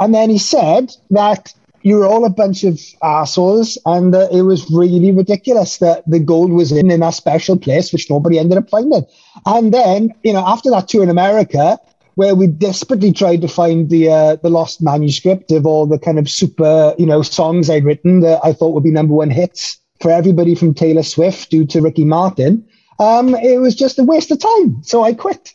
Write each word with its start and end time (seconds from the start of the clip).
And 0.00 0.14
then 0.14 0.30
he 0.30 0.38
said 0.38 0.92
that 1.10 1.54
you 1.82 1.96
were 1.96 2.06
all 2.06 2.24
a 2.24 2.30
bunch 2.30 2.64
of 2.64 2.80
assholes 3.02 3.78
and 3.86 4.14
it 4.14 4.42
was 4.42 4.70
really 4.70 5.12
ridiculous 5.12 5.78
that 5.78 6.02
the 6.06 6.18
gold 6.18 6.52
was 6.52 6.72
in 6.72 6.90
in 6.90 7.00
that 7.00 7.14
special 7.14 7.58
place, 7.58 7.92
which 7.92 8.10
nobody 8.10 8.38
ended 8.38 8.58
up 8.58 8.68
finding. 8.68 9.04
And 9.46 9.72
then, 9.72 10.12
you 10.22 10.32
know, 10.32 10.44
after 10.46 10.70
that 10.70 10.88
tour 10.88 11.02
in 11.02 11.10
America, 11.10 11.78
where 12.16 12.34
we 12.34 12.46
desperately 12.46 13.12
tried 13.12 13.40
to 13.40 13.48
find 13.48 13.88
the 13.88 14.10
uh, 14.10 14.36
the 14.36 14.50
lost 14.50 14.82
manuscript 14.82 15.50
of 15.52 15.64
all 15.64 15.86
the 15.86 15.98
kind 15.98 16.18
of 16.18 16.28
super, 16.28 16.94
you 16.98 17.06
know, 17.06 17.22
songs 17.22 17.70
I'd 17.70 17.84
written 17.84 18.20
that 18.20 18.40
I 18.44 18.52
thought 18.52 18.74
would 18.74 18.84
be 18.84 18.90
number 18.90 19.14
one 19.14 19.30
hits 19.30 19.78
for 20.00 20.10
everybody 20.10 20.54
from 20.54 20.74
Taylor 20.74 21.02
Swift 21.02 21.50
due 21.50 21.64
to 21.66 21.80
Ricky 21.80 22.04
Martin. 22.04 22.66
Um, 22.98 23.34
it 23.36 23.60
was 23.60 23.74
just 23.74 23.98
a 23.98 24.04
waste 24.04 24.30
of 24.30 24.38
time. 24.38 24.82
So 24.82 25.02
I 25.02 25.14
quit. 25.14 25.54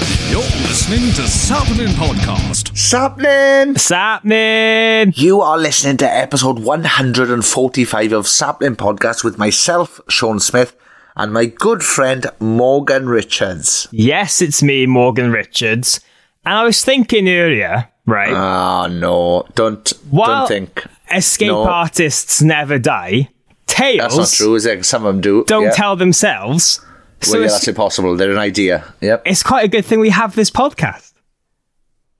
You're 0.31 0.39
listening 0.39 1.11
to 1.15 1.27
Sapnin 1.27 1.89
Podcast. 1.89 2.73
Sapnin! 2.77 3.75
Sapnin! 3.77 5.11
You 5.17 5.41
are 5.41 5.57
listening 5.57 5.97
to 5.97 6.05
episode 6.09 6.59
145 6.59 8.13
of 8.13 8.25
Sapnin 8.27 8.77
Podcast 8.77 9.25
with 9.25 9.37
myself, 9.37 9.99
Sean 10.07 10.39
Smith, 10.39 10.73
and 11.17 11.33
my 11.33 11.45
good 11.47 11.83
friend, 11.83 12.27
Morgan 12.39 13.09
Richards. 13.09 13.89
Yes, 13.91 14.41
it's 14.41 14.63
me, 14.63 14.85
Morgan 14.85 15.33
Richards. 15.33 15.99
And 16.45 16.53
I 16.55 16.63
was 16.63 16.81
thinking 16.83 17.27
earlier, 17.27 17.89
right? 18.05 18.33
Ah, 18.33 18.87
no. 18.87 19.45
Don't, 19.55 19.87
While 20.09 20.47
don't 20.47 20.47
think. 20.47 20.85
escape 21.13 21.49
No. 21.49 21.67
artists 21.67 22.41
never 22.41 22.79
die, 22.79 23.27
tales 23.67 23.99
That's 23.99 24.17
not 24.17 24.29
true, 24.29 24.55
is 24.55 24.65
it? 24.65 24.85
Some 24.85 25.05
of 25.05 25.13
them 25.13 25.21
do. 25.21 25.43
don't 25.45 25.63
yeah. 25.65 25.71
tell 25.71 25.97
themselves. 25.97 26.79
So 27.21 27.33
Well, 27.33 27.41
yeah, 27.41 27.47
that's 27.49 27.67
impossible. 27.67 28.15
They're 28.15 28.31
an 28.31 28.37
idea. 28.37 28.93
Yep. 29.01 29.23
it's 29.25 29.43
quite 29.43 29.65
a 29.65 29.67
good 29.67 29.85
thing 29.85 29.99
we 29.99 30.09
have 30.09 30.35
this 30.35 30.49
podcast. 30.49 31.13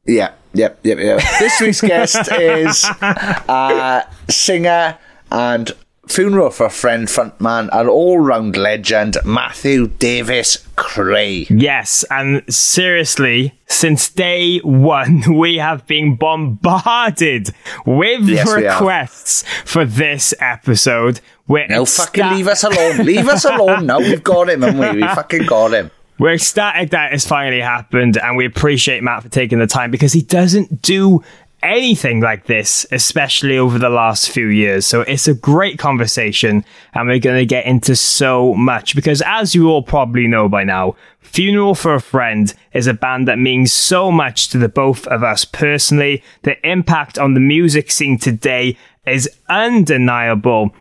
Yeah, 0.06 0.34
yep, 0.53 0.79
yep, 0.84 0.97
yep. 0.97 1.22
This 1.39 1.59
week's 1.62 1.81
guest 1.81 2.31
is 2.31 2.84
uh, 2.85 4.03
singer 4.29 4.97
and 5.31 5.72
funeral 6.11 6.49
for 6.49 6.69
friend 6.69 7.07
frontman, 7.07 7.69
an 7.72 7.88
all-round 7.88 8.57
legend, 8.57 9.17
Matthew 9.23 9.88
Davies-Kreye. 9.88 11.47
Yes, 11.49 12.03
and 12.09 12.44
seriously, 12.53 13.53
since 13.67 14.09
day 14.09 14.59
one, 14.59 15.23
we 15.38 15.57
have 15.57 15.88
been 15.88 16.16
bombarded 16.16 17.49
with 17.85 18.27
Yes, 18.27 18.51
requests 18.51 19.44
for 19.66 19.85
this 19.85 20.33
episode. 20.39 21.22
We're 21.47 21.67
No, 21.67 21.85
fucking 21.85 22.29
leave 22.29 22.47
us 22.47 22.63
alone. 22.63 22.97
Leave 23.05 23.28
us 23.28 23.45
alone. 23.45 23.85
No, 23.85 23.99
we've 23.99 24.23
got 24.23 24.49
him, 24.49 24.61
haven't 24.61 24.95
we? 24.95 25.01
We 25.01 25.07
fucking 25.16 25.45
got 25.45 25.73
him. 25.73 25.91
We're 26.19 26.33
ecstatic 26.33 26.91
that 26.91 27.13
it's 27.13 27.25
finally 27.25 27.61
happened, 27.61 28.16
and 28.17 28.38
we 28.38 28.45
appreciate 28.45 29.01
Matt 29.01 29.23
for 29.23 29.29
taking 29.29 29.57
the 29.57 29.66
time 29.66 29.89
because 29.89 30.13
he 30.13 30.22
doesn't 30.22 30.83
do 30.83 31.23
anything 31.63 32.19
like 32.19 32.45
this, 32.45 32.85
especially 32.91 33.57
over 33.57 33.77
the 33.77 33.89
last 33.89 34.29
few 34.29 34.47
years. 34.47 34.85
So 34.85 35.01
it's 35.01 35.27
a 35.27 35.33
great 35.33 35.79
conversation, 35.79 36.66
and 36.94 37.07
we're 37.07 37.19
going 37.19 37.39
to 37.39 37.45
get 37.45 37.66
into 37.66 37.95
so 37.95 38.53
much 38.53 38.95
because, 38.95 39.22
as 39.25 39.55
you 39.55 39.69
all 39.69 39.83
probably 39.83 40.27
know 40.27 40.49
by 40.49 40.63
now, 40.63 40.95
Funeral 41.19 41.75
for 41.75 41.95
a 41.95 42.01
Friend 42.01 42.53
is 42.73 42.88
a 42.88 42.94
band 42.94 43.27
that 43.27 43.39
means 43.39 43.72
so 43.72 44.11
much 44.11 44.49
to 44.49 44.57
the 44.57 44.67
both 44.67 45.07
of 45.07 45.23
us 45.23 45.45
personally. 45.45 46.23
The 46.44 46.57
impact 46.67 47.17
on 47.17 47.33
the 47.33 47.39
music 47.39 47.91
scene 47.91 48.17
today 48.17 48.78
is 49.05 49.29
undeniable. 49.47 50.75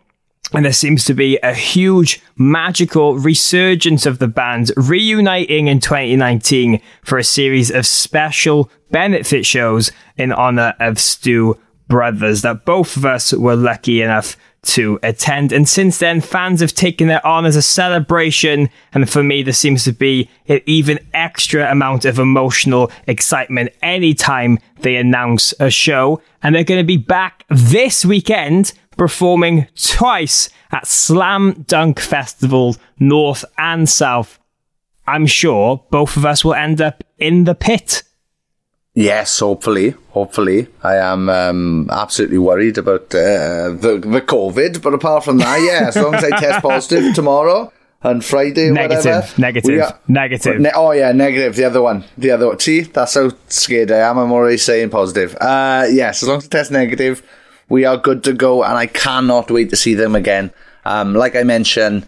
And 0.53 0.65
there 0.65 0.73
seems 0.73 1.05
to 1.05 1.15
be 1.15 1.39
a 1.39 1.55
huge 1.55 2.21
magical 2.37 3.17
resurgence 3.17 4.05
of 4.05 4.19
the 4.19 4.27
band 4.27 4.73
reuniting 4.77 5.69
in 5.69 5.79
2019 5.79 6.81
for 7.03 7.19
a 7.19 7.25
series 7.25 7.71
of 7.71 7.87
special 7.87 8.71
benefit 8.91 9.47
shows 9.47 9.93
in 10.17 10.33
honor 10.33 10.75
of 10.81 10.99
Stu 10.99 11.57
Brothers 11.89 12.43
that 12.43 12.65
both 12.65 12.97
of 12.97 13.05
us 13.05 13.33
were 13.33 13.57
lucky 13.57 14.03
enough 14.03 14.37
to 14.63 14.99
attend. 15.03 15.53
And 15.53 15.69
since 15.69 15.99
then, 15.99 16.21
fans 16.21 16.61
have 16.61 16.75
taken 16.75 17.11
it 17.11 17.25
on 17.25 17.47
as 17.47 17.57
a 17.57 17.63
celebration. 17.63 18.69
And 18.93 19.09
for 19.09 19.23
me, 19.23 19.43
there 19.43 19.53
seems 19.53 19.85
to 19.85 19.93
be 19.93 20.29
an 20.49 20.61
even 20.67 20.99
extra 21.15 21.71
amount 21.71 22.05
of 22.05 22.19
emotional 22.19 22.91
excitement 23.07 23.71
anytime 23.83 24.59
they 24.81 24.97
announce 24.97 25.55
a 25.59 25.71
show. 25.71 26.21
And 26.43 26.55
they're 26.55 26.65
going 26.65 26.81
to 26.81 26.87
be 26.87 26.97
back 26.97 27.45
this 27.49 28.05
weekend 28.05 28.73
performing 29.01 29.67
twice 29.83 30.51
at 30.71 30.87
Slam 30.87 31.65
Dunk 31.67 31.99
Festival, 31.99 32.77
North 32.99 33.47
and 33.57 33.89
South. 33.89 34.39
I'm 35.07 35.25
sure 35.25 35.83
both 35.91 36.19
of 36.19 36.27
us 36.27 36.45
will 36.45 36.53
end 36.53 36.83
up 36.83 37.03
in 37.17 37.45
the 37.45 37.55
pit. 37.55 38.03
Yes, 38.93 39.39
hopefully. 39.39 39.95
Hopefully. 40.11 40.67
I 40.83 40.97
am 40.97 41.31
um, 41.31 41.89
absolutely 41.91 42.37
worried 42.37 42.77
about 42.77 43.05
uh, 43.15 43.71
the, 43.71 44.03
the 44.05 44.21
COVID, 44.21 44.83
but 44.83 44.93
apart 44.93 45.25
from 45.25 45.39
that, 45.39 45.63
yeah, 45.63 45.89
as 45.89 45.97
long 45.97 46.15
as 46.15 46.23
I 46.23 46.39
test 46.39 46.61
positive 46.61 47.15
tomorrow 47.15 47.73
and 48.03 48.23
Friday 48.23 48.71
Negative, 48.71 49.07
whatever. 49.07 49.41
negative, 49.41 49.81
are- 49.81 49.99
negative. 50.09 50.61
Ne- 50.61 50.73
oh, 50.75 50.93
yeah, 50.93 51.13
negative. 51.13 51.57
The 51.57 51.65
other 51.65 51.81
one. 51.81 52.05
The 52.19 52.33
other 52.33 52.49
one. 52.49 52.61
See, 52.61 52.83
that's 52.83 53.15
how 53.15 53.31
scared 53.49 53.91
I 53.93 54.11
am. 54.11 54.19
I'm 54.19 54.31
already 54.31 54.59
saying 54.59 54.91
positive. 54.91 55.35
Uh, 55.41 55.87
yes, 55.91 56.23
as 56.23 56.29
long 56.29 56.37
as 56.37 56.45
I 56.45 56.49
test 56.49 56.71
negative, 56.71 57.23
we 57.71 57.87
are 57.87 57.97
good 57.97 58.23
to 58.25 58.35
go, 58.35 58.63
and 58.63 58.77
I 58.77 58.87
cannot 58.87 59.51
wait 59.51 59.71
to 59.71 59.77
see 59.77 59.95
them 59.95 60.15
again. 60.15 60.53
Um, 60.85 61.15
like 61.15 61.35
I 61.35 61.45
mentioned 61.45 62.07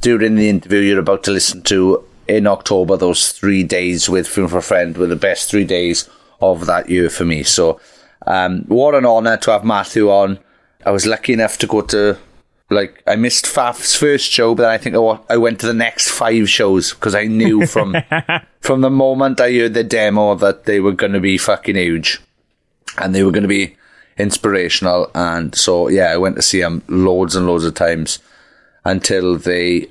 during 0.00 0.36
the 0.36 0.48
interview 0.48 0.80
you're 0.80 0.98
about 0.98 1.24
to 1.24 1.30
listen 1.30 1.62
to 1.64 2.02
in 2.26 2.46
October, 2.46 2.96
those 2.96 3.32
three 3.32 3.62
days 3.64 4.08
with 4.08 4.28
Funeral 4.28 4.50
for 4.50 4.58
a 4.58 4.62
Friend 4.62 4.96
were 4.96 5.08
the 5.08 5.16
best 5.16 5.50
three 5.50 5.64
days 5.64 6.08
of 6.40 6.66
that 6.66 6.88
year 6.88 7.10
for 7.10 7.24
me. 7.24 7.42
So, 7.42 7.80
um, 8.26 8.62
what 8.68 8.94
an 8.94 9.04
honour 9.04 9.36
to 9.38 9.50
have 9.50 9.64
Matthew 9.64 10.10
on. 10.10 10.38
I 10.86 10.92
was 10.92 11.06
lucky 11.06 11.32
enough 11.32 11.58
to 11.58 11.66
go 11.66 11.82
to, 11.82 12.16
like, 12.70 13.02
I 13.06 13.16
missed 13.16 13.46
Faf's 13.46 13.96
first 13.96 14.30
show, 14.30 14.54
but 14.54 14.62
then 14.62 14.70
I 14.70 14.78
think 14.78 14.94
I 14.94 15.34
I 15.34 15.36
went 15.36 15.58
to 15.60 15.66
the 15.66 15.74
next 15.74 16.08
five 16.08 16.48
shows 16.48 16.94
because 16.94 17.16
I 17.16 17.24
knew 17.24 17.66
from 17.66 17.96
from 18.60 18.80
the 18.80 18.90
moment 18.90 19.40
I 19.40 19.52
heard 19.52 19.74
the 19.74 19.84
demo 19.84 20.36
that 20.36 20.64
they 20.64 20.78
were 20.78 20.92
going 20.92 21.12
to 21.12 21.20
be 21.20 21.36
fucking 21.36 21.76
huge 21.76 22.20
and 22.96 23.14
they 23.14 23.24
were 23.24 23.32
going 23.32 23.42
to 23.42 23.48
be 23.48 23.76
inspirational. 24.20 25.10
And 25.14 25.54
so, 25.54 25.88
yeah, 25.88 26.12
I 26.12 26.16
went 26.16 26.36
to 26.36 26.42
see 26.42 26.60
them 26.60 26.82
loads 26.88 27.34
and 27.34 27.46
loads 27.46 27.64
of 27.64 27.74
times 27.74 28.18
until 28.84 29.36
they 29.36 29.88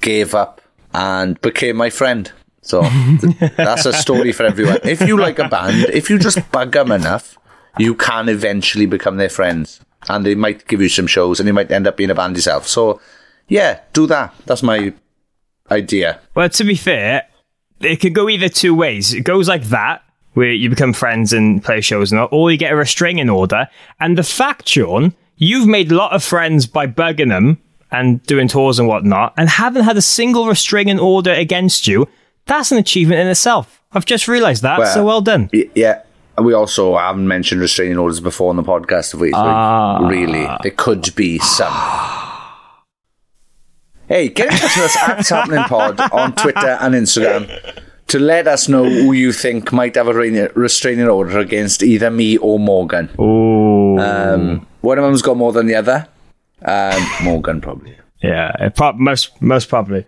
gave 0.00 0.34
up 0.34 0.60
and 0.94 1.40
became 1.40 1.76
my 1.76 1.90
friend. 1.90 2.30
So 2.62 2.82
th- 2.82 3.52
that's 3.56 3.86
a 3.86 3.92
story 3.92 4.32
for 4.32 4.44
everyone. 4.44 4.78
If 4.84 5.00
you 5.00 5.16
like 5.18 5.38
a 5.38 5.48
band, 5.48 5.86
if 5.92 6.08
you 6.10 6.18
just 6.18 6.50
bug 6.52 6.72
them 6.72 6.92
enough, 6.92 7.36
you 7.78 7.94
can 7.94 8.28
eventually 8.28 8.86
become 8.86 9.16
their 9.16 9.28
friends. 9.28 9.80
And 10.08 10.26
they 10.26 10.34
might 10.34 10.66
give 10.66 10.80
you 10.80 10.88
some 10.88 11.06
shows 11.06 11.40
and 11.40 11.46
you 11.46 11.52
might 11.52 11.70
end 11.70 11.86
up 11.86 11.96
being 11.96 12.10
a 12.10 12.14
band 12.14 12.36
yourself. 12.36 12.66
So, 12.66 13.00
yeah, 13.48 13.80
do 13.92 14.06
that. 14.08 14.34
That's 14.46 14.62
my 14.62 14.92
idea. 15.70 16.20
Well, 16.34 16.48
to 16.48 16.64
be 16.64 16.74
fair, 16.74 17.28
it 17.80 17.96
could 17.96 18.14
go 18.14 18.28
either 18.28 18.48
two 18.48 18.74
ways. 18.74 19.12
It 19.12 19.22
goes 19.22 19.48
like 19.48 19.64
that, 19.64 20.02
where 20.34 20.52
you 20.52 20.70
become 20.70 20.92
friends 20.92 21.32
and 21.32 21.62
play 21.62 21.80
shows 21.80 22.10
and 22.12 22.20
all, 22.20 22.28
or 22.30 22.50
you 22.50 22.56
get 22.56 22.72
a 22.72 22.76
restraining 22.76 23.28
order. 23.30 23.68
And 24.00 24.16
the 24.16 24.22
fact, 24.22 24.68
Sean, 24.68 25.14
you've 25.36 25.66
made 25.68 25.90
a 25.92 25.94
lot 25.94 26.12
of 26.12 26.22
friends 26.24 26.66
by 26.66 26.86
bugging 26.86 27.28
them 27.28 27.58
and 27.90 28.22
doing 28.24 28.48
tours 28.48 28.78
and 28.78 28.88
whatnot, 28.88 29.34
and 29.36 29.48
haven't 29.48 29.84
had 29.84 29.96
a 29.98 30.02
single 30.02 30.46
restraining 30.46 30.98
order 30.98 31.32
against 31.32 31.86
you. 31.86 32.08
That's 32.46 32.72
an 32.72 32.78
achievement 32.78 33.20
in 33.20 33.26
itself. 33.28 33.82
I've 33.92 34.06
just 34.06 34.26
realised 34.28 34.62
that. 34.62 34.82
so 34.94 35.04
well 35.04 35.20
done. 35.20 35.50
Y- 35.52 35.68
Yeah. 35.74 36.02
We 36.38 36.54
also 36.54 36.96
haven't 36.96 37.28
mentioned 37.28 37.60
restraining 37.60 37.98
orders 37.98 38.18
before 38.18 38.48
on 38.48 38.56
the 38.56 38.62
podcast, 38.62 39.12
have 39.12 39.20
we? 39.20 39.32
Ah. 39.34 39.98
really, 40.08 40.48
there 40.62 40.70
could 40.74 41.14
be 41.14 41.38
some. 41.40 41.70
hey, 44.08 44.28
get 44.28 44.46
in 44.50 44.58
touch 44.58 44.76
with 44.76 44.84
us 44.86 44.96
at 45.08 45.18
Sapnin 45.26 45.64
Pod 45.64 46.00
on 46.12 46.34
Twitter 46.34 46.78
and 46.80 46.94
Instagram 46.94 47.82
to 48.08 48.18
let 48.18 48.46
us 48.46 48.68
know 48.68 48.84
who 48.84 49.12
you 49.12 49.32
think 49.32 49.72
might 49.72 49.94
have 49.94 50.08
a 50.08 50.14
restraining 50.14 51.08
order 51.08 51.38
against 51.38 51.82
either 51.82 52.10
me 52.10 52.36
or 52.36 52.58
Morgan. 52.58 53.10
Ooh. 53.18 53.98
Um, 53.98 54.66
one 54.80 54.98
of 54.98 55.04
them's 55.04 55.22
got 55.22 55.36
more 55.36 55.52
than 55.52 55.66
the 55.66 55.74
other. 55.74 56.08
Um, 56.64 57.06
Morgan, 57.22 57.60
probably. 57.60 57.96
Yeah, 58.22 58.52
it 58.60 58.76
prob- 58.76 58.98
most 58.98 59.40
most 59.40 59.68
probably. 59.68 60.06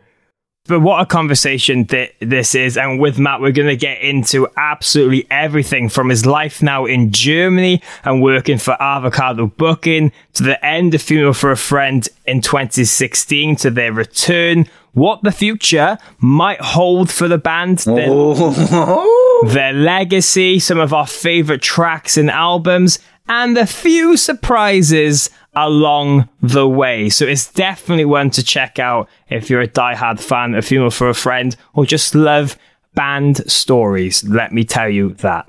But 0.66 0.80
what 0.80 1.02
a 1.02 1.04
conversation 1.04 1.84
that 1.86 2.12
this 2.20 2.54
is, 2.54 2.78
and 2.78 2.98
with 2.98 3.18
Matt, 3.18 3.42
we're 3.42 3.52
going 3.52 3.68
to 3.68 3.76
get 3.76 4.00
into 4.00 4.48
absolutely 4.56 5.26
everything 5.30 5.90
from 5.90 6.08
his 6.08 6.24
life 6.24 6.62
now 6.62 6.86
in 6.86 7.12
Germany 7.12 7.82
and 8.02 8.22
working 8.22 8.56
for 8.56 8.80
Avocado 8.80 9.46
Booking 9.46 10.10
to 10.32 10.42
the 10.42 10.64
end 10.64 10.94
of 10.94 11.02
Funeral 11.02 11.34
for 11.34 11.50
a 11.50 11.56
Friend 11.56 12.08
in 12.24 12.40
2016 12.40 13.56
to 13.56 13.70
their 13.70 13.92
return. 13.92 14.64
What 14.94 15.22
the 15.22 15.32
future 15.32 15.98
might 16.18 16.60
hold 16.60 17.10
for 17.10 17.28
the 17.28 17.38
band, 17.38 17.78
their, 17.78 18.06
oh. 18.08 19.48
their 19.48 19.72
legacy, 19.72 20.58
some 20.58 20.78
of 20.78 20.92
our 20.92 21.06
favorite 21.06 21.62
tracks 21.62 22.16
and 22.16 22.30
albums, 22.30 22.98
and 23.28 23.58
a 23.58 23.66
few 23.66 24.16
surprises 24.16 25.30
along 25.56 26.28
the 26.40 26.68
way. 26.68 27.08
So 27.08 27.26
it's 27.26 27.52
definitely 27.52 28.04
one 28.04 28.30
to 28.30 28.42
check 28.42 28.78
out 28.78 29.08
if 29.28 29.50
you're 29.50 29.60
a 29.60 29.68
diehard 29.68 30.20
fan 30.20 30.54
of 30.54 30.64
Funeral 30.64 30.90
for 30.90 31.08
a 31.08 31.14
Friend 31.14 31.56
or 31.74 31.86
just 31.86 32.14
love 32.14 32.58
band 32.94 33.50
stories. 33.50 34.24
Let 34.24 34.52
me 34.52 34.64
tell 34.64 34.88
you 34.88 35.14
that. 35.14 35.48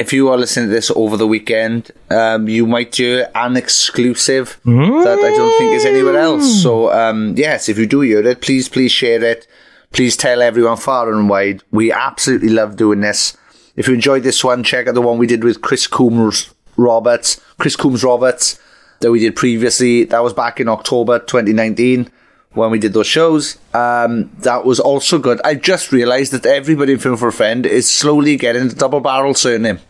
If 0.00 0.14
you 0.14 0.30
are 0.30 0.38
listening 0.38 0.70
to 0.70 0.74
this 0.74 0.90
over 0.92 1.18
the 1.18 1.26
weekend, 1.26 1.90
um, 2.08 2.48
you 2.48 2.66
might 2.66 2.96
hear 2.96 3.30
an 3.34 3.54
exclusive 3.58 4.58
that 4.64 5.18
I 5.18 5.36
don't 5.36 5.58
think 5.58 5.72
is 5.74 5.84
anywhere 5.84 6.16
else. 6.16 6.62
So, 6.62 6.90
um, 6.90 7.34
yes, 7.36 7.68
if 7.68 7.76
you 7.76 7.86
do 7.86 8.00
hear 8.00 8.26
it, 8.26 8.40
please, 8.40 8.66
please 8.66 8.90
share 8.90 9.22
it. 9.22 9.46
Please 9.92 10.16
tell 10.16 10.40
everyone 10.40 10.78
far 10.78 11.12
and 11.12 11.28
wide. 11.28 11.62
We 11.70 11.92
absolutely 11.92 12.48
love 12.48 12.76
doing 12.76 13.02
this. 13.02 13.36
If 13.76 13.88
you 13.88 13.94
enjoyed 13.94 14.22
this 14.22 14.42
one, 14.42 14.62
check 14.64 14.88
out 14.88 14.94
the 14.94 15.02
one 15.02 15.18
we 15.18 15.26
did 15.26 15.44
with 15.44 15.60
Chris 15.60 15.86
Coombs 15.86 16.54
Roberts, 16.78 17.38
Kris 17.58 17.76
Coombs-Roberts 17.76 18.58
that 19.00 19.10
we 19.10 19.20
did 19.20 19.36
previously. 19.36 20.04
That 20.04 20.22
was 20.22 20.32
back 20.32 20.60
in 20.60 20.68
October 20.68 21.18
2019 21.18 22.10
when 22.54 22.70
we 22.70 22.78
did 22.78 22.94
those 22.94 23.06
shows. 23.06 23.58
Um, 23.74 24.30
that 24.38 24.64
was 24.64 24.80
also 24.80 25.18
good. 25.18 25.42
I 25.44 25.56
just 25.56 25.92
realised 25.92 26.32
that 26.32 26.46
everybody 26.46 26.94
in 26.94 26.98
Funeral 26.98 27.18
for 27.18 27.28
a 27.28 27.32
Friend 27.32 27.66
is 27.66 27.90
slowly 27.90 28.38
getting 28.38 28.68
the 28.68 28.74
double 28.74 29.00
barrel 29.00 29.34
surname. 29.34 29.80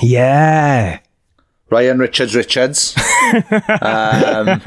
Yeah. 0.00 1.00
Ryan 1.70 1.98
Richards 1.98 2.34
Richards. 2.34 2.94
um, 2.96 3.02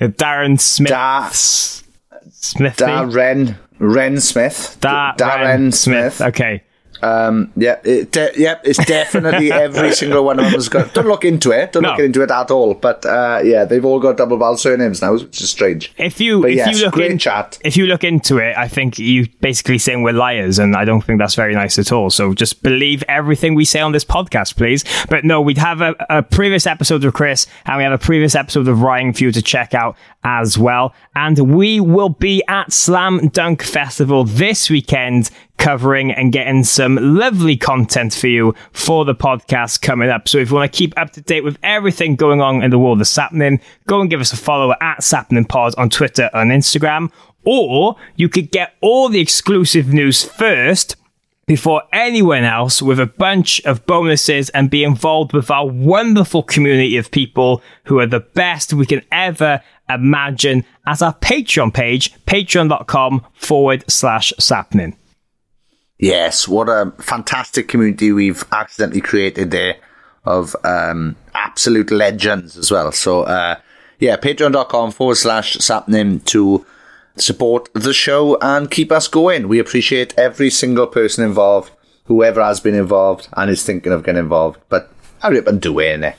Darren 0.00 0.60
Smith. 0.60 0.90
Da- 0.90 1.28
Smith. 1.30 2.76
Darren 2.76 3.56
Ren 3.78 4.20
Smith. 4.20 4.76
Darren 4.80 5.16
Darren 5.16 5.74
Smith. 5.74 6.14
Smith. 6.16 6.28
Okay. 6.28 6.62
Um, 7.04 7.52
yeah, 7.56 7.78
it 7.84 8.12
de- 8.12 8.32
yep, 8.36 8.62
it's 8.64 8.84
definitely 8.86 9.52
every 9.66 9.92
single 9.92 10.24
one 10.24 10.38
of 10.38 10.46
them 10.46 10.54
has 10.54 10.68
got. 10.68 10.94
Don't 10.94 11.06
look 11.06 11.24
into 11.24 11.50
it. 11.52 11.72
Don't 11.72 11.82
No. 11.82 11.90
look 11.90 12.00
into 12.00 12.22
it 12.22 12.30
at 12.30 12.50
all. 12.50 12.74
But 12.74 13.04
uh, 13.04 13.40
yeah, 13.44 13.64
they've 13.64 13.84
all 13.84 14.00
got 14.00 14.16
double 14.16 14.38
barrel 14.38 14.56
surnames 14.56 15.02
now, 15.02 15.12
which 15.14 15.40
is 15.40 15.50
strange. 15.50 15.92
If 15.98 16.20
you 16.20 16.40
But 16.40 16.50
if 16.52 16.56
yes, 16.56 16.78
you 16.78 16.84
look 16.86 16.94
great 16.94 17.10
in, 17.10 17.18
chat. 17.18 17.58
if 17.64 17.76
you 17.76 17.86
look 17.86 18.04
into 18.04 18.38
it, 18.38 18.56
I 18.56 18.68
think 18.68 18.98
you 18.98 19.26
basically 19.40 19.78
saying 19.78 20.02
we're 20.02 20.12
liars, 20.14 20.58
and 20.58 20.74
I 20.76 20.84
don't 20.84 21.02
think 21.02 21.18
that's 21.18 21.34
very 21.34 21.54
nice 21.54 21.78
at 21.78 21.92
all. 21.92 22.10
So 22.10 22.32
just 22.34 22.62
believe 22.62 23.04
everything 23.08 23.54
we 23.54 23.64
say 23.64 23.80
on 23.80 23.92
this 23.92 24.04
podcast, 24.04 24.56
please. 24.56 24.84
But 25.08 25.24
no, 25.24 25.40
we'd 25.40 25.58
have 25.58 25.80
a, 25.80 25.94
a 26.08 26.22
previous 26.22 26.66
episode 26.66 27.04
of 27.04 27.12
Kris, 27.12 27.46
and 27.66 27.76
we 27.78 27.84
have 27.84 27.92
a 27.92 27.98
previous 27.98 28.34
episode 28.34 28.66
of 28.68 28.80
Ryan 28.82 29.12
for 29.12 29.24
you 29.24 29.32
to 29.32 29.42
check 29.42 29.74
out 29.74 29.96
as 30.24 30.58
well. 30.58 30.94
And 31.14 31.54
we 31.54 31.80
will 31.80 32.08
be 32.08 32.42
at 32.48 32.72
Slam 32.72 33.28
Dunk 33.28 33.62
Festival 33.62 34.24
this 34.24 34.68
weekend 34.68 35.30
covering 35.58 36.10
and 36.10 36.32
getting 36.32 36.64
some 36.64 36.96
lovely 36.96 37.56
content 37.56 38.12
for 38.12 38.26
you 38.26 38.54
for 38.72 39.04
the 39.04 39.14
podcast 39.14 39.82
coming 39.82 40.10
up. 40.10 40.28
So 40.28 40.38
if 40.38 40.50
you 40.50 40.56
want 40.56 40.72
to 40.72 40.76
keep 40.76 40.98
up 40.98 41.12
to 41.12 41.20
date 41.20 41.44
with 41.44 41.58
everything 41.62 42.16
going 42.16 42.40
on 42.40 42.62
in 42.62 42.70
the 42.70 42.78
world 42.78 43.00
of 43.00 43.06
Sapnin, 43.06 43.60
go 43.86 44.00
and 44.00 44.10
give 44.10 44.20
us 44.20 44.32
a 44.32 44.36
follow 44.36 44.74
at 44.80 45.02
Sapnin 45.02 45.44
Pod 45.48 45.74
on 45.78 45.90
Twitter 45.90 46.28
and 46.32 46.50
Instagram. 46.50 47.12
Or 47.44 47.96
you 48.16 48.28
could 48.28 48.50
get 48.50 48.74
all 48.80 49.08
the 49.08 49.20
exclusive 49.20 49.92
news 49.92 50.24
first 50.24 50.96
before 51.46 51.82
anyone 51.92 52.44
else 52.44 52.80
with 52.80 52.98
a 52.98 53.06
bunch 53.06 53.60
of 53.64 53.84
bonuses 53.86 54.50
and 54.50 54.70
be 54.70 54.84
involved 54.84 55.32
with 55.32 55.50
our 55.50 55.66
wonderful 55.66 56.42
community 56.42 56.96
of 56.96 57.10
people 57.10 57.62
who 57.84 57.98
are 57.98 58.06
the 58.06 58.20
best 58.20 58.72
we 58.72 58.86
can 58.86 59.02
ever 59.12 59.60
imagine 59.88 60.64
as 60.86 61.02
our 61.02 61.14
Patreon 61.14 61.72
page, 61.72 62.14
patreon.com 62.24 63.26
forward 63.34 63.84
slash 63.88 64.32
sapnin. 64.38 64.96
Yes, 65.98 66.48
what 66.48 66.68
a 66.68 66.92
fantastic 66.98 67.68
community 67.68 68.12
we've 68.12 68.44
accidentally 68.52 69.00
created 69.00 69.50
there 69.50 69.76
of 70.24 70.56
um, 70.64 71.16
absolute 71.34 71.90
legends 71.90 72.56
as 72.56 72.70
well. 72.70 72.90
So, 72.92 73.22
uh, 73.22 73.56
yeah, 73.98 74.16
patreon.com 74.16 74.90
forward 74.90 75.16
slash 75.16 75.54
sapnin 75.54 76.20
to 76.20 76.66
support 77.16 77.68
the 77.74 77.92
show 77.92 78.38
and 78.40 78.70
keep 78.70 78.92
us 78.92 79.08
going. 79.08 79.48
We 79.48 79.58
appreciate 79.58 80.14
every 80.16 80.50
single 80.50 80.86
person 80.86 81.24
involved, 81.24 81.72
whoever 82.04 82.42
has 82.42 82.60
been 82.60 82.74
involved 82.74 83.28
and 83.34 83.50
is 83.50 83.62
thinking 83.62 83.92
of 83.92 84.04
getting 84.04 84.20
involved. 84.20 84.60
But 84.68 84.90
hurry 85.20 85.38
up 85.38 85.46
and 85.46 85.60
do 85.60 85.78
it? 85.78 86.16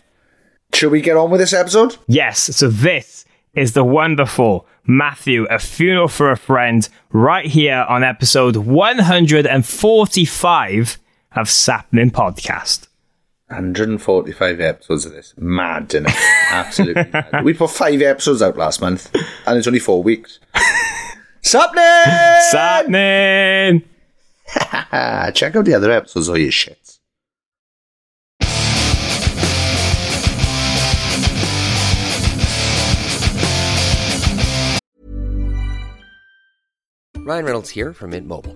Should 0.73 0.91
we 0.91 1.01
get 1.01 1.17
on 1.17 1.31
with 1.31 1.39
this 1.39 1.53
episode? 1.53 1.97
Yes, 2.07 2.55
so 2.55 2.67
this 2.67 3.25
is 3.53 3.73
the 3.73 3.83
wonderful 3.83 4.67
Matthew, 4.85 5.45
A 5.49 5.59
Funeral 5.59 6.07
for 6.07 6.31
a 6.31 6.37
Friend, 6.37 6.87
right 7.11 7.45
here 7.45 7.85
on 7.87 8.03
episode 8.03 8.55
145 8.57 10.97
of 11.35 11.49
Sapnin 11.49 12.11
Podcast. 12.11 12.87
145 13.47 14.59
episodes 14.59 15.05
of 15.05 15.11
this. 15.11 15.35
Mad, 15.37 15.89
innit? 15.89 16.15
Absolutely 16.49 17.03
mad. 17.13 17.43
We 17.43 17.53
put 17.53 17.69
five 17.69 18.01
episodes 18.01 18.41
out 18.41 18.57
last 18.57 18.81
month, 18.81 19.13
and 19.45 19.57
it's 19.57 19.67
only 19.67 19.79
four 19.79 20.01
weeks. 20.01 20.39
Sapnin! 21.43 22.41
Sapnin! 22.51 23.83
Check 25.35 25.55
out 25.55 25.65
the 25.65 25.75
other 25.75 25.91
episodes 25.91 26.27
of 26.27 26.37
your 26.37 26.49
shits. 26.49 26.99
Ryan 37.17 37.45
Reynolds 37.45 37.71
here 37.71 37.91
from 37.93 38.11
Mint 38.11 38.27
Mobile. 38.27 38.55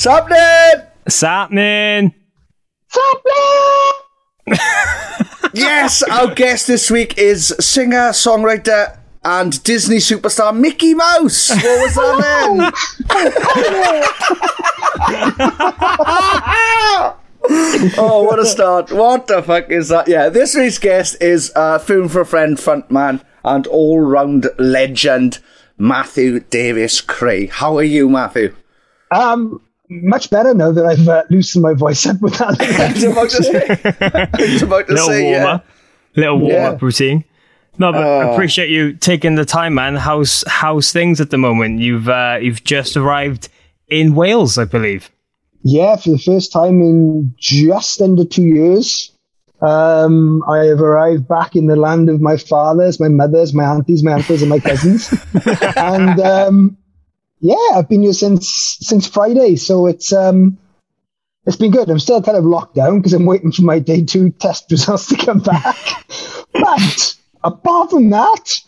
Something! 0.00 0.80
Sapnin! 1.10 2.14
yes, 5.52 6.02
our 6.02 6.34
guest 6.34 6.66
this 6.66 6.90
week 6.90 7.18
is 7.18 7.54
singer, 7.60 8.08
songwriter, 8.08 8.96
and 9.22 9.62
Disney 9.62 9.98
superstar 9.98 10.56
Mickey 10.56 10.94
Mouse. 10.94 11.50
What 11.50 11.62
was 11.62 11.94
that 11.96 12.16
then? 12.22 12.72
oh, 17.98 18.22
what 18.22 18.38
a 18.38 18.46
start. 18.46 18.90
What 18.90 19.26
the 19.26 19.42
fuck 19.42 19.68
is 19.68 19.90
that? 19.90 20.08
Yeah, 20.08 20.30
this 20.30 20.54
week's 20.54 20.78
guest 20.78 21.20
is 21.20 21.52
uh, 21.54 21.78
Funeral 21.78 22.08
for 22.08 22.20
a 22.22 22.26
Friend 22.26 22.56
frontman 22.56 23.22
and 23.44 23.66
all 23.66 24.00
round 24.00 24.48
legend, 24.58 25.40
Matthew 25.76 26.40
Davies-Kreye. 26.40 27.50
How 27.50 27.76
are 27.76 27.82
you, 27.82 28.08
Matthew? 28.08 28.56
Um, 29.10 29.60
much 29.90 30.30
better 30.30 30.54
now 30.54 30.72
that 30.72 30.86
I've 30.86 31.08
uh, 31.08 31.24
loosened 31.30 31.62
my 31.62 31.74
voice 31.74 32.06
up 32.06 32.20
with 32.22 32.40
I 32.40 32.46
was 32.50 32.58
that. 32.58 33.04
about 33.12 33.30
to 33.30 33.42
say, 33.42 34.56
about 34.64 34.86
to 34.86 34.92
Little 34.94 35.06
say, 35.08 35.22
warm 35.24 35.34
yeah. 35.42 35.48
up. 35.48 35.66
Little 36.16 36.38
warm 36.38 36.52
Yeah. 36.52 36.68
up 36.70 36.82
routine. 36.82 37.24
No, 37.78 37.92
but 37.92 38.02
I 38.02 38.32
appreciate 38.32 38.68
you 38.70 38.92
taking 38.94 39.36
the 39.36 39.44
time, 39.44 39.74
man. 39.74 39.96
How's 39.96 40.44
how's 40.46 40.92
things 40.92 41.20
at 41.20 41.30
the 41.30 41.38
moment? 41.38 41.80
You've 41.80 42.08
uh, 42.08 42.38
you've 42.40 42.62
just 42.64 42.96
arrived 42.96 43.48
in 43.88 44.14
Wales, 44.14 44.58
I 44.58 44.64
believe. 44.64 45.10
yeah, 45.62 45.96
for 45.96 46.10
the 46.10 46.18
first 46.18 46.52
time 46.52 46.80
in 46.82 47.34
just 47.38 48.00
under 48.02 48.24
two 48.24 48.42
years, 48.44 49.12
um, 49.62 50.42
I 50.48 50.64
have 50.66 50.80
arrived 50.80 51.26
back 51.28 51.56
in 51.56 51.66
the 51.68 51.76
land 51.76 52.08
of 52.10 52.20
my 52.20 52.36
fathers, 52.36 53.00
my 53.00 53.08
mothers, 53.08 53.54
my 53.54 53.64
aunties, 53.64 54.02
my 54.02 54.12
uncles, 54.14 54.42
and 54.42 54.50
my 54.50 54.58
cousins. 54.58 55.12
and 55.76 56.20
um, 56.20 56.76
yeah, 57.40 57.56
I've 57.74 57.88
been 57.88 58.02
here 58.02 58.12
since 58.12 58.76
since 58.80 59.06
Friday, 59.06 59.56
so 59.56 59.86
it's 59.86 60.12
um, 60.12 60.58
it's 61.46 61.56
been 61.56 61.70
good. 61.70 61.88
I'm 61.88 61.98
still 61.98 62.22
kind 62.22 62.36
of 62.36 62.44
locked 62.44 62.74
down 62.74 62.98
because 62.98 63.14
I'm 63.14 63.24
waiting 63.24 63.50
for 63.50 63.62
my 63.62 63.78
day 63.78 64.04
two 64.04 64.30
test 64.30 64.70
results 64.70 65.06
to 65.08 65.16
come 65.16 65.40
back. 65.40 65.76
but 66.52 67.16
apart 67.42 67.90
from 67.90 68.10
that, 68.10 68.58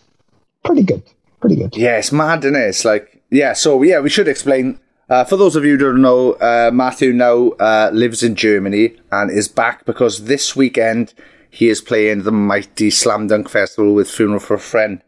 pretty 0.65 0.83
good, 0.83 1.03
pretty 1.41 1.57
good. 1.57 1.77
Yeah, 1.77 1.99
it's 1.99 2.13
mad, 2.13 2.45
isn't 2.45 2.57
it? 2.57 2.69
It's 2.69 2.85
like, 2.85 3.23
yeah, 3.31 3.53
so 3.53 3.83
yeah, 3.83 4.01
we 4.01 4.11
should 4.11 4.29
explain. 4.29 4.79
Uh, 5.11 5.25
for 5.25 5.37
those 5.37 5.57
of 5.57 5.65
you 5.65 5.73
who 5.73 5.77
don't 5.77 6.01
know, 6.01 6.33
uh, 6.35 6.71
Matthew 6.73 7.13
now 7.13 7.49
uh, 7.61 7.91
lives 7.93 8.23
in 8.23 8.35
Germany 8.35 8.97
and 9.11 9.31
is 9.31 9.49
back 9.49 9.85
because 9.85 10.25
this 10.25 10.57
weekend 10.57 11.13
he 11.51 11.69
is 11.69 11.83
playing 11.83 12.23
the 12.23 12.33
mighty 12.33 12.89
Slam 12.91 13.27
Dunk 13.27 13.51
Festival 13.51 13.93
with 13.93 14.11
Funeral 14.11 14.41
for 14.41 14.55
a 14.55 14.59
Friend. 14.59 15.03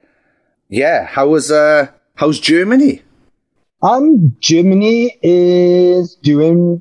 Yeah, 0.68 1.06
how 1.06 1.28
was 1.28 1.50
uh, 1.50 1.88
how's 2.16 2.38
Germany? 2.38 3.00
Um, 3.85 4.35
Germany 4.41 5.14
is 5.23 6.17
doing 6.17 6.81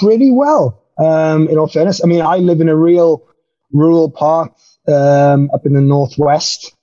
pretty 0.00 0.30
well. 0.30 0.82
Um, 0.98 1.46
in 1.48 1.58
all 1.58 1.68
fairness, 1.68 2.02
I 2.02 2.06
mean, 2.06 2.22
I 2.22 2.38
live 2.38 2.62
in 2.62 2.70
a 2.70 2.76
real 2.76 3.22
rural 3.70 4.10
part 4.10 4.52
um, 4.88 5.50
up 5.52 5.66
in 5.66 5.74
the 5.74 5.82
northwest. 5.82 6.74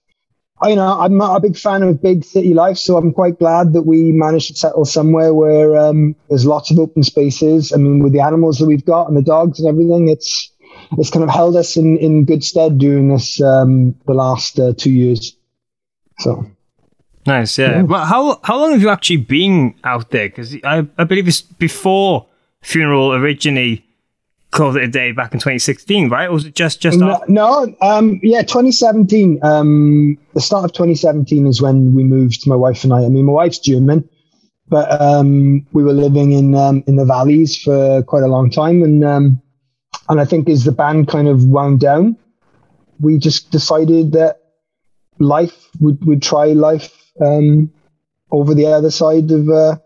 I, 0.61 0.69
you 0.69 0.75
know, 0.75 0.99
I'm 0.99 1.17
not 1.17 1.35
a 1.35 1.39
big 1.39 1.57
fan 1.57 1.81
of 1.81 2.01
big 2.01 2.23
city 2.23 2.53
life, 2.53 2.77
so 2.77 2.95
I'm 2.95 3.11
quite 3.11 3.39
glad 3.39 3.73
that 3.73 3.81
we 3.81 4.11
managed 4.11 4.49
to 4.49 4.55
settle 4.55 4.85
somewhere 4.85 5.33
where 5.33 5.75
um, 5.75 6.15
there's 6.29 6.45
lots 6.45 6.69
of 6.69 6.77
open 6.77 7.01
spaces. 7.01 7.73
I 7.73 7.77
mean, 7.77 8.03
with 8.03 8.13
the 8.13 8.21
animals 8.21 8.59
that 8.59 8.67
we've 8.67 8.85
got 8.85 9.07
and 9.07 9.17
the 9.17 9.23
dogs 9.23 9.59
and 9.59 9.67
everything, 9.67 10.09
it's 10.09 10.51
it's 10.97 11.09
kind 11.09 11.23
of 11.23 11.29
held 11.29 11.55
us 11.55 11.75
in, 11.75 11.97
in 11.97 12.25
good 12.25 12.43
stead 12.43 12.77
during 12.77 13.09
this 13.09 13.41
um, 13.41 13.95
the 14.05 14.13
last 14.13 14.59
uh, 14.59 14.73
two 14.77 14.91
years. 14.91 15.35
So. 16.19 16.54
Nice, 17.25 17.57
yeah. 17.57 17.81
Well, 17.81 18.05
how 18.05 18.39
how 18.43 18.57
long 18.59 18.71
have 18.71 18.81
you 18.81 18.89
actually 18.89 19.17
been 19.17 19.73
out 19.83 20.11
there? 20.11 20.29
Because 20.29 20.55
I, 20.63 20.87
I 20.97 21.03
believe 21.05 21.27
it's 21.27 21.41
before 21.41 22.27
funeral 22.61 23.13
originally 23.13 23.83
called 24.51 24.77
it 24.77 24.83
a 24.83 24.87
day 24.87 25.11
back 25.11 25.33
in 25.33 25.39
2016, 25.39 26.09
right? 26.09 26.29
Or 26.29 26.33
was 26.33 26.45
it 26.45 26.55
just 26.55 26.81
just 26.81 26.99
No, 26.99 27.11
after? 27.11 27.31
no 27.31 27.75
um, 27.81 28.19
yeah, 28.23 28.41
2017. 28.41 29.39
Um, 29.43 30.17
the 30.33 30.41
start 30.41 30.65
of 30.65 30.71
2017 30.73 31.47
is 31.47 31.61
when 31.61 31.93
we 31.95 32.03
moved, 32.03 32.47
my 32.47 32.55
wife 32.55 32.83
and 32.83 32.93
I. 32.93 33.03
I 33.03 33.09
mean, 33.09 33.25
my 33.25 33.33
wife's 33.33 33.59
German, 33.59 34.07
but 34.69 35.01
um, 35.01 35.65
we 35.73 35.83
were 35.83 35.93
living 35.93 36.31
in 36.31 36.55
um, 36.55 36.83
in 36.87 36.95
the 36.95 37.05
valleys 37.05 37.57
for 37.57 38.03
quite 38.03 38.23
a 38.23 38.27
long 38.27 38.51
time, 38.51 38.83
and 38.83 39.03
um, 39.03 39.41
and 40.09 40.21
I 40.21 40.25
think 40.25 40.47
as 40.47 40.63
the 40.63 40.71
band 40.71 41.07
kind 41.07 41.27
of 41.27 41.43
wound 41.43 41.79
down, 41.79 42.17
we 42.99 43.17
just 43.17 43.51
decided 43.51 44.11
that 44.11 44.41
life 45.17 45.69
would 45.79 46.05
would 46.05 46.21
try 46.21 46.47
life 46.47 47.04
um, 47.21 47.71
over 48.31 48.53
the 48.53 48.67
other 48.67 48.91
side 48.91 49.31
of 49.31 49.49
uh, 49.49 49.77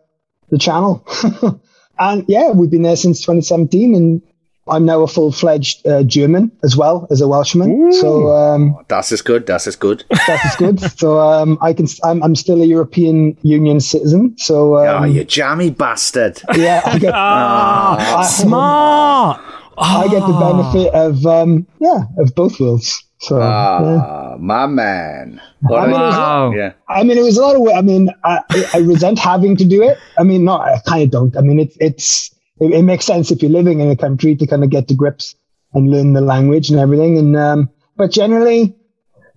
the 0.50 0.58
channel, 0.58 1.06
and 2.00 2.26
yeah, 2.28 2.52
we've 2.52 2.72
been 2.72 2.84
there 2.84 2.96
since 2.96 3.22
2017, 3.22 3.96
and 3.96 4.22
I'm 4.70 4.86
now 4.86 5.02
a 5.02 5.08
full 5.08 5.32
fledged 5.32 5.86
uh, 5.88 6.04
German 6.04 6.52
as 6.64 6.78
well 6.78 7.08
as 7.10 7.22
a 7.22 7.28
Welshman. 7.28 7.92
So 7.94 8.28
um, 8.32 8.78
Das 8.88 9.12
is 9.12 9.22
good. 9.22 9.46
That's 9.46 9.68
is 9.68 9.76
good. 9.76 10.04
that 10.10 10.46
is 10.46 10.52
as 10.52 10.56
good. 10.56 11.00
so 11.00 11.20
um, 11.20 11.58
I 11.62 11.74
can. 11.74 11.88
I'm, 12.04 12.22
I'm 12.24 12.36
still 12.36 12.62
a 12.62 12.66
European 12.66 13.38
Union 13.42 13.80
citizen. 13.80 14.36
So 14.38 14.78
oh, 14.78 14.98
um, 14.98 15.12
you 15.12 15.24
jammy 15.24 15.72
bastard. 15.72 16.42
yeah, 16.56 16.82
I 16.86 17.00
get 17.00 17.14
I, 17.16 18.26
Smart. 18.30 19.42
I 19.78 20.08
get 20.10 20.20
the 20.20 20.34
benefit 20.34 20.94
of 20.94 21.26
um, 21.26 21.68
yeah 21.80 22.04
of 22.18 22.36
both 22.36 22.60
worlds. 22.60 23.04
So 23.22 23.38
yeah. 23.38 23.46
Ah, 23.46 24.36
my 24.40 24.66
man. 24.66 25.42
What 25.62 25.84
I 25.84 25.88
mean, 25.88 25.96
a- 25.96 25.98
it 25.98 26.08
was- 26.08 26.54
yeah. 26.56 26.74
I 26.88 27.04
mean, 27.04 27.18
it 27.18 27.22
was 27.24 27.38
a 27.38 27.42
lot 27.42 27.56
of. 27.56 27.62
wo- 27.62 27.74
I 27.74 27.82
mean, 27.82 28.10
I, 28.24 28.40
I 28.74 28.78
resent 28.80 29.20
having 29.20 29.58
to 29.58 29.66
do 29.66 29.84
it. 29.84 29.98
I 30.18 30.24
mean, 30.24 30.46
no, 30.46 30.54
I 30.54 30.80
kind 30.88 31.04
of 31.04 31.12
don't. 31.12 31.36
I 31.38 31.42
mean, 31.42 31.60
it's 31.60 31.76
it's 31.82 32.34
it, 32.62 32.72
it 32.74 32.84
makes 32.84 33.06
sense 33.06 33.30
if 33.30 33.42
you're 33.42 33.52
living 33.52 33.82
in 33.82 33.90
a 33.90 33.96
country 33.98 34.36
to 34.38 34.48
kind 34.48 34.64
of 34.64 34.70
get 34.70 34.88
to 34.88 34.94
grips 34.96 35.36
and 35.74 35.92
learn 35.92 36.14
the 36.14 36.22
language 36.22 36.70
and 36.70 36.80
everything. 36.80 37.18
And 37.18 37.36
um, 37.36 37.70
but 37.98 38.10
generally, 38.12 38.74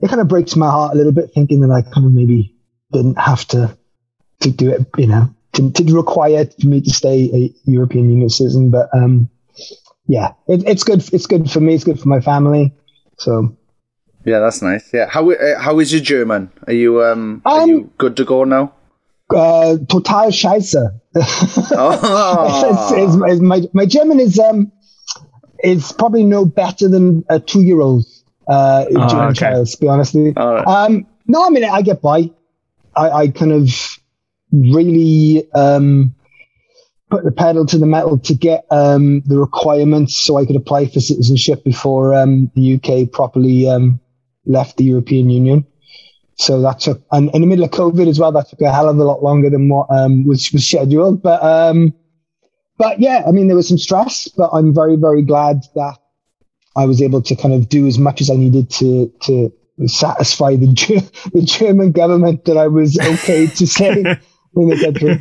it 0.01 0.09
kind 0.09 0.21
of 0.21 0.29
breaks 0.29 0.55
my 0.55 0.71
heart 0.71 0.95
a 0.95 0.97
little 0.97 1.13
bit 1.13 1.31
thinking 1.35 1.61
that 1.63 1.71
I 1.73 1.83
kind 1.83 2.07
of 2.07 2.13
maybe 2.13 2.55
didn't 2.93 3.19
have 3.19 3.45
to 3.49 3.77
to 4.43 4.51
do 4.51 4.71
it. 4.71 4.87
You 4.97 5.09
know, 5.09 5.35
to, 5.55 5.73
to 5.73 5.93
require 5.93 6.47
for 6.47 6.69
me 6.69 6.83
to 6.83 6.91
stay 6.91 7.31
a 7.35 7.69
European 7.69 8.09
Union 8.11 8.31
citizen. 8.31 8.71
But 8.71 8.89
um, 8.95 9.29
yeah, 10.07 10.35
it, 10.47 10.63
it's 10.69 10.85
good. 10.85 11.03
It's 11.13 11.27
good 11.27 11.51
for 11.51 11.59
me. 11.59 11.75
It's 11.75 11.83
good 11.83 11.99
for 11.99 12.09
my 12.09 12.21
family. 12.21 12.73
So. 13.19 13.57
Yeah, 14.25 14.39
that's 14.39 14.63
nice. 14.63 14.89
Yeah. 14.93 15.07
How 15.09 15.31
uh, 15.31 15.59
how 15.59 15.79
is 15.81 15.93
your 15.93 16.01
German? 16.03 16.51
Are 16.67 16.73
you 16.73 17.03
um, 17.03 17.43
are 17.45 17.63
Um, 17.63 17.69
you 17.69 17.91
good 17.99 18.17
to 18.19 18.25
go 18.25 18.45
now? 18.45 18.73
Uh, 19.35 19.79
total 19.89 20.31
scheiße. 20.31 20.85
Oh. 21.17 22.65
It's- 22.71 22.93
it's- 22.93 23.15
it's- 23.15 23.41
my 23.41 23.63
my 23.73 23.87
German 23.87 24.21
is 24.21 24.39
um 24.39 24.71
is 25.65 25.93
probably 25.93 26.25
no 26.25 26.45
better 26.45 26.89
than 26.89 27.25
a 27.29 27.39
two 27.41 27.63
year 27.63 27.81
old 27.81 28.05
uh 28.49 28.85
German 28.85 29.09
Ah, 29.11 29.29
okay. 29.31 29.39
child. 29.39 29.67
To 29.69 29.79
be 29.79 29.89
honest 29.89 30.15
you. 30.15 30.33
Um, 30.37 31.07
no, 31.27 31.45
I 31.47 31.51
mean 31.51 31.65
I 31.65 31.83
get 31.83 32.03
by. 32.03 32.31
I, 32.95 33.11
I 33.11 33.29
kind 33.29 33.53
of 33.53 33.69
really 34.53 35.51
um 35.55 36.15
put 37.11 37.25
the 37.25 37.33
pedal 37.33 37.65
to 37.67 37.79
the 37.79 37.87
metal 37.87 38.19
to 38.19 38.35
get 38.35 38.67
um 38.71 39.23
the 39.27 39.39
requirements 39.39 40.17
so 40.17 40.37
I 40.37 40.45
could 40.47 40.57
apply 40.57 40.87
for 40.87 41.01
citizenship 41.01 41.65
before 41.65 42.15
um 42.15 42.51
the 42.55 42.75
UK 42.77 43.11
properly 43.11 43.69
um 43.69 43.99
left 44.47 44.77
the 44.77 44.85
European 44.85 45.31
Union. 45.31 45.67
So 46.37 46.61
that 46.63 46.81
took, 46.81 47.03
and 47.13 47.31
in 47.35 47.41
the 47.43 47.47
middle 47.47 47.65
of 47.65 47.71
COVID 47.71 48.09
as 48.09 48.19
well, 48.19 48.33
that 48.33 48.49
took 48.49 48.61
a 48.63 48.73
hell 48.73 48.89
of 48.89 48.99
a 48.99 49.05
lot 49.05 49.23
longer 49.23 49.51
than 49.51 49.69
what 49.69 49.87
um, 49.91 50.27
was, 50.27 50.51
was 50.53 50.67
scheduled. 50.67 51.23
But 51.23 51.43
um, 51.43 51.95
but 52.79 52.99
yeah, 52.99 53.23
I 53.27 53.31
mean, 53.31 53.47
there 53.47 53.57
was 53.57 53.69
some 53.69 53.79
stress, 53.79 54.29
but 54.29 54.51
I'm 54.53 54.75
very 54.75 54.97
very 54.97 55.23
glad 55.23 55.63
that 55.75 55.99
I 56.75 56.87
was 56.87 57.03
able 57.03 57.23
to 57.23 57.37
kind 57.37 57.55
of 57.55 57.69
do 57.69 57.87
as 57.87 57.99
much 57.99 58.21
as 58.21 58.31
I 58.31 58.35
needed 58.35 58.71
to 58.71 59.13
to 59.23 59.53
satisfy 59.87 60.57
the 60.57 60.67
the 61.33 61.43
German 61.43 61.93
government 61.93 62.45
that 62.47 62.57
I 62.57 62.67
was 62.67 62.99
okay 62.99 63.47
to 63.47 63.67
stay 63.67 63.91
in 64.57 64.69
the 64.69 64.81
country. 64.83 65.21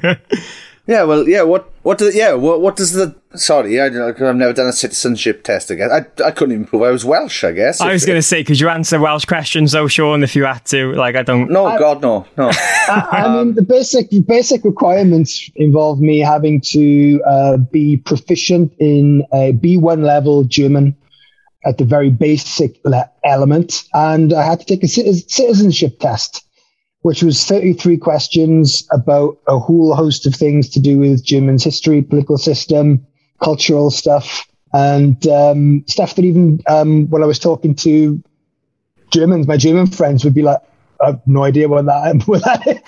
Yeah, 0.87 1.03
well, 1.03 1.27
yeah. 1.27 1.43
What 1.43 1.70
What 1.83 1.97
does 1.97 2.15
yeah? 2.15 2.33
What 2.33 2.61
what 2.61 2.75
does 2.75 2.93
the 2.93 3.15
sorry? 3.35 3.81
I, 3.81 3.85
I've 3.85 4.35
never 4.35 4.53
done 4.53 4.67
a 4.67 4.73
citizenship 4.73 5.43
test 5.43 5.71
again. 5.71 5.89
I, 5.91 6.05
I 6.23 6.29
couldn't 6.29 6.53
even 6.53 6.65
prove 6.65 6.83
I 6.83 6.91
was 6.91 7.03
Welsh. 7.03 7.43
I 7.43 7.53
guess. 7.53 7.81
I 7.81 7.91
was 7.91 8.05
going 8.05 8.17
to 8.17 8.21
say, 8.21 8.43
could 8.43 8.59
you 8.59 8.69
answer 8.69 8.99
Welsh 8.99 9.25
questions 9.25 9.71
though, 9.71 9.87
Sean, 9.87 10.23
if 10.23 10.35
you 10.35 10.43
had 10.43 10.63
to? 10.67 10.93
Like, 10.93 11.15
I 11.15 11.23
don't. 11.23 11.49
No, 11.49 11.77
God, 11.79 12.01
no, 12.03 12.27
no. 12.37 12.51
I, 12.87 13.07
I 13.11 13.43
mean, 13.43 13.55
the 13.55 13.63
basic 13.63 14.09
basic 14.27 14.63
requirements 14.63 15.49
involve 15.55 15.99
me 15.99 16.19
having 16.19 16.61
to 16.71 17.21
uh, 17.23 17.57
be 17.57 17.97
proficient 17.97 18.73
in 18.79 19.25
a 19.33 19.53
B1 19.53 20.03
level 20.03 20.43
German 20.43 20.95
at 21.65 21.79
the 21.79 21.85
very 21.85 22.11
basic 22.11 22.79
le- 22.85 23.09
element, 23.23 23.83
and 23.93 24.33
I 24.33 24.43
had 24.43 24.59
to 24.59 24.65
take 24.65 24.83
a 24.83 24.87
citizenship 24.87 25.99
test 25.99 26.45
which 27.01 27.23
was 27.23 27.43
33 27.45 27.97
questions 27.97 28.87
about 28.91 29.37
a 29.47 29.57
whole 29.57 29.95
host 29.95 30.27
of 30.27 30.35
things 30.35 30.69
to 30.69 30.79
do 30.79 30.99
with 30.99 31.23
German's 31.23 31.63
history, 31.63 32.01
political 32.01 32.37
system, 32.37 33.05
cultural 33.41 33.89
stuff, 33.89 34.45
and 34.73 35.27
um, 35.27 35.83
stuff 35.87 36.15
that 36.15 36.25
even 36.25 36.61
um, 36.67 37.09
when 37.09 37.23
I 37.23 37.25
was 37.25 37.39
talking 37.39 37.75
to 37.75 38.21
Germans, 39.11 39.47
my 39.47 39.57
German 39.57 39.87
friends 39.87 40.23
would 40.23 40.33
be 40.33 40.43
like, 40.43 40.59
I 41.01 41.07
have 41.07 41.21
no 41.25 41.43
idea 41.43 41.67
what 41.67 41.85
that, 41.85 42.23
what 42.27 42.43
that 42.43 42.67
is. 42.67 42.79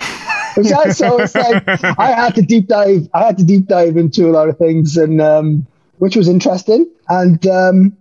so 0.96 1.18
it's 1.18 1.34
like 1.34 1.68
I 1.98 2.12
had 2.12 2.36
to 2.36 2.42
deep 2.42 2.68
dive. 2.68 3.08
I 3.12 3.24
had 3.24 3.38
to 3.38 3.44
deep 3.44 3.66
dive 3.66 3.96
into 3.96 4.28
a 4.28 4.32
lot 4.32 4.48
of 4.48 4.56
things, 4.56 4.96
and 4.96 5.20
um, 5.20 5.66
which 5.98 6.14
was 6.14 6.28
interesting. 6.28 6.88
And 7.08 7.44
um, 7.48 7.96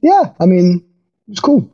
yeah, 0.00 0.32
I 0.40 0.46
mean, 0.46 0.84
it 1.28 1.30
was 1.30 1.40
cool. 1.40 1.70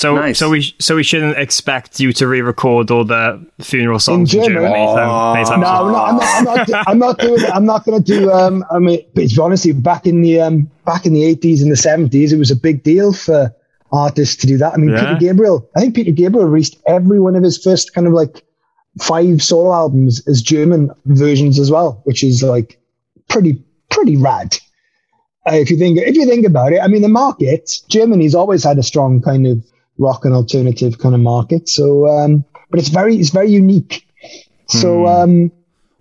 So, 0.00 0.14
nice. 0.14 0.38
so 0.38 0.48
we 0.48 0.74
so 0.78 0.96
we 0.96 1.02
shouldn't 1.02 1.36
expect 1.36 2.00
you 2.00 2.14
to 2.14 2.26
re-record 2.26 2.90
all 2.90 3.04
the 3.04 3.46
funeral 3.60 3.98
songs 3.98 4.32
in 4.32 4.42
German. 4.44 4.72
anytime, 4.72 5.08
oh. 5.10 5.34
anytime 5.34 5.60
no, 5.60 5.66
I'm 5.66 5.92
not, 5.92 6.24
I'm 6.24 6.44
not, 6.44 6.58
I'm 6.58 6.64
not, 6.70 6.88
I'm 6.88 6.98
not 6.98 7.18
doing. 7.18 7.44
I'm 7.52 7.66
not 7.66 7.84
going 7.84 8.02
to 8.02 8.18
do. 8.18 8.32
Um, 8.32 8.64
I 8.70 8.78
mean, 8.78 9.04
but 9.14 9.26
honestly, 9.38 9.72
back 9.72 10.06
in 10.06 10.22
the 10.22 10.40
um, 10.40 10.70
back 10.86 11.04
in 11.04 11.12
the 11.12 11.24
80s 11.36 11.60
and 11.60 11.70
the 11.70 11.74
70s, 11.74 12.32
it 12.32 12.38
was 12.38 12.50
a 12.50 12.56
big 12.56 12.82
deal 12.82 13.12
for 13.12 13.54
artists 13.92 14.36
to 14.36 14.46
do 14.46 14.56
that. 14.56 14.72
I 14.72 14.78
mean, 14.78 14.88
yeah. 14.88 15.00
Peter 15.00 15.16
Gabriel. 15.18 15.68
I 15.76 15.80
think 15.80 15.94
Peter 15.94 16.12
Gabriel 16.12 16.48
released 16.48 16.78
every 16.86 17.20
one 17.20 17.36
of 17.36 17.42
his 17.42 17.62
first 17.62 17.92
kind 17.92 18.06
of 18.06 18.14
like 18.14 18.42
five 19.02 19.42
solo 19.42 19.74
albums 19.74 20.26
as 20.26 20.40
German 20.40 20.90
versions 21.04 21.58
as 21.58 21.70
well, 21.70 22.00
which 22.04 22.24
is 22.24 22.42
like 22.42 22.80
pretty 23.28 23.62
pretty 23.90 24.16
rad. 24.16 24.56
Uh, 25.46 25.56
if 25.56 25.70
you 25.70 25.76
think 25.76 25.98
if 25.98 26.16
you 26.16 26.24
think 26.24 26.46
about 26.46 26.72
it, 26.72 26.80
I 26.80 26.88
mean, 26.88 27.02
the 27.02 27.08
market 27.10 27.70
Germany's 27.90 28.34
always 28.34 28.64
had 28.64 28.78
a 28.78 28.82
strong 28.82 29.20
kind 29.20 29.46
of 29.46 29.62
rock 30.00 30.24
and 30.24 30.34
alternative 30.34 30.98
kind 30.98 31.14
of 31.14 31.20
market. 31.20 31.68
So, 31.68 32.08
um, 32.08 32.44
but 32.70 32.80
it's 32.80 32.88
very 32.88 33.16
it's 33.16 33.30
very 33.30 33.50
unique. 33.50 34.06
So, 34.68 35.00
hmm. 35.00 35.06
um, 35.06 35.52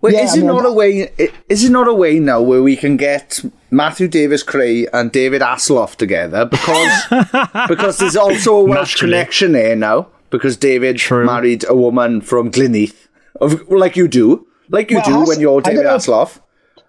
well, 0.01 0.13
yeah, 0.13 0.23
is 0.23 0.35
it 0.35 0.39
I 0.39 0.41
mean, 0.41 0.47
not 0.47 0.65
a 0.65 0.71
way? 0.71 1.11
Is 1.49 1.63
it 1.63 1.71
not 1.71 1.87
a 1.87 1.93
way 1.93 2.19
now 2.19 2.41
where 2.41 2.63
we 2.63 2.75
can 2.75 2.95
get 2.95 3.43
Matthew 3.69 4.07
Davies-Kreye 4.07 4.87
and 4.93 5.11
David 5.11 5.41
Hasselhoff 5.41 5.95
together 5.95 6.45
because 6.45 7.05
because 7.67 7.97
there's 7.97 8.15
also 8.15 8.55
a 8.55 8.63
Welsh 8.63 8.95
Naturally. 8.95 9.13
connection 9.13 9.51
there 9.51 9.75
now 9.75 10.07
because 10.29 10.57
David 10.57 10.97
True. 10.97 11.25
married 11.25 11.65
a 11.67 11.75
woman 11.75 12.21
from 12.21 12.51
Glynneath, 12.51 13.07
of, 13.41 13.67
like 13.69 13.97
you 13.97 14.07
do, 14.07 14.47
like 14.69 14.89
you 14.91 14.97
well, 14.97 15.05
do 15.05 15.19
Hass- 15.19 15.27
when 15.27 15.39
you're 15.39 15.61
David 15.61 15.85
Hasselhoff. 15.85 16.39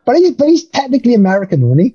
But 0.04 0.16
he, 0.16 0.30
but 0.32 0.48
he's 0.48 0.64
technically 0.66 1.14
American, 1.14 1.64
isn't 1.64 1.78
he? 1.78 1.94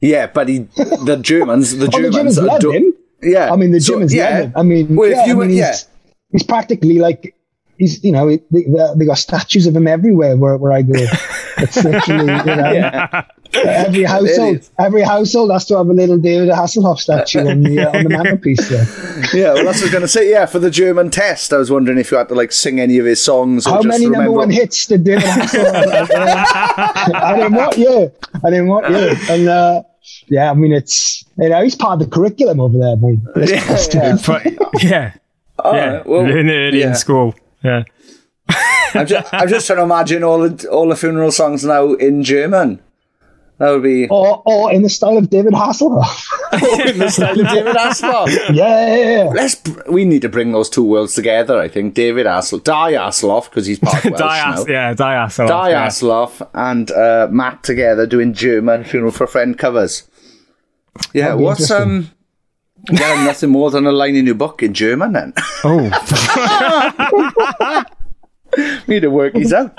Yeah, 0.00 0.26
but 0.26 0.48
he 0.48 0.58
the 1.04 1.18
Germans 1.20 1.78
the 1.78 1.88
Germans, 1.88 2.36
the 2.36 2.42
Germans 2.42 2.60
do, 2.60 2.70
him. 2.72 2.93
Yeah. 3.24 3.52
I 3.52 3.56
mean, 3.56 3.72
the 3.72 3.80
gym 3.80 4.00
so, 4.00 4.04
is 4.04 4.14
yeah. 4.14 4.50
I 4.54 4.62
mean, 4.62 4.94
well, 4.94 5.10
yeah, 5.10 5.26
you, 5.26 5.42
I 5.42 5.46
mean, 5.46 5.56
yeah. 5.56 5.70
he's, 5.70 5.88
he's 6.30 6.42
practically 6.42 6.98
like, 6.98 7.34
he's, 7.78 8.02
you 8.04 8.12
know, 8.12 8.28
they, 8.28 8.66
they 8.96 9.04
got 9.04 9.18
statues 9.18 9.66
of 9.66 9.74
him 9.74 9.86
everywhere 9.86 10.36
where, 10.36 10.56
where 10.56 10.72
I 10.72 10.82
go. 10.82 10.92
It's 11.58 11.82
literally, 11.82 12.32
you 12.32 12.56
know, 12.56 12.72
yeah. 12.72 13.24
every 13.54 14.04
household, 14.04 14.68
every 14.78 15.02
household 15.02 15.52
has 15.52 15.64
to 15.66 15.76
have 15.76 15.86
a 15.86 15.92
little 15.92 16.18
David 16.18 16.48
Hasselhoff 16.50 16.98
statue 16.98 17.40
on 17.48 17.62
the, 17.62 17.80
uh, 17.80 17.96
on 17.96 18.04
the 18.04 18.10
mantelpiece 18.10 18.68
there. 18.68 18.86
Yeah, 19.32 19.54
well, 19.54 19.64
that's 19.64 19.80
what 19.80 19.82
I 19.82 19.84
was 19.84 19.90
going 19.90 20.02
to 20.02 20.08
say. 20.08 20.30
Yeah, 20.30 20.46
for 20.46 20.58
the 20.58 20.70
German 20.70 21.10
test, 21.10 21.52
I 21.52 21.56
was 21.56 21.70
wondering 21.70 21.98
if 21.98 22.10
you 22.10 22.18
had 22.18 22.28
to 22.28 22.34
like 22.34 22.52
sing 22.52 22.78
any 22.78 22.98
of 22.98 23.06
his 23.06 23.24
songs. 23.24 23.64
How 23.64 23.80
many 23.82 24.08
number 24.08 24.30
one 24.30 24.50
hits 24.50 24.86
did 24.86 25.04
David 25.04 25.24
Hasselhoff? 25.24 26.08
I 27.14 27.34
didn't 27.36 27.54
want 27.54 27.78
you. 27.78 28.12
I 28.44 28.50
didn't 28.50 28.66
want 28.66 28.90
you. 28.90 29.16
And, 29.30 29.48
uh, 29.48 29.82
yeah, 30.28 30.50
I 30.50 30.54
mean, 30.54 30.72
it's 30.72 31.24
you 31.38 31.48
know 31.48 31.62
he's 31.62 31.74
part 31.74 32.00
of 32.00 32.08
the 32.08 32.14
curriculum 32.14 32.60
over 32.60 32.78
there, 32.78 32.96
man. 32.96 33.22
Yeah, 33.36 33.78
yeah. 33.92 34.60
yeah. 34.80 35.14
Oh, 35.58 35.74
yeah. 35.74 36.02
Well, 36.04 36.26
in, 36.26 36.48
yeah. 36.48 36.88
in 36.88 36.94
school. 36.94 37.34
Yeah. 37.62 37.84
I'm 38.94 39.06
just, 39.06 39.32
I'm 39.32 39.48
just 39.48 39.66
trying 39.66 39.78
to 39.78 39.84
imagine 39.84 40.22
all 40.22 40.48
the 40.48 40.68
all 40.68 40.88
the 40.88 40.96
funeral 40.96 41.30
songs 41.30 41.64
now 41.64 41.94
in 41.94 42.22
German. 42.22 42.80
That 43.58 43.70
would 43.70 43.84
be, 43.84 44.08
or, 44.08 44.42
or 44.44 44.72
in 44.72 44.82
the 44.82 44.88
style 44.88 45.16
of 45.16 45.30
David 45.30 45.52
Hasselhoff. 45.52 46.26
in 46.90 46.98
the 46.98 47.08
style 47.08 47.38
of 47.38 47.46
David 47.46 47.76
Hasselhoff. 47.76 48.26
Yeah, 48.54 48.96
yeah, 48.96 49.24
yeah. 49.24 49.30
Let's. 49.30 49.62
We 49.88 50.04
need 50.04 50.22
to 50.22 50.28
bring 50.28 50.50
those 50.50 50.68
two 50.68 50.82
worlds 50.82 51.14
together. 51.14 51.60
I 51.60 51.68
think 51.68 51.94
David 51.94 52.26
Hasselhoff, 52.26 52.64
Die 52.64 52.92
Hasselhoff, 52.94 53.44
because 53.50 53.66
he's 53.66 53.78
part 53.78 54.04
Welsh 54.04 54.18
Die 54.18 54.54
now. 54.56 54.64
Yeah, 54.66 54.94
Die 54.94 55.14
Hasselhoff. 55.14 55.48
Die 55.48 55.70
yeah. 55.70 55.86
Hasselhoff 55.86 56.48
and 56.52 56.90
uh, 56.90 57.28
Matt 57.30 57.62
together 57.62 58.06
doing 58.06 58.32
German 58.34 58.82
funeral 58.82 59.12
for 59.12 59.24
a 59.24 59.28
friend 59.28 59.56
covers. 59.56 60.02
Yeah, 61.12 61.34
what's 61.34 61.70
um? 61.70 62.10
Nothing 62.90 63.50
more 63.50 63.70
than 63.70 63.86
a 63.86 63.92
line 63.92 64.16
in 64.16 64.26
your 64.26 64.34
book 64.34 64.62
in 64.62 64.74
German 64.74 65.12
then. 65.12 65.32
Oh. 65.62 65.90
need 68.86 69.00
to 69.00 69.10
work 69.10 69.34
these 69.34 69.52
out. 69.52 69.78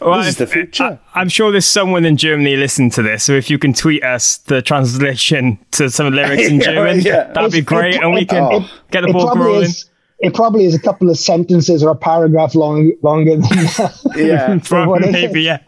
Well, 0.00 0.18
this 0.18 0.28
is 0.28 0.36
the 0.36 0.46
future. 0.46 0.98
I, 1.14 1.20
am 1.20 1.28
sure 1.28 1.50
there's 1.50 1.66
someone 1.66 2.04
in 2.04 2.16
Germany 2.16 2.56
listening 2.56 2.90
to 2.90 3.02
this. 3.02 3.24
So 3.24 3.32
if 3.32 3.50
you 3.50 3.58
can 3.58 3.72
tweet 3.72 4.02
us 4.02 4.38
the 4.38 4.62
translation 4.62 5.58
to 5.72 5.90
some 5.90 6.12
lyrics 6.12 6.42
in 6.48 6.60
German, 6.60 7.00
yeah. 7.00 7.32
that'd 7.32 7.52
be 7.52 7.60
great, 7.60 7.96
it, 7.96 8.02
and 8.02 8.12
we 8.12 8.26
can 8.26 8.62
it, 8.62 8.70
get 8.90 9.02
the 9.02 9.12
ball 9.12 9.34
rolling. 9.34 9.64
Is, 9.64 9.88
it 10.18 10.34
probably 10.34 10.64
is 10.64 10.74
a 10.74 10.80
couple 10.80 11.10
of 11.10 11.18
sentences 11.18 11.82
or 11.82 11.90
a 11.90 11.96
paragraph 11.96 12.54
long, 12.54 12.92
longer 13.02 13.32
than 13.32 13.42
that. 13.42 14.12
Yeah, 14.16 14.58
probably, 14.64 15.10
maybe, 15.12 15.42
yeah. 15.42 15.58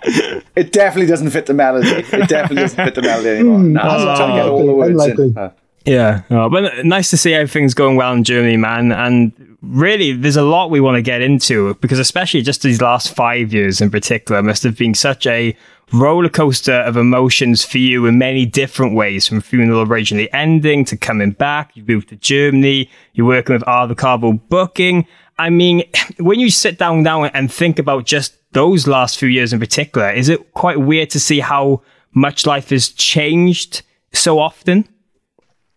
It 0.56 0.72
definitely 0.72 1.06
doesn't 1.06 1.30
fit 1.30 1.44
the 1.44 1.54
melody. 1.54 1.88
It 1.88 2.28
definitely 2.28 2.62
doesn't 2.62 2.82
fit 2.82 2.94
the 2.94 3.02
melody 3.02 3.28
anymore. 3.28 3.58
Hmm. 3.58 3.72
No, 3.74 3.80
I'm 3.82 4.08
oh. 4.08 4.16
trying 4.16 4.36
to 4.36 4.42
get 4.42 4.48
all 4.48 4.66
the 4.66 4.72
words 4.72 4.90
unlikely. 4.90 5.34
in. 5.36 5.50
Yeah, 5.84 6.22
oh, 6.30 6.48
but 6.50 6.84
nice 6.84 7.10
to 7.10 7.16
see 7.16 7.32
everything's 7.32 7.74
going 7.74 7.96
well 7.96 8.12
in 8.12 8.24
Germany, 8.24 8.56
man. 8.56 8.92
And 8.92 9.56
really, 9.62 10.12
there's 10.12 10.36
a 10.36 10.42
lot 10.42 10.70
we 10.70 10.80
want 10.80 10.96
to 10.96 11.02
get 11.02 11.22
into 11.22 11.74
because, 11.74 11.98
especially 11.98 12.42
just 12.42 12.62
these 12.62 12.82
last 12.82 13.14
five 13.14 13.52
years 13.52 13.80
in 13.80 13.90
particular, 13.90 14.42
must 14.42 14.62
have 14.64 14.76
been 14.76 14.94
such 14.94 15.26
a 15.26 15.56
roller 15.92 16.28
coaster 16.28 16.74
of 16.74 16.96
emotions 16.96 17.64
for 17.64 17.78
you 17.78 18.06
in 18.06 18.18
many 18.18 18.44
different 18.44 18.94
ways 18.94 19.26
from 19.26 19.40
funeral 19.40 19.82
originally 19.82 20.30
ending 20.32 20.84
to 20.84 20.96
coming 20.96 21.30
back. 21.30 21.74
You 21.74 21.84
moved 21.86 22.10
to 22.10 22.16
Germany. 22.16 22.90
You're 23.14 23.26
working 23.26 23.54
with 23.54 23.66
Avocado 23.66 24.32
booking. 24.32 25.06
I 25.38 25.50
mean, 25.50 25.84
when 26.18 26.40
you 26.40 26.50
sit 26.50 26.78
down 26.78 27.02
now 27.02 27.24
and 27.24 27.52
think 27.52 27.78
about 27.78 28.04
just 28.04 28.34
those 28.52 28.86
last 28.86 29.18
few 29.18 29.28
years 29.28 29.52
in 29.52 29.60
particular, 29.60 30.10
is 30.10 30.28
it 30.28 30.52
quite 30.54 30.80
weird 30.80 31.10
to 31.10 31.20
see 31.20 31.40
how 31.40 31.82
much 32.12 32.46
life 32.46 32.70
has 32.70 32.88
changed 32.88 33.82
so 34.12 34.38
often? 34.38 34.88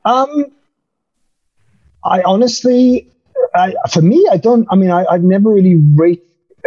Um, 0.05 0.45
I 2.03 2.21
honestly, 2.23 3.11
I, 3.53 3.73
for 3.91 4.01
me, 4.01 4.27
I 4.31 4.37
don't. 4.37 4.67
I 4.71 4.75
mean, 4.75 4.91
I, 4.91 5.05
have 5.11 5.23
never 5.23 5.49
really 5.49 5.75
rate, 5.75 6.23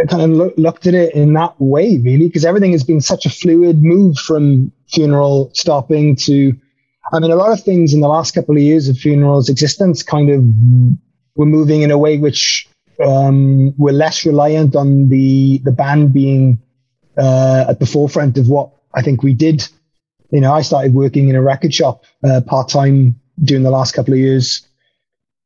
kind 0.08 0.22
of 0.22 0.30
look, 0.30 0.54
looked 0.56 0.86
at 0.86 0.94
it 0.94 1.14
in 1.14 1.32
that 1.34 1.54
way, 1.58 1.98
really, 1.98 2.28
because 2.28 2.44
everything 2.44 2.72
has 2.72 2.84
been 2.84 3.00
such 3.00 3.26
a 3.26 3.30
fluid 3.30 3.82
move 3.82 4.16
from 4.16 4.72
funeral 4.88 5.50
stopping 5.54 6.16
to. 6.16 6.54
I 7.12 7.20
mean, 7.20 7.30
a 7.30 7.36
lot 7.36 7.52
of 7.52 7.62
things 7.62 7.92
in 7.92 8.00
the 8.00 8.08
last 8.08 8.34
couple 8.34 8.56
of 8.56 8.62
years 8.62 8.88
of 8.88 8.96
funerals' 8.96 9.48
existence 9.48 10.02
kind 10.02 10.30
of 10.30 10.42
were 11.36 11.46
moving 11.46 11.82
in 11.82 11.90
a 11.90 11.98
way 11.98 12.16
which 12.16 12.68
um, 13.04 13.76
were 13.76 13.92
less 13.92 14.24
reliant 14.24 14.74
on 14.76 15.08
the 15.08 15.58
the 15.64 15.72
band 15.72 16.12
being 16.12 16.60
uh, 17.18 17.66
at 17.68 17.80
the 17.80 17.86
forefront 17.86 18.38
of 18.38 18.48
what 18.48 18.70
I 18.94 19.02
think 19.02 19.22
we 19.22 19.34
did. 19.34 19.68
You 20.30 20.40
know, 20.40 20.52
I 20.52 20.62
started 20.62 20.94
working 20.94 21.28
in 21.28 21.36
a 21.36 21.42
record 21.42 21.74
shop 21.74 22.04
uh, 22.24 22.40
part 22.46 22.68
time 22.68 23.20
during 23.42 23.62
the 23.62 23.70
last 23.70 23.92
couple 23.92 24.14
of 24.14 24.20
years 24.20 24.66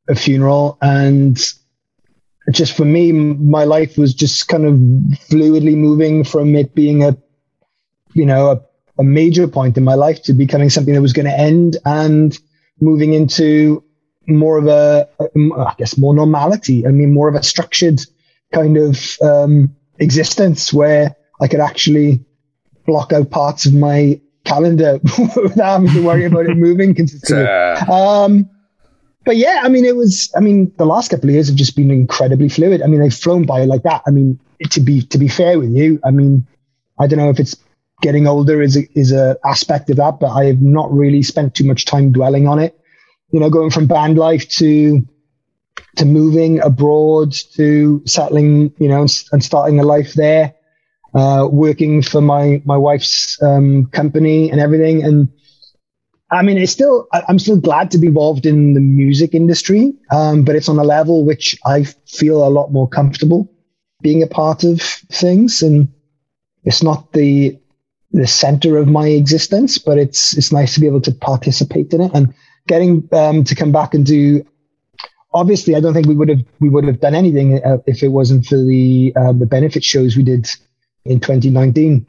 a 0.08 0.14
funeral. 0.14 0.78
And 0.80 1.38
just 2.50 2.76
for 2.76 2.84
me 2.84 3.12
my 3.12 3.64
life 3.64 3.98
was 3.98 4.14
just 4.14 4.48
kind 4.48 4.64
of 4.64 4.74
fluidly 5.28 5.76
moving 5.76 6.24
from 6.24 6.56
it 6.56 6.74
being 6.74 7.04
a 7.04 7.16
you 8.14 8.24
know 8.24 8.50
a, 8.50 8.60
a 8.98 9.04
major 9.04 9.46
point 9.46 9.76
in 9.76 9.84
my 9.84 9.94
life 9.94 10.22
to 10.22 10.32
becoming 10.32 10.70
something 10.70 10.94
that 10.94 11.02
was 11.02 11.12
going 11.12 11.26
to 11.26 11.38
end 11.38 11.76
and 11.84 12.38
moving 12.80 13.12
into 13.12 13.84
more 14.26 14.58
of 14.58 14.66
a, 14.66 15.08
I 15.20 15.74
guess 15.78 15.98
more 15.98 16.14
normality. 16.14 16.86
I 16.86 16.90
mean 16.90 17.12
more 17.12 17.28
of 17.28 17.34
a 17.34 17.42
structured 17.42 18.00
kind 18.52 18.76
of 18.78 18.98
um, 19.20 19.74
existence 19.98 20.72
where 20.72 21.14
i 21.40 21.48
could 21.48 21.60
actually 21.60 22.24
block 22.86 23.12
out 23.12 23.30
parts 23.30 23.66
of 23.66 23.74
my 23.74 24.18
calendar 24.44 24.98
without 25.36 25.80
having 25.80 25.90
to 25.90 26.02
worry 26.02 26.24
about 26.24 26.46
it 26.46 26.56
moving 26.56 26.94
consistently 26.94 27.44
um, 27.44 28.48
but 29.28 29.36
yeah, 29.36 29.60
I 29.62 29.68
mean, 29.68 29.84
it 29.84 29.94
was. 29.94 30.32
I 30.34 30.40
mean, 30.40 30.72
the 30.78 30.86
last 30.86 31.10
couple 31.10 31.28
of 31.28 31.34
years 31.34 31.48
have 31.48 31.56
just 31.56 31.76
been 31.76 31.90
incredibly 31.90 32.48
fluid. 32.48 32.80
I 32.80 32.86
mean, 32.86 33.00
they've 33.00 33.12
flown 33.12 33.44
by 33.44 33.66
like 33.66 33.82
that. 33.82 34.00
I 34.06 34.10
mean, 34.10 34.40
to 34.70 34.80
be 34.80 35.02
to 35.02 35.18
be 35.18 35.28
fair 35.28 35.58
with 35.58 35.68
you, 35.70 36.00
I 36.02 36.10
mean, 36.12 36.46
I 36.98 37.06
don't 37.06 37.18
know 37.18 37.28
if 37.28 37.38
it's 37.38 37.54
getting 38.00 38.26
older 38.26 38.62
is 38.62 38.78
a, 38.78 38.88
is 38.98 39.12
a 39.12 39.36
aspect 39.44 39.90
of 39.90 39.96
that, 39.96 40.18
but 40.18 40.30
I 40.30 40.46
have 40.46 40.62
not 40.62 40.90
really 40.90 41.22
spent 41.22 41.54
too 41.54 41.64
much 41.64 41.84
time 41.84 42.10
dwelling 42.10 42.48
on 42.48 42.58
it. 42.58 42.80
You 43.30 43.40
know, 43.40 43.50
going 43.50 43.68
from 43.68 43.86
band 43.86 44.16
life 44.16 44.48
to 44.60 45.06
to 45.96 46.06
moving 46.06 46.60
abroad 46.60 47.32
to 47.56 48.00
settling, 48.06 48.72
you 48.78 48.88
know, 48.88 49.06
and 49.32 49.44
starting 49.44 49.78
a 49.78 49.82
life 49.84 50.14
there, 50.14 50.54
uh, 51.14 51.48
working 51.50 52.02
for 52.02 52.20
my 52.20 52.62
my 52.64 52.76
wife's 52.76 53.40
um, 53.42 53.86
company 53.86 54.50
and 54.50 54.60
everything. 54.60 55.02
And 55.02 55.28
I 56.30 56.42
mean, 56.42 56.58
it's 56.58 56.72
still 56.72 57.08
I'm 57.12 57.38
still 57.38 57.58
glad 57.58 57.90
to 57.92 57.98
be 57.98 58.08
involved 58.08 58.46
in 58.46 58.74
the 58.74 58.80
music 58.80 59.34
industry, 59.34 59.94
um, 60.10 60.44
but 60.44 60.56
it's 60.56 60.68
on 60.68 60.78
a 60.78 60.84
level 60.84 61.24
which 61.24 61.56
I 61.64 61.84
feel 62.06 62.46
a 62.46 62.50
lot 62.50 62.72
more 62.72 62.88
comfortable 62.88 63.50
being 64.02 64.22
a 64.22 64.26
part 64.26 64.64
of 64.64 64.80
things, 64.80 65.62
and 65.62 65.88
it's 66.64 66.82
not 66.82 67.12
the 67.12 67.58
the 68.12 68.26
center 68.26 68.78
of 68.78 68.88
my 68.88 69.08
existence, 69.08 69.78
but 69.78 69.98
it's 69.98 70.36
it's 70.36 70.52
nice 70.52 70.74
to 70.74 70.80
be 70.80 70.86
able 70.86 71.00
to 71.02 71.12
participate 71.12 71.92
in 71.92 72.02
it 72.02 72.12
and 72.14 72.34
getting 72.66 73.08
um, 73.12 73.44
to 73.44 73.54
come 73.54 73.72
back 73.72 73.94
and 73.94 74.04
do. 74.04 74.44
Obviously, 75.34 75.74
I 75.74 75.80
don't 75.80 75.92
think 75.94 76.06
we 76.06 76.14
would 76.14 76.28
have 76.28 76.44
we 76.60 76.68
would 76.68 76.84
have 76.84 77.00
done 77.00 77.14
anything 77.14 77.62
uh, 77.64 77.78
if 77.86 78.02
it 78.02 78.08
wasn't 78.08 78.46
for 78.46 78.56
the 78.56 79.12
uh, 79.16 79.32
the 79.32 79.46
benefit 79.46 79.84
shows 79.84 80.16
we 80.16 80.22
did 80.22 80.48
in 81.08 81.20
2019, 81.20 82.06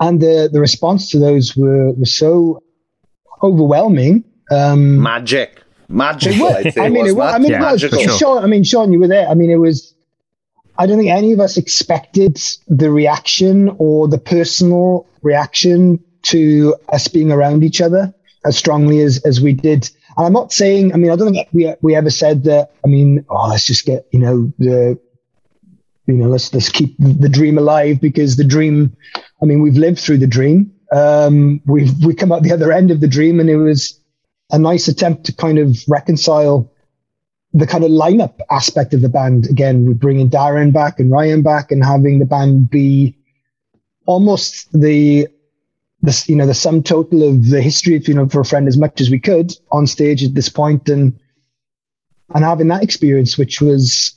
and 0.00 0.20
the 0.20 0.48
the 0.52 0.60
response 0.60 1.10
to 1.10 1.18
those 1.18 1.56
were 1.56 1.92
was 1.92 2.16
so 2.16 2.62
overwhelming. 3.42 4.24
Um, 4.50 5.00
magic, 5.00 5.62
magic. 5.88 6.34
I 6.78 6.88
mean, 6.88 7.06
it 7.06 7.16
was. 7.16 7.34
I 7.34 7.38
mean, 7.38 7.50
yeah, 7.50 7.74
it 7.74 7.92
was. 7.92 8.18
Sean, 8.18 8.44
I 8.44 8.46
mean, 8.46 8.64
Sean, 8.64 8.92
you 8.92 9.00
were 9.00 9.08
there. 9.08 9.28
I 9.28 9.34
mean, 9.34 9.50
it 9.50 9.56
was 9.56 9.96
I 10.78 10.86
don't 10.86 10.98
think 10.98 11.10
any 11.10 11.32
of 11.32 11.40
us 11.40 11.56
expected 11.56 12.38
the 12.68 12.90
reaction 12.90 13.74
or 13.78 14.08
the 14.08 14.18
personal 14.18 15.06
reaction 15.22 16.02
to 16.22 16.76
us 16.92 17.08
being 17.08 17.32
around 17.32 17.64
each 17.64 17.80
other 17.80 18.12
as 18.44 18.56
strongly 18.56 19.00
as, 19.00 19.18
as 19.24 19.40
we 19.40 19.52
did. 19.52 19.90
And 20.16 20.26
I'm 20.26 20.32
not 20.32 20.52
saying, 20.52 20.92
I 20.92 20.96
mean, 20.96 21.10
I 21.10 21.16
don't 21.16 21.32
think 21.32 21.48
we, 21.52 21.72
we 21.82 21.94
ever 21.94 22.10
said 22.10 22.44
that, 22.44 22.72
I 22.84 22.88
mean, 22.88 23.24
oh, 23.30 23.48
let's 23.48 23.66
just 23.66 23.86
get, 23.86 24.06
you 24.12 24.18
know, 24.18 24.52
the, 24.58 24.98
you 26.06 26.14
know, 26.14 26.28
let's, 26.28 26.52
let's 26.54 26.68
keep 26.68 26.94
the 26.98 27.28
dream 27.28 27.58
alive 27.58 28.00
because 28.00 28.36
the 28.36 28.44
dream, 28.44 28.96
I 29.42 29.44
mean, 29.44 29.60
we've 29.60 29.76
lived 29.76 29.98
through 29.98 30.18
the 30.18 30.26
dream. 30.26 30.72
Um, 30.92 31.60
we've, 31.66 31.92
we 32.04 32.14
come 32.14 32.30
out 32.30 32.42
the 32.42 32.52
other 32.52 32.72
end 32.72 32.90
of 32.90 33.00
the 33.00 33.08
dream 33.08 33.40
and 33.40 33.50
it 33.50 33.56
was 33.56 34.00
a 34.50 34.58
nice 34.58 34.86
attempt 34.86 35.24
to 35.26 35.32
kind 35.32 35.58
of 35.58 35.76
reconcile 35.88 36.70
the 37.52 37.66
kind 37.66 37.84
of 37.84 37.90
lineup 37.90 38.38
aspect 38.50 38.92
of 38.94 39.00
the 39.00 39.08
band 39.08 39.48
again 39.48 39.86
with 39.86 39.98
bringing 39.98 40.28
Darren 40.28 40.72
back 40.72 41.00
and 41.00 41.10
Ryan 41.10 41.42
back 41.42 41.72
and 41.72 41.84
having 41.84 42.18
the 42.18 42.26
band 42.26 42.70
be 42.70 43.16
almost 44.04 44.70
the 44.78 45.26
the 46.02 46.24
you 46.28 46.36
know 46.36 46.46
the 46.46 46.54
sum 46.54 46.82
total 46.82 47.26
of 47.28 47.48
the 47.48 47.62
history 47.62 47.96
of 47.96 48.04
Funeral 48.04 48.28
for 48.28 48.40
a 48.40 48.44
Friend 48.44 48.68
as 48.68 48.76
much 48.76 49.00
as 49.00 49.10
we 49.10 49.18
could 49.18 49.52
on 49.72 49.86
stage 49.86 50.22
at 50.22 50.34
this 50.34 50.48
point 50.48 50.88
and 50.88 51.18
and 52.34 52.44
having 52.44 52.68
that 52.68 52.82
experience 52.82 53.38
which 53.38 53.60
was 53.60 54.14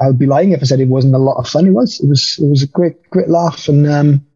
I 0.00 0.06
would 0.06 0.18
be 0.18 0.26
lying 0.26 0.52
if 0.52 0.60
I 0.62 0.64
said 0.64 0.80
it 0.80 0.88
wasn't 0.88 1.14
a 1.14 1.18
lot 1.18 1.38
of 1.38 1.48
fun 1.48 1.66
it 1.66 1.72
was 1.72 2.00
it 2.00 2.08
was 2.08 2.38
it 2.38 2.48
was 2.48 2.62
a 2.62 2.68
great 2.68 3.10
great 3.10 3.28
laugh 3.28 3.68
and 3.68 3.86
um 3.86 4.26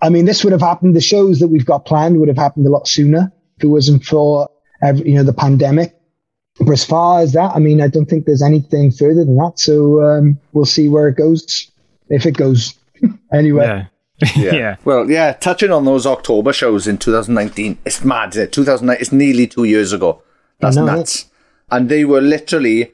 I 0.00 0.08
mean 0.08 0.24
this 0.24 0.44
would 0.44 0.52
have 0.52 0.62
happened 0.62 0.96
the 0.96 1.00
shows 1.00 1.38
that 1.40 1.48
we've 1.48 1.66
got 1.66 1.84
planned 1.84 2.18
would 2.18 2.28
have 2.28 2.38
happened 2.38 2.66
a 2.66 2.70
lot 2.70 2.88
sooner 2.88 3.32
if 3.56 3.64
it 3.64 3.68
wasn't 3.68 4.04
for 4.04 4.48
every, 4.82 5.10
you 5.10 5.14
know 5.14 5.22
the 5.22 5.32
pandemic 5.32 5.94
but 6.58 6.72
as 6.72 6.84
far 6.84 7.20
as 7.20 7.32
that, 7.32 7.52
I 7.54 7.58
mean, 7.58 7.80
I 7.80 7.88
don't 7.88 8.06
think 8.06 8.26
there's 8.26 8.42
anything 8.42 8.90
further 8.90 9.24
than 9.24 9.36
that. 9.36 9.58
So 9.58 10.02
um, 10.02 10.38
we'll 10.52 10.64
see 10.64 10.88
where 10.88 11.08
it 11.08 11.16
goes, 11.16 11.70
if 12.08 12.26
it 12.26 12.36
goes 12.36 12.74
anyway. 13.32 13.64
Yeah. 13.64 13.86
yeah. 14.36 14.54
yeah. 14.54 14.76
Well, 14.84 15.10
yeah, 15.10 15.32
touching 15.32 15.72
on 15.72 15.84
those 15.84 16.06
October 16.06 16.52
shows 16.52 16.86
in 16.86 16.98
2019, 16.98 17.78
it's 17.84 18.04
mad. 18.04 18.32
2009, 18.32 18.96
it's 19.00 19.12
nearly 19.12 19.46
two 19.46 19.64
years 19.64 19.92
ago. 19.92 20.22
That's 20.60 20.76
know, 20.76 20.84
nuts. 20.84 21.26
And 21.70 21.88
they 21.88 22.04
were 22.04 22.20
literally 22.20 22.92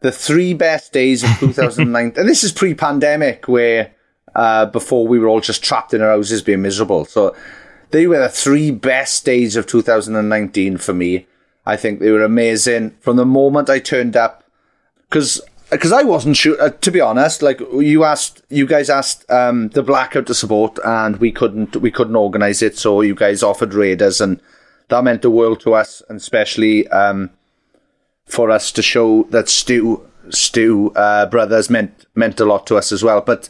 the 0.00 0.12
three 0.12 0.54
best 0.54 0.92
days 0.92 1.22
of 1.22 1.30
2009. 1.38 2.12
and 2.16 2.28
this 2.28 2.44
is 2.44 2.52
pre 2.52 2.74
pandemic, 2.74 3.48
where 3.48 3.92
uh, 4.34 4.66
before 4.66 5.06
we 5.06 5.18
were 5.18 5.28
all 5.28 5.40
just 5.40 5.62
trapped 5.62 5.94
in 5.94 6.02
our 6.02 6.10
houses 6.10 6.42
being 6.42 6.62
miserable. 6.62 7.04
So 7.04 7.34
they 7.90 8.06
were 8.06 8.18
the 8.18 8.28
three 8.28 8.70
best 8.70 9.24
days 9.24 9.56
of 9.56 9.66
2019 9.66 10.78
for 10.78 10.92
me. 10.92 11.26
I 11.66 11.76
think 11.76 12.00
they 12.00 12.10
were 12.10 12.24
amazing 12.24 12.96
from 13.00 13.16
the 13.16 13.26
moment 13.26 13.68
I 13.70 13.78
turned 13.78 14.16
up. 14.16 14.44
Because 15.08 15.40
because 15.70 15.92
I 15.92 16.02
wasn't 16.02 16.36
sure. 16.36 16.60
Uh, 16.60 16.70
to 16.70 16.90
be 16.90 17.00
honest, 17.00 17.42
like 17.42 17.60
you 17.60 18.04
asked, 18.04 18.42
you 18.48 18.66
guys 18.66 18.90
asked 18.90 19.28
um, 19.30 19.68
the 19.68 19.82
blackout 19.82 20.26
to 20.26 20.34
support, 20.34 20.78
and 20.84 21.16
we 21.18 21.30
couldn't 21.32 21.76
we 21.76 21.90
couldn't 21.90 22.16
organise 22.16 22.62
it. 22.62 22.76
So 22.78 23.00
you 23.00 23.14
guys 23.14 23.42
offered 23.42 23.74
Raiders, 23.74 24.20
and 24.20 24.40
that 24.88 25.04
meant 25.04 25.22
the 25.22 25.30
world 25.30 25.60
to 25.60 25.74
us, 25.74 26.02
and 26.08 26.18
especially 26.18 26.88
um, 26.88 27.30
for 28.30 28.50
us 28.50 28.72
to 28.72 28.82
show 28.82 29.24
that 29.30 29.48
Stu 29.48 30.06
Stu 30.30 30.92
uh, 30.94 31.26
brothers 31.26 31.68
meant 31.70 32.06
meant 32.14 32.40
a 32.40 32.44
lot 32.44 32.66
to 32.68 32.76
us 32.76 32.92
as 32.92 33.02
well. 33.02 33.20
But 33.20 33.48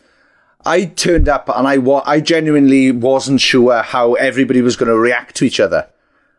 I 0.65 0.87
turned 0.87 1.29
up, 1.29 1.49
and 1.55 1.67
I 1.67 1.79
wa- 1.79 2.03
I 2.07 2.21
genuinely 2.21 2.91
wasn't 2.93 3.41
sure 3.41 3.83
how 3.83 4.15
everybody 4.15 4.63
was 4.63 4.77
going 4.77 4.91
to 4.91 4.99
react 4.99 5.37
to 5.37 5.45
each 5.45 5.61
other 5.61 5.89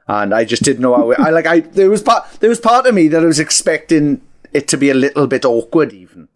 and 0.07 0.33
I 0.33 0.43
just 0.45 0.63
didn't 0.63 0.81
know 0.81 0.95
how. 0.95 1.11
It, 1.11 1.19
I 1.19 1.29
like 1.29 1.45
I 1.45 1.61
there 1.61 1.89
was 1.89 2.01
part 2.01 2.25
there 2.39 2.49
was 2.49 2.59
part 2.59 2.85
of 2.85 2.93
me 2.93 3.07
that 3.07 3.23
I 3.23 3.25
was 3.25 3.39
expecting 3.39 4.21
it 4.51 4.67
to 4.69 4.77
be 4.77 4.89
a 4.89 4.93
little 4.93 5.27
bit 5.27 5.45
awkward 5.45 5.93
even, 5.93 6.27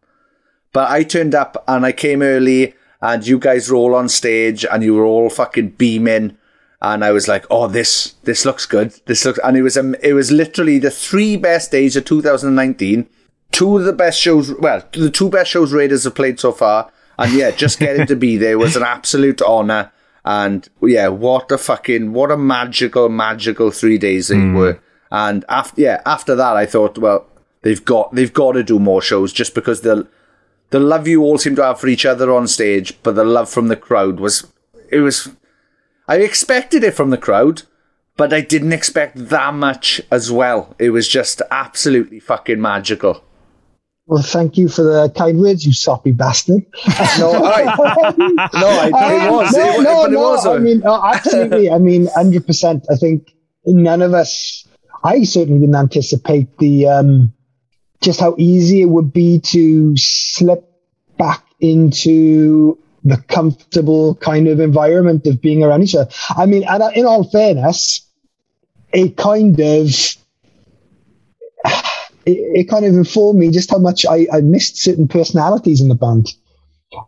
but 0.72 0.90
I 0.90 1.04
turned 1.04 1.36
up 1.36 1.62
and 1.68 1.86
I 1.86 1.92
came 1.92 2.22
early 2.22 2.74
and 3.02 3.26
you 3.28 3.38
guys 3.38 3.70
were 3.70 3.76
all 3.76 3.94
on 3.96 4.08
stage 4.08 4.66
and 4.66 4.84
you 4.84 4.94
were 4.96 5.04
all 5.04 5.30
fucking 5.30 5.72
beaming. 5.72 6.38
And 6.86 7.04
I 7.04 7.12
was 7.12 7.28
like, 7.28 7.46
"Oh, 7.50 7.68
this 7.68 8.14
this 8.24 8.46
looks 8.46 8.68
good. 8.68 8.94
This 9.08 9.26
looks," 9.26 9.40
and 9.44 9.58
it 9.58 9.64
was 9.64 9.76
um, 9.76 9.96
it 10.04 10.14
was 10.14 10.32
literally 10.32 10.78
the 10.78 10.92
three 10.92 11.36
best 11.36 11.72
days 11.72 11.96
of 11.96 12.06
2019. 12.06 13.10
Two 13.52 13.78
of 13.78 13.86
the 13.86 13.94
best 13.94 14.20
shows, 14.20 14.54
well, 14.60 14.84
the 14.92 15.10
two 15.10 15.30
best 15.30 15.50
shows 15.50 15.74
Raiders 15.74 16.04
have 16.04 16.14
played 16.14 16.40
so 16.40 16.52
far. 16.52 16.92
And 17.18 17.34
yeah, 17.34 17.52
just 17.52 17.80
getting 17.80 18.06
to 18.08 18.16
be 18.16 18.38
there 18.38 18.58
was 18.58 18.76
an 18.76 18.84
absolute 18.84 19.42
honor. 19.42 19.92
And 20.24 20.68
yeah, 20.82 21.08
what 21.08 21.52
a 21.52 21.58
fucking, 21.58 22.14
what 22.14 22.32
a 22.32 22.38
magical, 22.38 23.10
magical 23.10 23.72
three 23.72 23.98
days 23.98 24.28
they 24.28 24.36
mm. 24.36 24.56
were. 24.56 24.80
And 25.12 25.46
after, 25.48 25.82
yeah, 25.82 26.02
after 26.06 26.36
that, 26.36 26.58
I 26.58 26.66
thought, 26.66 26.98
well, 26.98 27.28
they've 27.62 27.84
got, 27.84 28.14
they've 28.14 28.34
got 28.34 28.54
to 28.54 28.64
do 28.64 28.80
more 28.80 29.02
shows 29.02 29.32
just 29.32 29.54
because 29.54 29.82
the, 29.82 30.08
the 30.72 30.80
love 30.80 31.08
you 31.08 31.22
all 31.22 31.38
seem 31.38 31.56
to 31.56 31.64
have 31.64 31.80
for 31.80 31.88
each 31.88 32.06
other 32.06 32.34
on 32.34 32.48
stage, 32.48 32.98
but 33.04 33.16
the 33.16 33.24
love 33.24 33.50
from 33.50 33.68
the 33.68 33.76
crowd 33.76 34.20
was, 34.20 34.52
it 34.90 35.00
was, 35.00 35.30
I 36.08 36.18
expected 36.18 36.84
it 36.84 36.94
from 36.94 37.10
the 37.10 37.18
crowd, 37.18 37.64
but 38.18 38.34
I 38.34 38.42
didn't 38.42 38.74
expect 38.74 39.30
that 39.30 39.54
much 39.54 40.02
as 40.12 40.32
well. 40.32 40.76
It 40.80 40.92
was 40.92 41.08
just 41.08 41.42
absolutely 41.52 42.20
fucking 42.20 42.62
magical. 42.62 43.24
Well, 44.08 44.22
thank 44.22 44.56
you 44.56 44.70
for 44.70 44.84
the 44.84 45.12
kind 45.18 45.40
words, 45.40 45.66
you 45.66 45.74
soppy 45.74 46.12
bastard. 46.12 46.64
no, 47.18 47.44
I, 47.44 47.76
no, 48.54 48.68
I, 48.68 49.26
it 49.26 49.32
was, 49.32 49.54
no, 49.54 49.80
it, 49.80 49.84
no, 49.84 50.06
no, 50.06 50.20
was. 50.20 50.46
I 50.46 50.60
mean, 50.60 50.84
oh, 50.86 51.02
absolutely. 51.04 51.72
I 51.72 51.80
mean, 51.80 52.08
hundred 52.14 52.46
percent. 52.46 52.86
I 52.92 52.96
think 52.96 53.32
none 53.66 54.04
of 54.04 54.14
us. 54.14 54.68
I 55.04 55.24
certainly 55.24 55.60
didn't 55.60 55.76
anticipate 55.76 56.56
the 56.60 56.88
um, 56.88 57.34
just 58.02 58.20
how 58.20 58.36
easy 58.38 58.82
it 58.82 58.90
would 58.90 59.12
be 59.12 59.40
to 59.40 59.98
slip 59.98 60.70
back 61.18 61.44
into 61.60 62.78
the 63.06 63.18
comfortable 63.28 64.16
kind 64.16 64.48
of 64.48 64.60
environment 64.60 65.26
of 65.28 65.40
being 65.40 65.64
around 65.64 65.84
each 65.84 65.96
other. 65.96 66.10
I 66.36 66.48
mean, 66.48 66.66
and 66.68 66.84
in 66.96 67.06
all 67.06 67.24
fairness, 67.24 68.02
it 68.92 69.16
kind 69.16 69.60
of 69.60 69.88
it, 69.88 70.18
it, 72.26 72.70
kind 72.70 72.84
of 72.84 72.96
informed 72.96 73.40
me 73.40 73.52
just 73.52 73.70
how 73.70 73.78
much 73.78 74.06
I, 74.06 74.28
I 74.34 74.42
missed 74.42 74.78
certain 74.78 75.08
personalities 75.08 75.82
in 75.82 75.90
the 75.90 75.96
band. 75.96 76.34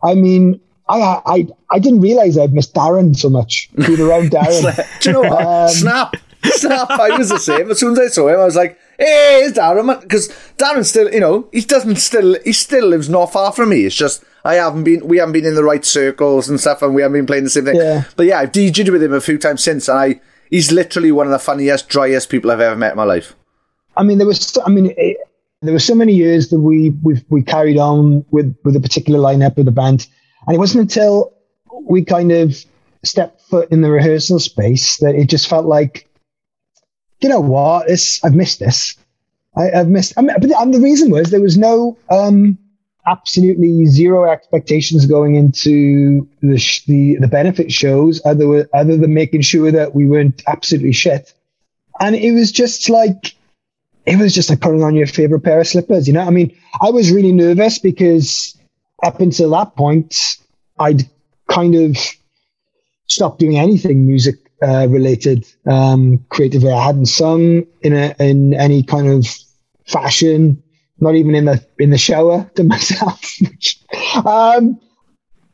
I 0.02 0.14
mean, 0.14 0.60
I 0.88 1.20
I 1.26 1.48
I 1.70 1.78
didn't 1.80 2.00
realize 2.00 2.38
I'd 2.38 2.54
missed 2.54 2.74
Darren 2.74 3.16
so 3.16 3.28
much 3.28 3.68
being 3.74 4.00
around 4.00 4.30
Darren. 4.30 5.00
Do 5.00 5.08
you 5.08 5.12
know 5.12 5.20
what? 5.22 5.44
Um, 5.44 5.68
Snap, 5.68 6.16
snap! 6.50 6.90
I 6.90 7.16
was 7.16 7.28
the 7.28 7.38
same. 7.38 7.70
As 7.70 7.80
soon 7.80 7.92
as 7.92 7.98
I 7.98 8.06
saw 8.08 8.28
him, 8.28 8.40
I 8.40 8.44
was 8.44 8.56
like, 8.56 8.78
"Hey, 8.98 9.42
it's 9.44 9.58
Darren!" 9.58 10.00
Because 10.00 10.28
Darren 10.56 10.84
still, 10.84 11.12
you 11.12 11.20
know, 11.20 11.48
he 11.52 11.60
doesn't 11.60 11.96
still, 11.96 12.36
he 12.44 12.52
still 12.52 12.86
lives 12.88 13.08
not 13.08 13.32
far 13.32 13.52
from 13.52 13.70
me. 13.70 13.84
It's 13.84 13.94
just 13.94 14.24
I 14.44 14.54
haven't 14.54 14.84
been, 14.84 15.06
we 15.06 15.18
haven't 15.18 15.32
been 15.32 15.44
in 15.44 15.54
the 15.54 15.64
right 15.64 15.84
circles 15.84 16.48
and 16.48 16.60
stuff, 16.60 16.82
and 16.82 16.94
we 16.94 17.02
haven't 17.02 17.18
been 17.18 17.26
playing 17.26 17.44
the 17.44 17.50
same 17.50 17.64
thing. 17.64 17.76
Yeah. 17.76 18.04
But 18.16 18.26
yeah, 18.26 18.38
I've 18.38 18.52
DJed 18.52 18.90
with 18.90 19.02
him 19.02 19.12
a 19.12 19.20
few 19.20 19.38
times 19.38 19.62
since, 19.62 19.88
and 19.88 19.98
I, 19.98 20.20
he's 20.50 20.72
literally 20.72 21.12
one 21.12 21.26
of 21.26 21.32
the 21.32 21.38
funniest, 21.38 21.88
driest 21.88 22.30
people 22.30 22.50
I've 22.50 22.60
ever 22.60 22.76
met 22.76 22.92
in 22.92 22.96
my 22.96 23.04
life. 23.04 23.34
I 23.96 24.02
mean, 24.04 24.18
there 24.18 24.26
was, 24.26 24.56
I 24.64 24.70
mean, 24.70 24.94
it, 24.96 25.18
there 25.62 25.72
were 25.72 25.78
so 25.78 25.94
many 25.94 26.14
years 26.14 26.48
that 26.50 26.60
we 26.60 26.90
we 27.02 27.22
we 27.28 27.42
carried 27.42 27.78
on 27.78 28.24
with 28.30 28.56
with 28.64 28.76
a 28.76 28.80
particular 28.80 29.18
lineup 29.18 29.58
of 29.58 29.64
the 29.64 29.72
band, 29.72 30.06
and 30.46 30.54
it 30.54 30.58
wasn't 30.58 30.82
until 30.82 31.34
we 31.82 32.04
kind 32.04 32.32
of 32.32 32.56
stepped 33.04 33.42
foot 33.42 33.70
in 33.70 33.82
the 33.82 33.90
rehearsal 33.90 34.38
space 34.38 34.96
that 34.98 35.14
it 35.14 35.28
just 35.28 35.48
felt 35.48 35.66
like, 35.66 36.07
you 37.20 37.28
know 37.28 37.40
what, 37.40 37.86
this 37.88 38.22
I've 38.24 38.34
missed 38.34 38.58
this. 38.60 38.96
I, 39.56 39.70
have 39.74 39.88
missed. 39.88 40.14
I 40.16 40.22
mean, 40.22 40.36
and 40.56 40.74
the 40.74 40.80
reason 40.80 41.10
was 41.10 41.30
there 41.30 41.40
was 41.40 41.58
no. 41.58 41.98
um 42.10 42.58
absolutely 43.08 43.86
zero 43.86 44.30
expectations 44.30 45.06
going 45.06 45.34
into 45.34 46.28
the 46.42 46.58
sh- 46.58 46.84
the, 46.84 47.16
the 47.20 47.28
benefit 47.28 47.72
shows, 47.72 48.20
other 48.24 48.68
other 48.74 48.96
than 48.96 49.14
making 49.14 49.40
sure 49.40 49.70
that 49.72 49.94
we 49.94 50.06
weren't 50.06 50.42
absolutely 50.46 50.92
shit. 50.92 51.32
And 52.00 52.14
it 52.14 52.32
was 52.32 52.52
just 52.52 52.90
like 52.90 53.34
it 54.06 54.18
was 54.18 54.34
just 54.34 54.50
like 54.50 54.60
putting 54.60 54.82
on 54.82 54.94
your 54.94 55.06
favorite 55.06 55.40
pair 55.40 55.60
of 55.60 55.66
slippers. 55.66 56.06
You 56.06 56.14
know, 56.14 56.22
I 56.22 56.30
mean, 56.30 56.56
I 56.80 56.90
was 56.90 57.10
really 57.10 57.32
nervous 57.32 57.78
because 57.78 58.56
up 59.02 59.20
until 59.20 59.50
that 59.50 59.74
point, 59.76 60.36
I'd 60.78 61.08
kind 61.50 61.74
of 61.74 61.96
stopped 63.06 63.38
doing 63.38 63.58
anything 63.58 64.06
music 64.06 64.47
uh, 64.62 64.86
related 64.88 65.46
um, 65.66 66.24
creatively. 66.28 66.70
I 66.70 66.84
hadn't 66.84 67.06
sung 67.06 67.64
in 67.82 67.92
a, 67.92 68.14
in 68.18 68.54
any 68.54 68.82
kind 68.82 69.08
of 69.08 69.26
fashion, 69.86 70.62
not 71.00 71.14
even 71.14 71.34
in 71.34 71.44
the 71.46 71.64
in 71.78 71.90
the 71.90 71.98
shower 71.98 72.50
to 72.56 72.64
myself. 72.64 73.20
um, 74.26 74.80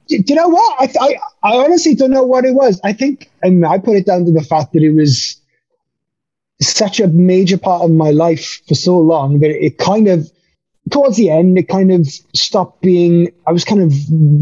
do 0.09 0.23
you 0.27 0.35
know 0.35 0.49
what? 0.49 0.81
I, 0.81 0.93
I, 1.01 1.17
I 1.43 1.65
honestly 1.65 1.95
don't 1.95 2.11
know 2.11 2.25
what 2.25 2.45
it 2.45 2.55
was. 2.55 2.81
I 2.85 2.93
think 2.93 3.31
mean, 3.43 3.65
I 3.65 3.79
put 3.79 3.97
it 3.97 4.07
down 4.07 4.27
to 4.27 4.33
the 4.33 4.43
fact 4.43 4.73
that 4.75 4.83
it 4.83 4.93
was 4.93 5.41
such 6.61 7.01
a 7.01 7.09
major 7.09 7.59
part 7.59 7.83
of 7.83 7.91
my 7.91 8.11
life 8.11 8.61
for 8.67 8.75
so 8.75 8.99
long 8.99 9.41
that 9.41 9.51
it 9.51 9.79
kind 9.79 10.09
of 10.09 10.31
towards 10.91 11.17
the 11.17 11.31
end 11.31 11.59
it 11.59 11.69
kind 11.69 11.91
of 11.91 12.07
stopped 12.35 12.81
being 12.83 13.31
i 13.47 13.53
was 13.53 13.65
kind 13.65 13.83
of 13.83 13.93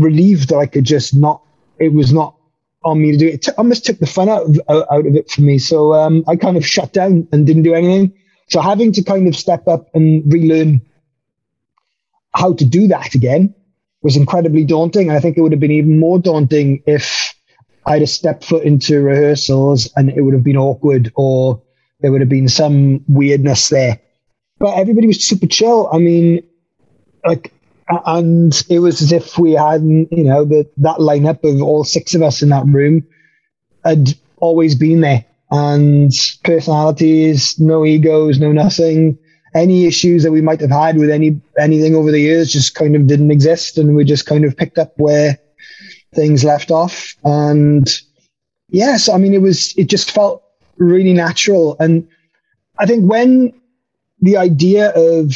relieved 0.03 0.49
that 0.49 0.57
i 0.57 0.67
could 0.67 0.85
just 0.85 1.15
not 1.15 1.43
it 1.79 1.93
was 1.93 2.13
not 2.13 2.35
on 2.85 3.01
me 3.01 3.13
to 3.13 3.19
do 3.19 3.27
it, 3.27 3.35
it 3.35 3.43
t- 3.43 3.53
almost 3.59 3.85
took 3.85 3.99
the 3.99 4.07
fun 4.07 4.29
out 4.29 4.43
of, 4.43 4.61
out 4.69 5.07
of 5.07 5.15
it 5.15 5.31
for 5.31 5.43
me 5.43 5.59
so 5.59 5.93
um, 5.95 6.25
i 6.29 6.37
kind 6.37 6.57
of 6.57 6.67
shut 6.67 6.93
down 6.93 7.27
and 7.33 7.47
didn't 7.47 7.63
do 7.63 7.75
anything 7.75 8.13
so 8.49 8.61
having 8.61 8.93
to 8.93 9.03
kind 9.03 9.29
of 9.29 9.37
step 9.37 9.67
up 9.69 9.87
and 9.95 10.31
relearn 10.33 10.81
how 12.35 12.53
to 12.53 12.65
do 12.65 12.89
that 12.89 13.15
again 13.15 13.55
was 14.03 14.17
incredibly 14.17 14.65
daunting 14.65 15.09
and 15.09 15.17
i 15.17 15.21
think 15.21 15.37
it 15.37 15.41
would 15.41 15.53
have 15.53 15.61
been 15.61 15.71
even 15.71 15.99
more 15.99 16.19
daunting 16.19 16.83
if 16.87 17.35
i'd 17.87 18.03
have 18.03 18.11
stepped 18.11 18.45
foot 18.45 18.65
into 18.65 19.01
rehearsals 19.01 19.91
and 19.97 20.11
it 20.11 20.23
would 20.23 20.35
have 20.35 20.45
been 20.45 20.57
awkward 20.57 21.13
or 21.15 21.63
there 22.03 22.11
would 22.11 22.21
have 22.21 22.29
been 22.29 22.49
some 22.49 23.05
weirdness 23.09 23.69
there. 23.69 24.01
But 24.59 24.77
everybody 24.77 25.07
was 25.07 25.27
super 25.27 25.47
chill. 25.47 25.89
I 25.93 25.99
mean, 25.99 26.43
like, 27.25 27.53
and 28.07 28.63
it 28.69 28.79
was 28.81 29.03
as 29.03 29.13
if 29.13 29.39
we 29.39 29.53
hadn't, 29.53 30.13
you 30.13 30.25
know, 30.25 30.45
the, 30.45 30.69
that 30.79 30.99
lineup 30.99 31.45
of 31.45 31.63
all 31.63 31.85
six 31.85 32.15
of 32.15 32.23
us 32.23 32.43
in 32.43 32.51
that 32.51 32.67
room 32.67 33.07
had 33.85 34.15
always 34.39 34.75
been 34.75 35.01
there. 35.01 35.25
And 35.51 36.13
personalities, 36.45 37.59
no 37.59 37.85
egos, 37.85 38.39
no 38.39 38.53
nothing. 38.53 39.19
Any 39.55 39.85
issues 39.87 40.23
that 40.23 40.33
we 40.33 40.41
might 40.41 40.61
have 40.61 40.71
had 40.71 40.97
with 40.97 41.11
any 41.11 41.39
anything 41.59 41.95
over 41.95 42.11
the 42.11 42.21
years 42.21 42.51
just 42.51 42.75
kind 42.75 42.97
of 42.97 43.07
didn't 43.07 43.31
exist, 43.31 43.77
and 43.77 43.95
we 43.95 44.05
just 44.05 44.25
kind 44.25 44.47
of 44.47 44.57
picked 44.57 44.79
up 44.79 44.95
where 44.97 45.39
things 46.15 46.43
left 46.43 46.71
off. 46.71 47.15
And 47.23 47.87
yes, 48.71 49.11
I 49.11 49.19
mean, 49.19 49.35
it 49.35 49.43
was 49.43 49.75
it 49.77 49.91
just 49.91 50.11
felt 50.11 50.43
really 50.79 51.13
natural. 51.13 51.77
And 51.79 52.09
I 52.79 52.87
think 52.87 53.11
when 53.11 53.53
the 54.23 54.39
idea 54.39 54.91
of, 54.91 55.35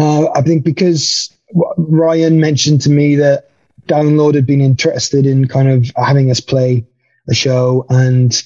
uh, 0.00 0.30
I 0.34 0.42
think 0.42 0.64
because 0.64 1.32
Ryan 1.76 2.40
mentioned 2.40 2.80
to 2.82 2.90
me 2.90 3.16
that 3.16 3.50
Download 3.86 4.34
had 4.34 4.46
been 4.46 4.60
interested 4.60 5.26
in 5.26 5.48
kind 5.48 5.68
of 5.68 5.90
having 5.96 6.30
us 6.30 6.40
play 6.40 6.86
a 7.28 7.34
show, 7.34 7.86
and 7.88 8.42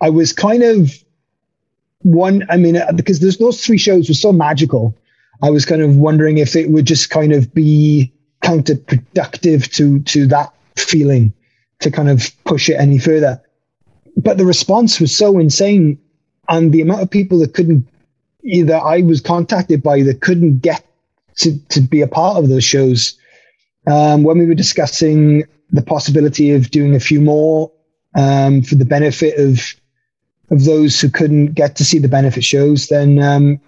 I 0.00 0.10
was 0.10 0.32
kind 0.32 0.62
of 0.62 0.92
one. 2.02 2.44
I 2.50 2.56
mean, 2.56 2.80
because 2.94 3.20
those 3.20 3.38
those 3.38 3.64
three 3.64 3.78
shows 3.78 4.08
were 4.08 4.14
so 4.14 4.32
magical, 4.32 4.96
I 5.42 5.50
was 5.50 5.64
kind 5.64 5.82
of 5.82 5.96
wondering 5.96 6.38
if 6.38 6.56
it 6.56 6.70
would 6.70 6.86
just 6.86 7.10
kind 7.10 7.32
of 7.32 7.52
be 7.54 8.12
counterproductive 8.42 9.72
to 9.74 10.00
to 10.00 10.26
that 10.28 10.52
feeling 10.76 11.32
to 11.80 11.90
kind 11.90 12.08
of 12.08 12.30
push 12.44 12.68
it 12.68 12.74
any 12.74 12.98
further 12.98 13.40
but 14.16 14.38
the 14.38 14.46
response 14.46 15.00
was 15.00 15.16
so 15.16 15.38
insane, 15.38 15.98
and 16.48 16.72
the 16.72 16.80
amount 16.80 17.02
of 17.02 17.10
people 17.10 17.38
that 17.40 17.54
couldn't 17.54 17.86
either 18.44 18.76
I 18.76 19.00
was 19.00 19.20
contacted 19.20 19.82
by 19.82 20.02
that 20.02 20.20
couldn't 20.20 20.60
get 20.60 20.84
to 21.38 21.58
to 21.70 21.80
be 21.80 22.02
a 22.02 22.08
part 22.08 22.36
of 22.36 22.48
those 22.48 22.64
shows. 22.64 23.18
Um, 23.86 24.22
when 24.22 24.38
we 24.38 24.46
were 24.46 24.54
discussing 24.54 25.44
the 25.70 25.82
possibility 25.82 26.52
of 26.52 26.70
doing 26.70 26.94
a 26.94 27.00
few 27.00 27.20
more 27.20 27.70
um, 28.14 28.62
for 28.62 28.76
the 28.76 28.84
benefit 28.84 29.38
of 29.38 29.60
of 30.50 30.64
those 30.64 31.00
who 31.00 31.10
couldn't 31.10 31.54
get 31.54 31.76
to 31.76 31.84
see 31.84 31.98
the 31.98 32.08
benefit 32.08 32.44
shows, 32.44 32.88
then 32.88 33.18
um, 33.18 33.60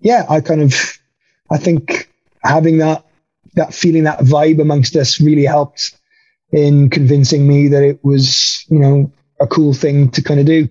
yeah, 0.00 0.26
I 0.28 0.40
kind 0.40 0.60
of 0.60 0.74
I 1.50 1.58
think 1.58 2.10
having 2.42 2.78
that 2.78 3.04
that 3.54 3.74
feeling 3.74 4.04
that 4.04 4.20
vibe 4.20 4.60
amongst 4.60 4.96
us 4.96 5.20
really 5.20 5.44
helped 5.44 5.96
in 6.52 6.90
convincing 6.90 7.48
me 7.48 7.68
that 7.68 7.82
it 7.82 8.04
was 8.04 8.64
you 8.68 8.78
know 8.78 9.10
a 9.40 9.46
cool 9.46 9.72
thing 9.74 10.10
to 10.10 10.22
kind 10.22 10.40
of 10.40 10.46
do. 10.46 10.68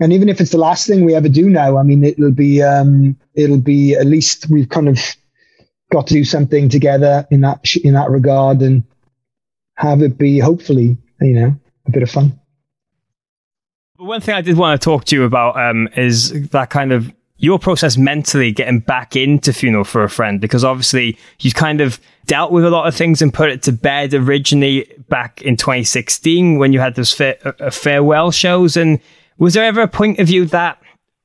And 0.00 0.12
even 0.14 0.28
if 0.30 0.40
it's 0.40 0.50
the 0.50 0.58
last 0.58 0.86
thing 0.86 1.04
we 1.04 1.14
ever 1.14 1.28
do 1.28 1.50
now, 1.50 1.76
I 1.76 1.82
mean, 1.82 2.02
it'll 2.02 2.32
be 2.32 2.62
um, 2.62 3.16
it'll 3.34 3.60
be 3.60 3.94
at 3.94 4.06
least 4.06 4.48
we've 4.50 4.68
kind 4.68 4.88
of 4.88 4.98
got 5.92 6.06
to 6.06 6.14
do 6.14 6.24
something 6.24 6.68
together 6.68 7.26
in 7.30 7.42
that 7.42 7.64
in 7.84 7.94
that 7.94 8.10
regard 8.10 8.62
and 8.62 8.82
have 9.76 10.02
it 10.02 10.16
be 10.16 10.38
hopefully 10.38 10.96
you 11.20 11.34
know 11.34 11.54
a 11.86 11.90
bit 11.90 12.02
of 12.02 12.10
fun. 12.10 12.38
One 13.96 14.22
thing 14.22 14.34
I 14.34 14.40
did 14.40 14.56
want 14.56 14.80
to 14.80 14.84
talk 14.84 15.04
to 15.06 15.16
you 15.16 15.24
about 15.24 15.60
um, 15.60 15.86
is 15.94 16.48
that 16.50 16.70
kind 16.70 16.92
of 16.92 17.12
your 17.36 17.58
process 17.58 17.96
mentally 17.96 18.52
getting 18.52 18.80
back 18.80 19.16
into 19.16 19.52
Funeral 19.52 19.84
for 19.84 20.02
a 20.02 20.08
Friend 20.08 20.40
because 20.40 20.64
obviously 20.64 21.18
you 21.40 21.52
kind 21.52 21.80
of 21.80 22.00
dealt 22.26 22.52
with 22.52 22.64
a 22.64 22.70
lot 22.70 22.86
of 22.86 22.94
things 22.94 23.20
and 23.20 23.32
put 23.32 23.50
it 23.50 23.62
to 23.62 23.72
bed 23.72 24.14
originally 24.14 24.90
back 25.08 25.42
in 25.42 25.56
2016 25.56 26.58
when 26.58 26.72
you 26.72 26.80
had 26.80 26.94
those 26.94 27.12
fa- 27.12 27.36
uh, 27.62 27.70
farewell 27.70 28.30
shows. 28.30 28.76
And 28.76 29.00
was 29.40 29.54
there 29.54 29.64
ever 29.64 29.80
a 29.80 29.88
point 29.88 30.20
of 30.20 30.28
view 30.28 30.44
that 30.46 30.80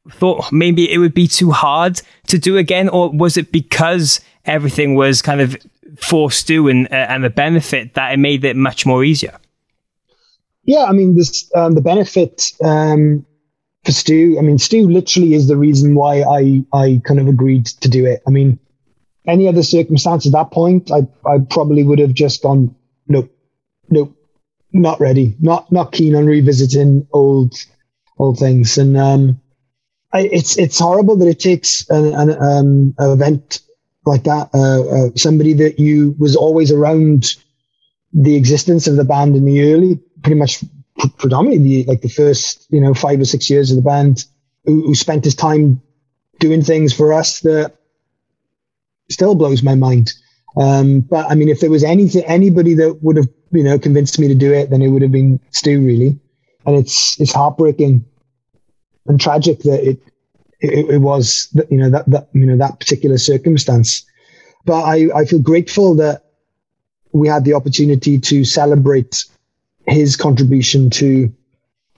thought 0.09 0.51
maybe 0.51 0.91
it 0.91 0.97
would 0.97 1.13
be 1.13 1.27
too 1.27 1.51
hard 1.51 2.01
to 2.27 2.39
do 2.39 2.57
again, 2.57 2.89
or 2.89 3.11
was 3.11 3.37
it 3.37 3.51
because 3.51 4.19
everything 4.45 4.95
was 4.95 5.21
kind 5.21 5.41
of 5.41 5.55
forced 5.99 6.47
to 6.47 6.67
and 6.67 6.87
uh, 6.87 6.95
and 6.95 7.23
the 7.23 7.29
benefit 7.29 7.93
that 7.93 8.13
it 8.13 8.17
made 8.17 8.43
it 8.43 8.55
much 8.55 8.85
more 8.87 9.03
easier? 9.03 9.37
Yeah, 10.63 10.85
I 10.85 10.93
mean, 10.93 11.15
this 11.15 11.51
um, 11.53 11.73
the 11.75 11.81
benefit. 11.81 12.51
Um, 12.63 13.25
for 13.85 13.91
Stu, 13.91 14.35
I 14.39 14.41
mean, 14.41 14.57
Stu 14.57 14.89
literally 14.89 15.35
is 15.35 15.47
the 15.47 15.55
reason 15.55 15.93
why 15.93 16.21
I, 16.21 16.65
I 16.73 17.01
kind 17.05 17.19
of 17.19 17.27
agreed 17.27 17.67
to 17.67 17.87
do 17.87 18.05
it. 18.05 18.23
I 18.27 18.31
mean, 18.31 18.57
any 19.27 19.47
other 19.47 19.63
circumstance 19.63 20.25
at 20.25 20.31
that 20.33 20.51
point, 20.51 20.91
I, 20.91 21.07
I 21.29 21.37
probably 21.49 21.83
would 21.83 21.99
have 21.99 22.13
just 22.13 22.41
gone, 22.41 22.75
nope, 23.07 23.31
nope, 23.89 24.15
not 24.73 24.99
ready, 24.99 25.35
not, 25.39 25.71
not 25.71 25.91
keen 25.91 26.15
on 26.15 26.25
revisiting 26.25 27.07
old, 27.13 27.53
old 28.17 28.39
things. 28.39 28.77
And, 28.77 28.97
um, 28.97 29.41
I, 30.13 30.21
it's, 30.31 30.57
it's 30.57 30.79
horrible 30.79 31.17
that 31.17 31.27
it 31.27 31.39
takes 31.39 31.89
an, 31.89 32.13
an, 32.13 32.41
um, 32.41 32.95
event 32.99 33.59
like 34.05 34.23
that, 34.23 34.49
uh, 34.53 34.83
uh, 34.83 35.09
somebody 35.15 35.53
that 35.53 35.79
you 35.79 36.15
was 36.19 36.35
always 36.35 36.71
around 36.71 37.35
the 38.13 38.35
existence 38.35 38.87
of 38.87 38.95
the 38.95 39.03
band 39.03 39.35
in 39.35 39.45
the 39.45 39.73
early, 39.73 39.99
pretty 40.21 40.39
much 40.39 40.63
predominantly 41.17 41.83
the, 41.83 41.83
like 41.85 42.01
the 42.01 42.09
first, 42.09 42.65
you 42.69 42.79
know, 42.79 42.93
five 42.93 43.19
or 43.19 43.25
six 43.25 43.49
years 43.49 43.71
of 43.71 43.75
the 43.75 43.81
band, 43.81 44.25
who, 44.63 44.87
who 44.87 44.95
spent 44.95 45.25
his 45.25 45.35
time 45.35 45.81
doing 46.39 46.61
things 46.61 46.93
for 46.93 47.13
us 47.13 47.41
that 47.41 47.75
still 49.09 49.35
blows 49.35 49.63
my 49.63 49.75
mind. 49.75 50.13
Um, 50.57 51.01
but 51.01 51.29
I 51.29 51.35
mean, 51.35 51.49
if 51.49 51.59
there 51.59 51.69
was 51.69 51.83
anything, 51.83 52.23
anybody 52.25 52.75
that 52.75 52.99
would 53.01 53.17
have, 53.17 53.27
you 53.51 53.63
know, 53.63 53.77
convinced 53.77 54.19
me 54.19 54.27
to 54.29 54.35
do 54.35 54.53
it, 54.53 54.69
then 54.69 54.81
it 54.81 54.87
would 54.87 55.01
have 55.01 55.11
been 55.11 55.39
Stu, 55.51 55.83
really. 55.83 56.19
And 56.65 56.75
it's 56.75 57.19
it's 57.19 57.33
heartbreaking 57.33 58.05
and 59.07 59.19
tragic 59.19 59.59
that 59.59 59.87
it 59.87 59.99
it, 60.61 60.89
it 60.89 60.97
was, 60.99 61.49
that, 61.53 61.71
you 61.71 61.77
know, 61.77 61.89
that 61.89 62.09
that 62.09 62.29
you 62.33 62.45
know 62.45 62.57
that 62.57 62.79
particular 62.79 63.17
circumstance. 63.17 64.05
But 64.65 64.83
I 64.83 65.09
I 65.15 65.25
feel 65.25 65.39
grateful 65.39 65.95
that 65.95 66.23
we 67.11 67.27
had 67.27 67.45
the 67.45 67.53
opportunity 67.53 68.19
to 68.19 68.43
celebrate 68.43 69.25
his 69.87 70.15
contribution 70.15 70.89
to 70.89 71.31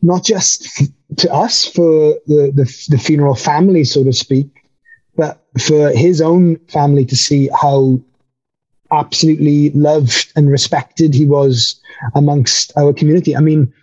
not 0.02 0.24
just 0.24 0.82
f- 0.82 0.88
to 1.18 1.34
us 1.34 1.66
for 1.66 2.16
the, 2.28 2.52
the, 2.54 2.88
the 2.90 2.98
funeral 2.98 3.36
family, 3.36 3.84
so 3.84 4.04
to 4.04 4.14
speak, 4.14 4.48
but 5.16 5.42
for 5.60 5.90
his 5.92 6.22
own 6.22 6.58
family 6.68 7.06
to 7.06 7.16
see 7.16 7.50
how 7.60 8.00
absolutely 8.92 9.70
loved 9.72 10.32
and 10.36 10.50
respected 10.50 11.14
he 11.14 11.26
was 11.26 11.80
amongst 12.16 12.72
our 12.78 12.94
community. 12.94 13.36
I 13.36 13.40
mean, 13.40 13.74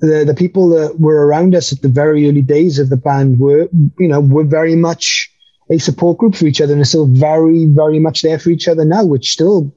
the 0.00 0.24
the 0.24 0.34
people 0.34 0.68
that 0.70 1.00
were 1.00 1.26
around 1.26 1.54
us 1.54 1.72
at 1.72 1.82
the 1.82 1.88
very 1.88 2.28
early 2.28 2.42
days 2.42 2.78
of 2.78 2.88
the 2.88 2.96
band 2.96 3.38
were, 3.38 3.68
you 3.98 4.08
know, 4.08 4.20
were 4.20 4.44
very 4.44 4.76
much 4.76 5.30
a 5.70 5.78
support 5.78 6.18
group 6.18 6.34
for 6.34 6.46
each 6.46 6.60
other 6.60 6.72
and 6.72 6.82
are 6.82 6.86
still 6.86 7.06
very, 7.06 7.66
very 7.66 7.98
much 7.98 8.22
there 8.22 8.38
for 8.38 8.50
each 8.50 8.68
other 8.68 8.84
now, 8.84 9.04
which 9.04 9.32
still 9.32 9.74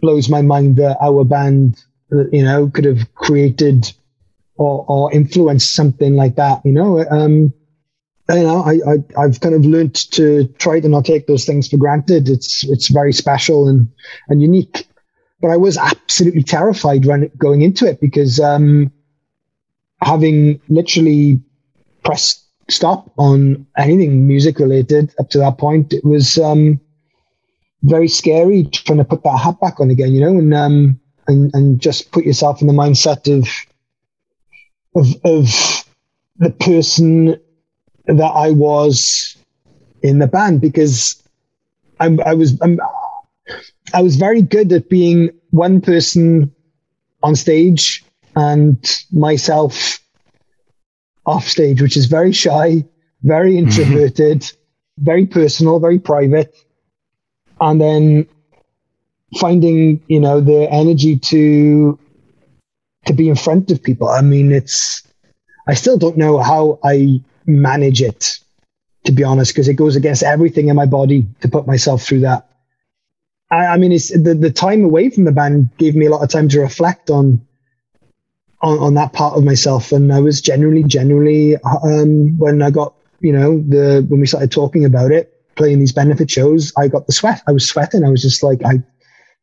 blows 0.00 0.28
my 0.28 0.40
mind 0.40 0.76
that 0.76 0.96
our 1.02 1.24
band 1.24 1.76
you 2.10 2.42
know, 2.42 2.68
could 2.68 2.84
have 2.84 3.14
created 3.14 3.92
or, 4.56 4.84
or 4.88 5.12
influenced 5.12 5.74
something 5.74 6.16
like 6.16 6.36
that, 6.36 6.64
you 6.64 6.72
know. 6.72 7.04
Um, 7.08 7.52
you 8.30 8.42
know, 8.42 8.62
I, 8.62 8.72
I 8.86 9.24
I've 9.24 9.40
kind 9.40 9.54
of 9.54 9.64
learned 9.64 9.94
to 10.12 10.46
try 10.58 10.80
to 10.80 10.88
not 10.88 11.06
take 11.06 11.26
those 11.26 11.46
things 11.46 11.68
for 11.68 11.78
granted. 11.78 12.28
It's 12.28 12.62
it's 12.64 12.88
very 12.88 13.12
special 13.12 13.68
and 13.68 13.88
and 14.28 14.42
unique. 14.42 14.86
But 15.40 15.50
I 15.50 15.56
was 15.56 15.78
absolutely 15.78 16.42
terrified 16.42 17.06
when 17.06 17.30
going 17.38 17.62
into 17.62 17.86
it 17.86 18.00
because 18.00 18.40
um, 18.40 18.92
having 20.00 20.60
literally 20.68 21.40
pressed 22.04 22.44
stop 22.70 23.10
on 23.16 23.66
anything 23.76 24.26
music 24.26 24.58
related 24.58 25.14
up 25.18 25.30
to 25.30 25.38
that 25.38 25.58
point, 25.58 25.92
it 25.92 26.04
was 26.04 26.38
um, 26.38 26.80
very 27.82 28.08
scary 28.08 28.64
trying 28.64 28.98
to 28.98 29.04
put 29.04 29.22
that 29.24 29.38
hat 29.38 29.58
back 29.60 29.80
on 29.80 29.90
again, 29.90 30.12
you 30.12 30.20
know, 30.20 30.38
and 30.38 30.54
um, 30.54 31.00
and 31.26 31.50
and 31.54 31.80
just 31.80 32.10
put 32.12 32.24
yourself 32.24 32.60
in 32.60 32.66
the 32.66 32.72
mindset 32.72 33.26
of 33.32 33.48
of 34.94 35.14
of 35.24 35.84
the 36.36 36.50
person 36.50 37.38
that 38.06 38.32
I 38.34 38.50
was 38.50 39.36
in 40.02 40.18
the 40.18 40.26
band 40.26 40.60
because 40.60 41.22
I'm, 42.00 42.20
I 42.24 42.34
was 42.34 42.58
I'm, 42.62 42.80
I 43.92 44.02
was 44.02 44.16
very 44.16 44.42
good 44.42 44.72
at 44.72 44.88
being 44.88 45.30
one 45.50 45.80
person 45.80 46.52
on 47.22 47.34
stage 47.34 48.04
and 48.36 49.04
myself 49.12 50.00
off 51.26 51.46
stage, 51.46 51.82
which 51.82 51.96
is 51.96 52.06
very 52.06 52.32
shy, 52.32 52.84
very 53.22 53.52
mm-hmm. 53.52 53.68
introverted, 53.68 54.50
very 54.98 55.26
personal, 55.26 55.78
very 55.78 55.98
private, 55.98 56.54
and 57.60 57.80
then 57.80 58.26
finding 59.38 60.02
you 60.08 60.20
know 60.20 60.40
the 60.40 60.70
energy 60.70 61.18
to 61.18 61.98
to 63.06 63.12
be 63.12 63.28
in 63.28 63.36
front 63.36 63.70
of 63.70 63.82
people. 63.82 64.08
I 64.08 64.22
mean, 64.22 64.52
it's 64.52 65.02
I 65.66 65.74
still 65.74 65.98
don't 65.98 66.16
know 66.16 66.38
how 66.38 66.78
I 66.82 67.22
manage 67.46 68.00
it, 68.02 68.38
to 69.04 69.12
be 69.12 69.24
honest, 69.24 69.52
because 69.52 69.68
it 69.68 69.74
goes 69.74 69.96
against 69.96 70.22
everything 70.22 70.68
in 70.68 70.76
my 70.76 70.86
body 70.86 71.26
to 71.40 71.48
put 71.48 71.66
myself 71.66 72.02
through 72.02 72.20
that. 72.20 72.48
I, 73.50 73.66
I 73.66 73.76
mean, 73.76 73.92
it's 73.92 74.10
the, 74.10 74.34
the 74.34 74.50
time 74.50 74.84
away 74.84 75.10
from 75.10 75.24
the 75.24 75.32
band 75.32 75.70
gave 75.78 75.94
me 75.94 76.06
a 76.06 76.10
lot 76.10 76.22
of 76.22 76.30
time 76.30 76.48
to 76.50 76.60
reflect 76.60 77.10
on 77.10 77.40
on, 78.60 78.78
on 78.78 78.94
that 78.94 79.12
part 79.12 79.36
of 79.36 79.44
myself. 79.44 79.92
And 79.92 80.12
I 80.12 80.20
was 80.20 80.40
generally, 80.40 80.82
generally, 80.84 81.56
um, 81.56 82.38
when 82.38 82.62
I 82.62 82.70
got, 82.70 82.94
you 83.20 83.32
know, 83.32 83.58
the 83.58 84.04
when 84.08 84.20
we 84.20 84.26
started 84.26 84.52
talking 84.52 84.84
about 84.84 85.10
it, 85.10 85.32
playing 85.56 85.80
these 85.80 85.92
benefit 85.92 86.30
shows, 86.30 86.72
I 86.76 86.88
got 86.88 87.06
the 87.06 87.12
sweat. 87.12 87.42
I 87.46 87.52
was 87.52 87.68
sweating. 87.68 88.04
I 88.04 88.10
was 88.10 88.22
just 88.22 88.42
like, 88.42 88.64
I 88.64 88.82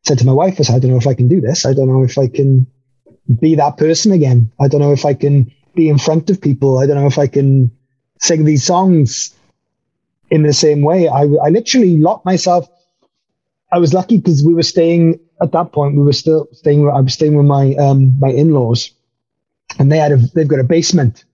said 0.04 0.18
to 0.18 0.26
my 0.26 0.32
wife, 0.32 0.56
I 0.58 0.62
said, 0.62 0.76
I 0.76 0.78
don't 0.78 0.90
know 0.90 0.96
if 0.98 1.06
I 1.06 1.14
can 1.14 1.28
do 1.28 1.40
this. 1.40 1.66
I 1.66 1.74
don't 1.74 1.88
know 1.88 2.02
if 2.02 2.18
I 2.18 2.28
can 2.28 2.66
be 3.40 3.54
that 3.56 3.76
person 3.76 4.12
again. 4.12 4.50
I 4.60 4.68
don't 4.68 4.80
know 4.80 4.92
if 4.92 5.04
I 5.04 5.14
can 5.14 5.52
be 5.74 5.88
in 5.88 5.98
front 5.98 6.30
of 6.30 6.40
people. 6.40 6.78
I 6.78 6.86
don't 6.86 6.96
know 6.96 7.06
if 7.06 7.18
I 7.18 7.26
can 7.26 7.70
sing 8.20 8.44
these 8.44 8.64
songs 8.64 9.34
in 10.30 10.42
the 10.42 10.52
same 10.52 10.82
way. 10.82 11.08
I, 11.08 11.22
I 11.22 11.48
literally 11.50 11.98
locked 11.98 12.24
myself. 12.24 12.68
I 13.72 13.78
was 13.78 13.92
lucky 13.92 14.16
because 14.16 14.44
we 14.44 14.54
were 14.54 14.62
staying 14.62 15.20
at 15.42 15.52
that 15.52 15.72
point. 15.72 15.96
We 15.96 16.02
were 16.02 16.12
still 16.12 16.48
staying. 16.52 16.88
I 16.88 17.00
was 17.00 17.14
staying 17.14 17.36
with 17.36 17.46
my 17.46 17.74
um, 17.74 18.18
my 18.18 18.28
in 18.28 18.52
laws, 18.52 18.90
and 19.78 19.90
they 19.90 19.98
had 19.98 20.12
a, 20.12 20.16
they've 20.34 20.48
got 20.48 20.60
a 20.60 20.64
basement. 20.64 21.24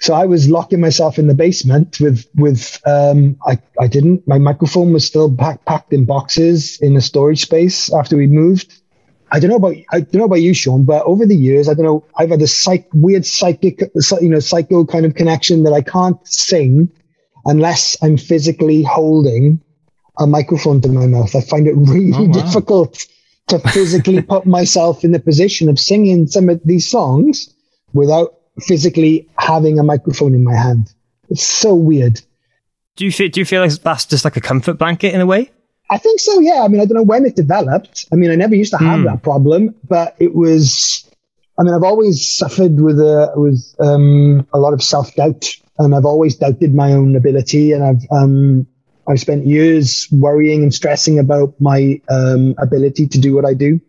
So 0.00 0.14
I 0.14 0.26
was 0.26 0.50
locking 0.50 0.80
myself 0.80 1.18
in 1.18 1.28
the 1.28 1.34
basement 1.34 2.00
with 2.00 2.26
with 2.34 2.80
um, 2.86 3.36
I 3.46 3.58
I 3.80 3.86
didn't. 3.86 4.26
My 4.26 4.38
microphone 4.38 4.92
was 4.92 5.04
still 5.04 5.34
pack, 5.34 5.64
packed 5.64 5.92
in 5.92 6.04
boxes 6.04 6.78
in 6.80 6.96
a 6.96 7.00
storage 7.00 7.40
space 7.40 7.92
after 7.92 8.16
we 8.16 8.26
moved. 8.26 8.80
I 9.30 9.40
don't 9.40 9.50
know 9.50 9.56
about 9.56 9.76
I 9.92 10.00
don't 10.00 10.14
know 10.14 10.24
about 10.24 10.42
you, 10.42 10.52
Sean, 10.52 10.84
but 10.84 11.04
over 11.04 11.24
the 11.24 11.36
years, 11.36 11.68
I 11.68 11.74
don't 11.74 11.86
know. 11.86 12.04
I've 12.16 12.30
had 12.30 12.40
this 12.40 12.56
psych, 12.56 12.88
weird 12.92 13.24
psychic, 13.24 13.80
you 14.20 14.28
know, 14.28 14.40
psycho 14.40 14.84
kind 14.84 15.06
of 15.06 15.14
connection 15.14 15.62
that 15.62 15.72
I 15.72 15.80
can't 15.80 16.18
sing 16.26 16.90
unless 17.46 17.96
I'm 18.02 18.16
physically 18.16 18.82
holding 18.82 19.60
a 20.18 20.26
microphone 20.26 20.80
to 20.82 20.88
my 20.88 21.06
mouth. 21.06 21.34
I 21.34 21.40
find 21.40 21.66
it 21.66 21.74
really 21.76 22.12
oh, 22.14 22.24
wow. 22.24 22.32
difficult 22.32 23.06
to 23.48 23.58
physically 23.58 24.22
put 24.34 24.46
myself 24.46 25.04
in 25.04 25.12
the 25.12 25.20
position 25.20 25.68
of 25.68 25.78
singing 25.78 26.26
some 26.26 26.48
of 26.48 26.60
these 26.64 26.88
songs 26.88 27.53
without 27.94 28.34
physically 28.60 29.28
having 29.38 29.78
a 29.78 29.82
microphone 29.82 30.34
in 30.34 30.44
my 30.44 30.54
hand. 30.54 30.92
It's 31.30 31.46
so 31.46 31.74
weird. 31.74 32.20
Do 32.96 33.04
you 33.04 33.12
feel, 33.12 33.28
do 33.28 33.40
you 33.40 33.44
feel 33.44 33.62
like 33.62 33.72
that's 33.72 34.04
just 34.04 34.24
like 34.24 34.36
a 34.36 34.40
comfort 34.40 34.74
blanket 34.74 35.14
in 35.14 35.20
a 35.20 35.26
way? 35.26 35.50
I 35.90 35.98
think 35.98 36.20
so. 36.20 36.40
Yeah. 36.40 36.62
I 36.62 36.68
mean, 36.68 36.80
I 36.80 36.84
don't 36.84 36.96
know 36.96 37.02
when 37.02 37.24
it 37.24 37.36
developed. 37.36 38.06
I 38.12 38.16
mean, 38.16 38.30
I 38.30 38.36
never 38.36 38.54
used 38.54 38.72
to 38.72 38.78
have 38.78 39.00
mm. 39.00 39.04
that 39.04 39.22
problem, 39.22 39.74
but 39.88 40.16
it 40.18 40.34
was. 40.34 41.08
I 41.58 41.62
mean, 41.62 41.72
I've 41.72 41.84
always 41.84 42.28
suffered 42.36 42.80
with 42.80 42.98
a 42.98 43.32
with 43.36 43.62
um, 43.78 44.46
a 44.52 44.58
lot 44.58 44.72
of 44.72 44.82
self 44.82 45.14
doubt, 45.14 45.56
and 45.78 45.94
I've 45.94 46.04
always 46.04 46.36
doubted 46.36 46.74
my 46.74 46.92
own 46.92 47.14
ability, 47.14 47.72
and 47.72 47.84
I've 47.84 48.02
um, 48.10 48.66
I've 49.06 49.20
spent 49.20 49.46
years 49.46 50.08
worrying 50.10 50.62
and 50.62 50.74
stressing 50.74 51.18
about 51.18 51.54
my 51.60 52.00
um, 52.08 52.54
ability 52.58 53.06
to 53.08 53.18
do 53.18 53.34
what 53.34 53.44
I 53.44 53.54
do, 53.54 53.80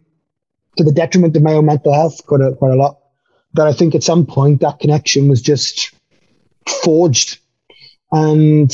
to 0.78 0.84
the 0.84 0.92
detriment 0.92 1.36
of 1.38 1.44
my 1.44 1.54
own 1.54 1.66
mental 1.66 1.94
health, 1.94 2.26
quite 2.28 2.42
a 2.42 2.54
quite 2.54 2.74
a 2.74 2.76
lot. 2.76 3.00
That 3.56 3.68
I 3.68 3.74
think 3.74 3.96
at 3.96 4.04
some 4.04 4.26
point 4.26 4.62
that 4.62 4.80
connection 4.80 5.28
was 5.28 5.42
just 5.42 5.94
forged, 6.84 7.40
and 8.12 8.72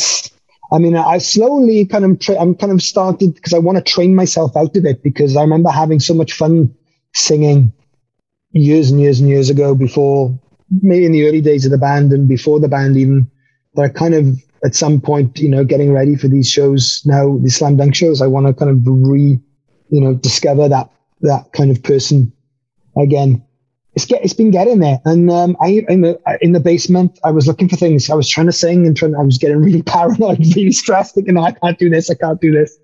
I 0.72 0.78
mean, 0.78 0.96
I 0.96 1.18
slowly 1.18 1.86
kind 1.86 2.06
of, 2.06 2.20
tra- 2.20 2.40
I'm 2.40 2.56
kind 2.56 2.72
of 2.72 2.82
started 2.82 3.36
because 3.36 3.54
I 3.54 3.60
want 3.60 3.78
to 3.78 3.84
train 3.84 4.16
myself 4.16 4.56
out 4.56 4.76
of 4.78 4.86
it 4.86 5.04
because 5.04 5.36
I 5.36 5.42
remember 5.42 5.70
having 5.70 6.00
so 6.00 6.14
much 6.14 6.32
fun 6.32 6.74
singing 7.14 7.74
years 8.54 8.90
and 8.90 9.02
years 9.02 9.20
and 9.20 9.28
years 9.28 9.50
ago 9.50 9.76
before, 9.76 10.40
maybe 10.82 11.06
in 11.06 11.12
the 11.12 11.28
early 11.28 11.42
days 11.42 11.66
of 11.66 11.72
the 11.72 11.78
band 11.78 12.14
and 12.14 12.28
before 12.28 12.62
the 12.62 12.70
band 12.70 12.96
even, 12.96 13.30
that 13.76 13.84
I 13.84 13.90
kind 13.90 14.14
of, 14.14 14.42
at 14.64 14.74
some 14.74 15.02
point, 15.02 15.40
you 15.40 15.50
know, 15.50 15.66
getting 15.66 15.92
ready 15.92 16.16
for 16.16 16.30
these 16.30 16.50
shows 16.50 17.02
now, 17.06 17.38
these 17.40 17.58
slam 17.58 17.76
dunk 17.76 17.94
shows, 17.94 18.22
I 18.22 18.28
want 18.28 18.48
to 18.48 18.54
kind 18.54 18.72
of 18.72 18.78
re, 18.86 19.40
you 19.90 20.02
know, 20.02 20.14
discover 20.14 20.70
that, 20.70 20.90
that 21.22 21.52
kind 21.52 21.70
of 21.70 21.84
person 21.84 22.32
again 22.98 23.44
it's 23.94 24.06
get 24.06 24.24
it's 24.24 24.34
been 24.34 24.52
getting 24.52 24.80
there. 24.80 25.00
And 25.06 25.30
um, 25.30 25.58
I 25.62 25.84
in 25.90 26.02
the 26.02 26.20
in 26.42 26.54
the 26.54 26.60
basement, 26.60 27.20
I 27.24 27.32
was 27.32 27.48
looking 27.48 27.68
for 27.68 27.76
things. 27.76 28.10
I 28.10 28.16
was 28.16 28.30
trying 28.30 28.46
to 28.46 28.54
sing 28.54 28.88
and 28.88 28.96
trying. 28.96 29.16
I 29.16 29.22
was 29.22 29.38
getting 29.38 29.62
really 29.62 29.82
paranoid, 29.84 30.40
really 30.56 30.72
stressed, 30.72 31.16
thinking, 31.16 31.34
"No, 31.34 31.44
I 31.44 31.52
can't 31.52 31.78
do 31.78 31.90
this. 31.90 32.10
I 32.10 32.16
can't 32.16 32.40
do 32.40 32.52
this." 32.52 32.78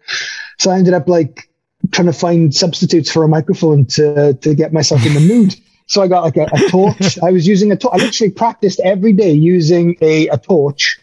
So 0.60 0.72
I 0.72 0.78
ended 0.78 0.94
up 0.94 1.08
like 1.08 1.50
trying 1.92 2.08
to 2.08 2.14
find 2.14 2.54
substitutes 2.54 3.12
for 3.12 3.24
a 3.24 3.28
microphone 3.28 3.86
to 3.86 4.34
to 4.34 4.56
get 4.56 4.74
myself 4.74 5.06
in 5.06 5.14
the 5.14 5.20
mood. 5.34 5.56
So 5.88 6.02
I 6.02 6.10
got 6.10 6.24
like 6.24 6.36
a, 6.36 6.50
a 6.54 6.70
torch. 6.70 7.18
I 7.24 7.32
was 7.32 7.48
using 7.48 7.72
a 7.72 7.78
torch. 7.78 7.94
I 7.94 8.04
literally 8.04 8.32
practiced 8.32 8.82
every 8.82 9.14
day 9.14 9.32
using 9.32 9.96
a, 10.02 10.28
a 10.28 10.38
torch 10.38 11.00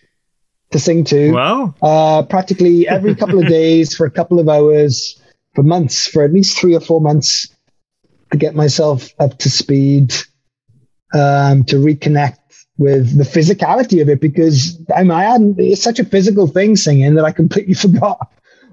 to 0.72 0.78
sing 0.78 1.04
to. 1.04 1.32
Wow. 1.32 1.74
Uh, 1.80 2.22
practically 2.24 2.86
every 2.86 3.14
couple 3.14 3.38
of 3.38 3.46
days 3.48 3.96
for 3.96 4.04
a 4.04 4.10
couple 4.10 4.38
of 4.38 4.50
hours 4.50 5.18
for 5.54 5.62
months, 5.62 6.06
for 6.06 6.22
at 6.22 6.34
least 6.34 6.58
three 6.58 6.74
or 6.74 6.80
four 6.80 7.00
months 7.00 7.53
to 8.34 8.38
get 8.38 8.54
myself 8.54 9.08
up 9.18 9.38
to 9.38 9.50
speed, 9.50 10.14
um, 11.14 11.64
to 11.64 11.76
reconnect 11.76 12.38
with 12.76 13.16
the 13.16 13.24
physicality 13.24 14.02
of 14.02 14.08
it 14.08 14.20
because 14.20 14.78
I 14.94 15.02
mean, 15.02 15.12
I 15.12 15.22
hadn't, 15.22 15.58
it's 15.60 15.82
such 15.82 16.00
a 16.00 16.04
physical 16.04 16.46
thing 16.46 16.76
singing 16.76 17.14
that 17.14 17.24
I 17.24 17.32
completely 17.32 17.74
forgot 17.74 18.30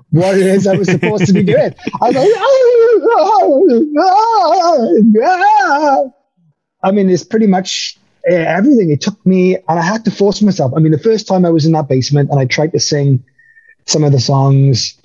what 0.10 0.38
it 0.38 0.46
is 0.46 0.68
I 0.68 0.76
was 0.76 0.90
supposed 0.90 1.26
to 1.28 1.34
be 1.34 1.44
doing. 1.44 1.74
I 2.02 2.10
was 2.10 2.16
like, 2.16 2.26
I 6.84 6.92
mean, 6.92 7.10
it's 7.10 7.24
pretty 7.24 7.48
much 7.48 7.98
uh, 8.30 8.36
everything. 8.36 8.92
It 8.92 9.00
took 9.02 9.26
me, 9.26 9.56
and 9.56 9.80
I 9.80 9.82
had 9.82 10.06
to 10.06 10.12
force 10.12 10.42
myself. 10.42 10.74
I 10.76 10.80
mean, 10.80 10.92
the 10.92 11.00
first 11.00 11.28
time 11.28 11.46
I 11.46 11.50
was 11.50 11.66
in 11.66 11.72
that 11.74 11.88
basement 11.88 12.30
and 12.30 12.40
I 12.40 12.46
tried 12.46 12.74
to 12.74 12.80
sing 12.80 13.24
some 13.86 14.04
of 14.04 14.12
the 14.12 14.20
songs, 14.20 15.00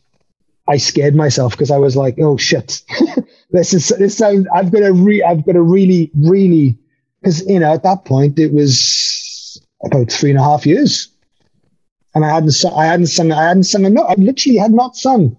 I 0.68 0.78
scared 0.78 1.14
myself 1.14 1.52
because 1.52 1.70
I 1.70 1.78
was 1.78 1.96
like, 1.96 2.16
oh 2.18 2.36
shit. 2.36 2.82
this 3.56 3.74
is 3.74 3.88
this 3.98 4.16
sounds. 4.16 4.46
I've 4.54 4.70
got 4.70 4.80
to 4.80 4.92
re. 4.92 5.22
I've 5.22 5.44
got 5.44 5.52
to 5.52 5.62
really, 5.62 6.10
really, 6.14 6.78
because 7.20 7.46
you 7.46 7.60
know 7.60 7.72
at 7.72 7.82
that 7.82 8.04
point 8.04 8.38
it 8.38 8.52
was 8.52 9.60
about 9.84 10.10
three 10.10 10.30
and 10.30 10.38
a 10.38 10.42
half 10.42 10.66
years, 10.66 11.08
and 12.14 12.24
I 12.24 12.30
hadn't. 12.30 12.52
Sung. 12.52 12.72
I 12.74 12.84
hadn't 12.86 13.06
sung. 13.06 13.32
I 13.32 13.44
hadn't 13.44 13.64
sung 13.64 13.84
a 13.84 13.90
note. 13.90 14.06
I 14.06 14.14
literally 14.14 14.58
had 14.58 14.72
not 14.72 14.96
sung. 14.96 15.36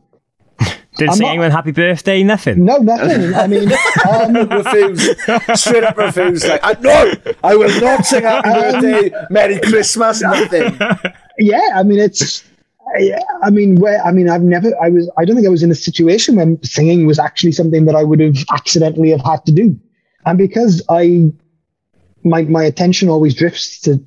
Didn't 0.97 1.15
say 1.15 1.27
anyone 1.27 1.51
happy 1.51 1.71
birthday, 1.71 2.23
nothing. 2.23 2.65
No, 2.65 2.77
nothing. 2.77 3.33
I 3.35 3.45
mean, 3.45 3.71
um, 4.09 4.33
refuse, 4.49 5.15
straight 5.59 5.83
up 5.83 5.95
refuse. 5.97 6.45
Like, 6.45 6.61
I, 6.63 6.75
no, 6.81 7.13
I 7.43 7.55
will 7.55 7.81
not 7.81 8.03
sing 8.05 8.23
happy 8.23 8.49
um, 8.49 8.81
birthday, 8.81 9.11
Merry 9.29 9.59
Christmas, 9.59 10.21
nothing. 10.21 10.77
Yeah, 11.37 11.69
I 11.75 11.83
mean, 11.83 11.99
it's 11.99 12.43
I, 12.95 13.13
I 13.43 13.49
mean, 13.49 13.75
where 13.75 14.01
I 14.03 14.11
mean, 14.11 14.29
I've 14.29 14.41
never, 14.41 14.71
I 14.81 14.89
was, 14.89 15.11
I 15.17 15.25
don't 15.25 15.35
think 15.35 15.47
I 15.47 15.51
was 15.51 15.63
in 15.63 15.71
a 15.71 15.75
situation 15.75 16.35
when 16.35 16.61
singing 16.63 17.05
was 17.05 17.19
actually 17.19 17.51
something 17.51 17.85
that 17.85 17.95
I 17.95 18.03
would 18.03 18.19
have 18.19 18.37
accidentally 18.51 19.09
have 19.11 19.21
had 19.21 19.45
to 19.45 19.51
do, 19.51 19.79
and 20.25 20.37
because 20.37 20.81
I, 20.89 21.31
my 22.23 22.43
my 22.43 22.63
attention 22.63 23.09
always 23.09 23.35
drifts 23.35 23.79
to, 23.81 23.99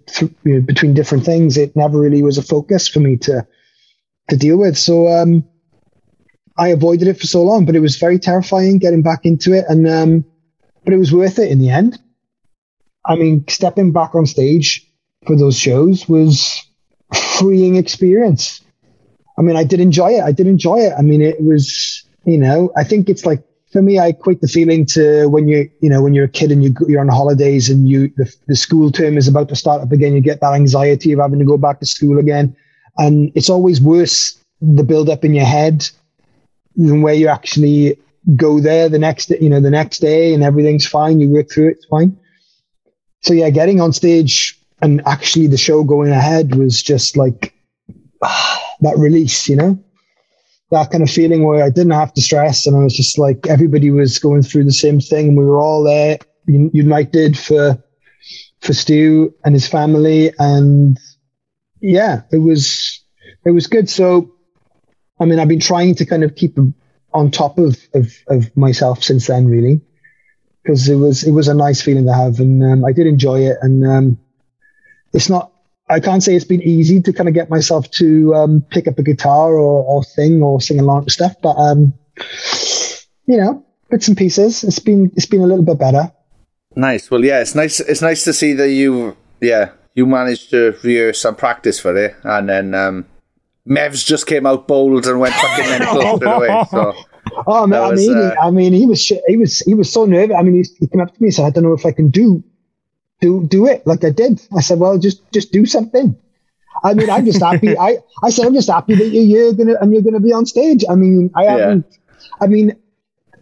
know, 0.44 0.60
between 0.60 0.94
different 0.94 1.24
things. 1.24 1.56
It 1.56 1.76
never 1.76 2.00
really 2.00 2.22
was 2.22 2.38
a 2.38 2.42
focus 2.42 2.88
for 2.88 3.00
me 3.00 3.16
to 3.18 3.46
to 4.28 4.36
deal 4.36 4.58
with. 4.58 4.78
So 4.78 5.08
um, 5.08 5.44
I 6.56 6.68
avoided 6.68 7.08
it 7.08 7.18
for 7.18 7.26
so 7.26 7.42
long, 7.42 7.64
but 7.66 7.76
it 7.76 7.80
was 7.80 7.96
very 7.96 8.18
terrifying 8.18 8.78
getting 8.78 9.02
back 9.02 9.24
into 9.24 9.52
it, 9.52 9.64
and 9.68 9.88
um, 9.88 10.24
but 10.84 10.94
it 10.94 10.98
was 10.98 11.12
worth 11.12 11.38
it 11.38 11.50
in 11.50 11.58
the 11.58 11.70
end. 11.70 11.98
I 13.06 13.16
mean, 13.16 13.44
stepping 13.48 13.92
back 13.92 14.14
on 14.14 14.26
stage 14.26 14.86
for 15.26 15.36
those 15.36 15.58
shows 15.58 16.08
was 16.08 16.62
freeing 17.38 17.76
experience. 17.76 18.62
I 19.41 19.43
mean, 19.43 19.57
I 19.57 19.64
did 19.64 19.80
enjoy 19.80 20.11
it. 20.11 20.22
I 20.22 20.32
did 20.32 20.47
enjoy 20.47 20.80
it. 20.80 20.93
I 20.99 21.01
mean, 21.01 21.22
it 21.22 21.43
was, 21.43 22.05
you 22.26 22.36
know, 22.36 22.70
I 22.76 22.84
think 22.84 23.09
it's 23.09 23.24
like 23.24 23.43
for 23.72 23.80
me, 23.80 23.99
I 23.99 24.09
equate 24.09 24.43
the 24.43 24.49
feeling 24.49 24.84
to 24.86 25.28
when 25.28 25.49
you, 25.49 25.70
you 25.80 25.88
know, 25.88 26.03
when 26.03 26.12
you're 26.12 26.26
a 26.26 26.28
kid 26.28 26.53
and 26.53 26.62
you, 26.62 26.74
you're 26.86 27.01
on 27.01 27.09
holidays 27.09 27.70
and 27.70 27.88
you, 27.88 28.12
the, 28.18 28.30
the 28.49 28.55
school 28.55 28.93
term 28.93 29.16
is 29.16 29.28
about 29.28 29.49
to 29.49 29.57
start 29.57 29.80
up 29.80 29.93
again. 29.93 30.12
You 30.12 30.20
get 30.20 30.43
that 30.43 30.53
anxiety 30.53 31.12
of 31.12 31.20
having 31.20 31.38
to 31.38 31.47
go 31.47 31.57
back 31.57 31.80
to 31.80 31.86
school 31.86 32.18
again, 32.18 32.55
and 32.99 33.32
it's 33.34 33.49
always 33.49 33.80
worse 33.80 34.38
the 34.61 34.84
build 34.84 35.09
up 35.09 35.24
in 35.24 35.32
your 35.32 35.47
head 35.47 35.88
than 36.76 37.01
where 37.01 37.14
you 37.14 37.28
actually 37.28 37.99
go 38.36 38.61
there 38.61 38.91
the 38.91 38.99
next, 38.99 39.30
you 39.30 39.49
know, 39.49 39.61
the 39.61 39.70
next 39.70 40.01
day 40.01 40.34
and 40.34 40.43
everything's 40.43 40.86
fine. 40.86 41.18
You 41.18 41.30
work 41.30 41.51
through 41.51 41.68
it, 41.68 41.76
it's 41.78 41.86
fine. 41.86 42.18
So 43.22 43.32
yeah, 43.32 43.49
getting 43.49 43.80
on 43.80 43.95
stage 43.95 44.61
and 44.82 45.01
actually 45.07 45.47
the 45.47 45.57
show 45.57 45.82
going 45.82 46.11
ahead 46.11 46.57
was 46.57 46.82
just 46.82 47.16
like 47.16 47.55
ah, 48.22 48.69
that 48.80 48.98
release, 48.98 49.48
you 49.48 49.56
know? 49.56 49.82
That 50.70 50.90
kind 50.90 51.02
of 51.02 51.10
feeling 51.10 51.42
where 51.42 51.64
I 51.64 51.70
didn't 51.70 51.92
have 51.92 52.14
to 52.14 52.22
stress 52.22 52.66
and 52.66 52.76
I 52.76 52.80
was 52.80 52.96
just 52.96 53.18
like 53.18 53.46
everybody 53.48 53.90
was 53.90 54.18
going 54.18 54.42
through 54.42 54.64
the 54.64 54.72
same 54.72 55.00
thing 55.00 55.28
and 55.28 55.36
we 55.36 55.44
were 55.44 55.60
all 55.60 55.82
there 55.82 56.18
united 56.46 57.38
for 57.38 57.82
for 58.60 58.72
Stu 58.72 59.34
and 59.44 59.54
his 59.54 59.66
family 59.66 60.32
and 60.38 60.98
yeah 61.80 62.22
it 62.30 62.38
was 62.38 63.02
it 63.44 63.50
was 63.50 63.66
good. 63.66 63.90
So 63.90 64.32
I 65.18 65.24
mean 65.24 65.40
I've 65.40 65.48
been 65.48 65.60
trying 65.60 65.96
to 65.96 66.06
kind 66.06 66.22
of 66.22 66.36
keep 66.36 66.56
on 67.12 67.30
top 67.32 67.58
of 67.58 67.76
of, 67.94 68.12
of 68.28 68.56
myself 68.56 69.02
since 69.02 69.26
then 69.26 69.48
really 69.48 69.80
because 70.62 70.88
it 70.88 70.96
was 70.96 71.24
it 71.24 71.32
was 71.32 71.48
a 71.48 71.54
nice 71.54 71.82
feeling 71.82 72.06
to 72.06 72.14
have 72.14 72.38
and 72.38 72.62
um, 72.62 72.84
I 72.84 72.92
did 72.92 73.08
enjoy 73.08 73.40
it 73.40 73.56
and 73.60 73.84
um, 73.84 74.18
it's 75.12 75.28
not 75.28 75.49
I 75.91 75.99
can't 75.99 76.22
say 76.22 76.36
it's 76.36 76.45
been 76.45 76.62
easy 76.62 77.01
to 77.03 77.12
kind 77.12 77.28
of 77.28 77.34
get 77.34 77.51
myself 77.51 77.91
to 77.93 78.34
um, 78.34 78.64
pick 78.70 78.86
up 78.86 78.99
a 78.99 79.03
guitar 79.03 79.55
or, 79.55 79.84
or 79.84 80.05
sing 80.05 80.41
or 80.41 80.61
sing 80.61 80.78
along 80.78 81.07
to 81.07 81.11
stuff, 81.11 81.34
but 81.43 81.57
um, 81.57 81.93
you 83.26 83.36
know, 83.36 83.64
bits 83.91 84.07
and 84.07 84.16
pieces. 84.16 84.62
It's 84.62 84.78
been 84.78 85.11
it's 85.16 85.26
been 85.26 85.41
a 85.41 85.47
little 85.47 85.64
bit 85.64 85.78
better. 85.78 86.12
Nice. 86.76 87.11
Well, 87.11 87.24
yeah, 87.24 87.41
it's 87.41 87.57
nice. 87.57 87.80
It's 87.80 88.03
nice 88.03 88.22
to 88.24 88.32
see 88.32 88.53
that 88.53 88.70
you, 88.70 89.16
yeah, 89.41 89.72
you 89.95 90.07
managed 90.07 90.51
to 90.51 90.76
rehearse 90.84 91.24
and 91.24 91.36
practice 91.36 91.80
for 91.80 91.97
it, 91.97 92.14
and 92.22 92.49
then 92.49 92.74
um, 92.74 93.07
Mevs 93.68 94.07
just 94.07 94.28
came 94.28 94.47
out 94.47 94.68
bold 94.68 95.07
and 95.07 95.18
went 95.18 95.34
fucking 95.34 95.64
mental 95.70 96.16
straight 96.16 96.32
away. 96.32 96.64
So. 96.70 96.95
Oh 97.47 97.66
man, 97.66 97.82
I 97.82 97.93
mean, 97.95 98.16
uh, 98.16 98.34
I 98.41 98.51
mean, 98.51 98.72
he 98.72 98.86
was 98.86 99.05
he 99.05 99.36
was 99.36 99.59
he 99.61 99.74
was 99.74 99.93
so 99.93 100.05
nervous. 100.05 100.36
I 100.38 100.43
mean, 100.43 100.55
he, 100.55 100.68
he 100.78 100.86
came 100.86 101.01
up 101.01 101.12
to 101.12 101.20
me 101.20 101.28
and 101.28 101.34
said, 101.34 101.47
"I 101.47 101.51
don't 101.51 101.64
know 101.64 101.72
if 101.72 101.84
I 101.84 101.93
can 101.93 102.11
do 102.11 102.43
do 103.20 103.46
do 103.46 103.66
it 103.66 103.86
like 103.86 104.04
I 104.04 104.10
did. 104.10 104.40
I 104.56 104.60
said, 104.60 104.78
well, 104.78 104.98
just 104.98 105.30
just 105.32 105.52
do 105.52 105.66
something. 105.66 106.16
I 106.82 106.94
mean, 106.94 107.10
I'm 107.10 107.24
just 107.24 107.42
happy. 107.42 107.76
I, 107.78 107.98
I 108.22 108.30
said, 108.30 108.46
I'm 108.46 108.54
just 108.54 108.70
happy 108.70 108.94
that 108.94 109.08
you're 109.08 109.52
gonna 109.52 109.74
and 109.80 109.92
you're 109.92 110.02
gonna 110.02 110.20
be 110.20 110.32
on 110.32 110.46
stage. 110.46 110.84
I 110.88 110.94
mean, 110.94 111.30
I 111.34 111.44
haven't. 111.44 111.86
Yeah. 111.90 112.26
I 112.40 112.46
mean, 112.46 112.76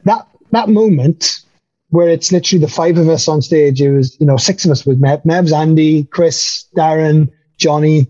that 0.04 0.26
that 0.50 0.68
moment 0.68 1.40
where 1.90 2.08
it's 2.08 2.30
literally 2.32 2.64
the 2.64 2.70
five 2.70 2.98
of 2.98 3.08
us 3.08 3.28
on 3.28 3.42
stage. 3.42 3.80
It 3.80 3.92
was 3.92 4.18
you 4.20 4.26
know 4.26 4.36
six 4.36 4.64
of 4.64 4.70
us 4.70 4.84
with 4.84 5.00
Mev, 5.00 5.24
Mevs, 5.24 5.52
Andy, 5.52 6.04
Kris, 6.04 6.66
Darren, 6.76 7.30
Johnny. 7.56 8.06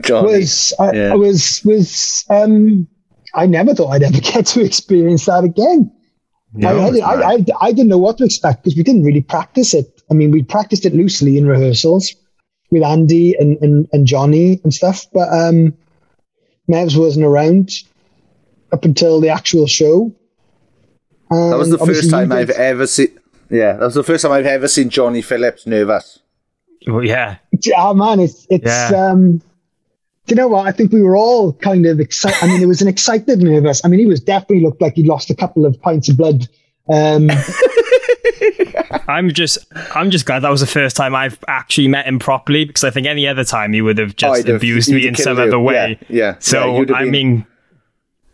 Johnny 0.00 0.38
was 0.38 0.72
I, 0.78 0.92
yeah. 0.92 1.12
I 1.12 1.16
was 1.16 1.62
was 1.64 2.24
um. 2.30 2.88
I 3.32 3.46
never 3.46 3.74
thought 3.74 3.90
I'd 3.90 4.02
ever 4.02 4.20
get 4.20 4.46
to 4.46 4.64
experience 4.64 5.26
that 5.26 5.44
again. 5.44 5.92
No, 6.52 6.80
I, 6.80 6.98
I, 6.98 7.32
I, 7.34 7.44
I, 7.60 7.70
didn't 7.70 7.86
know 7.86 7.98
what 7.98 8.18
to 8.18 8.24
expect 8.24 8.64
because 8.64 8.76
we 8.76 8.82
didn't 8.82 9.04
really 9.04 9.20
practice 9.20 9.72
it. 9.72 9.99
I 10.10 10.14
mean, 10.14 10.30
we 10.30 10.42
practiced 10.42 10.84
it 10.84 10.94
loosely 10.94 11.38
in 11.38 11.46
rehearsals 11.46 12.14
with 12.70 12.82
Andy 12.82 13.34
and, 13.38 13.58
and, 13.62 13.88
and 13.92 14.06
Johnny 14.06 14.60
and 14.64 14.72
stuff, 14.72 15.06
but 15.12 15.28
um, 15.32 15.74
Mevs 16.68 16.96
wasn't 16.96 17.26
around 17.26 17.70
up 18.72 18.84
until 18.84 19.20
the 19.20 19.28
actual 19.28 19.66
show. 19.66 20.12
that 21.30 21.56
was 21.56 21.70
the 21.70 21.78
first 21.78 22.10
time 22.10 22.32
I've 22.32 22.50
ever 22.50 22.86
seen. 22.86 23.18
Yeah, 23.50 23.72
that 23.72 23.84
was 23.84 23.94
the 23.94 24.04
first 24.04 24.22
time 24.22 24.32
I've 24.32 24.46
ever 24.46 24.68
seen 24.68 24.90
Johnny 24.90 25.22
Phillips 25.22 25.66
nervous. 25.66 26.20
Well, 26.86 27.04
yeah. 27.04 27.36
Oh 27.76 27.94
man, 27.94 28.20
it's 28.20 28.46
it's. 28.48 28.64
Yeah. 28.64 29.10
Um, 29.10 29.42
do 30.26 30.34
you 30.34 30.36
know 30.36 30.48
what? 30.48 30.66
I 30.66 30.72
think 30.72 30.92
we 30.92 31.02
were 31.02 31.16
all 31.16 31.52
kind 31.54 31.86
of 31.86 31.98
excited. 31.98 32.38
I 32.42 32.46
mean, 32.46 32.62
it 32.62 32.66
was 32.66 32.80
an 32.80 32.88
excited 32.88 33.40
nervous. 33.40 33.84
I 33.84 33.88
mean, 33.88 33.98
he 33.98 34.06
was 34.06 34.20
definitely 34.20 34.60
looked 34.60 34.80
like 34.80 34.94
he'd 34.94 35.06
lost 35.06 35.30
a 35.30 35.34
couple 35.34 35.66
of 35.66 35.80
pints 35.82 36.08
of 36.08 36.16
blood. 36.16 36.48
Um, 36.88 37.28
I'm 39.10 39.32
just, 39.32 39.58
I'm 39.94 40.10
just 40.10 40.26
glad 40.26 40.40
that 40.40 40.50
was 40.50 40.60
the 40.60 40.66
first 40.66 40.96
time 40.96 41.14
I've 41.14 41.38
actually 41.48 41.88
met 41.88 42.06
him 42.06 42.18
properly 42.18 42.64
because 42.64 42.84
I 42.84 42.90
think 42.90 43.06
any 43.06 43.26
other 43.26 43.44
time 43.44 43.72
he 43.72 43.82
would 43.82 43.98
have 43.98 44.16
just 44.16 44.48
oh, 44.48 44.56
abused 44.56 44.90
me 44.92 45.06
in 45.06 45.14
some 45.14 45.36
you. 45.38 45.44
other 45.44 45.58
way. 45.58 45.98
Yeah. 46.08 46.16
yeah. 46.16 46.36
So 46.38 46.82
yeah, 46.82 46.94
I 46.94 47.04
mean, 47.04 47.46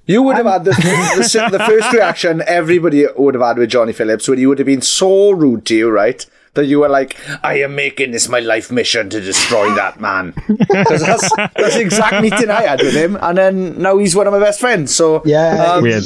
you 0.07 0.23
would 0.23 0.37
have 0.37 0.47
had 0.47 0.65
the, 0.65 0.71
the, 0.71 1.49
the, 1.59 1.65
first 1.65 1.93
reaction 1.93 2.43
everybody 2.47 3.07
would 3.17 3.35
have 3.35 3.43
had 3.43 3.59
with 3.59 3.71
Johnny 3.71 3.93
Phillips 3.93 4.29
when 4.29 4.39
he 4.39 4.47
would 4.47 4.59
have 4.59 4.67
been 4.67 4.83
so 4.83 5.33
rude 5.33 5.67
to 5.67 5.75
you, 5.75 5.91
right? 5.91 6.25
That 6.55 6.67
you 6.67 6.81
were 6.81 6.89
like, 6.89 7.17
I 7.45 7.61
am 7.61 7.75
making 7.75 8.13
this 8.13 8.29
my 8.29 8.39
life 8.39 8.71
mission 8.71 9.11
to 9.11 9.21
destroy 9.21 9.75
that 9.75 10.01
man. 10.01 10.33
Because 10.47 11.03
that's, 11.03 11.37
that's 11.37 11.75
the 11.75 11.81
exact 11.81 12.23
meeting 12.23 12.51
I 12.51 12.63
had 12.63 12.81
with 12.81 12.95
him. 12.95 13.19
And 13.21 13.37
then 13.37 13.83
now 13.83 13.99
he's 13.99 14.15
one 14.15 14.27
of 14.27 14.33
my 14.33 14.39
best 14.39 14.61
friends. 14.61 14.95
So, 14.95 15.23
yeah. 15.27 15.73
Um, 15.73 15.83
Weird. 15.83 16.05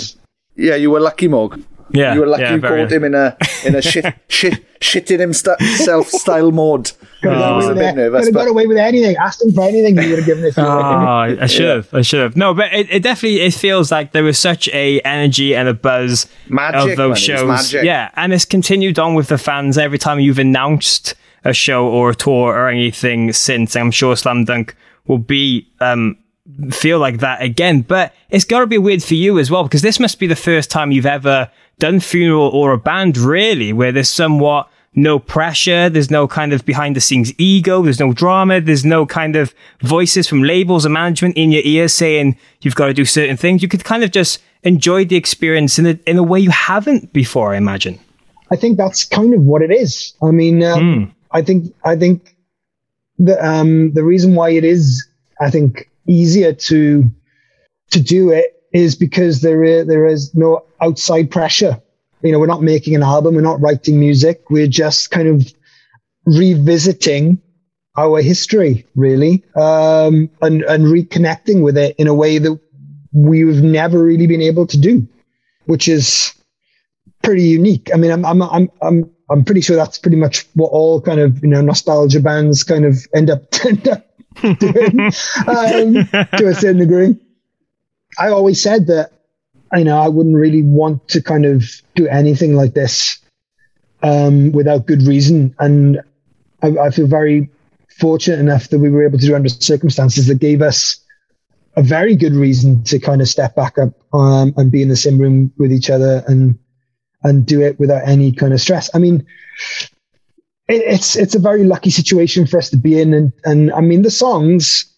Yeah, 0.57 0.75
you 0.75 0.91
were 0.91 1.01
lucky, 1.01 1.29
Mog. 1.29 1.63
Yeah, 1.93 2.15
you 2.15 2.21
were 2.21 2.27
lucky 2.27 2.43
yeah, 2.43 2.55
you 2.55 2.61
called 2.61 2.93
him 2.93 3.05
in 3.05 3.15
a 3.15 3.37
in 3.65 3.75
a 3.75 3.83
shit 3.91 4.15
shit 4.29 4.65
shitting 4.81 5.21
himself 5.21 6.09
style 6.09 6.51
mode. 6.51 6.93
Could 7.21 7.33
have 7.33 7.63
got, 7.63 7.73
away, 7.73 7.93
nervous, 7.93 8.25
could 8.25 8.35
have 8.35 8.45
got 8.47 8.51
away 8.51 8.67
with 8.67 8.79
anything. 8.79 9.15
Asked 9.17 9.43
him 9.43 9.53
for 9.53 9.69
anything, 9.69 9.99
he 9.99 10.09
would 10.09 10.21
have 10.21 10.27
given 10.27 10.43
it. 10.43 10.55
oh, 10.57 10.63
I 10.63 11.47
should 11.47 11.69
have. 11.69 11.89
Yeah. 11.93 11.99
I 11.99 12.01
should 12.01 12.21
have. 12.21 12.35
No, 12.35 12.55
but 12.55 12.73
it, 12.73 12.91
it, 12.91 13.03
definitely 13.03 13.43
it 13.43 13.53
feels 13.53 13.93
like 13.93 14.13
there 14.13 14.25
was 14.25 14.39
such 14.39 14.69
a 14.69 15.01
energy 15.01 15.55
and 15.55 15.69
a 15.69 15.75
buzz 15.75 16.27
magic, 16.49 16.93
of 16.93 16.97
those 16.97 17.19
shows. 17.19 17.75
Yeah, 17.75 18.11
and 18.17 18.33
it's 18.33 18.47
continued 18.47 18.99
on 18.99 19.15
with 19.15 19.29
the 19.29 19.37
fans 19.37 19.77
every 19.77 19.99
time 19.99 20.19
you've 20.19 20.39
announced 20.39 21.15
a 21.45 21.53
show 21.53 21.87
or 21.87 22.09
a 22.09 22.15
tour 22.15 22.55
or 22.55 22.71
anything 22.71 23.35
since. 23.35 23.77
I'm 23.77 23.91
sure 23.91 24.17
Slam 24.17 24.47
Dunk 24.47 24.75
will 25.07 25.19
be 25.19 25.71
um, 25.81 26.17
feel 26.71 26.99
like 26.99 27.19
that 27.19 27.43
again. 27.43 27.83
But 27.83 28.15
it's 28.31 28.45
got 28.45 28.61
to 28.61 28.67
be 28.67 28.79
weird 28.79 29.03
for 29.03 29.15
you 29.15 29.39
as 29.39 29.51
well 29.51 29.65
because 29.65 29.83
this 29.83 30.01
must 30.01 30.19
be 30.19 30.27
the 30.27 30.37
first 30.37 30.71
time 30.71 30.91
you've 30.91 31.07
ever 31.07 31.51
done 31.81 31.99
funeral 31.99 32.49
or 32.49 32.73
a 32.73 32.79
band 32.79 33.19
really 33.19 33.73
where 33.73 33.91
there's 33.91 34.09
somewhat 34.09 34.71
no 34.95 35.19
pressure. 35.19 35.89
There's 35.89 36.11
no 36.11 36.29
kind 36.29 36.53
of 36.53 36.65
behind 36.65 36.97
the 36.97 37.01
scenes 37.01 37.33
ego. 37.39 37.83
There's 37.83 38.01
no 38.01 38.13
drama. 38.13 38.61
There's 38.61 38.85
no 38.85 39.07
kind 39.07 39.37
of 39.37 39.55
voices 39.81 40.29
from 40.29 40.43
labels 40.43 40.87
or 40.87 40.91
management 40.91 41.37
in 41.37 41.53
your 41.53 41.63
ear 41.65 41.89
saying 41.89 42.37
you've 42.61 42.75
got 42.75 42.87
to 42.87 42.95
do 42.95 43.05
certain 43.05 43.37
things. 43.37 43.63
You 43.63 43.69
could 43.69 43.85
kind 43.85 44.05
of 44.05 44.11
just 44.11 44.41
enjoy 44.63 45.05
the 45.05 45.17
experience 45.17 45.79
in 45.79 45.87
a, 45.87 45.99
in 46.07 46.19
a 46.19 46.23
way 46.23 46.41
you 46.41 46.51
haven't 46.51 47.13
before, 47.13 47.55
I 47.55 47.57
imagine. 47.57 47.99
I 48.51 48.57
think 48.57 48.77
that's 48.77 49.05
kind 49.05 49.33
of 49.33 49.43
what 49.43 49.63
it 49.63 49.71
is. 49.71 50.13
I 50.23 50.33
mean, 50.33 50.63
um, 50.63 50.81
mm. 50.81 51.15
I 51.31 51.43
think, 51.43 51.75
I 51.85 51.97
think 51.97 52.37
the, 53.19 53.43
um, 53.45 53.93
the 53.93 54.03
reason 54.03 54.35
why 54.35 54.51
it 54.51 54.65
is, 54.65 55.07
I 55.41 55.51
think, 55.51 55.89
easier 56.07 56.53
to, 56.53 57.09
to 57.91 58.01
do 58.01 58.31
it 58.31 58.60
is 58.73 58.95
because 58.95 59.41
there 59.41 59.65
is, 59.65 59.87
there 59.87 60.07
is 60.07 60.35
no 60.35 60.65
outside 60.81 61.31
pressure. 61.31 61.81
You 62.23 62.33
know, 62.33 62.39
we're 62.39 62.47
not 62.47 62.63
making 62.63 62.95
an 62.95 63.03
album, 63.03 63.35
we're 63.35 63.41
not 63.41 63.61
writing 63.61 63.99
music, 63.99 64.51
we're 64.51 64.67
just 64.67 65.11
kind 65.11 65.29
of 65.29 65.53
revisiting 66.27 67.41
our 67.97 68.21
history, 68.21 68.87
really, 68.95 69.45
um, 69.57 70.31
and, 70.43 70.63
and 70.63 70.85
reconnecting 70.85 71.63
with 71.63 71.77
it 71.77 71.97
in 71.99 72.07
a 72.07 72.15
way 72.15 72.39
that 72.39 72.59
we've 73.13 73.63
never 73.63 74.03
really 74.03 74.27
been 74.27 74.43
able 74.43 74.67
to 74.67 74.79
do, 74.79 75.07
which 75.65 75.89
is 75.89 76.33
pretty 77.23 77.45
unique. 77.45 77.91
I 77.93 77.97
mean, 77.97 78.11
I'm, 78.11 78.25
I'm, 78.25 78.43
I'm, 78.43 78.71
I'm, 78.83 79.11
I'm 79.31 79.45
pretty 79.45 79.61
sure 79.61 79.77
that's 79.77 79.99
pretty 79.99 80.17
much 80.17 80.47
what 80.55 80.69
all 80.69 81.01
kind 81.01 81.21
of, 81.21 81.43
you 81.43 81.49
know, 81.49 81.61
nostalgia 81.61 82.21
bands 82.21 82.65
kind 82.65 82.85
of 82.85 82.99
end 83.15 83.31
up, 83.31 83.43
end 83.67 83.89
up 83.89 84.07
doing 84.43 85.01
um, 85.47 86.09
to 86.37 86.49
a 86.49 86.55
certain 86.55 86.79
degree. 86.79 87.17
I 88.21 88.29
always 88.29 88.63
said 88.63 88.87
that, 88.89 89.13
you 89.75 89.85
know, 89.85 89.99
I 89.99 90.09
wouldn't 90.09 90.37
really 90.37 90.63
want 90.63 91.09
to 91.09 91.23
kind 91.23 91.47
of 91.47 91.65
do 91.95 92.07
anything 92.07 92.55
like 92.55 92.75
this 92.75 93.19
um, 94.03 94.53
without 94.53 94.87
good 94.87 95.03
reason. 95.03 95.55
And 95.59 96.03
I, 96.63 96.69
I, 96.77 96.91
feel 96.91 97.07
very 97.07 97.49
fortunate 97.99 98.39
enough 98.39 98.69
that 98.69 98.79
we 98.79 98.91
were 98.91 99.07
able 99.07 99.19
to 99.19 99.27
do 99.27 99.35
under 99.35 99.49
circumstances 99.49 100.27
that 100.27 100.39
gave 100.39 100.61
us 100.61 101.01
a 101.77 101.83
very 101.83 102.15
good 102.15 102.35
reason 102.35 102.85
to 102.85 102.99
kind 102.99 103.23
of 103.23 103.29
step 103.29 103.55
back 103.55 103.79
up 103.79 103.95
um, 104.13 104.53
and 104.57 104.71
be 104.71 104.83
in 104.83 104.89
the 104.91 104.97
same 104.97 105.19
room 105.19 105.53
with 105.57 105.73
each 105.73 105.89
other 105.89 106.23
and 106.29 106.59
and 107.23 107.47
do 107.47 107.61
it 107.61 107.79
without 107.79 108.07
any 108.07 108.33
kind 108.33 108.53
of 108.53 108.61
stress. 108.61 108.91
I 108.95 108.99
mean, 108.99 109.27
it, 110.69 110.83
it's 110.85 111.17
it's 111.17 111.35
a 111.35 111.39
very 111.39 111.65
lucky 111.65 111.91
situation 111.91 112.47
for 112.47 112.59
us 112.59 112.71
to 112.71 112.77
be 112.77 113.01
in, 113.01 113.15
and 113.15 113.33
and 113.45 113.73
I 113.73 113.81
mean 113.81 114.03
the 114.03 114.11
songs 114.11 114.91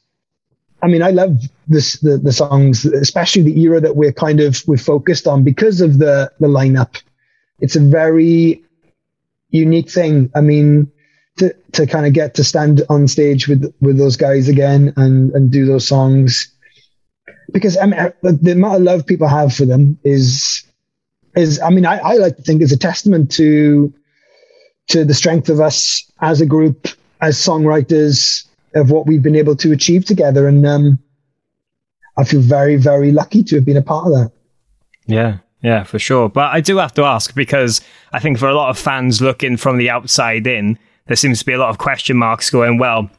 I 0.83 0.89
mean, 0.89 1.03
I 1.03 1.11
love 1.11 1.41
this 1.69 1.99
the, 2.01 2.19
the 2.19 2.33
songs, 2.33 2.85
especially 2.85 3.43
the 3.43 3.61
era 3.61 3.81
that 3.81 3.97
we're 3.97 4.13
kind 4.13 4.41
of 4.41 4.63
we're 4.67 4.77
focused 4.77 5.27
on 5.27 5.45
because 5.45 5.81
of 5.81 5.99
the 5.99 6.31
the 6.41 6.49
lineup. 6.49 7.01
It's 7.61 7.77
a 7.77 7.81
very 7.81 8.63
unique 9.51 9.91
thing. 9.91 10.31
I 10.35 10.41
mean, 10.41 10.91
to, 11.39 11.55
to 11.73 11.87
kind 11.87 12.07
of 12.07 12.13
get 12.13 12.35
to 12.35 12.45
stand 12.45 12.83
on 12.89 13.09
stage 13.09 13.49
with 13.49 13.73
with 13.81 13.97
those 13.97 14.17
guys 14.17 14.49
again 14.49 14.93
and 14.97 15.33
and 15.33 15.51
do 15.51 15.67
those 15.67 15.87
songs 15.87 16.53
because 17.53 17.77
I 17.77 17.87
mean 17.87 18.13
the, 18.23 18.53
amount 18.53 18.77
of 18.77 18.83
love 18.83 19.07
people 19.07 19.29
have 19.29 19.55
for 19.55 19.65
them 19.65 19.99
is 20.05 20.65
is 21.37 21.61
I 21.61 21.71
mean 21.71 21.87
I, 21.87 21.99
I 21.99 22.15
like 22.15 22.37
to 22.37 22.43
think 22.43 22.61
is 22.61 22.73
a 22.73 22.79
testament 22.79 23.31
to 23.33 23.93
to 24.89 25.05
the 25.05 25.15
strength 25.15 25.49
of 25.49 25.61
us 25.61 26.11
as 26.21 26.41
a 26.41 26.47
group 26.47 26.89
as 27.21 27.39
songwriters 27.39 28.47
of 28.75 28.91
what 28.91 29.07
we've 29.07 29.23
been 29.23 29.37
able 29.37 29.57
to 29.57 29.73
achieve 29.73 30.05
together 30.05 30.47
and 30.49 30.67
um 30.67 30.99
I 32.17 32.25
feel 32.25 32.41
very 32.41 32.77
very 32.77 33.13
lucky 33.13 33.43
to 33.45 33.57
have 33.57 33.65
been 33.65 33.77
a 33.77 33.83
part 33.83 34.07
of 34.07 34.13
that. 34.13 34.33
Yeah, 35.07 35.39
yeah, 35.63 35.85
for 35.85 35.99
sure. 35.99 36.29
But 36.29 36.53
I 36.53 36.61
do 36.61 36.77
have 36.77 36.95
to 36.95 37.05
ask 37.05 37.35
because 37.35 37.81
I 38.13 38.19
think 38.19 38.39
for 38.39 38.49
a 38.49 38.55
lot 38.55 38.71
of 38.71 38.79
fans 38.79 39.23
looking 39.23 39.57
from 39.57 39.79
the 39.79 39.91
outside 39.91 40.47
in, 40.47 40.79
there 41.07 41.17
seems 41.17 41.39
to 41.41 41.47
be 41.47 41.53
a 41.53 41.59
lot 41.59 41.71
of 41.71 41.79
question 41.79 42.17
marks 42.17 42.51
going, 42.51 42.79
well, 42.79 43.11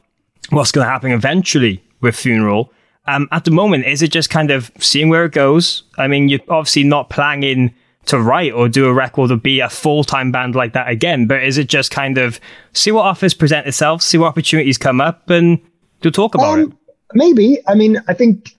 what's 0.50 0.72
going 0.72 0.84
to 0.86 0.90
happen 0.90 1.10
eventually 1.10 1.82
with 2.00 2.16
Funeral? 2.16 2.72
Um, 3.06 3.28
at 3.32 3.44
the 3.44 3.50
moment, 3.50 3.86
is 3.86 4.02
it 4.02 4.12
just 4.12 4.30
kind 4.30 4.50
of 4.50 4.70
seeing 4.78 5.08
where 5.08 5.24
it 5.24 5.32
goes? 5.32 5.82
I 5.98 6.06
mean, 6.06 6.28
you're 6.28 6.40
obviously 6.48 6.84
not 6.84 7.10
planning 7.10 7.74
to 8.06 8.20
write 8.20 8.52
or 8.52 8.68
do 8.68 8.86
a 8.86 8.92
record 8.92 9.30
or 9.30 9.36
be 9.36 9.60
a 9.60 9.68
full 9.68 10.04
time 10.04 10.32
band 10.32 10.54
like 10.54 10.72
that 10.72 10.88
again, 10.88 11.26
but 11.26 11.42
is 11.42 11.58
it 11.58 11.68
just 11.68 11.90
kind 11.90 12.18
of 12.18 12.40
see 12.72 12.92
what 12.92 13.02
offers 13.02 13.34
present 13.34 13.66
itself, 13.66 14.02
see 14.02 14.18
what 14.18 14.28
opportunities 14.28 14.78
come 14.78 15.00
up, 15.00 15.30
and 15.30 15.58
to 16.02 16.10
talk 16.10 16.34
about 16.34 16.58
um, 16.58 16.60
it? 16.60 16.72
Maybe. 17.14 17.58
I 17.66 17.74
mean, 17.74 18.00
I 18.08 18.14
think 18.14 18.56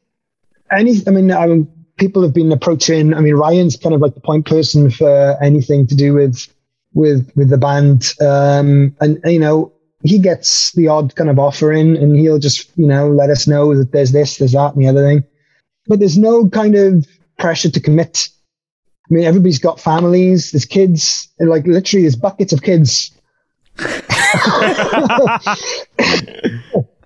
any. 0.72 0.98
I 1.08 1.12
mean, 1.12 1.32
I 1.32 1.46
mean, 1.48 1.68
people 1.98 2.22
have 2.24 2.34
been 2.34 2.52
approaching. 2.52 3.14
I 3.14 3.20
mean, 3.22 3.36
Ryan's 3.36 3.78
kind 3.78 3.94
of 3.94 4.02
like 4.02 4.16
the 4.16 4.22
point 4.22 4.46
person 4.46 4.90
for 4.90 5.38
anything 5.44 5.88
to 5.88 5.96
do 5.96 6.14
with 6.14 6.48
with 6.94 7.32
with 7.36 7.50
the 7.50 7.58
band, 7.58 8.14
um, 8.22 8.96
and 9.02 9.20
you 9.26 9.40
know, 9.40 9.72
he 10.04 10.20
gets 10.20 10.72
the 10.74 10.88
odd 10.88 11.16
kind 11.16 11.30
of 11.30 11.40
offer 11.40 11.72
in, 11.72 11.96
and 11.96 12.16
he'll 12.16 12.40
just 12.40 12.70
you 12.78 12.88
know 12.88 13.10
let 13.10 13.30
us 13.30 13.48
know 13.48 13.76
that 13.76 13.92
there's 13.92 14.12
this, 14.12 14.38
there's 14.38 14.54
that, 14.54 14.74
and 14.74 14.84
the 14.84 14.88
other 14.88 15.06
thing. 15.06 15.24
But 15.88 16.00
there's 16.00 16.18
no 16.18 16.50
kind 16.50 16.76
of 16.76 17.06
pressure 17.38 17.70
to 17.70 17.80
commit. 17.80 18.30
I 19.10 19.14
mean, 19.14 19.24
everybody's 19.24 19.60
got 19.60 19.80
families, 19.80 20.52
there's 20.52 20.66
kids, 20.66 21.30
and 21.38 21.50
like 21.50 21.68
literally, 21.68 22.04
there's 22.04 22.16
buckets 22.16 22.54
of 22.54 22.64
kids. 22.64 23.12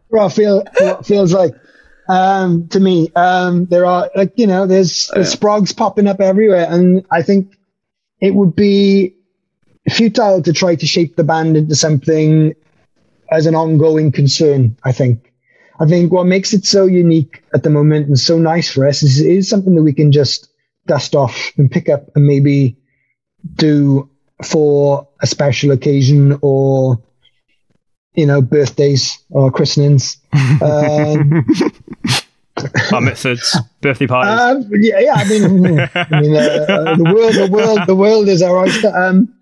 well, 0.09 0.27
I 0.27 0.29
feel 0.29 0.63
feels 1.03 1.33
like 1.33 1.53
um, 2.09 2.67
to 2.69 2.79
me. 2.79 3.11
Um, 3.15 3.65
there 3.65 3.85
are 3.85 4.09
like 4.15 4.33
you 4.35 4.47
know, 4.47 4.65
there's, 4.65 5.09
there's 5.13 5.35
sprogs 5.35 5.75
popping 5.75 6.07
up 6.07 6.21
everywhere, 6.21 6.67
and 6.69 7.05
I 7.11 7.21
think 7.21 7.55
it 8.21 8.33
would 8.33 8.55
be 8.55 9.15
futile 9.89 10.41
to 10.43 10.53
try 10.53 10.75
to 10.75 10.85
shape 10.85 11.15
the 11.15 11.23
band 11.23 11.57
into 11.57 11.75
something 11.75 12.53
as 13.31 13.45
an 13.45 13.55
ongoing 13.55 14.11
concern. 14.11 14.77
I 14.83 14.91
think. 14.91 15.25
I 15.81 15.85
think 15.85 16.11
what 16.11 16.25
makes 16.25 16.53
it 16.53 16.65
so 16.65 16.85
unique 16.85 17.41
at 17.53 17.63
the 17.63 17.69
moment 17.69 18.07
and 18.07 18.19
so 18.19 18.37
nice 18.37 18.69
for 18.69 18.85
us 18.85 19.01
is, 19.01 19.21
is 19.21 19.49
something 19.49 19.75
that 19.75 19.83
we 19.83 19.93
can 19.93 20.11
just 20.11 20.48
dust 20.89 21.15
off 21.15 21.51
and 21.57 21.71
pick 21.71 21.87
up 21.87 22.09
and 22.15 22.25
maybe 22.25 22.75
do 23.55 24.09
for 24.43 25.07
a 25.21 25.27
special 25.27 25.71
occasion 25.71 26.37
or 26.41 27.01
you 28.19 28.25
know, 28.25 28.41
birthdays 28.41 29.17
or 29.29 29.51
christenings. 29.51 30.17
Um, 30.33 30.59
Bar 32.91 33.01
mitzvahs, 33.01 33.55
birthday 33.79 34.07
parties. 34.07 34.65
Um, 34.65 34.69
yeah, 34.73 34.99
yeah. 34.99 35.13
I 35.13 35.23
mean, 35.29 35.43
I 35.95 36.19
mean, 36.19 36.35
uh, 36.35 36.65
uh, 36.67 36.95
the 36.97 37.13
world, 37.15 37.33
the 37.35 37.49
world, 37.49 37.79
the 37.87 37.95
world 37.95 38.27
is 38.27 38.41
our 38.41 38.57
oyster. 38.57 38.89
Um, 38.89 39.33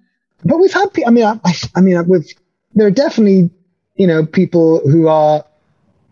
but 0.45 0.59
we've 0.59 0.71
had, 0.71 0.89
I 1.07 1.09
mean, 1.09 1.25
I, 1.25 1.39
I 1.75 1.81
mean, 1.81 2.07
with 2.07 2.31
there 2.75 2.85
are 2.85 2.91
definitely, 2.91 3.49
you 3.95 4.05
know, 4.05 4.23
people 4.23 4.87
who 4.87 5.07
are 5.07 5.43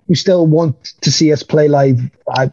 who 0.08 0.16
still 0.16 0.48
want 0.48 0.94
to 1.02 1.12
see 1.12 1.32
us 1.32 1.44
play 1.44 1.68
live. 1.68 2.00
I, 2.28 2.52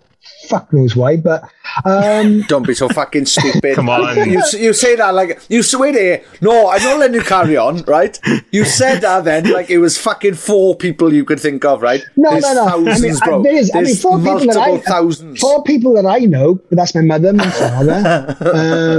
fuck 0.49 0.73
knows 0.73 0.95
why, 0.97 1.17
but 1.17 1.43
um, 1.85 2.43
don't 2.49 2.67
be 2.67 2.75
so 2.75 2.89
fucking 2.89 3.27
stupid. 3.27 3.75
Come 3.77 3.89
on, 3.89 4.17
you, 4.31 4.43
you 4.59 4.73
say 4.73 4.97
that 4.97 5.15
like 5.15 5.41
you 5.49 5.63
swear 5.63 5.93
there. 5.93 6.25
No, 6.41 6.71
I'm 6.71 6.83
not 6.83 6.99
letting 6.99 7.15
you 7.15 7.23
carry 7.23 7.57
on, 7.57 7.83
right? 7.83 8.19
You 8.51 8.65
said 8.65 9.01
that 9.01 9.25
then 9.25 9.51
like 9.51 9.71
it 9.71 9.79
was 9.79 9.99
fucking 9.99 10.35
four 10.35 10.77
people 10.77 11.13
you 11.13 11.25
could 11.25 11.41
think 11.41 11.65
of, 11.65 11.83
right? 11.83 12.03
No, 12.17 12.31
There's 12.31 12.45
no, 12.45 12.55
no. 12.55 12.71
Thousands, 12.71 13.03
I 13.03 13.07
mean, 13.07 13.17
bro. 13.19 13.43
There 13.43 13.57
is, 13.57 13.71
I 13.75 13.81
mean, 13.83 13.97
four 13.97 14.19
people 14.19 14.39
that 14.47 14.57
I 14.57 14.79
thousands. 14.79 15.41
four 15.41 15.63
people 15.65 15.95
that 15.95 16.07
I 16.07 16.19
know, 16.21 16.55
but 16.55 16.77
that's 16.77 16.95
my 16.95 17.03
mother, 17.03 17.33
my 17.33 17.51
father. 17.51 18.37
Um, 18.41 18.47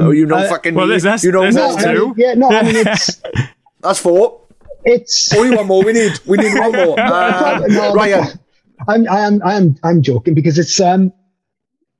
oh, 0.08 0.12
you 0.12 0.26
know, 0.26 0.38
uh, 0.38 0.50
fucking. 0.50 0.76
well, 0.76 0.88
there's, 0.88 1.04
that's, 1.04 1.24
you 1.24 1.32
know, 1.32 1.42
there's 1.42 1.56
more. 1.56 1.74
that's 1.74 1.84
two. 1.84 2.14
yeah, 2.18 2.34
no, 2.34 2.50
I 2.50 2.64
mean 2.64 2.76
it's 2.88 3.22
That's 3.82 4.00
four. 4.00 4.42
it's 4.86 5.34
Only 5.34 5.56
one 5.56 5.68
more. 5.68 5.84
We 5.84 5.94
need. 5.94 6.20
We 6.26 6.38
need 6.38 6.58
one 6.58 6.72
more. 6.72 7.00
Uh, 7.00 7.62
no, 7.68 7.94
Ryan. 7.94 8.40
I'm 8.88 9.08
I 9.10 9.20
am 9.22 9.42
I 9.44 9.54
am 9.56 9.76
I'm 9.84 10.02
joking 10.02 10.34
because 10.34 10.58
it's 10.60 10.80
um 10.80 11.12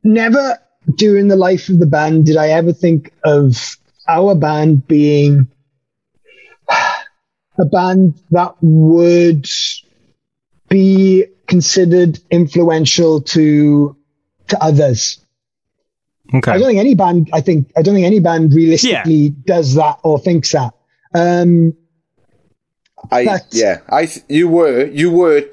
never 0.04 0.58
during 0.96 1.28
the 1.30 1.36
life 1.36 1.70
of 1.70 1.80
the 1.80 1.86
band 1.86 2.26
did 2.26 2.38
I 2.38 2.50
ever 2.50 2.74
think 2.74 3.14
of 3.24 3.78
our 4.08 4.36
band 4.36 4.88
being 4.88 5.48
a 6.70 7.66
band 7.66 8.20
that 8.32 8.56
would 8.62 9.48
be 10.70 11.26
considered 11.48 12.20
influential 12.32 13.22
to 13.22 13.96
to 14.48 14.64
others. 14.64 15.20
Okay. 16.34 16.52
I 16.52 16.58
don't 16.58 16.68
think 16.68 16.80
any 16.80 16.96
band. 16.96 17.30
I 17.34 17.42
think 17.42 17.72
I 17.78 17.82
don't 17.82 17.94
think 17.96 18.06
any 18.06 18.20
band 18.20 18.54
realistically 18.54 19.14
Yeah. 19.14 19.30
does 19.46 19.76
that 19.76 20.00
or 20.04 20.20
thinks 20.20 20.52
that. 20.54 20.74
Um, 21.14 21.74
I 23.12 23.26
But- 23.26 23.48
yeah, 23.52 23.80
I 23.90 24.06
th- 24.08 24.26
you 24.30 24.48
were 24.48 24.86
you 24.86 25.12
were 25.12 25.46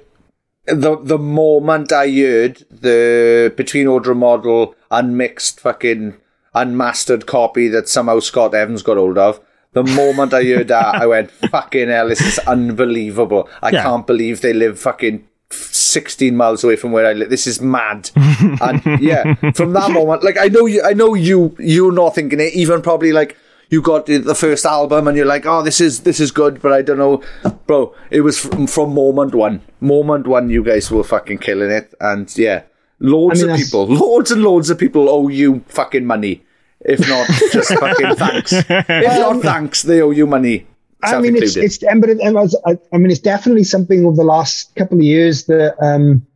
the 0.67 0.97
the 1.03 1.19
moment 1.19 1.93
I 1.93 2.09
heard 2.11 2.65
the 2.71 3.53
between 3.57 3.87
order 3.87 4.15
model 4.15 4.75
unmixed 4.91 5.61
fucking 5.61 6.17
unmastered 6.55 7.27
copy 7.27 7.69
that 7.69 7.89
somehow 7.89 8.21
Scott 8.21 8.55
Evans 8.55 8.83
got 8.83 8.97
hold 8.97 9.19
of. 9.19 9.41
The 9.73 9.85
moment 9.85 10.35
I 10.35 10.43
heard 10.45 10.69
that, 10.69 10.97
I 10.97 11.07
went 11.07 11.31
fucking 11.51 11.89
hell. 11.89 12.09
This 12.09 12.21
is 12.21 12.39
unbelievable. 12.41 13.49
I 13.63 13.71
Yeah. 13.71 13.83
can't 13.85 14.07
believe 14.07 14.41
they 14.41 14.53
live 14.53 14.79
fucking. 14.79 15.27
16 15.53 16.37
miles 16.37 16.63
away 16.63 16.77
from 16.77 16.93
where 16.93 17.05
I 17.05 17.13
live. 17.13 17.29
This 17.29 17.49
is 17.49 17.61
mad. 17.61 18.09
and 18.15 19.01
yeah, 19.01 19.35
from 19.53 19.73
that 19.73 19.91
moment, 19.93 20.23
like 20.23 20.37
I 20.39 20.47
know 20.47 20.67
you, 20.67 20.81
I 20.85 20.93
know 20.93 21.15
you, 21.15 21.57
you're 21.59 21.91
not 21.91 22.15
thinking 22.15 22.39
it. 22.39 22.55
Even 22.55 22.83
probably 22.83 23.11
like 23.13 23.37
you 23.71 23.81
got 23.81 24.07
the, 24.07 24.35
first 24.35 24.67
album 24.67 25.07
and 25.09 25.17
you're 25.17 25.27
like, 25.27 25.47
oh, 25.47 25.63
this 25.63 25.81
is 25.81 26.01
this 26.01 26.21
is 26.21 26.33
good, 26.33 26.61
but 26.61 26.73
I 26.73 26.83
don't 26.83 26.99
know, 26.99 27.23
bro. 27.67 27.95
It 28.11 28.21
was 28.21 28.39
from, 28.39 28.67
from 28.67 28.93
moment 28.93 29.35
one. 29.35 29.63
Moment 29.81 30.27
one, 30.27 30.51
you 30.51 30.63
guys 30.63 30.91
were 30.91 31.05
fucking 31.05 31.39
killing 31.39 31.71
it, 31.71 31.95
and 32.01 32.37
yeah, 32.37 32.65
loads 32.99 33.43
I 33.43 33.47
mean, 33.47 33.55
of 33.55 33.61
people, 33.61 33.87
loads 33.87 34.31
and 34.33 34.43
loads 34.43 34.71
of 34.71 34.79
people 34.79 35.09
owe 35.09 35.29
you 35.29 35.65
fucking 35.69 36.05
money. 36.05 36.45
If 36.81 37.09
not, 37.09 37.29
just 37.53 37.73
fucking 37.73 38.17
thanks. 38.17 38.53
If 38.69 39.19
not 39.21 39.43
thanks, 39.43 39.83
they 39.83 40.01
owe 40.03 40.11
you 40.11 40.27
money. 40.27 40.67
I 41.03 41.21
mean, 41.21 41.37
it's 41.37 41.57
it's 41.57 41.79
but 41.79 42.11
it, 42.11 42.21
and 42.21 42.37
I, 42.37 42.43
was- 42.43 42.61
I 42.67 42.77
I 42.93 42.99
mean, 42.99 43.11
it's 43.11 43.21
definitely 43.21 43.65
something 43.65 44.05
over 44.05 44.17
the 44.17 44.25
last 44.25 44.75
couple 44.75 44.99
of 44.99 45.05
years 45.05 45.47
that 45.47 45.77
um, 45.83 46.27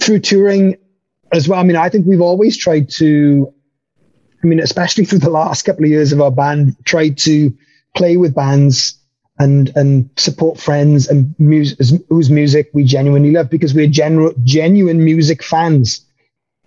through 0.00 0.20
touring 0.20 0.76
as 1.32 1.48
well. 1.48 1.60
I 1.60 1.62
mean, 1.62 1.76
I 1.76 1.88
think 1.88 2.06
we've 2.06 2.20
always 2.20 2.56
tried 2.56 2.90
to. 2.98 3.52
I 4.42 4.46
mean, 4.46 4.60
especially 4.60 5.04
through 5.04 5.18
the 5.20 5.30
last 5.30 5.62
couple 5.62 5.84
of 5.84 5.90
years 5.90 6.12
of 6.12 6.20
our 6.20 6.30
band, 6.30 6.76
tried 6.84 7.18
to 7.18 7.52
play 7.96 8.16
with 8.16 8.34
bands 8.34 8.98
and 9.38 9.70
and 9.76 10.10
support 10.16 10.58
friends 10.58 11.08
and 11.08 11.34
music 11.38 11.78
whose 12.08 12.28
music 12.28 12.70
we 12.72 12.84
genuinely 12.84 13.30
love 13.30 13.50
because 13.50 13.74
we're 13.74 13.86
genu- 13.86 14.34
genuine 14.44 15.04
music 15.04 15.42
fans. 15.42 16.04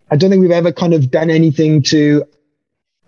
I 0.10 0.16
don't 0.16 0.30
think 0.30 0.42
we've 0.42 0.52
ever 0.52 0.72
kind 0.72 0.94
of 0.94 1.12
done 1.12 1.30
anything 1.30 1.84
to 1.84 2.26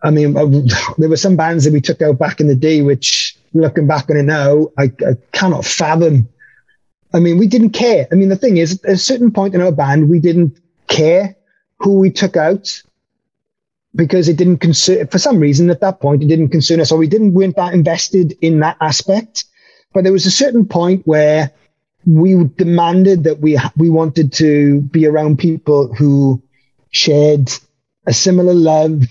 I 0.04 0.12
mean, 0.12 0.36
uh, 0.36 0.46
there 0.98 1.10
were 1.10 1.18
some 1.18 1.36
bands 1.36 1.64
that 1.64 1.74
we 1.74 1.82
took 1.82 2.02
out 2.02 2.20
back 2.20 2.40
in 2.40 2.48
the 2.48 2.56
day, 2.56 2.82
which 2.82 3.38
looking 3.54 3.88
back 3.88 4.10
on 4.10 4.18
it 4.18 4.24
now, 4.24 4.68
I, 4.78 4.92
I 5.08 5.16
cannot 5.32 5.66
fathom. 5.66 6.28
I 7.14 7.20
mean, 7.20 7.38
we 7.38 7.48
didn't 7.48 7.72
care. 7.72 8.08
I 8.12 8.16
mean, 8.16 8.30
the 8.30 8.36
thing 8.36 8.58
is, 8.58 8.84
at 8.84 8.94
a 8.94 8.98
certain 8.98 9.32
point 9.32 9.56
in 9.56 9.62
our 9.62 9.72
band, 9.72 10.10
we 10.10 10.20
didn't 10.20 10.60
care 10.88 11.36
who 11.80 12.00
we 12.00 12.10
took 12.10 12.36
out 12.36 12.82
because 13.96 14.28
it 14.28 14.38
didn't 14.38 14.58
concern, 14.58 15.08
for 15.08 15.20
some 15.20 15.40
reason 15.40 15.70
at 15.70 15.82
that 15.82 16.00
point, 16.00 16.24
it 16.24 16.28
didn't 16.28 16.50
concern 16.50 16.80
us 16.80 16.92
or 16.92 16.98
we 16.98 17.08
didn't, 17.08 17.34
weren't 17.34 17.56
that 17.56 17.74
invested 17.74 18.36
in 18.42 18.60
that 18.60 18.78
aspect. 18.82 19.46
But 19.94 20.04
there 20.04 20.14
was 20.14 20.26
a 20.26 20.32
certain 20.32 20.66
point 20.66 21.06
where 21.06 21.52
we 22.06 22.44
demanded 22.58 23.24
that 23.26 23.40
we, 23.40 23.60
we 23.78 23.90
wanted 23.90 24.34
to 24.34 24.82
be 24.82 25.06
around 25.06 25.38
people 25.40 25.94
who 25.94 26.42
shared 26.92 27.52
a 28.06 28.14
similar 28.14 28.54
love 28.54 29.04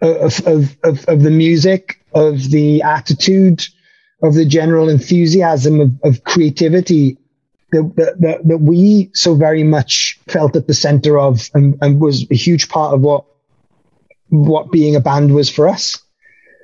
of, 0.00 0.46
of, 0.46 0.76
of, 0.82 1.04
of 1.06 1.22
the 1.22 1.30
music, 1.30 2.02
of 2.12 2.50
the 2.50 2.82
attitude, 2.82 3.64
of 4.22 4.34
the 4.34 4.44
general 4.44 4.88
enthusiasm 4.88 5.80
of, 5.80 5.92
of 6.02 6.24
creativity 6.24 7.16
that, 7.72 8.16
that, 8.20 8.40
that, 8.44 8.60
we 8.60 9.10
so 9.14 9.34
very 9.34 9.62
much 9.62 10.18
felt 10.26 10.56
at 10.56 10.66
the 10.66 10.74
center 10.74 11.18
of 11.18 11.48
and, 11.54 11.78
and 11.80 12.00
was 12.00 12.26
a 12.30 12.34
huge 12.34 12.68
part 12.68 12.94
of 12.94 13.00
what 13.00 13.24
what 14.30 14.70
being 14.72 14.96
a 14.96 15.00
band 15.00 15.34
was 15.34 15.50
for 15.50 15.68
us. 15.68 16.00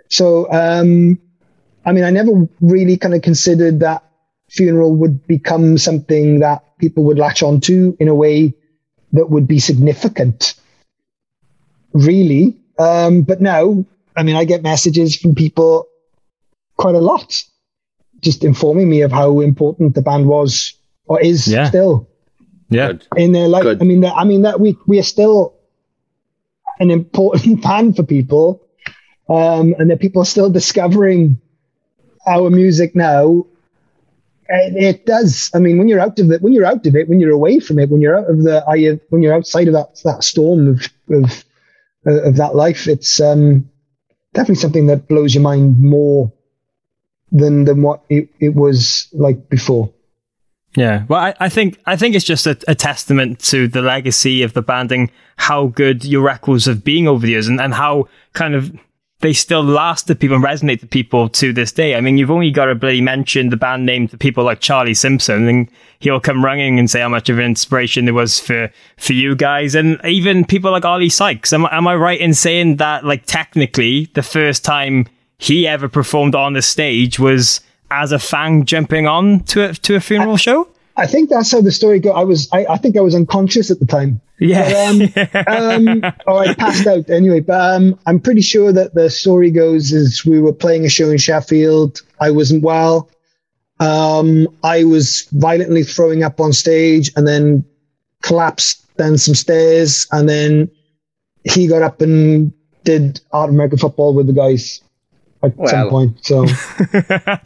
So 0.08 0.50
um, 0.50 1.18
I 1.84 1.92
mean, 1.92 2.04
I 2.04 2.10
never 2.10 2.48
really 2.60 2.96
kind 2.96 3.14
of 3.14 3.22
considered 3.22 3.80
that 3.80 4.02
funeral 4.48 4.94
would 4.96 5.26
become 5.26 5.78
something 5.78 6.40
that 6.40 6.62
people 6.78 7.04
would 7.04 7.18
latch 7.18 7.42
onto 7.42 7.96
in 8.00 8.08
a 8.08 8.14
way 8.14 8.54
that 9.12 9.30
would 9.30 9.46
be 9.46 9.58
significant, 9.58 10.54
really. 11.92 12.56
Um, 12.78 13.22
but 13.22 13.40
now, 13.40 13.84
I 14.16 14.22
mean, 14.22 14.36
I 14.36 14.44
get 14.44 14.62
messages 14.62 15.16
from 15.16 15.34
people 15.34 15.86
quite 16.76 16.94
a 16.94 17.00
lot, 17.00 17.42
just 18.20 18.44
informing 18.44 18.88
me 18.88 19.02
of 19.02 19.12
how 19.12 19.40
important 19.40 19.94
the 19.94 20.02
band 20.02 20.26
was 20.26 20.74
or 21.06 21.20
is 21.20 21.48
Yeah. 21.48 21.68
still 21.68 22.08
Yeah. 22.68 22.92
In 23.16 23.32
their 23.32 23.48
life. 23.48 23.62
Good. 23.62 23.80
I 23.80 23.84
mean, 23.84 24.00
that, 24.00 24.14
I 24.16 24.24
mean 24.24 24.42
that 24.42 24.60
we 24.60 24.76
we 24.86 24.98
are 24.98 25.04
still 25.04 25.54
an 26.78 26.90
important 26.90 27.62
band 27.66 27.96
for 27.96 28.02
people, 28.02 28.62
um, 29.28 29.74
and 29.78 29.90
that 29.90 30.00
people 30.00 30.22
are 30.22 30.26
still 30.26 30.50
discovering 30.50 31.40
our 32.26 32.50
music 32.50 32.94
now. 32.94 33.46
It, 34.48 34.76
it 34.76 35.06
does. 35.06 35.50
I 35.54 35.58
mean, 35.58 35.78
when 35.78 35.88
you're 35.88 36.00
out 36.00 36.18
of 36.18 36.30
it, 36.30 36.42
when 36.42 36.52
you're 36.52 36.64
out 36.64 36.86
of 36.86 36.94
it, 36.94 37.08
when 37.08 37.20
you're 37.20 37.32
away 37.32 37.58
from 37.60 37.78
it, 37.78 37.90
when 37.90 38.00
you're 38.00 38.18
out 38.18 38.30
of 38.30 38.42
the, 38.42 39.00
when 39.08 39.22
you're 39.22 39.34
outside 39.34 39.66
of 39.66 39.74
that 39.74 40.00
that 40.04 40.22
storm 40.22 40.68
of 40.68 40.88
of 41.10 41.44
of 42.06 42.36
that 42.36 42.54
life, 42.54 42.86
it's 42.86 43.20
um, 43.20 43.68
definitely 44.34 44.60
something 44.60 44.86
that 44.86 45.08
blows 45.08 45.34
your 45.34 45.42
mind 45.42 45.80
more 45.80 46.32
than 47.32 47.64
than 47.64 47.82
what 47.82 48.04
it, 48.08 48.28
it 48.38 48.54
was 48.54 49.08
like 49.12 49.48
before. 49.48 49.92
Yeah, 50.76 51.04
well, 51.08 51.20
I, 51.20 51.34
I 51.40 51.48
think 51.48 51.80
I 51.86 51.96
think 51.96 52.14
it's 52.14 52.24
just 52.24 52.46
a, 52.46 52.56
a 52.68 52.74
testament 52.74 53.40
to 53.40 53.66
the 53.66 53.80
legacy 53.80 54.42
of 54.42 54.52
the 54.52 54.62
band 54.62 54.92
and 54.92 55.10
how 55.36 55.68
good 55.68 56.04
your 56.04 56.22
records 56.22 56.66
have 56.66 56.84
been 56.84 57.08
over 57.08 57.24
the 57.24 57.32
years, 57.32 57.48
and, 57.48 57.60
and 57.60 57.74
how 57.74 58.08
kind 58.34 58.54
of 58.54 58.70
they 59.20 59.32
still 59.32 59.62
last 59.64 60.06
to 60.06 60.14
people 60.14 60.36
and 60.36 60.44
resonate 60.44 60.80
to 60.80 60.86
people 60.86 61.30
to 61.30 61.50
this 61.50 61.72
day. 61.72 61.94
I 61.94 62.02
mean, 62.02 62.18
you've 62.18 62.30
only 62.30 62.50
got 62.50 62.66
to 62.66 62.74
bloody 62.74 63.00
mention 63.00 63.48
the 63.48 63.56
band 63.56 63.86
name 63.86 64.08
to 64.08 64.18
people 64.18 64.44
like 64.44 64.60
Charlie 64.60 64.92
Simpson, 64.92 65.48
and 65.48 65.70
he'll 66.00 66.20
come 66.20 66.44
running 66.44 66.78
and 66.78 66.90
say 66.90 67.00
how 67.00 67.08
much 67.08 67.30
of 67.30 67.38
an 67.38 67.46
inspiration 67.46 68.06
it 68.06 68.12
was 68.12 68.38
for 68.38 68.70
for 68.98 69.14
you 69.14 69.34
guys, 69.34 69.74
and 69.74 69.98
even 70.04 70.44
people 70.44 70.70
like 70.70 70.84
Oli 70.84 71.08
Sykes. 71.08 71.54
Am, 71.54 71.66
am 71.70 71.88
I 71.88 71.96
right 71.96 72.20
in 72.20 72.34
saying 72.34 72.76
that, 72.76 73.04
like, 73.04 73.24
technically, 73.24 74.10
the 74.12 74.22
first 74.22 74.62
time 74.62 75.06
he 75.38 75.66
ever 75.66 75.88
performed 75.88 76.34
on 76.34 76.52
the 76.52 76.62
stage 76.62 77.18
was 77.18 77.60
as 77.90 78.12
a 78.12 78.18
fan 78.18 78.64
jumping 78.64 79.06
on 79.06 79.40
to 79.44 79.70
a, 79.70 79.74
to 79.74 79.96
a 79.96 80.00
funeral 80.00 80.36
show? 80.36 80.68
I 80.96 81.06
think 81.06 81.28
that's 81.28 81.52
how 81.52 81.60
the 81.60 81.72
story 81.72 82.00
go. 82.00 82.12
I 82.12 82.24
was, 82.24 82.48
I, 82.52 82.64
I 82.70 82.76
think 82.78 82.96
I 82.96 83.00
was 83.00 83.14
unconscious 83.14 83.70
at 83.70 83.80
the 83.80 83.86
time. 83.86 84.20
Yeah. 84.38 84.92
But, 85.14 85.48
um, 85.48 86.04
um, 86.04 86.12
or 86.26 86.40
I 86.40 86.54
passed 86.54 86.86
out 86.86 87.10
anyway. 87.10 87.40
But 87.40 87.74
um, 87.74 87.98
I'm 88.06 88.18
pretty 88.18 88.40
sure 88.40 88.72
that 88.72 88.94
the 88.94 89.10
story 89.10 89.50
goes 89.50 89.92
is 89.92 90.24
we 90.24 90.40
were 90.40 90.54
playing 90.54 90.86
a 90.86 90.88
show 90.88 91.10
in 91.10 91.18
Sheffield. 91.18 92.00
I 92.20 92.30
wasn't 92.30 92.62
well. 92.62 93.10
Um, 93.78 94.48
I 94.64 94.84
was 94.84 95.28
violently 95.32 95.82
throwing 95.84 96.22
up 96.22 96.40
on 96.40 96.54
stage 96.54 97.12
and 97.14 97.28
then 97.28 97.64
collapsed 98.22 98.96
down 98.96 99.18
some 99.18 99.34
stairs. 99.34 100.06
And 100.12 100.28
then 100.28 100.70
he 101.44 101.66
got 101.66 101.82
up 101.82 102.00
and 102.00 102.52
did 102.84 103.20
Art 103.32 103.50
American 103.50 103.78
football 103.78 104.14
with 104.14 104.26
the 104.28 104.32
guys 104.32 104.80
at 105.46 105.56
Well. 105.56 105.68
some 105.68 105.88
point. 105.88 106.24
So, 106.24 106.46
so 106.46 106.56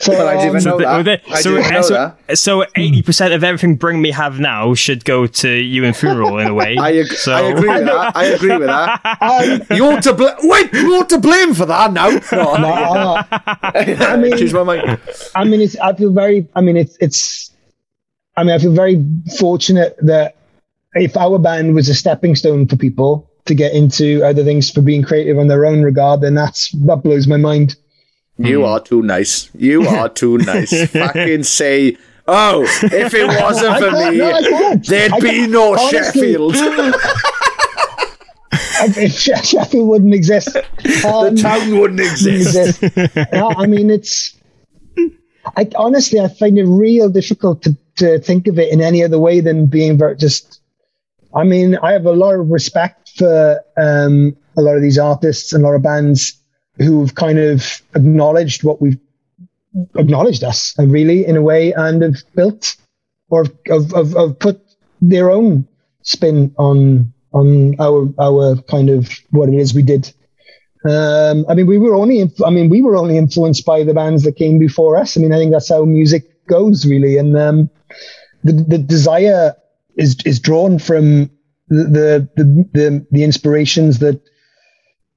Well, 0.08 0.28
I 0.28 0.36
didn't 0.36 0.46
even 0.48 0.56
um, 0.56 0.64
know 0.64 0.78
the- 0.78 0.84
that. 0.84 0.96
with 0.98 1.08
it- 1.08 1.22
I 1.30 1.40
so, 1.40 1.56
didn't 1.56 1.72
know 1.72 1.82
so, 1.82 1.94
that. 1.94 2.38
so 2.38 2.64
80% 2.76 3.34
of 3.34 3.44
everything 3.44 3.76
Bring 3.76 4.00
Me 4.02 4.10
Have 4.10 4.40
Now 4.40 4.74
should 4.74 5.04
go 5.04 5.26
to 5.26 5.48
you 5.50 5.84
and 5.84 5.96
Funeral 5.96 6.38
in 6.38 6.48
a 6.48 6.54
way. 6.54 6.76
I, 6.80 6.90
ag- 6.98 7.06
so, 7.12 7.32
I 7.32 7.40
agree 7.42 7.68
with 7.68 7.84
that. 7.84 8.16
I 8.16 8.24
agree 8.26 8.56
with 8.56 8.66
that. 8.66 9.18
um, 9.70 9.76
You're 9.76 10.00
to 10.00 10.12
blame. 10.14 10.34
Wait, 10.42 10.72
you're 10.72 11.04
to 11.04 11.18
blame 11.18 11.54
for 11.54 11.66
that 11.66 11.92
now. 11.92 12.08
No, 12.08 12.56
no, 12.56 12.68
uh, 12.68 13.22
I 13.62 14.16
mean- 14.16 14.36
choose 14.36 14.52
my 14.52 14.62
mind. 14.62 14.98
I 15.34 15.44
mean, 15.44 15.60
it's. 15.60 15.76
I 15.78 15.92
feel 15.94 16.12
very. 16.12 16.46
I 16.54 16.60
mean, 16.60 16.76
it's. 16.76 16.96
It's. 17.00 17.50
I 18.36 18.44
mean, 18.44 18.54
I 18.54 18.58
feel 18.58 18.72
very 18.72 19.04
fortunate 19.38 19.96
that 20.02 20.36
if 20.94 21.16
our 21.16 21.38
band 21.38 21.74
was 21.74 21.88
a 21.88 21.94
stepping 21.94 22.34
stone 22.34 22.66
for 22.66 22.76
people 22.76 23.28
to 23.46 23.54
get 23.54 23.72
into 23.72 24.22
other 24.24 24.44
things 24.44 24.70
for 24.70 24.80
being 24.82 25.02
creative 25.02 25.38
on 25.38 25.48
their 25.48 25.66
own 25.66 25.82
regard, 25.82 26.20
then 26.20 26.34
that's 26.34 26.70
that 26.72 27.02
blows 27.02 27.26
my 27.26 27.36
mind. 27.36 27.76
You 28.46 28.64
are 28.64 28.80
too 28.80 29.02
nice. 29.02 29.50
You 29.54 29.86
are 29.88 30.08
too 30.08 30.38
nice. 30.38 30.90
Fucking 30.90 31.42
say. 31.44 31.96
Oh, 32.26 32.62
if 32.62 33.12
it 33.14 33.26
wasn't 33.26 33.78
for 33.78 33.90
me, 33.90 34.18
no, 34.18 34.76
there'd 34.76 35.12
I 35.12 35.20
be 35.20 35.46
no 35.48 35.74
Honestly. 35.74 36.32
Sheffield. 36.32 36.54
Sheffield 39.44 39.88
wouldn't 39.88 40.14
exist. 40.14 40.56
Um, 40.56 41.34
the 41.34 41.40
town 41.40 41.78
wouldn't 41.78 42.00
exist. 42.00 42.82
exist. 42.82 43.32
no, 43.32 43.52
I 43.56 43.66
mean, 43.66 43.90
it's. 43.90 44.36
I 45.56 45.68
honestly, 45.74 46.20
I 46.20 46.28
find 46.28 46.58
it 46.58 46.64
real 46.64 47.08
difficult 47.08 47.62
to, 47.62 47.76
to 47.96 48.18
think 48.20 48.46
of 48.46 48.58
it 48.58 48.72
in 48.72 48.80
any 48.80 49.02
other 49.02 49.18
way 49.18 49.40
than 49.40 49.66
being 49.66 49.98
very 49.98 50.16
just. 50.16 50.60
I 51.34 51.44
mean, 51.44 51.76
I 51.76 51.92
have 51.92 52.06
a 52.06 52.12
lot 52.12 52.34
of 52.34 52.48
respect 52.50 53.10
for 53.16 53.60
um, 53.76 54.36
a 54.56 54.62
lot 54.62 54.76
of 54.76 54.82
these 54.82 54.98
artists 54.98 55.52
and 55.52 55.64
a 55.64 55.66
lot 55.66 55.74
of 55.74 55.82
bands 55.82 56.39
who've 56.80 57.14
kind 57.14 57.38
of 57.38 57.82
acknowledged 57.94 58.64
what 58.64 58.80
we've 58.80 58.98
acknowledged 59.96 60.42
us, 60.42 60.74
uh, 60.78 60.86
really, 60.86 61.26
in 61.26 61.36
a 61.36 61.42
way, 61.42 61.72
and 61.72 62.02
have 62.02 62.22
built 62.34 62.76
or 63.28 63.44
have, 63.68 63.90
have, 63.92 64.12
have 64.12 64.38
put 64.38 64.60
their 65.00 65.30
own 65.30 65.66
spin 66.02 66.52
on 66.58 67.12
on 67.32 67.76
our 67.78 68.12
our 68.18 68.56
kind 68.62 68.90
of 68.90 69.08
what 69.30 69.48
it 69.48 69.54
is 69.54 69.74
we 69.74 69.82
did. 69.82 70.12
Um, 70.88 71.44
I 71.48 71.54
mean, 71.54 71.66
we 71.66 71.78
were 71.78 71.94
only, 71.94 72.20
inf- 72.20 72.42
I 72.42 72.48
mean, 72.48 72.70
we 72.70 72.80
were 72.80 72.96
only 72.96 73.18
influenced 73.18 73.66
by 73.66 73.84
the 73.84 73.92
bands 73.92 74.22
that 74.22 74.36
came 74.36 74.58
before 74.58 74.96
us. 74.96 75.16
I 75.16 75.20
mean, 75.20 75.32
I 75.32 75.36
think 75.36 75.52
that's 75.52 75.68
how 75.68 75.84
music 75.84 76.46
goes, 76.46 76.86
really. 76.86 77.18
And 77.18 77.36
um, 77.36 77.70
the 78.44 78.52
the 78.52 78.78
desire 78.78 79.54
is 79.96 80.16
is 80.24 80.40
drawn 80.40 80.78
from 80.78 81.30
the 81.68 81.84
the 81.84 82.28
the 82.36 82.68
the, 82.72 83.06
the 83.10 83.24
inspirations 83.24 83.98
that 83.98 84.20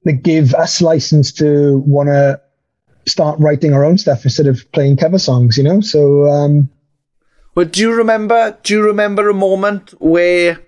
that 0.04 0.22
give 0.22 0.54
us 0.54 0.80
license 0.82 1.32
to 1.32 1.78
want 1.86 2.08
to 2.08 2.40
start 3.06 3.38
writing 3.38 3.74
our 3.74 3.84
own 3.84 3.98
stuff 3.98 4.24
instead 4.24 4.46
of 4.46 4.70
playing 4.72 4.96
cover 4.96 5.18
songs. 5.18 5.56
You 5.58 5.64
know, 5.64 5.80
so 5.80 6.26
um, 6.28 6.68
But 7.54 7.72
do 7.72 7.80
you 7.80 7.94
remember? 7.94 8.56
Do 8.62 8.74
you 8.74 8.82
remember 8.82 9.28
a 9.28 9.34
moment 9.34 9.94
where 10.00 10.60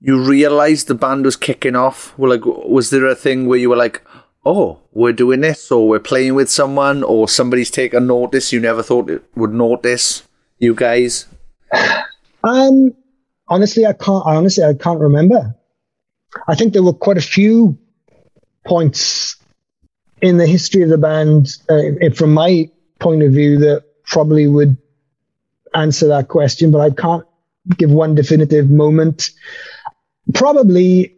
you 0.00 0.22
realised 0.22 0.88
the 0.88 0.94
band 0.94 1.24
was 1.24 1.36
kicking 1.36 1.76
off? 1.76 2.16
Well, 2.18 2.30
like, 2.30 2.44
was 2.44 2.90
there 2.90 3.06
a 3.06 3.14
thing 3.14 3.46
where 3.46 3.58
you 3.58 3.70
were 3.70 3.76
like, 3.76 4.02
"Oh, 4.44 4.80
we're 4.92 5.12
doing 5.12 5.40
this," 5.40 5.70
or 5.70 5.88
"We're 5.88 6.00
playing 6.00 6.34
with 6.34 6.50
someone," 6.50 7.02
or 7.02 7.28
somebody's 7.28 7.70
taken 7.70 8.06
notice 8.06 8.52
you 8.52 8.60
never 8.60 8.82
thought 8.82 9.10
it 9.10 9.22
would 9.34 9.52
notice? 9.52 10.22
You 10.58 10.74
guys, 10.74 11.26
Um, 12.44 12.94
honestly, 13.48 13.84
I 13.86 13.92
can't. 13.92 14.24
I 14.26 14.36
honestly, 14.36 14.64
I 14.64 14.74
can't 14.74 15.00
remember. 15.00 15.54
I 16.48 16.54
think 16.54 16.72
there 16.72 16.82
were 16.82 16.92
quite 16.92 17.18
a 17.18 17.22
few 17.22 17.76
points 18.66 19.36
in 20.20 20.38
the 20.38 20.46
history 20.46 20.82
of 20.82 20.88
the 20.88 20.98
band, 20.98 21.48
uh, 21.68 22.10
from 22.14 22.34
my 22.34 22.70
point 22.98 23.22
of 23.22 23.32
view, 23.32 23.58
that 23.58 23.84
probably 24.04 24.46
would 24.46 24.76
answer 25.74 26.08
that 26.08 26.28
question. 26.28 26.70
But 26.70 26.80
I 26.80 26.90
can't 26.90 27.24
give 27.76 27.90
one 27.90 28.14
definitive 28.14 28.70
moment. 28.70 29.30
Probably, 30.34 31.14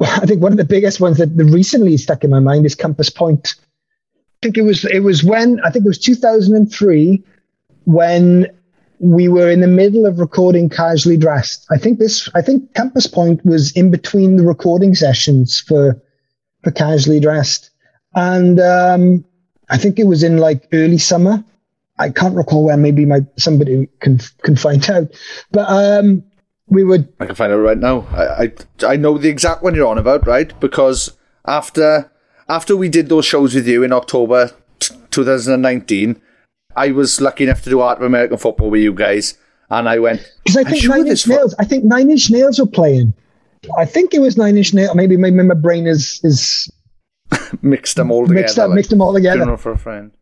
I 0.00 0.26
think 0.26 0.42
one 0.42 0.52
of 0.52 0.58
the 0.58 0.64
biggest 0.64 1.00
ones 1.00 1.18
that 1.18 1.30
recently 1.36 1.96
stuck 1.96 2.24
in 2.24 2.30
my 2.30 2.40
mind 2.40 2.66
is 2.66 2.74
Compass 2.74 3.10
Point. 3.10 3.54
I 3.58 4.38
think 4.42 4.58
it 4.58 4.62
was 4.62 4.84
it 4.84 5.00
was 5.00 5.22
when 5.22 5.60
I 5.64 5.70
think 5.70 5.84
it 5.84 5.88
was 5.88 5.98
2003 5.98 7.22
when 7.84 8.46
we 8.98 9.28
were 9.28 9.50
in 9.50 9.60
the 9.60 9.66
middle 9.66 10.06
of 10.06 10.20
recording 10.20 10.68
casually 10.68 11.16
dressed 11.16 11.66
i 11.72 11.76
think 11.76 11.98
this 11.98 12.28
i 12.36 12.40
think 12.40 12.72
Compass 12.74 13.08
Point 13.08 13.44
was 13.44 13.72
in 13.72 13.90
between 13.90 14.36
the 14.36 14.44
recording 14.44 14.94
sessions 14.94 15.60
for 15.60 16.00
for 16.62 16.70
casually 16.70 17.20
dressed 17.20 17.70
and 18.14 18.60
um 18.60 19.24
i 19.70 19.76
think 19.76 19.98
it 19.98 20.06
was 20.06 20.22
in 20.22 20.38
like 20.38 20.68
early 20.72 20.98
summer 20.98 21.44
i 21.98 22.08
can't 22.10 22.36
recall 22.36 22.66
when 22.66 22.82
maybe 22.82 23.04
my 23.04 23.20
somebody 23.36 23.88
can 24.00 24.18
can 24.42 24.56
find 24.56 24.88
out 24.96 25.12
but 25.50 25.68
um 25.68 26.22
we 26.68 26.84
would 26.84 27.12
I 27.20 27.26
can 27.26 27.34
find 27.34 27.52
out 27.52 27.56
right 27.58 27.76
now. 27.76 28.06
I, 28.12 28.44
I 28.44 28.52
I 28.92 28.96
know 28.96 29.18
the 29.18 29.28
exact 29.28 29.62
one 29.62 29.74
you're 29.74 29.86
on 29.86 29.98
about, 29.98 30.26
right? 30.26 30.58
Because 30.58 31.12
after 31.44 32.10
after 32.48 32.76
we 32.76 32.88
did 32.88 33.10
those 33.10 33.26
shows 33.26 33.54
with 33.54 33.68
you 33.68 33.82
in 33.82 33.92
October 33.92 34.52
t- 34.78 34.94
2019, 35.10 36.18
I 36.74 36.92
was 36.92 37.20
lucky 37.20 37.44
enough 37.44 37.62
to 37.62 37.70
do 37.70 37.80
Art 37.80 37.98
of 37.98 38.04
American 38.04 38.38
Football 38.38 38.70
with 38.70 38.80
you 38.80 38.94
guys, 38.94 39.36
and 39.68 39.86
I 39.86 39.98
went. 39.98 40.20
because 40.44 40.56
i 40.56 40.64
think 40.64 40.82
sure 40.82 40.96
nine 40.96 41.06
inch 41.08 41.26
nails 41.26 41.54
i 41.58 41.64
think 41.64 41.84
nine 41.84 42.10
inch 42.10 42.30
nails 42.30 42.58
were 42.58 42.66
playing 42.66 43.12
i 43.78 43.84
think 43.84 44.14
it 44.14 44.20
was 44.20 44.36
nine 44.36 44.56
inch 44.56 44.74
nails 44.74 44.94
maybe 44.94 45.16
maybe 45.16 45.36
my 45.42 45.54
brain 45.54 45.86
is 45.86 46.20
is 46.24 46.70
mixed 47.62 47.96
them 47.96 48.10
all 48.10 48.26
together. 48.26 48.40
Mixed 48.42 48.58
up- 48.58 48.68
like 48.68 48.76
mixed 48.76 48.90
them 48.90 49.00
all 49.00 49.14
together. 49.14 49.38
Funeral 49.38 49.56
for 49.56 49.72
a 49.72 49.78
friend. 49.78 50.12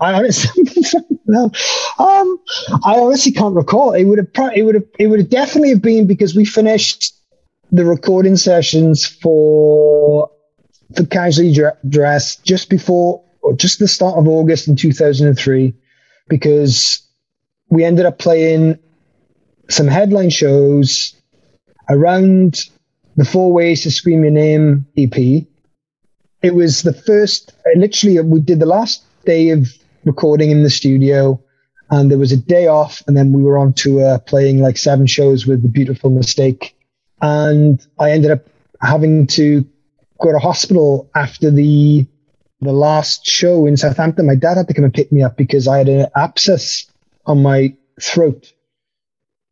I 0.00 0.14
honestly 0.14 0.64
no. 1.26 1.44
Um, 1.98 2.38
I 2.84 2.98
honestly 2.98 3.32
can't 3.32 3.54
recall. 3.54 3.92
It 3.92 4.04
would 4.04 4.18
have. 4.18 4.52
It 4.56 4.62
would 4.62 4.74
have. 4.74 4.84
It 4.98 5.06
would 5.06 5.20
have 5.20 5.30
definitely 5.30 5.70
have 5.70 5.82
been 5.82 6.06
because 6.06 6.34
we 6.34 6.44
finished 6.44 7.14
the 7.70 7.84
recording 7.84 8.36
sessions 8.36 9.06
for 9.06 10.28
for 10.96 11.06
casually 11.06 11.52
Dre- 11.52 11.70
dress 11.88 12.36
just 12.36 12.68
before 12.68 13.22
or 13.42 13.54
just 13.54 13.78
the 13.78 13.88
start 13.88 14.18
of 14.18 14.26
August 14.28 14.68
in 14.68 14.76
2003 14.76 15.72
because 16.28 17.00
we 17.70 17.84
ended 17.84 18.04
up 18.06 18.18
playing 18.18 18.78
some 19.70 19.86
headline 19.86 20.30
shows 20.30 21.14
around 21.88 22.68
the 23.16 23.24
Four 23.24 23.52
Ways 23.52 23.82
to 23.82 23.90
Scream 23.90 24.22
Your 24.22 24.32
Name 24.32 24.86
EP. 24.96 25.46
It 26.42 26.54
was 26.54 26.82
the 26.82 26.92
first, 26.92 27.52
literally, 27.76 28.20
we 28.20 28.40
did 28.40 28.58
the 28.58 28.66
last 28.66 29.04
day 29.24 29.50
of 29.50 29.68
recording 30.04 30.50
in 30.50 30.62
the 30.62 30.70
studio, 30.70 31.40
and 31.90 32.10
there 32.10 32.18
was 32.18 32.32
a 32.32 32.36
day 32.36 32.66
off, 32.66 33.02
and 33.06 33.16
then 33.16 33.32
we 33.32 33.42
were 33.42 33.58
on 33.58 33.74
tour 33.74 34.18
playing 34.20 34.60
like 34.60 34.76
seven 34.76 35.06
shows 35.06 35.46
with 35.46 35.62
The 35.62 35.68
Beautiful 35.68 36.10
Mistake. 36.10 36.74
And 37.20 37.84
I 38.00 38.10
ended 38.10 38.30
up 38.30 38.46
having 38.80 39.26
to 39.28 39.64
go 40.20 40.32
to 40.32 40.38
hospital 40.38 41.10
after 41.14 41.50
the 41.50 42.06
the 42.60 42.72
last 42.72 43.26
show 43.26 43.66
in 43.66 43.76
Southampton. 43.76 44.26
My 44.26 44.36
dad 44.36 44.56
had 44.56 44.68
to 44.68 44.74
come 44.74 44.84
and 44.84 44.94
pick 44.94 45.10
me 45.10 45.22
up 45.22 45.36
because 45.36 45.66
I 45.66 45.78
had 45.78 45.88
an 45.88 46.06
abscess 46.14 46.86
on 47.26 47.42
my 47.42 47.76
throat, 48.00 48.52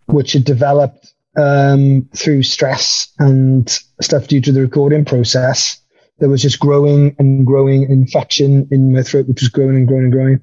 which 0.07 0.33
had 0.33 0.45
developed 0.45 1.10
um, 1.37 2.09
through 2.15 2.43
stress 2.43 3.13
and 3.19 3.69
stuff 4.01 4.27
due 4.29 4.41
to 4.41 4.53
the 4.53 4.61
recording 4.61 5.05
process. 5.05 5.81
There 6.19 6.29
was 6.29 6.43
just 6.43 6.61
growing 6.61 7.17
and 7.19 7.47
growing 7.47 7.85
infection 7.85 8.69
in 8.71 8.93
my 8.93 9.03
throat, 9.03 9.27
which 9.27 9.41
was 9.41 9.49
growing 9.49 9.77
and 9.77 9.89
growing 9.89 10.05
and 10.05 10.13
growing. 10.13 10.41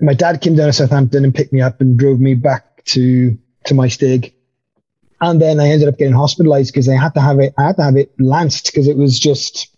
My 0.00 0.14
dad 0.14 0.40
came 0.40 0.56
down 0.56 0.68
to 0.68 0.72
Southampton 0.72 1.24
and 1.24 1.34
picked 1.34 1.52
me 1.52 1.60
up 1.60 1.80
and 1.80 1.98
drove 1.98 2.20
me 2.20 2.34
back 2.34 2.84
to 2.86 3.36
to 3.64 3.74
my 3.74 3.88
stig. 3.88 4.34
And 5.20 5.40
then 5.40 5.58
I 5.58 5.68
ended 5.68 5.88
up 5.88 5.98
getting 5.98 6.14
hospitalized 6.14 6.72
because 6.72 6.88
I 6.88 6.96
had 6.96 7.14
to 7.14 7.20
have 7.20 7.40
it. 7.40 7.52
I 7.58 7.64
had 7.64 7.76
to 7.76 7.82
have 7.82 7.96
it 7.96 8.12
lanced 8.20 8.66
because 8.66 8.86
it 8.86 8.96
was 8.96 9.18
just 9.18 9.68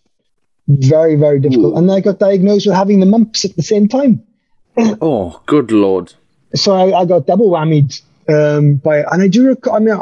very, 0.67 1.15
very 1.15 1.39
difficult. 1.39 1.73
Ooh. 1.73 1.77
And 1.77 1.91
I 1.91 1.99
got 1.99 2.19
diagnosed 2.19 2.67
with 2.67 2.75
having 2.75 2.99
the 2.99 3.05
mumps 3.07 3.43
at 3.45 3.55
the 3.55 3.63
same 3.63 3.87
time. 3.87 4.23
oh, 5.01 5.41
good 5.47 5.71
lord! 5.71 6.13
So 6.53 6.73
I, 6.73 7.01
I 7.01 7.05
got 7.05 7.27
double 7.27 7.49
whammied 7.49 8.01
um, 8.29 8.75
by, 8.75 8.99
and 8.99 9.21
I 9.21 9.27
do. 9.27 9.47
Rec- 9.47 9.67
I 9.67 9.79
mean, 9.79 9.99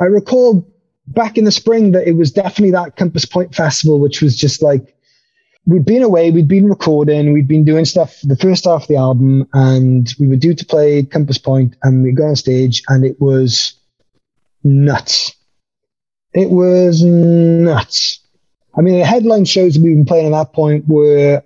I 0.00 0.04
recall 0.04 0.66
back 1.08 1.38
in 1.38 1.44
the 1.44 1.52
spring 1.52 1.92
that 1.92 2.06
it 2.06 2.16
was 2.16 2.32
definitely 2.32 2.72
that 2.72 2.96
Compass 2.96 3.24
Point 3.24 3.54
Festival, 3.54 3.98
which 3.98 4.20
was 4.20 4.36
just 4.36 4.62
like 4.62 4.94
we'd 5.66 5.84
been 5.84 6.02
away, 6.02 6.30
we'd 6.30 6.48
been 6.48 6.68
recording, 6.68 7.32
we'd 7.32 7.48
been 7.48 7.64
doing 7.64 7.84
stuff 7.84 8.18
the 8.22 8.36
first 8.36 8.64
half 8.64 8.82
of 8.82 8.88
the 8.88 8.96
album, 8.96 9.48
and 9.52 10.12
we 10.18 10.26
were 10.26 10.36
due 10.36 10.54
to 10.54 10.64
play 10.64 11.02
Compass 11.02 11.38
Point, 11.38 11.76
and 11.82 12.02
we 12.02 12.12
got 12.12 12.28
on 12.28 12.36
stage, 12.36 12.82
and 12.88 13.04
it 13.04 13.20
was 13.20 13.74
nuts. 14.64 15.34
It 16.34 16.50
was 16.50 17.02
nuts. 17.02 18.20
I 18.76 18.82
mean, 18.82 18.98
the 18.98 19.06
headline 19.06 19.46
shows 19.46 19.78
we've 19.78 19.96
been 19.96 20.04
playing 20.04 20.26
at 20.26 20.38
that 20.38 20.52
point 20.52 20.86
were 20.86 21.42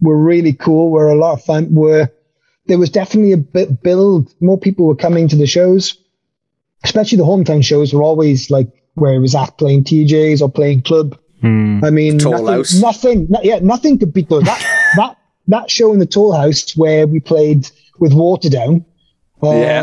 were 0.00 0.18
really 0.18 0.52
cool, 0.52 0.90
were 0.90 1.08
a 1.08 1.16
lot 1.16 1.32
of 1.32 1.44
fun. 1.44 1.74
Were 1.74 2.10
there 2.66 2.78
was 2.78 2.90
definitely 2.90 3.32
a 3.32 3.38
bit 3.38 3.82
build. 3.82 4.32
More 4.40 4.58
people 4.58 4.86
were 4.86 4.96
coming 4.96 5.28
to 5.28 5.36
the 5.36 5.46
shows 5.46 5.96
especially 6.84 7.18
the 7.18 7.24
hometown 7.24 7.64
shows 7.64 7.92
were 7.92 8.02
always 8.02 8.50
like 8.50 8.68
where 8.94 9.14
it 9.14 9.18
was 9.18 9.34
at 9.34 9.56
playing 9.58 9.84
TJs 9.84 10.40
or 10.40 10.50
playing 10.50 10.82
club. 10.82 11.18
Mm. 11.42 11.84
I 11.84 11.90
mean, 11.90 12.18
Toll 12.18 12.32
nothing, 12.32 12.46
House. 12.46 12.74
nothing, 12.80 13.26
no, 13.28 13.40
yeah, 13.42 13.58
nothing 13.60 13.98
could 13.98 14.12
beat 14.12 14.28
those. 14.28 14.44
That, 14.44 14.92
that, 14.96 15.18
that 15.48 15.70
show 15.70 15.92
in 15.92 15.98
the 15.98 16.06
Toll 16.06 16.32
House 16.32 16.76
where 16.76 17.06
we 17.06 17.20
played 17.20 17.68
with 17.98 18.12
Waterdown 18.12 18.84
um, 19.42 19.56
Yeah. 19.56 19.82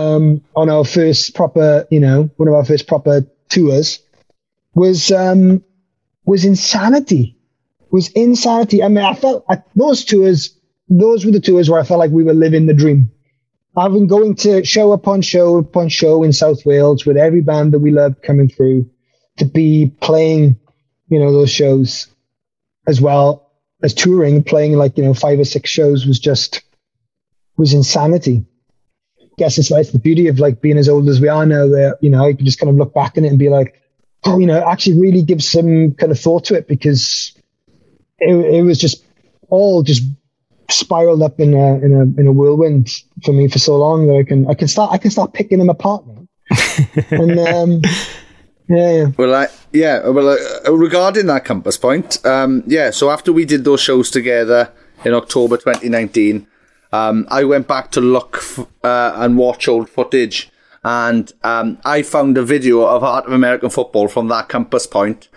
on 0.56 0.70
our 0.70 0.86
first 0.86 1.36
proper, 1.36 1.86
you 1.91 1.99
know, 1.99 2.30
one 2.38 2.47
of 2.47 2.54
our 2.56 2.66
first 2.66 2.88
proper 2.88 3.26
tours 3.49 3.99
was, 4.74 5.12
um, 5.12 5.64
was 6.26 6.45
insanity. 6.45 7.38
Was 7.91 8.10
insanity. 8.12 8.82
I 8.82 8.88
mean, 8.88 9.04
I 9.04 9.14
felt 9.14 9.43
I, 9.49 9.62
those 9.76 10.06
tours, 10.06 10.58
those 10.88 11.26
were 11.26 11.32
the 11.32 11.41
tours 11.41 11.70
where 11.70 11.80
I 11.80 11.84
felt 11.84 11.99
like 11.99 12.12
we 12.12 12.24
were 12.24 12.34
living 12.34 12.66
the 12.66 12.74
dream. 12.74 13.12
I've 13.76 13.93
been 13.93 14.07
going 14.07 14.36
to 14.36 14.65
show 14.65 14.91
upon 14.91 15.22
show 15.22 15.57
upon 15.57 15.89
show 15.89 16.24
in 16.24 16.34
South 16.34 16.65
Wales 16.65 17.05
with 17.05 17.15
every 17.15 17.41
band 17.41 17.72
that 17.72 17.80
we 17.80 17.91
love 17.91 18.22
coming 18.22 18.49
through 18.49 18.89
to 19.38 19.45
be 19.45 19.93
playing, 20.01 20.59
you 21.07 21.19
know, 21.19 21.32
those 21.32 21.51
shows 21.51 22.07
as 22.86 22.99
well 22.99 23.49
as 23.82 23.93
touring, 23.93 24.43
playing 24.43 24.74
like, 24.74 24.97
you 24.97 25.03
know, 25.03 25.13
five 25.13 25.39
or 25.39 25.45
six 25.45 25.69
shows 25.69 26.05
was 26.05 26.19
just, 26.19 26.63
was 27.57 27.74
insanity. 27.74 28.45
Guess 29.38 29.57
it's 29.57 29.72
like 29.72 29.89
the 29.89 29.99
beauty 29.99 30.28
of 30.28 30.39
like 30.39 30.61
being 30.61 30.78
as 30.78 30.89
old 30.89 31.07
as 31.07 31.22
we 31.22 31.30
are 31.30 31.45
now 31.45 31.67
that, 31.67 31.97
you 32.01 32.09
know, 32.09 32.28
you 32.28 32.36
can 32.36 32.45
just 32.45 32.59
kind 32.59 32.69
of 32.69 32.76
look 32.76 32.93
back 32.93 33.17
on 33.17 33.24
it 33.24 33.30
and 33.30 33.39
be 33.39 33.49
like, 33.49 33.82
oh, 34.26 34.38
you 34.38 34.47
know, 34.47 34.61
actually 34.67 34.99
really 34.99 35.24
give 35.24 35.41
some 35.41 35.93
kind 35.93 36.11
of 36.11 36.19
thought 36.19 36.43
to 36.45 36.55
it 36.55 36.67
because 36.67 37.34
it, 38.19 38.36
it 38.36 38.61
was 38.63 38.78
just 38.78 39.03
all 39.49 39.82
just 39.82 40.03
spiraled 40.74 41.22
up 41.22 41.39
in 41.39 41.53
a 41.53 41.76
in 41.76 41.93
a 41.93 42.19
in 42.19 42.28
a 42.28 42.32
whirlwind 42.32 42.89
for 43.24 43.34
me 43.34 43.47
for 43.47 43.59
so 43.59 43.78
long 43.78 44.07
that 44.07 44.17
I 44.17 44.24
can 44.24 44.47
I 44.47 44.53
can 44.53 44.67
start 44.67 44.91
I 44.91 44.97
can 44.97 45.11
start 45.11 45.34
picking 45.34 45.59
them 45.59 45.69
apart 45.69 46.05
now. 46.07 46.28
and 47.11 47.39
um, 47.39 47.82
yeah, 48.67 48.91
yeah. 48.91 49.05
Well, 49.17 49.36
I 49.36 49.47
yeah. 49.74 50.07
Well, 50.07 50.30
uh, 50.30 50.74
regarding 50.74 51.28
that 51.28 51.45
compass 51.45 51.78
point, 51.78 52.26
um, 52.26 52.63
yeah. 52.67 52.91
So 52.91 53.09
after 53.09 53.34
we 53.34 53.45
did 53.45 53.63
those 53.63 53.82
shows 53.82 54.09
together 54.09 54.72
in 55.03 55.13
October 55.13 55.57
2019, 55.57 56.47
um, 56.91 57.28
I 57.30 57.43
went 57.43 57.67
back 57.67 57.91
to 57.91 58.01
look 58.01 58.38
f- 58.38 58.67
uh, 58.84 59.13
and 59.15 59.38
watch 59.38 59.67
old 59.67 59.89
footage, 59.89 60.49
and 60.84 61.32
um, 61.43 61.80
I 61.84 62.01
found 62.01 62.38
a 62.38 62.43
video 62.43 62.82
of 62.86 63.01
Heart 63.01 63.28
of 63.28 63.34
American 63.34 63.69
Football 63.69 64.07
from 64.07 64.28
that 64.30 64.49
compass 64.49 64.88
point, 64.88 65.28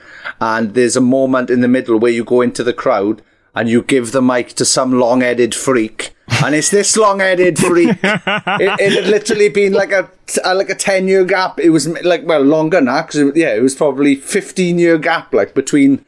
and 0.41 0.75
there's 0.75 0.97
a 0.97 1.01
moment 1.01 1.51
in 1.51 1.61
the 1.61 1.69
middle 1.69 1.99
where 1.99 2.13
you 2.13 2.25
go 2.25 2.41
into 2.41 2.63
the 2.63 2.73
crowd 2.73 3.23
and 3.55 3.69
you 3.69 3.83
give 3.83 4.13
the 4.13 4.23
mic 4.23 4.49
to 4.55 4.65
some 4.65 4.99
long-headed 4.99 5.55
freak. 5.55 6.15
And 6.45 6.55
it's 6.55 6.71
this 6.71 6.97
long-headed 6.97 7.59
freak. 7.59 7.99
it, 8.03 8.81
it 8.81 8.93
had 8.93 9.07
literally 9.07 9.49
been 9.49 9.73
like 9.73 9.93
a, 9.93 10.11
a 10.45 10.55
like 10.55 10.71
a 10.71 10.75
ten-year 10.75 11.25
gap. 11.25 11.61
It 11.61 11.71
was 11.71 11.87
like 12.03 12.27
well 12.27 12.43
longer 12.43 12.81
now 12.81 13.03
because 13.03 13.37
yeah, 13.37 13.55
it 13.55 13.63
was 13.63 13.75
probably 13.75 14.17
fifteen-year 14.17 14.99
gap 14.99 15.33
like 15.33 15.55
between 15.55 16.05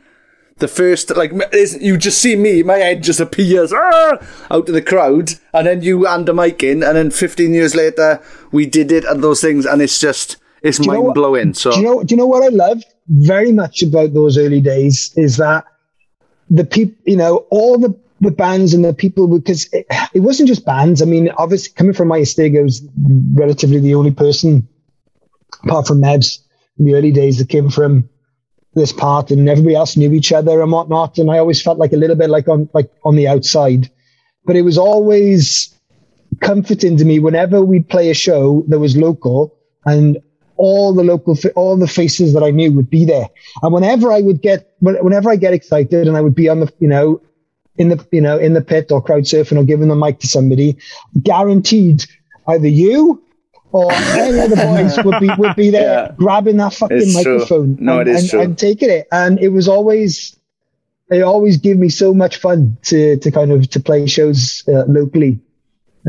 the 0.58 0.68
first 0.68 1.14
like 1.14 1.32
you 1.80 1.98
just 1.98 2.20
see 2.20 2.34
me, 2.34 2.62
my 2.62 2.76
head 2.76 3.02
just 3.02 3.20
appears 3.20 3.72
"Arr!" 3.72 4.18
out 4.50 4.68
of 4.68 4.74
the 4.74 4.82
crowd, 4.82 5.32
and 5.52 5.66
then 5.66 5.82
you 5.82 6.04
hand 6.04 6.26
the 6.26 6.34
mic 6.34 6.62
in, 6.62 6.82
and 6.82 6.96
then 6.96 7.10
fifteen 7.10 7.52
years 7.52 7.74
later 7.74 8.22
we 8.52 8.64
did 8.64 8.90
it 8.90 9.04
and 9.04 9.22
those 9.22 9.42
things, 9.42 9.66
and 9.66 9.82
it's 9.82 10.00
just 10.00 10.38
it's 10.62 10.84
mind 10.84 11.12
blowing. 11.14 11.52
So 11.52 11.72
Do 11.72 11.78
you 11.78 11.84
know? 11.84 12.02
Do 12.02 12.14
you 12.14 12.16
know 12.16 12.26
what 12.26 12.42
I 12.42 12.48
loved 12.48 12.86
very 13.08 13.52
much 13.52 13.82
about 13.82 14.14
those 14.14 14.38
early 14.38 14.60
days 14.60 15.12
is 15.16 15.36
that 15.36 15.64
the 16.50 16.64
people, 16.64 16.96
you 17.04 17.16
know, 17.16 17.46
all 17.50 17.78
the 17.78 17.98
the 18.20 18.30
bands 18.30 18.72
and 18.72 18.84
the 18.84 18.94
people 18.94 19.26
because 19.28 19.68
it, 19.72 19.86
it 20.14 20.20
wasn't 20.20 20.48
just 20.48 20.64
bands. 20.64 21.02
I 21.02 21.04
mean, 21.04 21.30
obviously 21.36 21.74
coming 21.74 21.92
from 21.92 22.08
my 22.08 22.18
estate, 22.18 22.56
I 22.58 22.62
was 22.62 22.82
relatively 23.34 23.78
the 23.78 23.94
only 23.94 24.10
person, 24.10 24.66
apart 25.64 25.86
from 25.86 26.00
Mebs, 26.00 26.38
in 26.78 26.86
the 26.86 26.94
early 26.94 27.12
days 27.12 27.38
that 27.38 27.48
came 27.48 27.68
from 27.68 28.08
this 28.74 28.92
part, 28.92 29.30
and 29.30 29.48
everybody 29.48 29.74
else 29.74 29.96
knew 29.96 30.12
each 30.12 30.32
other 30.32 30.62
and 30.62 30.72
whatnot. 30.72 31.18
And 31.18 31.30
I 31.30 31.38
always 31.38 31.62
felt 31.62 31.78
like 31.78 31.92
a 31.92 31.96
little 31.96 32.16
bit 32.16 32.30
like 32.30 32.48
on 32.48 32.68
like 32.72 32.90
on 33.04 33.16
the 33.16 33.28
outside, 33.28 33.90
but 34.44 34.56
it 34.56 34.62
was 34.62 34.78
always 34.78 35.74
comforting 36.40 36.96
to 36.96 37.04
me 37.04 37.18
whenever 37.18 37.62
we'd 37.62 37.88
play 37.88 38.10
a 38.10 38.14
show 38.14 38.64
that 38.68 38.78
was 38.78 38.96
local 38.96 39.54
and 39.84 40.18
all 40.56 40.92
the 40.94 41.02
local, 41.04 41.36
all 41.54 41.76
the 41.76 41.86
faces 41.88 42.32
that 42.34 42.42
I 42.42 42.50
knew 42.50 42.72
would 42.72 42.90
be 42.90 43.04
there. 43.04 43.28
And 43.62 43.72
whenever 43.72 44.12
I 44.12 44.20
would 44.20 44.42
get, 44.42 44.74
whenever 44.80 45.30
I 45.30 45.36
get 45.36 45.52
excited 45.52 46.06
and 46.08 46.16
I 46.16 46.20
would 46.20 46.34
be 46.34 46.48
on 46.48 46.60
the, 46.60 46.72
you 46.78 46.88
know, 46.88 47.20
in 47.78 47.88
the, 47.90 48.06
you 48.10 48.20
know, 48.20 48.38
in 48.38 48.54
the 48.54 48.62
pit 48.62 48.90
or 48.90 49.02
crowd 49.02 49.24
surfing 49.24 49.58
or 49.58 49.64
giving 49.64 49.88
the 49.88 49.96
mic 49.96 50.18
to 50.20 50.26
somebody, 50.26 50.76
guaranteed 51.22 52.04
either 52.48 52.68
you 52.68 53.22
or 53.72 53.92
any 53.92 54.38
of 54.40 54.50
the 54.50 54.56
boys 54.96 55.04
would 55.04 55.20
be, 55.20 55.28
would 55.38 55.56
be 55.56 55.70
there 55.70 55.82
Yeah. 56.08 56.14
grabbing 56.16 56.56
that 56.58 56.72
fucking 56.74 56.96
It's 56.96 57.22
true. 57.22 57.34
microphone 57.34 57.76
No, 57.80 58.00
and, 58.00 58.08
it 58.08 58.12
is 58.14 58.20
and, 58.22 58.30
true. 58.30 58.40
and 58.40 58.58
taking 58.58 58.90
it. 58.90 59.06
And 59.12 59.38
it 59.40 59.48
was 59.48 59.68
always, 59.68 60.36
it 61.10 61.22
always 61.22 61.58
gave 61.58 61.76
me 61.78 61.88
so 61.88 62.14
much 62.14 62.38
fun 62.38 62.78
to, 62.84 63.16
to 63.18 63.30
kind 63.30 63.52
of, 63.52 63.68
to 63.70 63.80
play 63.80 64.06
shows 64.06 64.64
uh, 64.68 64.84
locally. 64.88 65.38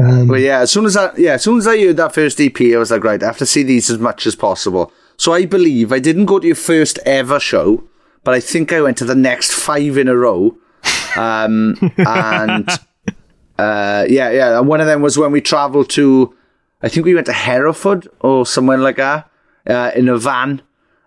Um, 0.02 0.28
But 0.28 0.42
yeah, 0.42 0.60
as 0.60 0.72
soon 0.72 0.86
as 0.86 0.96
I 0.96 1.16
yeah, 1.18 1.34
as 1.34 1.44
soon 1.44 1.58
as 1.58 1.68
I 1.68 1.78
heard 1.80 1.98
that 1.98 2.14
first 2.14 2.40
EP, 2.40 2.60
I 2.62 2.78
was 2.78 2.92
like, 2.92 3.04
right, 3.04 3.22
I 3.22 3.26
have 3.26 3.38
to 3.40 3.46
see 3.46 3.64
these 3.64 3.90
as 3.90 4.00
much 4.00 4.28
as 4.28 4.36
possible. 4.36 4.92
So 5.18 5.34
I 5.34 5.46
believe 5.46 5.92
I 5.92 6.00
didn't 6.00 6.26
go 6.26 6.40
to 6.40 6.46
your 6.46 6.56
first 6.56 7.00
ever 7.06 7.40
show, 7.40 7.84
but 8.24 8.36
I 8.36 8.40
think 8.40 8.72
I 8.72 8.82
went 8.82 8.98
to 8.98 9.06
the 9.06 9.16
next 9.16 9.54
five 9.54 9.98
in 9.98 10.08
a 10.08 10.16
row. 10.16 10.56
Um, 11.16 11.76
and 11.98 12.70
uh, 13.58 14.06
yeah, 14.08 14.30
yeah, 14.30 14.60
and 14.60 14.68
one 14.68 14.82
of 14.82 14.88
them 14.88 15.02
was 15.02 15.18
when 15.18 15.32
we 15.32 15.42
travelled 15.42 15.90
to, 15.92 16.36
I 16.84 16.90
think 16.90 17.06
we 17.06 17.16
went 17.16 17.26
to 17.26 17.34
Hereford 17.34 18.08
or 18.20 18.46
somewhere 18.46 18.78
like 18.78 18.98
that 18.98 19.30
uh, 19.68 19.92
in 19.96 20.10
a 20.10 20.18
van. 20.20 20.62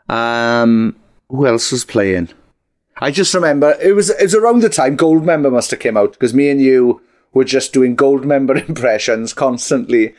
Um, 0.09 0.97
who 1.29 1.47
else 1.47 1.71
was 1.71 1.85
playing? 1.85 2.31
I 2.97 3.13
just 3.13 3.33
remember 3.33 3.79
it 3.81 3.93
was 3.93 4.11
it 4.11 4.23
was 4.23 4.35
around 4.35 4.61
the 4.61 4.69
time 4.69 4.97
Goldmember 4.97 5.51
must 5.51 5.71
have 5.71 5.81
came 5.81 5.97
out 5.97 6.13
because 6.13 6.35
me 6.35 6.51
and 6.51 6.61
you 6.61 7.01
were 7.33 7.45
just 7.45 7.73
doing 7.73 7.97
Goldmember 7.97 8.69
impressions 8.69 9.33
constantly, 9.33 10.15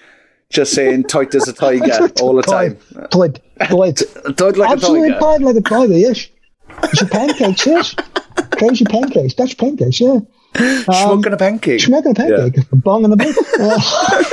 just 0.49 0.73
saying 0.73 1.03
"tight 1.05 1.33
as 1.35 1.47
a 1.47 1.53
tiger" 1.53 2.09
all 2.21 2.35
the 2.35 2.43
time. 2.43 2.77
Toy, 3.09 3.29
toy, 3.69 3.91
Tight 4.33 4.57
like 4.57 4.71
Absolutely 4.71 5.09
a 5.09 5.13
tiger. 5.13 5.19
tied 5.19 5.41
like 5.41 5.55
a 5.55 5.61
tiger, 5.61 5.93
yes. 5.97 6.27
It's 6.83 7.01
your 7.01 7.09
pancakes, 7.09 7.65
yes. 7.65 7.95
Crazy 8.51 8.85
pancakes, 8.85 9.33
Dutch 9.33 9.57
pancakes, 9.57 9.99
yeah. 9.99 10.19
Smoking 10.83 11.33
a 11.33 11.37
pancake. 11.37 11.81
Smoking 11.81 12.11
a 12.11 12.15
pancake, 12.15 12.57
a 12.71 12.75
bong 12.75 13.03
on 13.05 13.09
the 13.11 13.17
boat. 13.17 13.35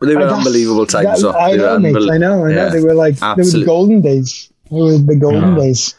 They 0.00 0.16
were 0.16 0.22
unbelievable 0.22 0.86
times. 0.86 1.22
that- 1.22 1.32
though. 1.32 1.38
I 1.38 1.56
They 1.56 1.58
were 1.62 1.78
know, 1.78 1.92
mate. 2.00 2.10
I 2.10 2.18
know. 2.18 2.46
I 2.46 2.52
know. 2.52 2.64
Yeah. 2.64 2.68
They 2.70 2.80
were 2.80 2.94
like 2.94 3.16
they 3.16 3.26
were 3.36 3.44
the 3.44 3.64
golden 3.64 4.00
days. 4.00 4.50
They 4.70 4.80
were 4.80 4.98
the 4.98 5.16
golden 5.16 5.54
days. 5.56 5.94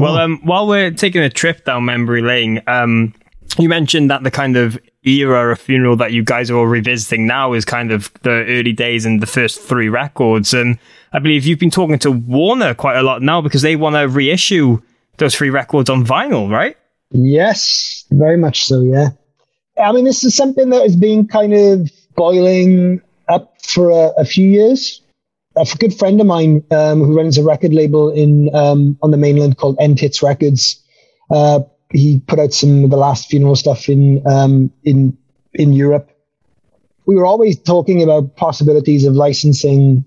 Well, 0.00 0.16
um, 0.16 0.40
while 0.42 0.66
we're 0.66 0.90
taking 0.90 1.22
a 1.22 1.28
trip 1.28 1.66
down 1.66 1.84
memory 1.84 2.22
lane, 2.22 2.62
um, 2.66 3.14
you 3.58 3.68
mentioned 3.68 4.10
that 4.10 4.22
the 4.22 4.30
kind 4.30 4.56
of 4.56 4.78
era 5.04 5.52
of 5.52 5.60
funeral 5.60 5.96
that 5.96 6.12
you 6.12 6.24
guys 6.24 6.50
are 6.50 6.56
all 6.56 6.66
revisiting 6.66 7.26
now 7.26 7.52
is 7.52 7.64
kind 7.64 7.92
of 7.92 8.10
the 8.22 8.30
early 8.30 8.72
days 8.72 9.04
and 9.04 9.20
the 9.20 9.26
first 9.26 9.60
three 9.60 9.88
records. 9.88 10.54
And 10.54 10.78
I 11.12 11.18
believe 11.18 11.44
you've 11.44 11.58
been 11.58 11.70
talking 11.70 11.98
to 12.00 12.10
Warner 12.10 12.74
quite 12.74 12.96
a 12.96 13.02
lot 13.02 13.20
now 13.20 13.42
because 13.42 13.62
they 13.62 13.76
want 13.76 13.96
to 13.96 14.08
reissue 14.08 14.80
those 15.18 15.34
three 15.34 15.50
records 15.50 15.90
on 15.90 16.06
vinyl, 16.06 16.50
right? 16.50 16.76
Yes, 17.10 18.04
very 18.10 18.38
much 18.38 18.64
so. 18.64 18.80
Yeah. 18.80 19.10
I 19.82 19.92
mean, 19.92 20.04
this 20.04 20.24
is 20.24 20.34
something 20.34 20.70
that 20.70 20.82
has 20.82 20.96
been 20.96 21.28
kind 21.28 21.52
of 21.52 21.90
boiling 22.16 23.02
up 23.28 23.54
for 23.62 23.90
a, 23.90 24.12
a 24.20 24.24
few 24.24 24.48
years. 24.48 25.02
A 25.56 25.66
good 25.78 25.96
friend 25.98 26.20
of 26.20 26.26
mine 26.26 26.64
um, 26.70 27.00
who 27.00 27.16
runs 27.16 27.36
a 27.36 27.44
record 27.44 27.74
label 27.74 28.10
in 28.10 28.54
um, 28.54 28.96
on 29.02 29.10
the 29.10 29.18
mainland 29.18 29.58
called 29.58 29.76
End 29.78 30.00
Hits 30.00 30.22
Records. 30.22 30.82
Uh, 31.30 31.60
he 31.90 32.20
put 32.20 32.38
out 32.38 32.52
some 32.54 32.84
of 32.84 32.90
the 32.90 32.96
last 32.96 33.28
funeral 33.28 33.56
stuff 33.56 33.88
in 33.88 34.26
um, 34.26 34.72
in 34.84 35.16
in 35.52 35.72
Europe. 35.72 36.10
We 37.04 37.16
were 37.16 37.26
always 37.26 37.60
talking 37.60 38.02
about 38.02 38.36
possibilities 38.36 39.04
of 39.04 39.14
licensing 39.14 40.04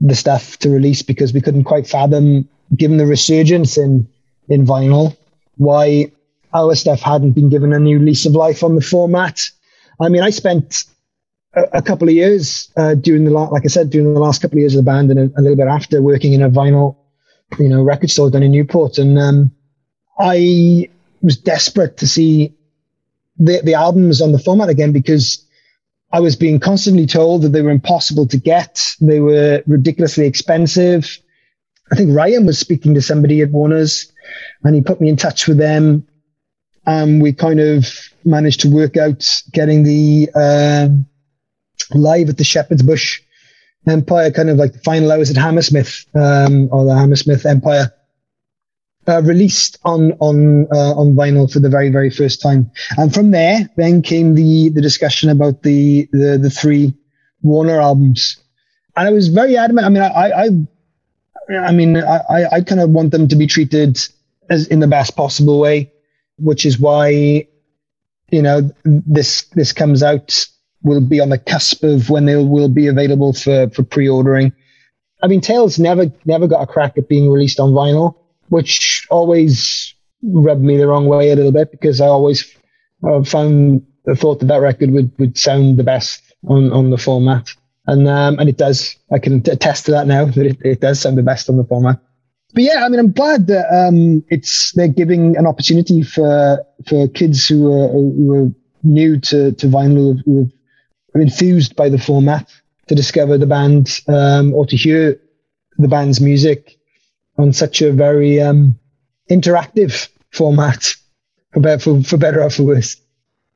the 0.00 0.14
stuff 0.14 0.58
to 0.58 0.68
release 0.68 1.02
because 1.02 1.32
we 1.32 1.40
couldn't 1.40 1.64
quite 1.64 1.86
fathom, 1.86 2.48
given 2.76 2.98
the 2.98 3.06
resurgence 3.06 3.78
in 3.78 4.06
in 4.48 4.66
vinyl, 4.66 5.16
why 5.56 6.12
our 6.52 6.74
stuff 6.74 7.00
hadn't 7.00 7.32
been 7.32 7.48
given 7.48 7.72
a 7.72 7.78
new 7.78 7.98
lease 7.98 8.26
of 8.26 8.32
life 8.32 8.62
on 8.62 8.74
the 8.74 8.82
format. 8.82 9.40
I 10.00 10.08
mean, 10.08 10.22
I 10.22 10.30
spent 10.30 10.84
a, 11.54 11.82
couple 11.82 12.08
of 12.08 12.14
years 12.14 12.70
uh, 12.76 12.94
during 12.94 13.24
the 13.24 13.30
la- 13.30 13.48
like 13.48 13.64
I 13.64 13.68
said 13.68 13.90
during 13.90 14.14
the 14.14 14.20
last 14.20 14.40
couple 14.40 14.58
of 14.58 14.60
years 14.60 14.74
of 14.74 14.84
the 14.84 14.90
band 14.90 15.10
and 15.10 15.18
a, 15.18 15.40
a 15.40 15.42
little 15.42 15.56
bit 15.56 15.66
after 15.66 16.00
working 16.00 16.32
in 16.32 16.42
a 16.42 16.50
vinyl, 16.50 16.96
you 17.58 17.68
know, 17.68 17.82
record 17.82 18.10
store 18.10 18.30
down 18.30 18.42
in 18.42 18.52
Newport, 18.52 18.98
and 18.98 19.18
um, 19.18 19.52
I 20.18 20.88
was 21.20 21.36
desperate 21.36 21.98
to 21.98 22.06
see 22.06 22.54
the 23.38 23.60
the 23.62 23.74
albums 23.74 24.20
on 24.20 24.32
the 24.32 24.38
format 24.38 24.68
again 24.68 24.92
because 24.92 25.44
I 26.12 26.20
was 26.20 26.36
being 26.36 26.60
constantly 26.60 27.06
told 27.06 27.42
that 27.42 27.50
they 27.50 27.62
were 27.62 27.70
impossible 27.70 28.26
to 28.28 28.36
get, 28.36 28.94
they 29.00 29.20
were 29.20 29.62
ridiculously 29.66 30.26
expensive. 30.26 31.18
I 31.90 31.96
think 31.96 32.14
Ryan 32.14 32.44
was 32.44 32.58
speaking 32.58 32.94
to 32.94 33.02
somebody 33.02 33.40
at 33.40 33.50
Warner's 33.50 34.12
and 34.62 34.74
he 34.74 34.82
put 34.82 35.00
me 35.00 35.08
in 35.08 35.16
touch 35.16 35.48
with 35.48 35.56
them. 35.56 36.06
And 36.84 37.22
we 37.22 37.32
kind 37.32 37.60
of 37.60 37.86
managed 38.24 38.60
to 38.60 38.70
work 38.70 38.96
out 38.96 39.42
getting 39.52 39.84
the 39.84 40.28
um, 40.34 41.06
live 41.94 42.28
at 42.28 42.38
the 42.38 42.44
Shepherd's 42.44 42.82
Bush 42.82 43.20
Empire, 43.88 44.30
kind 44.30 44.50
of 44.50 44.58
like 44.58 44.72
the 44.72 44.78
final 44.80 45.10
hours 45.10 45.30
at 45.30 45.36
Hammersmith 45.36 46.04
um, 46.14 46.68
or 46.72 46.84
the 46.84 46.94
Hammersmith 46.94 47.44
Empire, 47.44 47.92
uh, 49.08 49.22
released 49.22 49.78
on 49.84 50.12
on 50.20 50.66
uh, 50.72 50.94
on 50.94 51.14
vinyl 51.14 51.52
for 51.52 51.58
the 51.58 51.68
very 51.68 51.88
very 51.88 52.10
first 52.10 52.40
time. 52.40 52.70
And 52.96 53.12
from 53.12 53.32
there, 53.32 53.68
then 53.76 54.02
came 54.02 54.34
the 54.34 54.68
the 54.68 54.80
discussion 54.80 55.30
about 55.30 55.62
the 55.62 56.08
the, 56.12 56.38
the 56.38 56.50
three 56.50 56.94
Warner 57.42 57.80
albums. 57.80 58.38
And 58.96 59.08
I 59.08 59.12
was 59.12 59.28
very 59.28 59.56
adamant. 59.56 59.86
I 59.86 59.90
mean, 59.90 60.02
I 60.02 60.08
I, 60.08 60.48
I 61.56 61.72
mean, 61.72 61.96
I, 61.96 62.44
I, 62.52 62.60
kind 62.60 62.80
of 62.80 62.90
want 62.90 63.10
them 63.10 63.26
to 63.28 63.36
be 63.36 63.46
treated 63.46 63.98
as 64.48 64.68
in 64.68 64.80
the 64.80 64.86
best 64.86 65.16
possible 65.16 65.58
way, 65.58 65.92
which 66.38 66.64
is 66.64 66.78
why, 66.78 67.48
you 68.30 68.42
know, 68.42 68.70
this 68.84 69.42
this 69.54 69.72
comes 69.72 70.02
out 70.02 70.46
will 70.82 71.00
be 71.00 71.20
on 71.20 71.28
the 71.28 71.38
cusp 71.38 71.82
of 71.84 72.10
when 72.10 72.26
they 72.26 72.36
will 72.36 72.68
be 72.68 72.86
available 72.86 73.32
for 73.32 73.68
for 73.70 73.82
pre-ordering. 73.82 74.52
I 75.22 75.28
mean, 75.28 75.40
Tales 75.40 75.78
never 75.78 76.06
never 76.24 76.46
got 76.46 76.62
a 76.62 76.66
crack 76.66 76.98
at 76.98 77.08
being 77.08 77.30
released 77.30 77.60
on 77.60 77.70
vinyl, 77.70 78.16
which 78.48 79.06
always 79.10 79.94
rubbed 80.22 80.62
me 80.62 80.76
the 80.76 80.86
wrong 80.86 81.06
way 81.06 81.30
a 81.30 81.36
little 81.36 81.52
bit 81.52 81.70
because 81.70 82.00
I 82.00 82.06
always 82.06 82.54
uh, 83.06 83.22
found 83.24 83.86
the 84.04 84.16
thought 84.16 84.40
that 84.40 84.46
that 84.46 84.60
record 84.60 84.90
would 84.90 85.12
would 85.18 85.38
sound 85.38 85.78
the 85.78 85.84
best 85.84 86.22
on 86.48 86.72
on 86.72 86.90
the 86.90 86.98
format 86.98 87.54
and 87.86 88.08
um, 88.08 88.38
and 88.38 88.48
it 88.48 88.56
does. 88.56 88.96
I 89.12 89.18
can 89.18 89.42
attest 89.48 89.86
to 89.86 89.92
that 89.92 90.06
now 90.06 90.24
that 90.24 90.46
it, 90.46 90.58
it 90.62 90.80
does 90.80 91.00
sound 91.00 91.18
the 91.18 91.22
best 91.22 91.48
on 91.48 91.56
the 91.56 91.64
format. 91.64 91.98
But 92.54 92.64
yeah, 92.64 92.84
I 92.84 92.88
mean, 92.88 93.00
I'm 93.00 93.12
glad 93.12 93.46
that 93.46 93.66
um, 93.74 94.24
it's 94.28 94.72
they're 94.72 94.88
giving 94.88 95.36
an 95.36 95.46
opportunity 95.46 96.02
for 96.02 96.64
for 96.86 97.08
kids 97.08 97.46
who 97.46 97.72
are 97.72 97.88
who 97.88 98.34
are 98.34 98.50
new 98.82 99.18
to 99.20 99.52
to 99.52 99.66
vinyl, 99.66 100.20
who 100.24 100.50
are 101.14 101.20
enthused 101.20 101.76
by 101.76 101.88
the 101.88 101.98
format, 101.98 102.48
to 102.88 102.94
discover 102.94 103.38
the 103.38 103.46
band 103.46 104.00
um, 104.08 104.52
or 104.54 104.66
to 104.66 104.76
hear 104.76 105.20
the 105.78 105.88
band's 105.88 106.20
music 106.20 106.78
on 107.38 107.52
such 107.52 107.80
a 107.80 107.92
very 107.92 108.40
um, 108.40 108.78
interactive 109.30 110.08
format, 110.30 110.94
for 111.52 111.60
better, 111.60 111.78
for, 111.78 112.02
for 112.02 112.16
better 112.16 112.42
or 112.42 112.50
for 112.50 112.64
worse. 112.64 112.96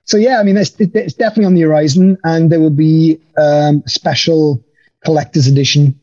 So 0.05 0.17
yeah, 0.17 0.39
I 0.39 0.45
mean, 0.45 0.57
it's, 0.57 0.75
it's 0.79 1.15
definitely 1.15 1.47
on 1.47 1.55
the 1.55 1.63
horizon, 1.63 2.17
and 2.25 2.51
there 2.51 2.61
will 2.61 2.71
be 2.71 3.21
um, 3.37 3.83
a 3.85 3.89
special 3.89 4.65
collector's 5.05 5.47
edition 5.47 5.99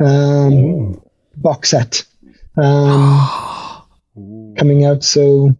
um, 0.00 1.00
box 1.36 1.70
set 1.70 2.04
um, 2.56 3.82
coming 4.58 4.84
out. 4.84 5.04
So, 5.04 5.56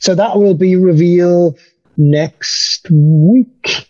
so 0.00 0.14
that 0.14 0.38
will 0.38 0.54
be 0.54 0.76
revealed 0.76 1.58
next 1.96 2.88
week. 2.90 3.87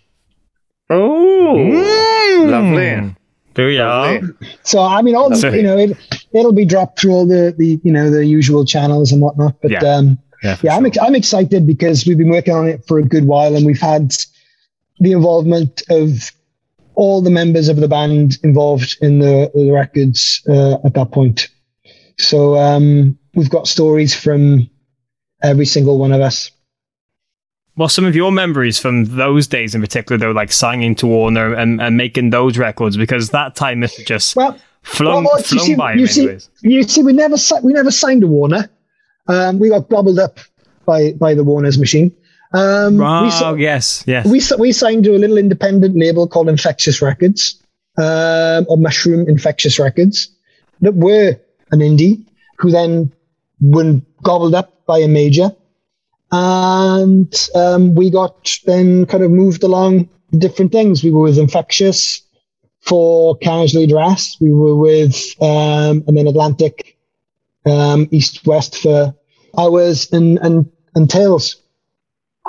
Oh, 0.90 2.46
lovely. 2.48 3.14
There 3.54 3.70
you 3.70 3.82
are. 3.82 4.20
So 4.62 4.80
I 4.82 5.02
mean, 5.02 5.16
all 5.16 5.30
the, 5.30 5.56
you 5.56 5.62
know, 5.62 5.76
it, 5.76 5.96
it'll 6.32 6.52
be 6.52 6.64
dropped 6.64 7.00
through 7.00 7.12
all 7.12 7.26
the, 7.26 7.54
the 7.56 7.80
you 7.82 7.92
know 7.92 8.10
the 8.10 8.24
usual 8.24 8.64
channels 8.64 9.10
and 9.12 9.20
whatnot. 9.20 9.60
But 9.60 9.72
Yeah. 9.72 9.80
um, 9.80 10.18
Yeah, 10.42 10.54
for 10.54 10.66
yeah, 10.66 10.76
I'm, 10.76 10.86
ex- 10.86 10.98
I'm 11.00 11.14
excited 11.16 11.66
because 11.66 12.06
we've 12.06 12.18
been 12.18 12.30
working 12.30 12.54
on 12.54 12.68
it 12.68 12.84
for 12.86 12.98
a 12.98 13.02
good 13.02 13.24
while 13.26 13.56
and 13.56 13.66
we've 13.66 13.80
had 13.80 14.14
the 15.00 15.12
involvement 15.12 15.82
of 15.90 16.30
all 16.94 17.20
the 17.20 17.30
members 17.30 17.68
of 17.68 17.76
the 17.76 17.88
band 17.88 18.38
involved 18.44 18.96
in 19.00 19.18
the, 19.18 19.50
the 19.54 19.70
records 19.72 20.40
uh, 20.48 20.74
at 20.84 20.94
that 20.94 21.10
point. 21.12 21.48
So 22.18 22.56
um, 22.56 23.18
we've 23.34 23.50
got 23.50 23.66
stories 23.68 24.14
from 24.14 24.68
every 25.42 25.66
single 25.66 25.98
one 25.98 26.12
of 26.12 26.20
us. 26.20 26.50
Well, 27.78 27.88
some 27.88 28.04
of 28.04 28.16
your 28.16 28.32
memories 28.32 28.78
from 28.78 29.04
those 29.04 29.46
days 29.46 29.74
in 29.74 29.80
particular, 29.80 30.18
though, 30.18 30.32
like 30.32 30.50
signing 30.52 30.94
to 30.96 31.06
Warner 31.06 31.54
and, 31.54 31.80
and 31.80 31.96
making 31.96 32.30
those 32.30 32.58
records, 32.58 32.96
because 32.96 33.30
that 33.30 33.54
time 33.54 33.82
have 33.82 33.92
just 34.04 34.34
Well, 34.36 34.58
flown, 34.82 35.24
well, 35.24 35.38
you 35.38 35.44
flown 35.44 35.66
see- 35.66 35.74
by 35.76 35.92
you 35.94 36.06
see. 36.08 36.38
You 36.62 36.82
see, 36.82 37.02
we 37.02 37.12
never 37.12 37.36
we 37.62 37.72
never 37.72 37.90
signed 37.92 38.22
to 38.22 38.26
Warner. 38.26 38.68
Um, 39.28 39.58
we 39.60 39.68
got 39.68 39.88
gobbled 39.88 40.18
up 40.18 40.38
by 40.86 41.12
by 41.12 41.34
the 41.34 41.44
Warner's 41.44 41.78
machine. 41.78 42.12
Um, 42.54 42.96
we 42.96 43.04
Oh, 43.04 43.54
si- 43.56 43.62
yes, 43.62 44.02
yes. 44.06 44.26
we 44.26 44.40
we 44.58 44.72
signed 44.72 45.04
to 45.04 45.14
a 45.14 45.18
little 45.18 45.38
independent 45.38 45.96
label 45.96 46.26
called 46.26 46.48
Infectious 46.48 47.00
Records, 47.00 47.62
um, 47.98 48.66
or 48.68 48.76
Mushroom 48.76 49.28
Infectious 49.28 49.78
Records, 49.78 50.28
that 50.80 50.94
were 50.94 51.36
an 51.70 51.78
indie 51.80 52.24
who 52.58 52.70
then 52.70 53.12
were 53.60 54.00
gobbled 54.22 54.54
up 54.54 54.84
by 54.86 54.98
a 54.98 55.06
major, 55.08 55.54
and 56.30 57.48
um, 57.54 57.94
we 57.94 58.10
got 58.10 58.58
then 58.66 59.06
kind 59.06 59.22
of 59.22 59.30
moved 59.30 59.62
along 59.62 60.08
different 60.32 60.72
things. 60.72 61.02
We 61.02 61.10
were 61.10 61.22
with 61.22 61.38
Infectious 61.38 62.22
for 62.80 63.36
Casually 63.38 63.86
Dress. 63.86 64.36
We 64.40 64.52
were 64.52 64.76
with 64.76 65.16
um, 65.40 66.04
and 66.06 66.16
then 66.16 66.26
Atlantic, 66.26 66.98
um, 67.66 68.08
East 68.10 68.46
West 68.46 68.82
for 68.82 69.14
Hours 69.56 70.12
and 70.12 70.38
and 70.38 70.70
and 70.94 71.08
Tales. 71.08 71.56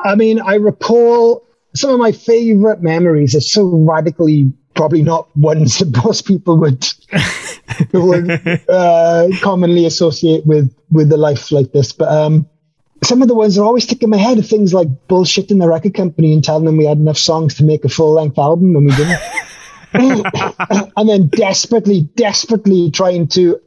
I 0.04 0.16
mean, 0.16 0.40
I 0.40 0.56
recall 0.56 1.46
some 1.74 1.92
of 1.92 2.00
my 2.00 2.12
favorite 2.12 2.82
memories 2.82 3.36
are 3.36 3.42
so 3.42 3.64
radically 3.64 4.52
probably 4.76 5.02
not 5.02 5.36
ones 5.36 5.80
that 5.80 6.04
most 6.06 6.26
people 6.26 6.58
would 6.58 6.86
would 7.94 8.30
uh, 8.70 9.28
commonly 9.42 9.86
associate 9.86 10.46
with 10.46 10.74
with 10.92 11.12
a 11.12 11.18
life 11.18 11.52
like 11.52 11.72
this. 11.72 11.92
But 11.92 12.10
um, 12.10 12.50
some 13.04 13.22
of 13.22 13.28
the 13.28 13.36
ones 13.36 13.56
that 13.56 13.64
always 13.64 13.84
stick 13.84 14.04
in 14.04 14.10
my 14.10 14.18
head 14.18 14.38
are 14.38 14.44
things 14.44 14.74
like 14.74 14.88
bullshitting 15.08 15.60
the 15.60 15.68
record 15.68 15.94
company 15.94 16.34
and 16.34 16.44
telling 16.44 16.66
them 16.66 16.78
we 16.78 16.86
had 16.86 16.98
enough 16.98 17.18
songs 17.18 17.56
to 17.56 17.64
make 17.64 17.86
a 17.86 17.90
full 17.90 18.14
length 18.14 18.38
album 18.38 18.76
and 18.76 18.86
we 18.86 18.96
didn't. 18.96 19.20
and 19.94 21.10
then 21.10 21.28
desperately, 21.30 22.02
desperately 22.16 22.92
trying 22.92 23.28
to 23.28 23.60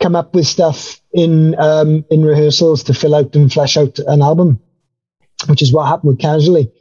come 0.00 0.16
up 0.16 0.34
with 0.34 0.46
stuff 0.46 1.00
in 1.12 1.54
um, 1.58 2.04
in 2.10 2.24
rehearsals 2.24 2.82
to 2.84 2.94
fill 2.94 3.14
out 3.14 3.34
and 3.36 3.52
flesh 3.52 3.76
out 3.76 3.98
an 3.98 4.22
album, 4.22 4.58
which 5.46 5.60
is 5.62 5.72
what 5.72 5.86
happened 5.86 6.12
with 6.12 6.20
Casually. 6.20 6.72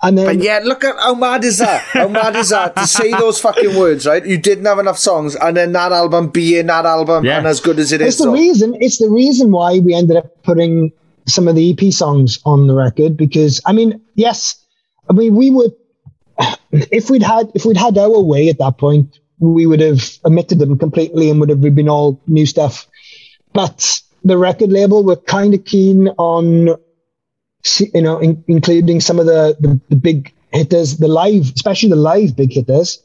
And 0.00 0.16
then, 0.16 0.26
But 0.26 0.38
yeah, 0.44 0.60
look 0.62 0.84
at 0.84 0.96
how 0.96 1.14
mad 1.14 1.42
is 1.42 1.58
that? 1.58 1.80
How 1.82 2.06
mad 2.08 2.36
is 2.36 2.50
that 2.50 2.76
to 2.76 2.86
say 2.86 3.10
those 3.10 3.40
fucking 3.40 3.76
words, 3.76 4.06
right? 4.06 4.24
You 4.24 4.38
didn't 4.38 4.64
have 4.66 4.78
enough 4.78 4.98
songs, 4.98 5.34
and 5.34 5.56
then 5.56 5.72
that 5.72 5.90
album 5.90 6.28
being 6.28 6.66
that 6.66 6.86
album 6.86 7.24
Yeah. 7.24 7.38
and 7.38 7.46
as 7.48 7.60
good 7.60 7.78
as 7.80 7.92
it 7.92 8.00
it's 8.00 8.14
is. 8.14 8.18
the 8.18 8.24
so- 8.24 8.32
reason. 8.32 8.76
It's 8.80 8.98
the 8.98 9.10
reason 9.10 9.50
why 9.50 9.80
we 9.80 9.94
ended 9.94 10.16
up 10.16 10.42
putting 10.44 10.92
some 11.26 11.48
of 11.48 11.56
the 11.56 11.70
EP 11.72 11.92
songs 11.92 12.38
on 12.46 12.68
the 12.68 12.74
record 12.74 13.16
because 13.16 13.60
I 13.66 13.72
mean, 13.72 14.00
yes, 14.14 14.54
I 15.10 15.14
mean 15.14 15.34
we 15.34 15.50
would 15.50 15.72
if 16.70 17.10
we'd 17.10 17.22
had 17.22 17.50
if 17.54 17.64
we'd 17.64 17.76
had 17.76 17.98
our 17.98 18.20
way 18.22 18.48
at 18.48 18.58
that 18.58 18.78
point, 18.78 19.18
we 19.40 19.66
would 19.66 19.80
have 19.80 20.00
omitted 20.24 20.58
them 20.60 20.78
completely 20.78 21.28
and 21.30 21.40
would 21.40 21.48
have 21.48 21.60
been 21.60 21.88
all 21.88 22.20
new 22.28 22.46
stuff. 22.46 22.86
But 23.52 24.00
the 24.24 24.38
record 24.38 24.70
label 24.70 25.02
were 25.02 25.16
kind 25.16 25.54
of 25.54 25.64
keen 25.64 26.08
on, 26.18 26.68
see- 26.68 26.74
you 27.94 28.02
know, 28.02 28.18
in, 28.18 28.42
including 28.48 29.00
some 29.00 29.18
of 29.18 29.26
the, 29.26 29.56
the 29.60 29.80
the 29.88 29.96
big 29.96 30.32
hitters, 30.52 30.96
the 30.96 31.08
live, 31.08 31.52
especially 31.54 31.90
the 31.90 31.96
live 31.96 32.36
big 32.36 32.52
hitters. 32.52 33.02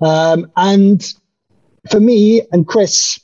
Um, 0.00 0.50
and 0.56 1.04
for 1.90 2.00
me 2.00 2.42
and 2.52 2.66
Kris, 2.66 3.20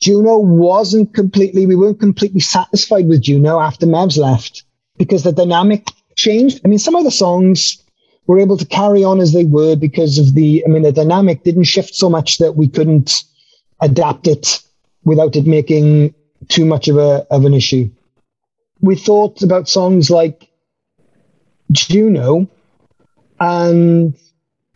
Juneau 0.00 0.38
wasn't 0.38 1.14
completely, 1.14 1.66
we 1.66 1.76
weren't 1.76 2.00
completely 2.00 2.40
satisfied 2.40 3.08
with 3.08 3.22
Juneau 3.22 3.60
after 3.60 3.86
Mavs 3.86 4.16
left 4.16 4.64
because 4.96 5.22
the 5.22 5.32
dynamic 5.32 5.88
changed. 6.16 6.60
I 6.64 6.68
mean, 6.68 6.78
some 6.78 6.94
of 6.94 7.04
the 7.04 7.10
songs 7.10 7.82
were 8.26 8.38
able 8.38 8.56
to 8.56 8.66
carry 8.66 9.02
on 9.02 9.20
as 9.20 9.32
they 9.32 9.44
were 9.44 9.74
because 9.74 10.18
of 10.18 10.34
the, 10.34 10.62
I 10.64 10.68
mean, 10.68 10.82
the 10.82 10.92
dynamic 10.92 11.42
didn't 11.42 11.64
shift 11.64 11.94
so 11.94 12.08
much 12.08 12.38
that 12.38 12.56
we 12.56 12.68
couldn't 12.68 13.24
adapt 13.80 14.26
it 14.26 14.62
without 15.04 15.34
it 15.34 15.46
making 15.46 16.14
too 16.48 16.64
much 16.64 16.88
of 16.88 16.98
a, 16.98 17.26
of 17.30 17.44
an 17.44 17.54
issue. 17.54 17.90
We 18.80 18.96
thought 18.96 19.42
about 19.42 19.68
songs 19.68 20.10
like 20.10 20.48
Juneau 21.72 22.48
and 23.40 24.14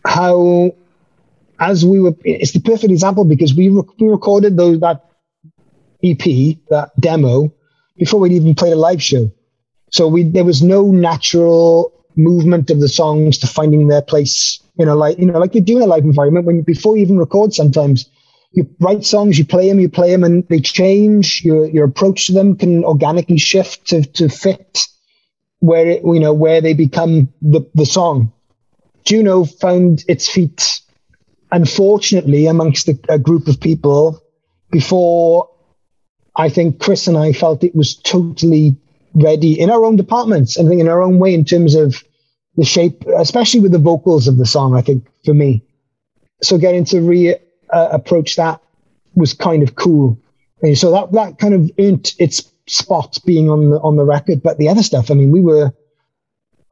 how 0.05 0.75
as 1.63 1.85
we 1.85 2.01
were, 2.01 2.15
it's 2.25 2.53
the 2.53 2.61
perfect 2.61 2.91
example 2.91 3.25
because 3.25 3.55
we, 3.55 3.71
we 3.71 4.09
recorded 4.09 4.57
those, 4.57 4.81
that 4.81 5.05
EP, 6.03 6.59
that 6.71 6.91
demo, 6.99 7.53
before 7.97 8.19
we'd 8.19 8.33
even 8.33 8.55
played 8.55 8.73
a 8.73 8.77
live 8.77 9.03
show. 9.03 9.31
So 9.93 10.09
we, 10.09 10.25
there 10.25 10.45
was 10.45 10.63
no 10.63 10.91
natural 10.91 11.93
movement 12.17 12.71
of 12.71 12.81
the 12.81 12.89
songs 12.89 13.39
to 13.39 13.47
finding 13.47 13.87
their 13.87 14.03
place 14.03 14.61
in 14.77 14.89
a 14.89 14.95
like, 14.97 15.19
you 15.19 15.27
know, 15.27 15.39
like 15.39 15.55
you 15.55 15.61
do 15.61 15.77
in 15.77 15.83
a 15.83 15.87
live 15.87 16.05
environment 16.05 16.47
when 16.47 16.63
before 16.63 16.97
you 16.97 17.03
even 17.03 17.19
record 17.19 17.55
sometimes 17.55 18.09
you 18.53 18.69
write 18.81 19.05
songs, 19.05 19.39
you 19.39 19.45
play 19.45 19.69
them, 19.69 19.81
you 19.81 19.89
play 19.89 20.11
them 20.11 20.25
and 20.25 20.47
they 20.49 20.61
change. 20.61 21.43
Your, 21.45 21.67
your 21.67 21.87
approach 21.87 22.27
to 22.27 22.33
them 22.33 22.57
can 22.57 22.85
organically 22.85 23.39
shift 23.39 23.87
to, 23.89 24.03
to 24.13 24.29
fit 24.29 24.87
where 25.61 25.89
it, 25.89 26.03
you 26.05 26.21
know, 26.21 26.33
where 26.35 26.61
they 26.61 26.75
become 26.75 27.33
the, 27.41 27.69
the 27.75 27.87
song. 27.87 28.33
Juneau 29.05 29.45
found 29.45 30.05
its 30.09 30.29
feet 30.29 30.83
unfortunately, 31.53 32.47
amongst 32.47 32.89
a, 32.89 32.99
a 33.09 33.19
group 33.19 33.47
of 33.47 33.61
people, 33.61 34.21
before 34.71 35.49
I 36.35 36.49
think 36.49 36.81
Kris 36.81 37.07
and 37.07 37.17
I 37.17 37.33
felt 37.33 37.63
it 37.63 37.77
was 37.77 37.95
totally 37.95 38.75
ready 39.15 39.61
in 39.61 39.71
our 39.71 39.85
own 39.85 39.97
departments 39.97 40.57
and 40.57 40.67
think 40.67 40.81
in 40.81 40.89
our 40.89 41.03
own 41.03 41.19
way 41.19 41.35
in 41.35 41.45
terms 41.45 41.75
of 41.75 42.03
the 42.57 42.65
shape, 42.65 43.05
especially 43.19 43.61
with 43.61 43.73
the 43.73 43.79
vocals 43.79 44.27
of 44.27 44.39
the 44.39 44.47
song, 44.47 44.75
I 44.75 44.81
think 44.81 45.07
for 45.25 45.35
me. 45.35 45.63
So 46.43 46.57
getting 46.57 46.85
to 46.87 47.01
re 47.03 47.37
uh, 47.73 47.89
approach 47.93 48.37
that 48.37 48.61
was 49.15 49.35
kind 49.35 49.63
of 49.63 49.75
cool. 49.75 50.19
And 50.63 50.79
so 50.79 50.93
that, 50.93 51.13
that 51.13 51.39
kind 51.39 51.55
of 51.55 51.71
earned 51.79 52.15
its 52.19 52.49
spot 52.67 53.19
being 53.27 53.51
on 53.51 53.71
the, 53.71 53.81
on 53.81 53.97
the 53.97 54.05
record. 54.05 54.43
But 54.43 54.59
the 54.59 54.69
other 54.69 54.83
stuff, 54.83 55.11
I 55.11 55.15
mean, 55.15 55.31
we 55.31 55.41
were, 55.41 55.73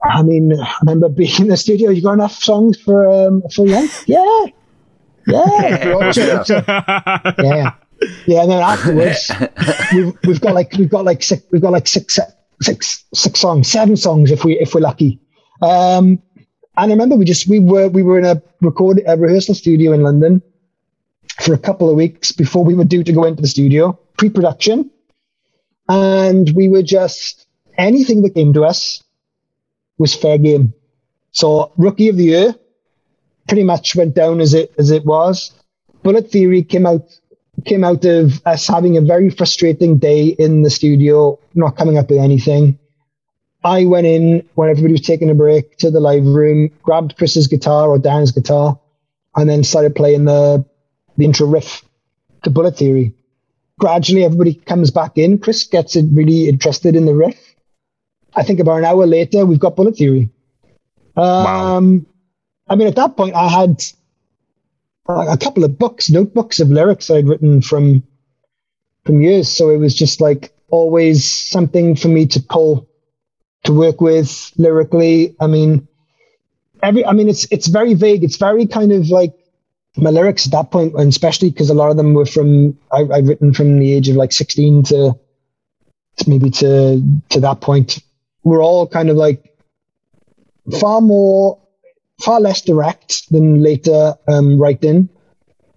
I 0.03 0.23
mean, 0.23 0.53
I 0.59 0.77
remember 0.83 1.09
being 1.09 1.41
in 1.41 1.49
the 1.49 1.57
studio, 1.57 1.91
you 1.91 2.03
got 2.03 2.13
enough 2.13 2.43
songs 2.43 2.81
for, 2.81 3.11
um, 3.11 3.43
for 3.55 3.67
Yank? 3.67 3.91
Yeah. 4.07 4.47
Yeah. 5.27 6.11
Yeah. 6.17 6.45
yeah. 7.39 7.75
Yeah, 8.27 8.43
and 8.43 8.51
then 8.51 8.63
afterwards, 8.63 9.31
we've, 9.93 10.17
we've 10.25 10.41
got 10.41 10.55
like 10.55 10.73
we've 10.79 10.89
got 10.89 11.05
like 11.05 11.23
six 11.23 11.45
we've 11.51 11.61
got 11.61 11.73
like 11.73 11.87
six 11.87 12.19
six 12.63 13.05
six 13.13 13.41
songs, 13.41 13.71
seven 13.71 13.95
songs 13.97 14.31
if 14.31 14.43
we 14.43 14.59
if 14.59 14.75
we're 14.75 14.81
lucky. 14.81 15.21
Um, 15.61 16.23
and 16.77 16.91
I 16.91 16.95
remember 16.95 17.17
we 17.17 17.27
just 17.27 17.47
we 17.47 17.61
were 17.61 17.89
we 17.89 18.03
were 18.03 18.19
in 18.19 18.25
a 18.25 18.43
record 18.63 19.03
a 19.07 19.19
rehearsal 19.19 19.55
studio 19.55 19.93
in 19.93 20.03
London 20.03 20.43
for 21.41 21.55
a 21.55 21.59
couple 21.59 21.89
of 21.89 21.97
weeks 21.97 22.33
before 22.33 22.65
we 22.65 22.75
were 22.75 22.85
due 22.85 23.03
to 23.03 23.13
go 23.13 23.25
into 23.25 23.43
the 23.43 23.49
studio 23.49 23.99
pre-production, 24.17 24.91
and 25.89 26.51
we 26.55 26.69
were 26.69 26.83
just 26.83 27.47
anything 27.79 28.23
that 28.23 28.35
came 28.35 28.53
to 28.53 28.65
us 28.65 29.03
was 29.99 30.15
fair 30.15 30.39
game. 30.39 30.75
So 31.33 31.73
rookie 31.77 32.09
of 32.09 32.17
the 32.17 32.25
year 32.25 32.55
pretty 33.49 33.65
much 33.65 33.97
went 33.97 34.15
down 34.15 34.41
as 34.41 34.55
it 34.55 34.73
as 34.79 34.91
it 34.91 35.05
was. 35.05 35.53
Bullet 36.03 36.31
Theory 36.31 36.63
came 36.63 36.87
out 36.87 37.09
came 37.65 37.85
out 37.85 38.05
of 38.05 38.41
us 38.47 38.67
having 38.67 38.97
a 38.97 39.01
very 39.01 39.31
frustrating 39.31 39.99
day 39.99 40.29
in 40.29 40.63
the 40.63 40.71
studio, 40.71 41.39
not 41.55 41.77
coming 41.77 41.99
up 41.99 42.11
with 42.11 42.19
anything. 42.19 42.79
I 43.63 43.85
went 43.85 44.07
in 44.07 44.49
when 44.55 44.71
everybody 44.71 44.93
was 44.93 45.03
taking 45.03 45.29
a 45.29 45.35
break 45.35 45.77
to 45.79 45.91
the 45.91 46.01
live 46.01 46.25
room, 46.25 46.71
grabbed 46.83 47.17
Kris's 47.17 47.47
guitar 47.47 47.89
or 47.89 47.99
Dan's 47.99 48.33
guitar, 48.33 48.81
and 49.37 49.49
then 49.49 49.65
started 49.65 49.95
playing 49.95 50.25
the 50.25 50.65
the 51.21 51.27
intro 51.27 51.47
riff 51.47 51.83
to 52.43 52.51
Bullet 52.51 52.77
Theory. 52.77 53.15
Gradually, 53.79 54.25
everybody 54.25 54.55
comes 54.55 54.91
back 54.91 55.17
in. 55.17 55.39
Kris 55.39 55.65
gets 55.65 55.97
really 55.97 56.49
interested 56.49 56.97
in 56.97 57.07
the 57.07 57.15
riff. 57.15 57.39
I 58.35 58.43
think 58.43 58.61
about 58.61 58.79
an 58.79 58.85
hour 58.85 59.07
later, 59.07 59.47
we've 59.47 59.59
got 59.59 59.77
Bullet 59.77 59.97
Theory. 59.97 60.31
Um, 61.17 62.07
I 62.69 62.77
mean, 62.77 62.89
at 62.89 62.97
that 62.97 63.17
point, 63.17 63.35
I 63.35 63.49
had 63.49 63.83
a 65.09 65.37
couple 65.37 65.65
of 65.65 65.79
books, 65.79 66.11
notebooks 66.11 66.61
of 66.61 66.71
lyrics 66.71 67.11
I'd 67.11 67.27
written 67.27 67.63
from 67.63 68.03
from 69.05 69.23
years. 69.23 69.49
So 69.49 69.71
it 69.71 69.79
was 69.79 69.95
just 69.95 70.21
like 70.21 70.53
always 70.69 71.29
something 71.29 71.97
for 71.97 72.09
me 72.09 72.27
to 72.27 72.41
pull 72.41 72.89
to 73.65 73.73
work 73.73 74.01
with 74.01 74.53
lyrically. 74.57 75.35
I 75.41 75.47
mean, 75.47 75.89
every 76.83 77.05
I 77.05 77.13
mean, 77.13 77.29
it's 77.29 77.47
it's 77.51 77.67
very 77.67 77.95
vague. 77.95 78.25
It's 78.25 78.37
very 78.37 78.67
kind 78.67 78.93
of 78.93 79.11
like 79.11 79.35
my 79.97 80.11
lyrics 80.11 80.47
at 80.47 80.53
that 80.53 80.71
point, 80.71 80.95
and 80.95 81.09
especially 81.09 81.51
because 81.51 81.71
a 81.71 81.75
lot 81.75 81.91
of 81.91 81.97
them 81.97 82.15
were 82.15 82.27
from 82.27 82.79
I, 82.93 83.07
I'd 83.13 83.27
written 83.27 83.53
from 83.53 83.79
the 83.79 83.93
age 83.93 84.09
of 84.09 84.17
like 84.17 84.33
sixteen 84.33 84.83
to, 84.85 85.15
to 86.17 86.31
maybe 86.31 86.51
to 86.51 87.03
to 87.31 87.41
that 87.41 87.61
point. 87.61 87.99
Were 88.43 88.63
all 88.63 88.87
kind 88.87 89.11
of 89.11 89.17
like 89.17 89.55
far 90.81 91.01
more 91.01 91.61
far 92.21 92.41
less 92.41 92.61
direct 92.61 93.31
than 93.31 93.63
later 93.63 94.15
um, 94.29 94.61
writing, 94.61 95.09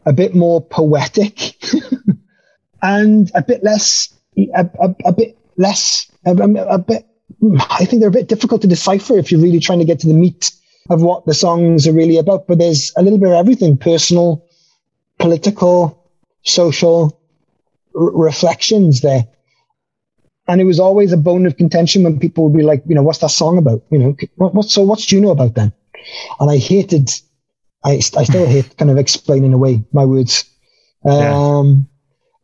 a 0.05 0.13
bit 0.13 0.35
more 0.35 0.61
poetic, 0.61 1.55
and 2.81 3.31
a 3.33 3.41
bit 3.41 3.63
less, 3.63 4.13
a, 4.37 4.69
a, 4.79 4.95
a 5.05 5.13
bit 5.13 5.37
less, 5.57 6.11
a, 6.25 6.31
a, 6.33 6.77
bit. 6.77 7.05
I 7.69 7.85
think 7.85 7.99
they're 7.99 8.09
a 8.09 8.11
bit 8.11 8.27
difficult 8.27 8.61
to 8.61 8.67
decipher 8.67 9.17
if 9.17 9.31
you're 9.31 9.41
really 9.41 9.59
trying 9.59 9.79
to 9.79 9.85
get 9.85 9.99
to 10.01 10.07
the 10.07 10.13
meat 10.13 10.51
of 10.89 11.01
what 11.01 11.25
the 11.25 11.33
songs 11.33 11.87
are 11.87 11.93
really 11.93 12.17
about. 12.17 12.47
But 12.47 12.59
there's 12.59 12.91
a 12.97 13.03
little 13.03 13.19
bit 13.19 13.29
of 13.29 13.35
everything: 13.35 13.77
personal, 13.77 14.45
political, 15.19 16.09
social 16.43 17.21
r- 17.95 18.11
reflections 18.11 19.01
there. 19.01 19.27
And 20.47 20.59
it 20.59 20.65
was 20.65 20.79
always 20.79 21.13
a 21.13 21.17
bone 21.17 21.45
of 21.45 21.55
contention 21.55 22.03
when 22.03 22.19
people 22.19 22.43
would 22.43 22.57
be 22.57 22.63
like, 22.63 22.83
you 22.85 22.95
know, 22.95 23.03
what's 23.03 23.19
that 23.19 23.29
song 23.29 23.57
about? 23.57 23.81
You 23.91 23.99
know, 23.99 24.17
what, 24.35 24.53
what 24.53 24.65
so 24.65 24.81
what's 24.83 25.05
Juneau 25.05 25.31
about 25.31 25.55
then? 25.55 25.71
and 26.39 26.49
I 26.49 26.57
hated, 26.57 27.09
I, 27.83 27.93
I 28.17 28.23
still 28.23 28.45
hate 28.45 28.77
kind 28.77 28.91
of 28.91 28.97
explaining 28.97 29.53
away 29.53 29.83
my 29.91 30.05
words. 30.05 30.45
Um, 31.05 31.87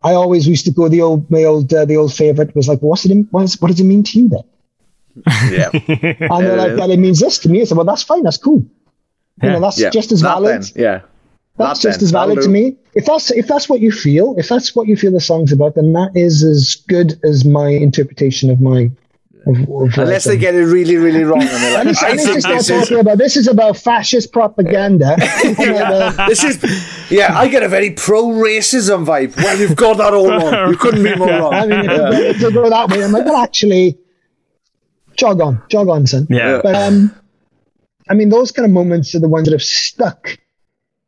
I 0.02 0.14
always 0.14 0.48
used 0.48 0.66
to 0.66 0.72
go 0.72 0.88
the 0.88 1.02
old, 1.02 1.30
my 1.30 1.44
old, 1.44 1.74
uh, 1.74 1.86
the 1.86 1.98
old 1.98 2.14
favorite 2.14 2.56
was 2.56 2.68
like, 2.68 2.80
what's 2.80 3.06
it, 3.06 3.28
what, 3.32 3.44
is, 3.44 3.62
what 3.62 3.70
does 3.70 3.80
it 3.80 3.86
mean 3.86 4.04
to 4.04 4.20
you 4.20 4.30
then? 4.30 4.44
Yeah. 5.50 5.70
And 6.32 6.46
they're 6.46 6.58
like, 6.58 6.78
well, 6.78 6.92
it 6.92 7.00
means 7.00 7.20
this 7.20 7.40
to 7.40 7.50
me. 7.50 7.62
I 7.62 7.64
said, 7.66 7.78
well, 7.78 7.86
that's 7.86 8.04
fine. 8.04 8.24
That's 8.24 8.38
cool. 8.38 8.66
You 9.42 9.50
know, 9.50 9.60
that's 9.60 9.80
yeah. 9.80 9.90
just 9.90 10.12
as 10.12 10.22
valid. 10.22 10.70
Yeah. 10.76 11.02
That's 11.60 11.82
That 11.82 11.90
just 11.90 12.00
then, 12.00 12.06
as 12.06 12.12
valid 12.12 12.42
to 12.42 12.50
me. 12.50 12.78
If 12.94 13.06
that's 13.06 13.32
if 13.32 13.48
that's 13.48 13.68
what 13.68 13.82
you 13.82 13.92
feel, 13.92 14.34
if 14.38 14.48
that's 14.48 14.76
what 14.76 14.88
you 14.88 14.96
feel 14.96 15.12
the 15.12 15.20
song's 15.20 15.52
about, 15.52 15.76
then 15.76 15.92
that 15.94 16.12
is 16.16 16.42
as 16.42 16.76
good 16.88 17.20
as 17.24 17.44
my 17.44 17.68
interpretation 17.70 18.50
of 18.50 18.62
my. 18.62 18.90
Of, 19.46 19.58
of 19.70 19.98
Unless 19.98 20.26
they 20.26 20.38
get 20.38 20.54
it 20.54 20.66
really, 20.66 20.98
really 20.98 21.24
wrong, 21.24 21.42
and 21.42 21.50
they're 21.50 21.74
like, 21.74 21.82
Unless, 21.88 22.04
I 22.04 22.18
think 22.18 22.44
this 22.44 22.70
is 22.70 22.92
about 22.92 23.18
this 23.18 23.36
is 23.36 23.48
about 23.48 23.76
fascist 23.78 24.32
propaganda. 24.32 25.18
And 25.44 25.60
uh, 25.60 26.28
this 26.28 26.44
is 26.46 27.12
yeah. 27.12 27.38
I 27.38 27.50
get 27.50 27.64
a 27.64 27.68
very 27.68 27.92
pro 27.92 28.28
racism 28.28 29.06
vibe. 29.06 29.36
Well, 29.36 29.58
you've 29.58 29.76
got 29.76 29.98
that 29.98 30.14
all 30.14 30.30
wrong. 30.30 30.70
You 30.70 30.78
couldn't 30.78 31.04
be 31.04 31.16
more 31.16 31.28
wrong. 31.28 31.54
I 31.54 31.66
mean, 31.66 31.90
if, 31.90 32.36
if 32.36 32.42
you 32.42 32.54
go 32.54 32.70
that 32.70 32.90
way, 32.90 33.04
I'm 33.04 33.12
like, 33.12 33.26
well, 33.26 33.38
actually, 33.38 33.98
jog 35.20 35.42
on, 35.42 35.62
jog 35.70 35.90
on, 35.90 36.08
son. 36.08 36.26
Yeah. 36.30 36.62
But 36.64 36.76
um, 36.76 37.14
I 38.10 38.14
mean, 38.14 38.30
those 38.30 38.52
kind 38.52 38.66
of 38.66 38.72
moments 38.72 39.14
are 39.16 39.20
the 39.20 39.30
ones 39.30 39.46
that 39.48 39.52
have 39.54 39.62
stuck 39.62 40.38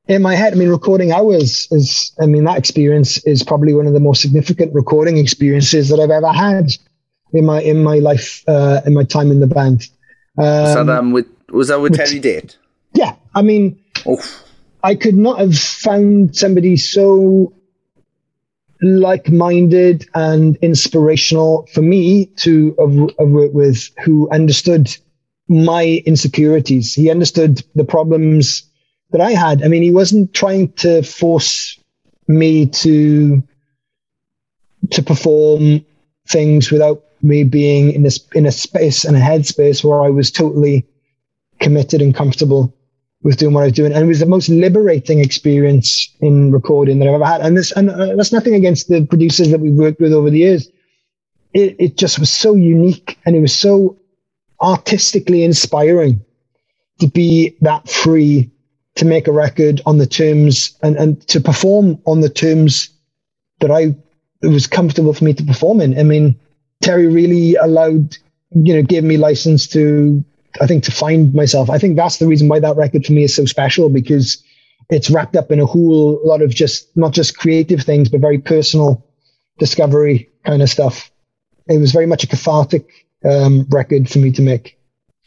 in 0.07 0.21
my 0.21 0.35
head. 0.35 0.53
I 0.53 0.55
mean, 0.55 0.69
recording 0.69 1.11
hours 1.11 1.67
is, 1.71 2.13
I 2.21 2.25
mean, 2.25 2.43
that 2.43 2.57
experience 2.57 3.25
is 3.25 3.43
probably 3.43 3.73
one 3.73 3.87
of 3.87 3.93
the 3.93 3.99
most 3.99 4.21
significant 4.21 4.73
recording 4.73 5.17
experiences 5.17 5.89
that 5.89 5.99
I've 5.99 6.11
ever 6.11 6.31
had 6.31 6.71
in 7.33 7.45
my 7.45 7.61
in 7.61 7.83
my 7.83 7.99
life, 7.99 8.43
uh, 8.47 8.81
in 8.85 8.93
my 8.93 9.03
time 9.05 9.31
in 9.31 9.39
the 9.39 9.47
band. 9.47 9.87
was 10.35 10.73
that 10.75 10.81
Um, 10.81 10.89
um 10.89 11.11
with 11.11 11.27
was 11.49 11.69
that 11.69 11.79
with 11.81 11.95
Terry 11.95 12.19
Date? 12.19 12.57
yeah, 12.93 13.15
I 13.33 13.41
mean, 13.41 13.79
Oof. 14.07 14.43
I 14.83 14.95
could 14.95 15.15
not 15.15 15.39
have 15.39 15.57
found 15.57 16.35
somebody 16.35 16.75
so 16.77 17.53
like-minded 18.81 20.07
and 20.15 20.57
inspirational 20.57 21.67
for 21.73 21.81
me 21.81 22.25
to 22.37 22.75
uh, 22.79 22.87
have, 22.87 22.99
have 22.99 23.19
uh, 23.19 23.25
worked 23.25 23.53
with 23.53 23.89
who 24.03 24.29
understood 24.31 24.95
my 25.47 26.01
insecurities. 26.05 26.93
He 26.93 27.11
understood 27.11 27.63
the 27.75 27.83
problems 27.83 28.63
that 29.11 29.21
I 29.21 29.31
had. 29.31 29.63
I 29.63 29.67
mean, 29.67 29.83
he 29.83 29.91
wasn't 29.91 30.33
trying 30.33 30.71
to 30.73 31.03
force 31.03 31.77
me 32.27 32.65
to 32.67 33.43
to 34.89 35.03
perform 35.03 35.85
things 36.27 36.71
without 36.71 37.03
me 37.21 37.43
being 37.43 37.91
in 37.91 38.03
this 38.03 38.25
in 38.33 38.45
a 38.45 38.51
space 38.51 39.05
and 39.05 39.15
a 39.15 39.19
headspace 39.19 39.83
where 39.83 40.01
I 40.01 40.09
was 40.09 40.31
totally 40.31 40.85
committed 41.59 42.01
and 42.01 42.15
comfortable 42.15 42.73
with 43.23 43.37
doing 43.37 43.53
what 43.53 43.61
I 43.61 43.65
was 43.65 43.73
doing, 43.73 43.93
and 43.93 44.03
it 44.03 44.07
was 44.07 44.19
the 44.19 44.25
most 44.25 44.49
liberating 44.49 45.19
experience 45.19 46.09
in 46.21 46.51
recording 46.51 46.99
that 46.99 47.07
I've 47.07 47.15
ever 47.15 47.25
had. 47.25 47.41
And 47.41 47.57
this, 47.57 47.71
and 47.73 47.89
uh, 47.89 48.15
that's 48.15 48.31
nothing 48.31 48.55
against 48.55 48.87
the 48.87 49.05
producers 49.05 49.49
that 49.51 49.59
we've 49.59 49.73
worked 49.73 49.99
with 49.99 50.13
over 50.13 50.29
the 50.29 50.39
years. 50.39 50.67
It, 51.53 51.75
it 51.79 51.97
just 51.97 52.19
was 52.19 52.31
so 52.31 52.55
unique, 52.55 53.19
and 53.25 53.35
it 53.35 53.41
was 53.41 53.57
so 53.57 53.97
artistically 54.61 55.43
inspiring 55.43 56.23
to 56.99 57.07
be 57.07 57.55
that 57.61 57.89
free 57.89 58.49
to 58.95 59.05
make 59.05 59.27
a 59.27 59.31
record 59.31 59.81
on 59.85 59.97
the 59.97 60.05
terms 60.05 60.77
and, 60.83 60.95
and 60.97 61.27
to 61.27 61.39
perform 61.39 61.99
on 62.05 62.21
the 62.21 62.29
terms 62.29 62.89
that 63.59 63.71
I 63.71 63.95
it 64.41 64.47
was 64.47 64.67
comfortable 64.67 65.13
for 65.13 65.23
me 65.23 65.33
to 65.33 65.43
perform 65.43 65.81
in. 65.81 65.97
I 65.97 66.03
mean, 66.03 66.39
Terry 66.81 67.07
really 67.07 67.55
allowed, 67.55 68.17
you 68.51 68.73
know, 68.73 68.81
gave 68.81 69.03
me 69.03 69.17
license 69.17 69.67
to, 69.67 70.23
I 70.59 70.67
think, 70.67 70.83
to 70.85 70.91
find 70.91 71.33
myself. 71.33 71.69
I 71.69 71.77
think 71.77 71.95
that's 71.95 72.17
the 72.17 72.27
reason 72.27 72.47
why 72.47 72.59
that 72.59 72.75
record 72.75 73.05
for 73.05 73.13
me 73.13 73.23
is 73.23 73.35
so 73.35 73.45
special 73.45 73.89
because 73.89 74.43
it's 74.89 75.09
wrapped 75.09 75.35
up 75.35 75.51
in 75.51 75.59
a 75.59 75.65
whole 75.65 76.19
lot 76.23 76.41
of 76.41 76.53
just 76.53 76.95
not 76.97 77.13
just 77.13 77.37
creative 77.37 77.81
things, 77.81 78.09
but 78.09 78.19
very 78.19 78.37
personal 78.37 79.05
discovery 79.57 80.29
kind 80.45 80.61
of 80.61 80.69
stuff. 80.69 81.09
It 81.67 81.77
was 81.77 81.91
very 81.91 82.05
much 82.05 82.23
a 82.23 82.27
cathartic 82.27 83.07
um, 83.23 83.65
record 83.69 84.09
for 84.09 84.19
me 84.19 84.31
to 84.31 84.41
make. 84.41 84.77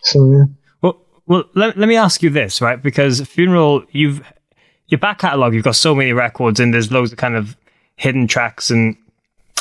So 0.03 0.31
yeah. 0.31 0.45
Well, 0.83 1.01
well, 1.27 1.45
let, 1.55 1.79
let 1.79 1.89
me 1.89 1.97
ask 1.97 2.23
you 2.23 2.31
this, 2.31 2.61
right? 2.61 2.83
Because 2.83 3.21
funeral, 3.23 3.85
you've 3.91 4.23
your 4.89 4.99
back 4.99 5.21
catalog, 5.21 5.55
you've 5.55 5.65
got 5.65 5.77
so 5.77 5.95
many 5.95 6.13
records, 6.13 6.61
and 6.61 6.75
there's 6.75 6.93
loads 6.93 7.13
of 7.13 7.19
kind 7.19 7.37
of 7.37 7.57
hidden 7.97 8.27
tracks 8.27 8.71
and 8.71 8.97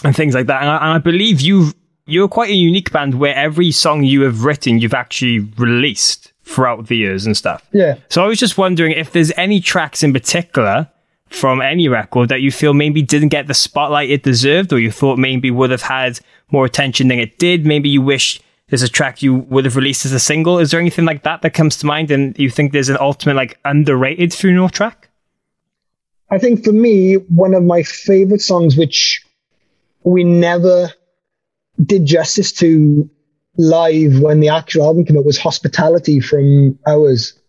and 0.03 0.15
things 0.15 0.35
like 0.35 0.47
that. 0.47 0.61
And 0.61 0.69
I, 0.69 0.75
and 0.77 0.85
I 0.93 0.97
believe 0.97 1.39
you 1.39 1.71
you're 2.05 2.27
quite 2.27 2.49
a 2.49 2.55
unique 2.55 2.91
band 2.91 3.15
where 3.15 3.35
every 3.35 3.71
song 3.71 4.03
you 4.03 4.21
have 4.21 4.43
written, 4.43 4.79
you've 4.79 4.93
actually 4.93 5.39
released 5.57 6.33
throughout 6.43 6.87
the 6.87 6.97
years 6.97 7.25
and 7.25 7.37
stuff. 7.37 7.65
Yeah. 7.71 7.95
So 8.09 8.23
I 8.23 8.27
was 8.27 8.39
just 8.39 8.57
wondering 8.57 8.91
if 8.91 9.11
there's 9.11 9.31
any 9.37 9.61
tracks 9.61 10.03
in 10.03 10.11
particular 10.13 10.89
from 11.27 11.61
any 11.61 11.87
record 11.87 12.29
that 12.29 12.41
you 12.41 12.51
feel 12.51 12.73
maybe 12.73 13.01
didn't 13.01 13.29
get 13.29 13.47
the 13.47 13.53
spotlight 13.53 14.09
it 14.09 14.23
deserved, 14.23 14.71
or 14.71 14.79
you 14.79 14.91
thought 14.91 15.17
maybe 15.17 15.49
would 15.49 15.71
have 15.71 15.81
had 15.81 16.19
more 16.51 16.65
attention 16.65 17.07
than 17.07 17.19
it 17.19 17.39
did. 17.39 17.65
Maybe 17.65 17.89
you 17.89 18.01
wish 18.01 18.39
there's 18.67 18.83
a 18.83 18.89
track 18.89 19.21
you 19.21 19.35
would 19.35 19.65
have 19.65 19.75
released 19.75 20.05
as 20.05 20.11
a 20.11 20.19
single. 20.19 20.59
Is 20.59 20.71
there 20.71 20.79
anything 20.79 21.05
like 21.05 21.23
that 21.23 21.41
that 21.41 21.53
comes 21.53 21.77
to 21.77 21.85
mind, 21.85 22.11
and 22.11 22.37
you 22.37 22.49
think 22.49 22.71
there's 22.71 22.89
an 22.89 22.97
ultimate 22.99 23.35
like 23.35 23.57
underrated 23.65 24.33
funeral 24.33 24.69
track? 24.69 25.09
I 26.29 26.37
think 26.37 26.63
for 26.63 26.71
me, 26.71 27.15
one 27.15 27.53
of 27.53 27.63
my 27.63 27.83
favorite 27.83 28.41
songs, 28.41 28.77
which 28.77 29.25
we 30.03 30.23
never 30.23 30.91
did 31.81 32.05
justice 32.05 32.51
to 32.53 33.09
live 33.57 34.19
when 34.19 34.39
the 34.39 34.49
actual 34.49 34.83
album 34.85 35.05
came 35.05 35.17
out, 35.17 35.25
was 35.25 35.37
Hospitality 35.37 36.19
from 36.19 36.77
Hours. 36.87 37.39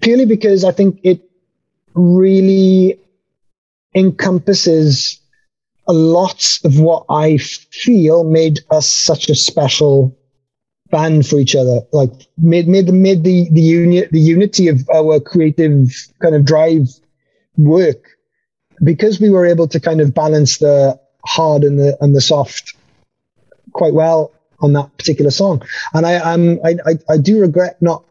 Purely 0.00 0.26
because 0.26 0.64
I 0.64 0.72
think 0.72 1.00
it 1.02 1.22
really 1.94 3.00
encompasses 3.94 5.20
a 5.88 5.92
lot 5.92 6.58
of 6.64 6.78
what 6.80 7.06
I 7.08 7.38
feel 7.38 8.24
made 8.24 8.60
us 8.70 8.90
such 8.90 9.30
a 9.30 9.34
special 9.34 10.16
band 10.90 11.26
for 11.26 11.38
each 11.38 11.56
other. 11.56 11.80
Like 11.92 12.10
made 12.36 12.68
made 12.68 12.86
the 12.86 12.92
made 12.92 13.24
the 13.24 13.48
the 13.50 13.60
unit 13.60 14.12
the 14.12 14.20
unity 14.20 14.68
of 14.68 14.88
our 14.94 15.20
creative 15.20 15.90
kind 16.20 16.34
of 16.34 16.44
drive 16.44 16.88
work 17.56 18.16
because 18.84 19.20
we 19.20 19.30
were 19.30 19.46
able 19.46 19.68
to 19.68 19.80
kind 19.80 20.00
of 20.00 20.14
balance 20.14 20.58
the 20.58 21.00
hard 21.24 21.64
and 21.64 21.78
the 21.78 21.96
and 22.00 22.14
the 22.14 22.20
soft 22.20 22.75
quite 23.72 23.94
well 23.94 24.32
on 24.60 24.72
that 24.72 24.96
particular 24.96 25.30
song. 25.30 25.62
And 25.94 26.06
I 26.06 26.16
um 26.16 26.60
I 26.64 26.76
I, 26.86 26.98
I 27.10 27.16
do 27.18 27.40
regret 27.40 27.80
not 27.80 28.04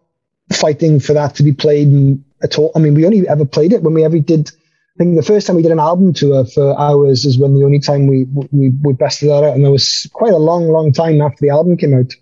fighting 0.53 0.99
for 0.99 1.13
that 1.13 1.35
to 1.35 1.43
be 1.43 1.53
played 1.53 2.19
at 2.43 2.57
all. 2.59 2.71
I 2.75 2.79
mean, 2.79 2.93
we 2.93 3.05
only 3.05 3.27
ever 3.27 3.45
played 3.45 3.73
it 3.73 3.83
when 3.83 3.93
we 3.93 4.05
ever 4.05 4.19
did. 4.19 4.51
I 4.95 5.03
think 5.03 5.15
the 5.17 5.23
first 5.23 5.45
time 5.45 5.57
we 5.57 5.61
did 5.61 5.73
an 5.73 5.79
album 5.79 6.13
tour 6.13 6.45
for 6.45 6.79
hours 6.79 7.25
is 7.25 7.37
when 7.37 7.53
the 7.53 7.65
only 7.65 7.79
time 7.79 8.07
we 8.07 8.25
we 8.51 8.71
we 8.83 8.93
bested 8.93 9.29
that 9.29 9.43
out, 9.43 9.55
and 9.55 9.65
it 9.65 9.69
was 9.69 10.09
quite 10.13 10.33
a 10.33 10.37
long, 10.37 10.69
long 10.69 10.93
time 10.93 11.21
after 11.21 11.37
the 11.41 11.49
album 11.49 11.77
came 11.77 11.93
out. 11.93 12.13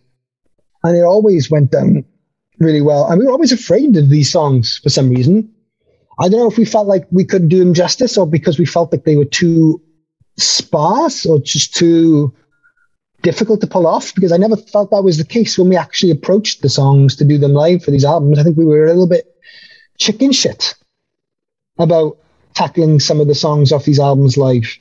And 0.85 0.97
it 0.97 1.03
always 1.03 1.49
went 1.49 1.71
down 1.71 2.03
really 2.59 2.81
well. 2.81 3.07
And 3.07 3.19
we 3.19 3.25
were 3.25 3.31
always 3.31 3.51
afraid 3.51 3.95
of 3.95 4.09
these 4.09 4.31
songs 4.31 4.79
for 4.83 4.89
some 4.89 5.09
reason. 5.09 5.49
I 6.19 6.29
don't 6.29 6.39
know 6.39 6.49
if 6.49 6.57
we 6.57 6.65
felt 6.65 6.87
like 6.87 7.07
we 7.11 7.25
couldn't 7.25 7.47
do 7.47 7.59
them 7.59 7.73
justice 7.73 8.17
or 8.17 8.27
because 8.27 8.59
we 8.59 8.65
felt 8.65 8.91
like 8.91 9.03
they 9.03 9.15
were 9.15 9.25
too 9.25 9.81
sparse 10.37 11.25
or 11.25 11.39
just 11.39 11.73
too 11.73 12.33
difficult 13.23 13.61
to 13.61 13.67
pull 13.67 13.87
off 13.87 14.13
because 14.13 14.31
I 14.31 14.37
never 14.37 14.55
felt 14.55 14.91
that 14.91 15.03
was 15.03 15.17
the 15.17 15.25
case 15.25 15.57
when 15.57 15.69
we 15.69 15.75
actually 15.75 16.11
approached 16.11 16.61
the 16.61 16.69
songs 16.69 17.15
to 17.15 17.25
do 17.25 17.39
them 17.39 17.53
live 17.53 17.83
for 17.83 17.89
these 17.89 18.05
albums. 18.05 18.37
I 18.37 18.43
think 18.43 18.57
we 18.57 18.65
were 18.65 18.85
a 18.85 18.89
little 18.89 19.07
bit 19.07 19.25
chicken 19.97 20.31
shit 20.31 20.75
about 21.79 22.17
tackling 22.53 22.99
some 22.99 23.19
of 23.19 23.27
the 23.27 23.35
songs 23.35 23.71
off 23.71 23.85
these 23.85 23.99
albums 23.99 24.37
live. 24.37 24.77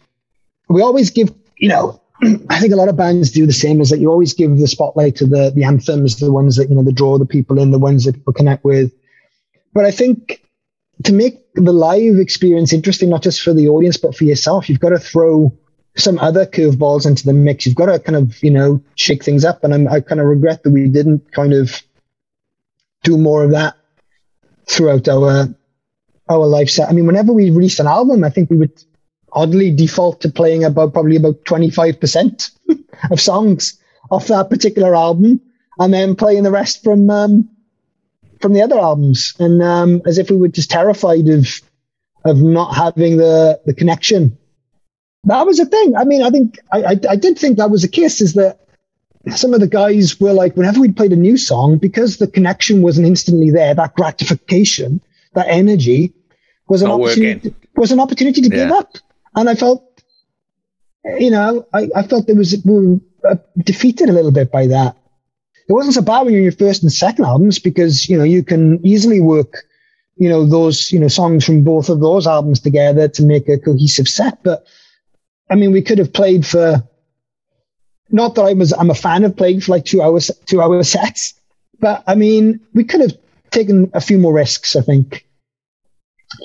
We 0.69 0.83
always 0.83 1.11
give, 1.11 1.33
you 1.57 1.69
know, 1.69 2.03
I 2.51 2.61
think 2.61 2.73
a 2.73 2.77
lot 2.77 2.89
of 2.89 2.97
bands 2.97 3.31
do 3.31 3.47
the 3.47 3.53
same 3.53 3.81
is 3.81 3.91
that 3.91 4.01
you 4.01 4.11
always 4.11 4.35
give 4.35 4.59
the 4.59 4.69
spotlight 4.69 5.17
to 5.17 5.27
the 5.27 5.53
the 5.55 5.65
anthems, 5.65 6.19
the 6.19 6.33
ones 6.33 6.57
that, 6.57 6.69
you 6.69 6.75
know, 6.75 6.83
that 6.83 6.95
draw 6.95 7.19
the 7.19 7.27
people 7.27 7.59
in, 7.59 7.71
the 7.71 7.79
ones 7.79 8.05
that 8.05 8.15
people 8.15 8.35
connect 8.35 8.65
with. 8.65 8.93
But 9.73 9.87
I 9.87 9.91
think 9.91 10.43
to 11.05 11.13
make 11.13 11.41
the 11.55 11.73
live 11.73 12.19
experience 12.19 12.73
interesting, 12.73 13.09
not 13.09 13.23
just 13.23 13.41
for 13.41 13.55
the 13.55 13.69
audience, 13.69 13.97
but 13.97 14.15
for 14.15 14.25
yourself, 14.25 14.69
you've 14.69 14.81
got 14.81 14.91
to 14.91 14.99
throw 14.99 15.57
some 15.97 16.19
other 16.19 16.47
curveballs 16.47 17.07
into 17.07 17.25
the 17.25 17.33
mix. 17.33 17.67
You've 17.67 17.75
got 17.75 17.87
to 17.87 17.99
kind 17.99 18.17
of, 18.17 18.43
you 18.43 18.51
know, 18.51 18.83
shake 18.95 19.23
things 19.23 19.45
up. 19.45 19.63
And 19.63 19.75
I'm, 19.75 19.89
I 19.89 20.01
kind 20.01 20.21
of 20.21 20.27
regret 20.27 20.63
that 20.63 20.71
we 20.71 20.89
didn't 20.89 21.33
kind 21.33 21.53
of 21.53 21.83
do 23.03 23.19
more 23.19 23.45
of 23.45 23.51
that 23.51 23.77
throughout 24.69 25.09
our 25.09 25.49
our 26.29 26.47
life 26.47 26.71
set. 26.71 26.89
I 26.89 26.93
mean, 26.93 27.07
whenever 27.07 27.33
we 27.33 27.51
released 27.51 27.81
an 27.81 27.87
album, 27.87 28.25
I 28.25 28.31
think 28.31 28.49
we 28.49 28.57
would 28.57 28.83
oddly 29.33 29.71
default 29.71 30.21
to 30.23 30.31
playing 30.31 30.65
about 30.65 30.93
probably 30.93 31.17
about 31.17 31.45
25% 31.45 32.51
of 33.11 33.21
songs 33.21 33.79
off 34.11 34.29
that 34.29 34.51
particular 34.51 34.95
album 34.95 35.41
and 35.79 35.93
then 35.93 36.15
playing 36.15 36.43
the 36.43 36.51
rest 36.51 36.83
from 36.85 37.11
um, 37.11 37.49
from 38.41 38.53
the 38.53 38.63
other 38.63 38.79
albums. 38.79 39.35
And 39.39 39.63
um, 39.63 40.03
as 40.07 40.19
if 40.19 40.31
we 40.31 40.37
were 40.37 40.49
just 40.49 40.71
terrified 40.71 41.29
of 41.29 41.49
of 42.25 42.41
not 42.41 42.75
having 42.75 43.17
the 43.17 43.61
the 43.67 43.75
connection. 43.75 44.39
That 45.25 45.47
was 45.47 45.61
a 45.61 45.67
thing. 45.67 45.95
I 45.97 46.05
mean, 46.05 46.23
I 46.23 46.31
think 46.31 46.59
I, 46.73 46.83
I, 46.83 47.01
I 47.11 47.17
did 47.17 47.39
think 47.39 47.59
that 47.59 47.71
was 47.71 47.83
the 47.83 47.89
case. 47.89 48.21
Is 48.21 48.35
that 48.35 48.59
some 49.37 49.55
of 49.55 49.61
the 49.61 49.69
guys 49.69 50.21
were 50.21 50.33
like, 50.33 50.57
whenever 50.57 50.81
we 50.81 50.91
played 50.91 51.13
a 51.13 51.17
new 51.17 51.37
song, 51.37 51.79
because 51.79 52.17
the 52.17 52.27
connection 52.27 52.83
wasn't 52.83 53.07
instantly 53.07 53.51
there, 53.51 53.75
that 53.75 53.95
gratification, 53.95 55.01
that 55.35 55.47
energy, 55.49 56.13
was 56.69 56.83
an 56.83 56.89
Not 56.89 57.01
opportunity 57.01 57.49
working. 57.51 57.69
was 57.77 57.93
an 57.93 58.01
opportunity 58.01 58.41
to 58.43 58.49
give 58.49 58.71
up. 58.71 58.97
And 59.35 59.49
I 59.49 59.55
felt, 59.55 60.03
you 61.05 61.31
know, 61.31 61.67
I, 61.73 61.89
I 61.95 62.03
felt 62.03 62.27
there 62.27 62.37
was 62.37 62.57
we 62.65 62.73
were 62.73 63.01
uh, 63.29 63.37
defeated 63.59 64.09
a 64.09 64.13
little 64.13 64.33
bit 64.33 64.51
by 64.51 64.67
that. 64.69 64.97
It 65.69 65.73
wasn't 65.73 65.95
so 65.95 66.03
bad 66.03 66.23
when 66.23 66.33
you're 66.33 66.41
in 66.41 66.45
your 66.45 66.53
first 66.53 66.83
and 66.83 66.93
second 66.93 67.25
albums 67.25 67.61
because 67.61 68.09
you 68.09 68.19
know 68.19 68.25
you 68.25 68.43
can 68.43 68.85
easily 68.85 69.21
work, 69.21 69.65
you 70.17 70.29
know, 70.29 70.45
those 70.47 70.91
you 70.91 70.99
know 70.99 71.09
songs 71.09 71.45
from 71.45 71.63
both 71.63 71.89
of 71.89 72.01
those 72.01 72.27
albums 72.27 72.61
together 72.61 73.07
to 73.09 73.23
make 73.23 73.49
a 73.49 73.59
cohesive 73.59 74.09
set. 74.09 74.43
But 74.43 74.67
I 75.53 75.55
mean, 75.55 75.71
we 75.71 75.83
could 75.83 75.99
have 75.99 76.15
played 76.15 76.47
for. 76.47 76.83
Not 78.11 78.35
that 78.35 78.43
I 78.43 78.53
was, 78.55 78.73
I'm 78.73 78.91
a 78.91 78.95
fan 78.95 79.25
of 79.25 79.37
playing 79.37 79.61
for 79.61 79.73
like 79.73 79.85
two 79.85 80.03
hours, 80.03 80.31
two 80.47 80.63
hour 80.63 80.83
sets, 80.97 81.35
but 81.79 82.03
I 82.07 82.15
mean, 82.15 82.61
we 82.73 82.85
could 82.85 83.01
have 83.01 83.17
taken 83.51 83.91
a 83.93 84.01
few 84.01 84.19
more 84.19 84.33
risks. 84.33 84.77
I 84.77 84.81
think 84.81 85.27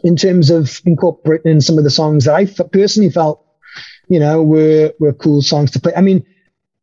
in 0.03 0.17
terms 0.17 0.49
of 0.49 0.81
incorporating 0.85 1.61
some 1.61 1.77
of 1.77 1.85
the 1.85 1.89
songs 1.89 2.25
that 2.25 2.35
I 2.35 2.45
personally 2.45 3.09
felt, 3.09 3.45
you 4.09 4.19
know, 4.19 4.43
were 4.43 4.93
were 4.99 5.13
cool 5.13 5.41
songs 5.41 5.71
to 5.71 5.79
play. 5.79 5.93
I 5.95 6.01
mean, 6.01 6.25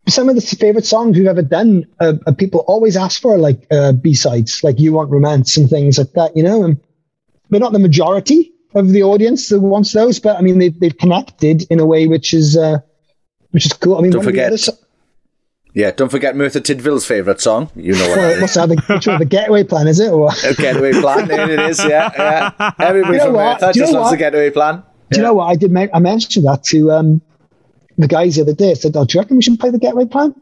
some 0.09 0.31
of 0.31 0.35
the 0.35 0.41
favorite 0.41 0.87
songs 0.87 1.19
we've 1.19 1.27
ever 1.27 1.43
done, 1.43 1.85
uh, 2.01 2.15
uh, 2.27 2.33
people 2.33 2.61
always 2.61 2.97
ask 2.97 3.21
for 3.21 3.37
like 3.37 3.67
uh, 3.71 3.93
B 3.93 4.15
sides, 4.15 4.65
like 4.65 4.81
"You 4.81 4.95
Want 4.95 5.11
Romance" 5.11 5.59
and 5.59 5.69
things 5.69 5.99
like 5.99 6.13
that. 6.13 6.35
You 6.35 6.43
know, 6.43 6.65
and 6.65 6.81
they're 7.51 7.61
not 7.61 7.73
the 7.73 7.79
majority 7.79 8.54
of 8.75 8.89
the 8.91 9.03
audience 9.03 9.49
that 9.49 9.61
wants 9.61 9.93
those, 9.93 10.19
but 10.19 10.37
I 10.37 10.41
mean, 10.41 10.59
they 10.59 10.69
they've 10.71 10.97
connected 10.97 11.67
in 11.71 11.81
a 11.81 11.87
way 11.87 12.07
which 12.07 12.35
is 12.35 12.57
uh, 12.57 12.79
which 13.53 13.67
is 13.67 13.73
cool. 13.73 13.97
I 13.99 14.01
mean, 14.03 14.11
Don't 14.13 14.21
one 14.25 14.29
of 14.29 14.35
the 14.35 14.41
forget- 14.43 14.61
so- 14.61 14.73
Yeah, 15.75 15.91
don't 15.91 16.09
forget 16.11 16.37
Merthyr 16.37 16.61
Tydfil's 16.61 17.05
favourite 17.07 17.41
song. 17.41 17.69
You 17.75 17.93
know 17.95 18.09
what 18.09 18.17
Well, 18.19 18.29
that 18.29 18.37
is. 18.37 18.41
what's 18.43 18.55
that? 18.55 18.69
The, 18.69 19.17
the 19.19 19.25
getaway 19.25 19.65
plan, 19.65 19.87
is 19.89 19.99
it? 20.01 20.11
Or, 20.13 20.31
A 20.45 20.55
getaway 20.55 20.93
plan. 20.93 21.27
There 21.29 21.51
it 21.51 21.59
is. 21.71 21.79
Yeah, 21.85 22.11
yeah. 22.17 22.71
Everybody 22.79 23.15
You 23.15 23.19
know 23.19 23.25
from 23.27 23.35
what? 23.35 23.75
Just 23.75 23.93
loves 23.93 24.11
the 24.11 24.17
getaway 24.17 24.51
plan. 24.51 24.83
Do 25.11 25.19
you 25.21 25.23
know 25.27 25.35
what? 25.35 25.47
I 25.47 25.57
did. 25.57 25.71
Men- 25.73 25.91
I 25.93 25.99
mentioned 25.99 26.47
that 26.47 26.63
to 26.65 26.91
um, 26.93 27.21
the 27.99 28.07
guys 28.09 28.37
the 28.37 28.43
other 28.43 28.55
day. 28.55 28.71
I 28.71 28.75
said, 28.75 28.97
"Oh, 28.97 29.05
do 29.05 29.15
you 29.17 29.21
reckon 29.21 29.37
we 29.37 29.43
should 29.43 29.59
play 29.61 29.71
the 29.71 29.79
getaway 29.79 30.07
plan?" 30.07 30.35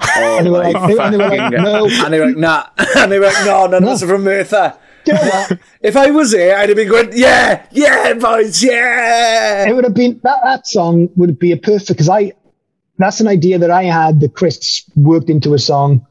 Oh, 0.00 0.36
And 0.38 0.46
they 0.46 0.50
like- 0.50 0.72
they- 0.88 0.98
and 0.98 1.14
they 1.14 1.18
were 1.18 1.28
like, 1.28 1.52
no. 1.52 1.88
And 2.04 2.12
they 2.14 2.20
were 2.20 2.26
like, 2.26 2.36
nah. 2.36 2.66
And 2.96 3.10
they 3.10 3.18
were 3.18 3.26
like, 3.26 3.44
no, 3.46 3.66
none 3.66 3.82
of 3.82 3.88
us 3.88 4.02
are 4.02 4.06
from 4.08 4.22
Merthyr. 4.24 4.74
Know 5.08 5.20
what? 5.20 5.58
If 5.80 5.96
I 5.96 6.10
was 6.10 6.32
here, 6.32 6.56
I'd 6.56 6.68
have 6.68 6.76
been 6.76 6.88
going, 6.88 7.10
yeah, 7.14 7.66
yeah, 7.70 8.14
boys, 8.14 8.62
yeah. 8.62 9.68
it 9.68 9.74
would 9.74 9.84
have 9.84 9.94
been 9.94 10.20
that 10.22 10.40
that 10.44 10.66
song 10.66 11.08
would 11.16 11.38
be 11.38 11.52
a 11.52 11.56
perfect 11.56 11.88
because 11.88 12.08
I 12.08 12.32
that's 12.98 13.20
an 13.20 13.28
idea 13.28 13.58
that 13.58 13.70
I 13.70 13.84
had 13.84 14.20
that 14.20 14.34
Kris 14.34 14.84
worked 14.96 15.30
into 15.30 15.54
a 15.54 15.58
song. 15.58 16.06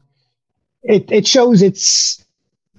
It 0.82 1.10
it 1.12 1.26
shows 1.26 1.62
its 1.62 2.24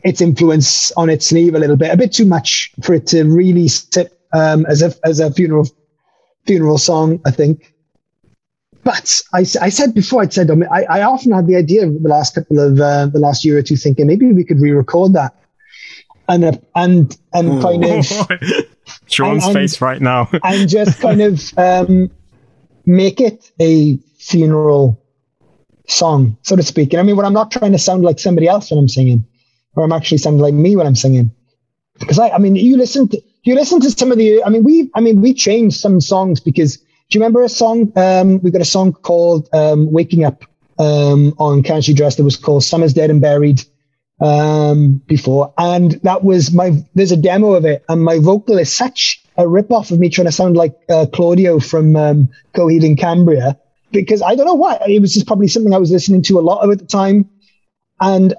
its 0.03 0.21
influence 0.21 0.91
on 0.93 1.09
its 1.09 1.27
sleeve 1.27 1.55
a 1.55 1.59
little 1.59 1.77
bit, 1.77 1.91
a 1.91 1.97
bit 1.97 2.13
too 2.13 2.25
much 2.25 2.71
for 2.83 2.93
it 2.95 3.07
to 3.07 3.23
really 3.23 3.67
sit 3.67 4.17
um, 4.33 4.65
as 4.65 4.81
a 4.81 4.93
as 5.03 5.19
a 5.19 5.31
funeral 5.31 5.67
funeral 6.45 6.77
song. 6.77 7.21
I 7.25 7.31
think. 7.31 7.73
But 8.83 9.21
I, 9.33 9.39
I 9.39 9.69
said 9.69 9.93
before, 9.93 10.21
I'd 10.21 10.33
said, 10.33 10.49
I, 10.49 10.83
I, 10.83 11.03
often 11.03 11.33
had 11.33 11.47
the 11.47 11.57
idea 11.57 11.85
the 11.85 11.99
last 12.07 12.33
couple 12.33 12.59
of, 12.59 12.79
uh, 12.79 13.07
the 13.07 13.19
last 13.19 13.43
year 13.43 13.57
or 13.57 13.61
two 13.61 13.75
thinking 13.75 14.07
maybe 14.07 14.31
we 14.31 14.45
could 14.45 14.61
re-record 14.61 15.13
that. 15.13 15.35
And, 16.29 16.43
and, 16.75 17.17
and 17.33 17.61
kind 17.61 17.83
of, 17.83 18.05
Sean's 19.07 19.43
And- 19.43 19.43
and- 19.43 19.53
face 19.53 19.81
right 19.81 20.01
now. 20.01 20.29
and 20.43 20.69
just 20.69 20.99
kind 21.01 21.21
of 21.21 21.41
um, 21.57 22.09
make 22.85 23.19
it 23.19 23.51
a 23.59 23.97
funeral 24.19 25.03
song, 25.87 26.37
so 26.43 26.55
to 26.55 26.63
speak. 26.63 26.93
And 26.93 26.99
I 26.99 27.03
mean, 27.03 27.15
when 27.17 27.25
I'm 27.25 27.33
not 27.33 27.51
trying 27.51 27.71
to 27.71 27.79
sound 27.79 28.03
like 28.03 28.19
somebody 28.19 28.47
else 28.47 28.69
when 28.69 28.77
I'm 28.77 28.87
singing, 28.87 29.25
or 29.75 29.83
I'm 29.83 29.91
actually 29.91 30.19
sounding 30.19 30.41
like 30.41 30.53
me 30.53 30.75
when 30.75 30.85
I'm 30.87 30.95
singing. 30.95 31.31
Because 31.99 32.19
I, 32.19 32.29
I 32.29 32.37
mean, 32.37 32.55
you 32.55 32.77
listen 32.77 33.07
to 33.09 33.21
you 33.43 33.55
listen 33.55 33.81
to 33.81 33.89
some 33.91 34.11
of 34.11 34.17
the. 34.17 34.43
I 34.43 34.49
mean, 34.49 34.63
we, 34.63 34.89
I 34.95 34.99
mean, 35.01 35.21
we 35.21 35.33
changed 35.33 35.77
some 35.79 35.99
songs 35.99 36.39
because. 36.39 36.77
Do 36.77 37.17
you 37.17 37.21
remember 37.23 37.41
a 37.41 37.49
song? 37.49 37.91
Um, 37.95 38.39
we 38.43 38.51
got 38.51 38.61
a 38.61 38.65
song 38.65 38.93
called 38.93 39.49
um, 39.51 39.91
"Waking 39.91 40.25
Up" 40.25 40.45
um, 40.77 41.33
on 41.39 41.63
Can 41.63 41.81
She 41.81 41.91
Dress 41.91 42.17
that 42.17 42.23
was 42.23 42.35
called 42.37 42.63
"Summer's 42.63 42.93
Dead 42.93 43.09
and 43.09 43.19
Buried." 43.19 43.63
Um, 44.19 45.01
before, 45.07 45.53
and 45.57 45.93
that 46.03 46.23
was 46.23 46.51
my. 46.51 46.71
There's 46.95 47.11
a 47.11 47.17
demo 47.17 47.53
of 47.53 47.65
it, 47.65 47.83
and 47.87 48.03
my 48.03 48.19
vocal 48.19 48.57
is 48.57 48.75
such 48.75 49.23
a 49.37 49.47
rip 49.47 49.71
off 49.71 49.91
of 49.91 49.99
me 49.99 50.09
trying 50.09 50.27
to 50.27 50.31
sound 50.31 50.57
like 50.57 50.77
uh, 50.89 51.05
Claudio 51.13 51.59
from 51.59 51.95
um, 51.95 52.29
Coheed 52.53 52.85
and 52.85 52.97
Cambria 52.97 53.57
because 53.91 54.21
I 54.21 54.35
don't 54.35 54.45
know 54.45 54.55
why. 54.55 54.79
It 54.87 55.01
was 55.01 55.13
just 55.13 55.27
probably 55.27 55.47
something 55.47 55.73
I 55.73 55.77
was 55.77 55.91
listening 55.91 56.23
to 56.23 56.39
a 56.39 56.41
lot 56.41 56.63
of 56.63 56.71
at 56.71 56.79
the 56.79 56.85
time, 56.85 57.29
and 57.99 58.33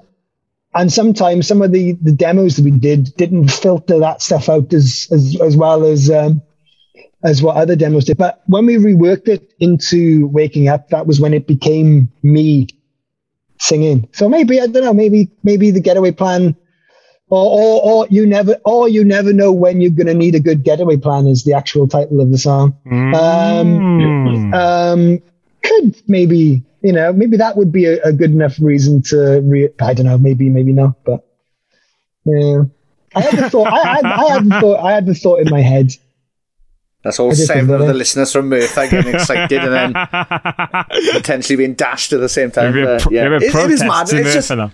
and 0.73 0.93
sometimes 0.93 1.47
some 1.47 1.61
of 1.61 1.71
the 1.71 1.93
the 1.93 2.11
demos 2.11 2.57
that 2.57 2.65
we 2.65 2.71
did 2.71 3.15
didn't 3.15 3.49
filter 3.49 3.99
that 3.99 4.21
stuff 4.21 4.49
out 4.49 4.73
as 4.73 5.07
as 5.11 5.39
as 5.41 5.57
well 5.57 5.83
as. 5.83 6.09
Um, 6.09 6.41
as 7.23 7.41
what 7.41 7.55
other 7.55 7.75
demos 7.75 8.05
did. 8.05 8.17
But 8.17 8.41
when 8.47 8.65
we 8.65 8.77
reworked 8.77 9.27
it 9.27 9.53
into 9.59 10.25
Waking 10.27 10.69
Up, 10.69 10.89
that 10.89 11.05
was 11.05 11.19
when 11.19 11.35
it 11.35 11.45
became 11.45 12.11
me 12.23 12.67
singing. 13.61 14.09
So 14.11 14.27
maybe 14.27 14.59
I 14.59 14.67
don't 14.67 14.83
know. 14.83 14.93
Maybe 14.93 15.29
maybe 15.43 15.71
the 15.71 15.79
getaway 15.79 16.11
plan, 16.11 16.55
or 17.29 17.45
or, 17.45 17.83
or 17.83 18.07
you 18.09 18.25
never 18.25 18.57
or 18.65 18.89
you 18.89 19.03
never 19.05 19.31
know 19.31 19.53
when 19.53 19.79
you're 19.79 19.91
going 19.91 20.07
to 20.07 20.13
need 20.13 20.35
a 20.35 20.39
good 20.39 20.63
getaway 20.63 20.97
plan 20.97 21.27
is 21.27 21.43
the 21.43 21.53
actual 21.53 21.87
title 21.87 22.19
of 22.21 22.31
the 22.31 22.37
song. 22.37 22.75
Um, 22.89 24.53
um, 24.53 25.19
could 25.63 25.95
maybe 26.07 26.63
you 26.81 26.91
know 26.91 27.13
maybe 27.13 27.37
that 27.37 27.55
would 27.55 27.71
be 27.71 27.85
a, 27.85 28.01
a 28.01 28.11
good 28.11 28.31
enough 28.31 28.57
reason 28.59 29.03
to. 29.03 29.41
Re- 29.41 29.73
I 29.79 29.93
don't 29.93 30.07
know. 30.07 30.17
Maybe 30.17 30.49
maybe 30.49 30.73
not. 30.73 31.03
But 31.03 31.25
yeah, 32.25 32.63
I 33.15 33.21
had 33.21 33.37
the 33.37 33.49
thought. 33.49 33.67
I 33.67 33.95
had, 33.95 34.05
I 34.05 34.29
had 34.33 34.45
the 34.45 34.59
thought. 34.59 34.79
I 34.83 34.91
had 34.91 35.05
the 35.05 35.15
thought 35.15 35.39
in 35.41 35.49
my 35.49 35.61
head. 35.61 35.91
That's 37.03 37.19
all 37.19 37.27
I 37.31 37.33
just 37.33 37.47
seven 37.47 37.69
of 37.73 37.87
the 37.87 37.93
listeners 37.93 38.31
from 38.31 38.49
Merthyr 38.49 38.87
getting 38.87 39.15
excited 39.15 39.59
and 39.63 39.73
then 39.93 39.93
potentially 41.13 41.55
being 41.57 41.73
dashed 41.73 42.13
at 42.13 42.19
the 42.19 42.29
same 42.29 42.51
time. 42.51 42.73
Maybe 42.73 42.83
a, 42.87 42.97
but, 43.03 43.11
yeah. 43.11 43.27
maybe 43.27 43.45
a 43.45 43.49
It- 43.49 43.55
it 43.55 43.71
is 43.71 43.83
mad. 43.83 44.03
It's 44.11 44.33
just, 44.33 44.49
Merthyr 44.49 44.55
now. 44.55 44.71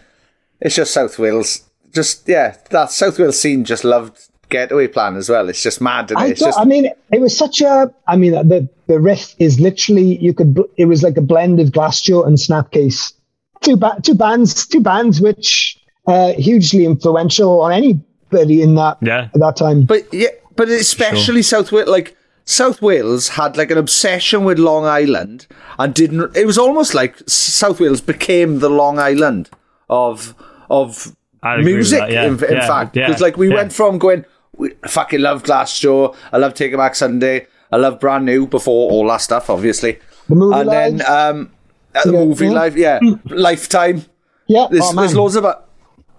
it's 0.60 0.76
just 0.76 0.94
South 0.94 1.18
Wales. 1.20 1.62
Just, 1.94 2.28
yeah, 2.28 2.58
that 2.72 2.92
South 2.92 3.18
Wales 3.18 3.40
scene 3.40 3.64
just 3.64 3.84
loved 3.84 4.20
Getaway 4.50 4.88
Plan 4.88 5.16
as 5.16 5.30
well. 5.30 5.48
It's 5.50 5.64
just 5.64 5.80
mad. 5.82 6.12
Isn't 6.12 6.18
it? 6.18 6.22
I 6.22 6.28
It's 6.28 6.40
thought, 6.42 6.48
just, 6.48 6.60
I 6.60 6.66
mean, 6.66 6.90
it 7.12 7.22
was 7.22 7.36
such 7.38 7.62
a. 7.62 7.94
I 8.08 8.16
mean, 8.18 8.34
the 8.34 8.68
the 8.88 9.00
riff 9.00 9.34
is 9.40 9.60
literally 9.60 10.18
you 10.18 10.34
could. 10.34 10.60
It 10.78 10.86
was 10.86 11.04
like 11.04 11.18
a 11.18 11.22
blend 11.22 11.60
of 11.60 11.70
Glassjaw 11.70 12.26
and 12.28 12.38
Snapcase. 12.38 13.14
Two 13.62 13.78
ba- 13.78 13.98
two 14.04 14.16
bands, 14.16 14.68
two 14.68 14.82
bands 14.82 15.20
which 15.22 15.78
uh, 16.08 16.34
hugely 16.34 16.86
influential 16.86 17.62
on 17.62 17.72
anybody 17.72 18.62
in 18.62 18.76
that 18.76 18.98
Yeah. 19.02 19.30
at 19.34 19.40
that 19.40 19.56
time. 19.56 19.84
But 19.86 20.14
yeah, 20.14 20.28
but 20.56 20.68
especially 20.70 21.42
South 21.42 21.72
Wales, 21.72 21.88
like 21.90 22.16
South 22.50 22.82
Wales 22.82 23.28
had 23.30 23.58
like 23.58 23.72
an 23.72 23.78
obsession 23.78 24.46
with 24.46 24.58
Long 24.58 24.86
Island 24.86 25.48
and 25.78 25.94
didn't. 25.94 26.36
It 26.36 26.46
was 26.46 26.58
almost 26.58 26.96
like 26.96 27.18
South 27.28 27.80
Wales 27.82 28.00
became 28.02 28.60
the 28.60 28.70
Long 28.70 29.00
Island 29.00 29.50
of 29.90 30.34
of 30.70 31.16
I'd 31.44 31.60
agree 31.60 31.74
with 31.74 31.76
music. 31.76 32.00
that, 32.00 32.12
yeah. 32.12 32.26
In, 32.26 32.44
in 32.44 32.54
Yeah, 32.54 32.68
fact, 32.68 32.96
yeah, 32.96 33.08
because 33.08 33.22
like 33.22 33.36
we 33.38 33.50
yeah. 33.50 33.56
went 33.56 33.74
from 33.74 33.98
going, 34.00 34.24
we, 34.56 34.72
I 34.84 34.88
fucking 34.88 35.20
love 35.20 35.44
Glassjaw, 35.44 36.16
I 36.32 36.38
love 36.38 36.54
Taking 36.54 36.78
Back 36.78 36.96
Sunday, 36.96 37.48
I 37.72 37.76
love 37.76 38.00
Brand 38.00 38.26
New 38.26 38.48
before 38.48 38.92
all 38.92 39.06
that 39.10 39.18
stuff, 39.22 39.50
obviously. 39.50 40.00
The 40.30 40.36
movie 40.36 40.56
and 40.60 40.70
then 40.70 41.02
um, 41.06 41.52
uh, 41.94 42.04
the 42.06 42.14
Yeah, 42.14 42.26
movie 42.26 42.46
yeah. 42.46 42.52
life, 42.52 42.76
yeah, 42.76 43.00
Lifetime. 43.26 44.06
yeah, 44.48 44.68
There's, 44.72 44.84
oh, 44.86 44.94
there's 44.96 45.16
loads 45.16 45.36
of 45.36 45.44
it. 45.46 45.56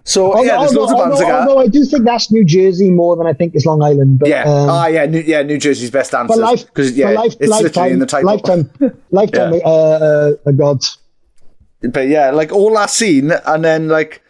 So 0.08 0.32
Although, 0.32 0.42
yeah, 0.44 0.58
there's 0.60 0.72
loads 0.74 0.92
of 0.92 0.98
bands 0.98 1.18
that. 1.20 1.30
although 1.30 1.58
I 1.60 1.66
do 1.66 1.84
think 1.84 2.04
that's 2.04 2.32
New 2.32 2.42
Jersey 2.42 2.90
more 2.90 3.14
than 3.14 3.26
I 3.26 3.34
think 3.34 3.54
is 3.54 3.66
Long 3.66 3.82
Island. 3.82 4.18
But, 4.20 4.30
Yeah. 4.30 4.44
um, 4.44 4.70
ah, 4.70 4.86
yeah. 4.86 5.04
New, 5.04 5.20
yeah. 5.20 5.42
New 5.42 5.58
Jersey's 5.58 5.90
best 5.90 6.12
dancers. 6.12 6.38
life, 6.38 6.64
Because 6.66 6.96
yeah, 6.96 7.10
life, 7.10 7.34
it's 7.38 7.50
lifetime, 7.50 7.62
literally 7.64 7.92
in 7.92 7.98
the 7.98 8.06
title. 8.06 8.26
lifetime, 8.32 8.70
lifetime, 9.10 9.52
Yeah. 9.52 9.60
uh, 9.66 10.32
uh, 10.46 10.50
gods. 10.52 10.96
But 11.82 12.08
yeah, 12.08 12.30
like 12.30 12.52
all 12.52 12.72
that 12.74 12.88
scene, 12.88 13.32
and 13.32 13.62
then 13.62 13.88
like 13.88 14.22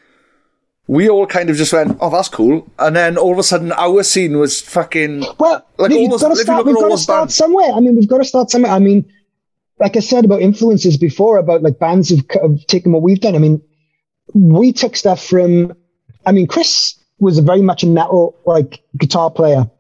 we 0.88 1.08
all 1.08 1.26
kind 1.26 1.48
of 1.48 1.54
just 1.56 1.72
went, 1.72 1.96
"Oh, 2.00 2.10
that's 2.10 2.28
cool," 2.28 2.66
and 2.78 2.96
then 2.96 3.16
all 3.16 3.32
of 3.32 3.38
a 3.38 3.42
sudden 3.44 3.70
our 3.72 4.02
scene 4.02 4.36
was 4.38 4.60
fucking. 4.60 5.24
Well, 5.38 5.64
Like, 5.78 5.90
we've 5.92 6.10
got 6.10 6.28
to 6.30 6.36
start. 6.36 6.66
We've 6.66 6.74
got 6.74 6.88
to 6.88 6.98
start 6.98 7.20
bands- 7.22 7.36
somewhere. 7.36 7.70
I 7.72 7.80
mean, 7.80 7.94
we've 7.96 8.08
got 8.08 8.18
to 8.18 8.24
start 8.24 8.50
somewhere. 8.50 8.72
I 8.72 8.80
mean, 8.80 9.04
like 9.78 9.96
I 9.96 10.00
said 10.00 10.24
about 10.24 10.42
influences 10.42 10.96
before, 10.96 11.38
about 11.38 11.62
like 11.62 11.78
bands 11.78 12.10
have, 12.10 12.24
have 12.42 12.66
taken 12.66 12.90
what 12.92 13.02
we've 13.02 13.20
done. 13.20 13.34
I 13.36 13.38
mean, 13.38 13.62
we 14.34 14.72
took 14.72 14.96
stuff 14.96 15.24
from. 15.24 15.74
I 16.26 16.32
mean, 16.32 16.46
Kris 16.46 16.94
was 17.18 17.38
a 17.38 17.42
very 17.42 17.62
much 17.62 17.82
a 17.82 17.86
metal 17.86 18.36
like 18.44 18.80
guitar 18.96 19.30
player, 19.30 19.70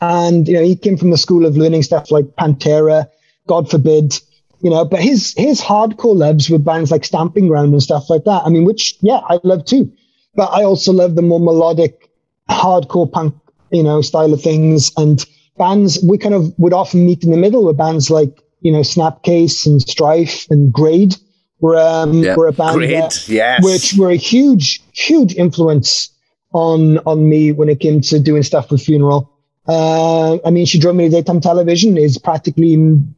and 0.00 0.46
you 0.46 0.54
know 0.54 0.62
he 0.62 0.76
came 0.76 0.96
from 0.96 1.10
the 1.10 1.18
school 1.18 1.46
of 1.46 1.56
learning 1.56 1.82
stuff 1.82 2.10
like 2.10 2.26
Pantera, 2.36 3.08
God 3.46 3.70
forbid, 3.70 4.18
you 4.60 4.70
know. 4.70 4.84
But 4.84 5.00
his 5.00 5.34
his 5.36 5.60
hardcore 5.60 6.16
loves 6.16 6.48
were 6.50 6.58
bands 6.58 6.90
like 6.90 7.04
Stamping 7.04 7.48
Ground 7.48 7.72
and 7.72 7.82
stuff 7.82 8.08
like 8.10 8.24
that. 8.24 8.42
I 8.44 8.48
mean, 8.48 8.64
which 8.64 8.96
yeah, 9.00 9.20
I 9.28 9.38
love 9.42 9.64
too. 9.64 9.92
But 10.34 10.52
I 10.52 10.64
also 10.64 10.92
love 10.92 11.14
the 11.14 11.22
more 11.22 11.40
melodic, 11.40 12.10
hardcore 12.50 13.10
punk, 13.10 13.34
you 13.70 13.82
know, 13.82 14.02
style 14.02 14.32
of 14.32 14.42
things. 14.42 14.92
And 14.96 15.24
bands 15.56 15.98
we 16.06 16.18
kind 16.18 16.34
of 16.34 16.52
would 16.58 16.72
often 16.72 17.06
meet 17.06 17.24
in 17.24 17.30
the 17.30 17.36
middle 17.36 17.64
with 17.64 17.76
bands 17.76 18.10
like 18.10 18.42
you 18.60 18.72
know 18.72 18.80
Snapcase 18.80 19.66
and 19.66 19.80
Strife 19.80 20.46
and 20.50 20.72
Grade. 20.72 21.16
Were 21.60 21.76
um, 21.78 22.12
Yeah. 22.22 22.36
were 22.36 22.48
a 22.48 22.52
band 22.52 22.76
Grade, 22.76 22.90
that- 22.90 23.28
yes. 23.28 23.64
which 23.64 23.94
were 23.98 24.10
a 24.10 24.16
huge, 24.16 24.82
huge 24.92 25.34
influence 25.34 26.10
on 26.52 26.98
on 27.06 27.28
me 27.28 27.52
when 27.52 27.68
it 27.68 27.80
came 27.80 28.00
to 28.02 28.20
doing 28.20 28.42
stuff 28.42 28.70
with 28.70 28.82
funeral. 28.82 29.30
Uh, 29.68 30.38
I 30.46 30.50
mean, 30.50 30.66
she 30.66 30.78
drove 30.78 30.94
me 30.96 31.04
to 31.04 31.10
daytime 31.10 31.40
television 31.40 31.96
is 31.96 32.18
practically 32.18 32.74
an 32.74 33.14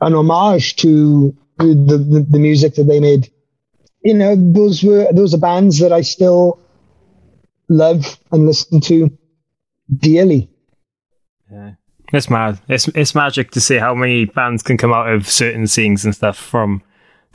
homage 0.00 0.76
to 0.76 1.36
the, 1.58 1.74
the 1.74 2.26
the 2.28 2.38
music 2.38 2.74
that 2.76 2.84
they 2.84 3.00
made. 3.00 3.30
You 4.02 4.14
know, 4.14 4.34
those 4.36 4.82
were 4.82 5.06
those 5.12 5.34
are 5.34 5.38
bands 5.38 5.78
that 5.80 5.92
I 5.92 6.00
still 6.00 6.58
love 7.68 8.18
and 8.32 8.46
listen 8.46 8.80
to 8.82 9.10
dearly. 9.94 10.50
Yeah. 11.52 11.72
It's 12.12 12.30
mad. 12.30 12.58
It's 12.68 12.88
it's 12.88 13.14
magic 13.14 13.50
to 13.52 13.60
see 13.60 13.76
how 13.76 13.94
many 13.94 14.24
bands 14.24 14.62
can 14.62 14.78
come 14.78 14.92
out 14.92 15.12
of 15.12 15.28
certain 15.28 15.66
scenes 15.66 16.04
and 16.04 16.14
stuff 16.14 16.38
from 16.38 16.82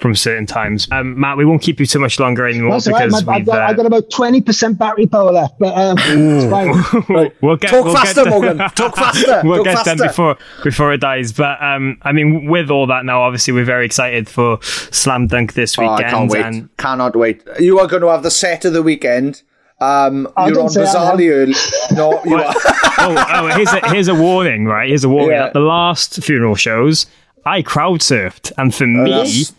from 0.03 0.13
certain 0.15 0.45
times. 0.45 0.85
Um, 0.91 1.17
Matt, 1.17 1.37
we 1.37 1.45
won't 1.45 1.61
keep 1.61 1.79
you 1.79 1.85
too 1.85 1.97
much 1.97 2.19
longer 2.19 2.45
anymore 2.45 2.71
That's 2.73 2.87
all 2.87 2.93
right. 2.93 3.05
because 3.07 3.25
My, 3.25 3.33
I've, 3.35 3.39
we've. 3.39 3.45
got, 3.45 3.57
uh, 3.61 3.65
I've 3.67 3.77
got 3.77 3.85
about 3.85 4.11
twenty 4.11 4.41
percent 4.41 4.77
battery 4.77 5.07
power 5.07 5.31
left, 5.31 5.57
but 5.59 5.73
um, 5.77 5.95
it's 6.01 6.51
fine. 6.51 7.31
we'll 7.41 7.55
get, 7.55 7.69
Talk 7.69 7.85
we'll 7.85 7.95
faster, 7.95 8.23
get 8.25 8.29
Morgan. 8.29 8.57
Talk 8.57 8.95
faster. 8.97 9.41
we'll 9.45 9.63
Talk 9.63 9.65
get 9.65 9.75
faster. 9.77 9.95
done 9.95 10.07
before 10.09 10.37
before 10.61 10.91
it 10.93 10.97
dies. 10.97 11.31
But 11.31 11.63
um, 11.63 11.97
I 12.01 12.11
mean, 12.11 12.49
with 12.49 12.69
all 12.69 12.85
that 12.87 13.05
now, 13.05 13.21
obviously 13.23 13.53
we're 13.53 13.63
very 13.63 13.85
excited 13.85 14.27
for 14.27 14.61
Slam 14.61 15.27
Dunk 15.27 15.53
this 15.53 15.79
Oh, 15.79 15.83
weekend. 15.83 16.05
I 16.05 16.09
can't 16.11 16.29
wait. 16.29 16.45
And 16.45 16.77
Cannot 16.77 17.15
wait. 17.15 17.41
You 17.59 17.79
are 17.79 17.87
going 17.87 18.01
to 18.01 18.09
have 18.09 18.23
the 18.23 18.31
set 18.31 18.65
of 18.65 18.73
the 18.73 18.83
weekend. 18.83 19.41
Um, 19.79 20.27
you're 20.37 20.59
on 20.59 20.67
bizarrely 20.67 21.31
early. 21.31 21.53
No, 21.95 22.21
you 22.25 22.35
are. 22.35 22.53
oh, 22.99 23.25
oh, 23.29 23.47
here's 23.55 23.71
a 23.71 23.89
here's 23.89 24.07
a 24.09 24.15
warning, 24.15 24.65
right? 24.65 24.89
Here's 24.89 25.05
a 25.05 25.09
warning. 25.09 25.31
Yeah. 25.31 25.45
At 25.45 25.53
the 25.53 25.59
last 25.61 26.21
funeral 26.23 26.55
shows, 26.55 27.05
I 27.45 27.61
crowd 27.61 28.01
surfed, 28.01 28.51
and 28.57 28.75
for 28.75 28.85
me, 28.85 29.09
that's- 29.09 29.53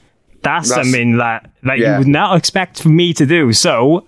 that's, 0.45 0.69
that's- 0.69 0.87
something 0.87 1.17
that 1.19 1.51
that 1.63 1.79
Yeah. 1.79 1.93
you 1.95 1.99
would 2.01 2.09
not 2.09 2.37
expect 2.37 2.83
for 2.83 2.89
me 2.91 3.13
to 3.15 3.27
do. 3.27 3.53
So 3.53 4.07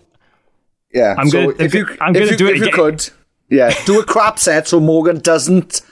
Yeah, 0.93 1.15
I'm 1.19 1.29
so 1.29 1.53
gonna- 1.53 1.65
if 1.65 1.75
you 1.75 1.87
I'm 2.01 2.13
gonna 2.13 2.27
you, 2.27 2.37
do 2.37 2.47
it 2.47 2.53
if 2.53 2.57
you 2.59 2.63
again. 2.65 2.73
could, 2.75 3.11
yeah, 3.51 3.73
do 3.85 4.01
a 4.01 4.05
crap 4.05 4.39
set 4.39 4.69
so 4.69 4.81
Morgan 4.81 5.19
doesn't 5.21 5.83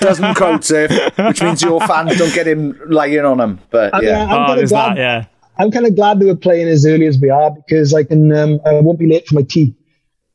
doesn't 0.00 0.34
crowd 0.34 0.64
surf, 0.64 0.90
which 1.18 1.42
means 1.42 1.62
your 1.62 1.80
fans 1.82 2.16
don't 2.18 2.34
get 2.34 2.46
him 2.48 2.78
lying 2.88 3.24
on 3.24 3.40
him. 3.40 3.60
But 3.70 3.94
I 3.94 4.00
mean, 4.00 4.08
yeah, 4.08 4.24
I'm 4.24 4.42
oh, 4.42 4.46
kind 4.46 4.60
of 4.60 4.68
glad. 4.68 4.88
that. 4.90 4.98
Yeah. 4.98 5.24
I'm 5.58 5.70
kind 5.70 5.86
of 5.86 5.94
glad 5.94 6.18
they 6.20 6.26
were 6.26 6.36
playing 6.36 6.68
as 6.68 6.86
early 6.86 7.06
as 7.06 7.18
we 7.20 7.28
are 7.30 7.50
because 7.50 7.92
I 7.94 8.02
can 8.04 8.32
um, 8.32 8.60
I 8.66 8.74
won't 8.80 8.98
be 8.98 9.06
late 9.06 9.26
for 9.28 9.34
my 9.34 9.42
tea. 9.42 9.74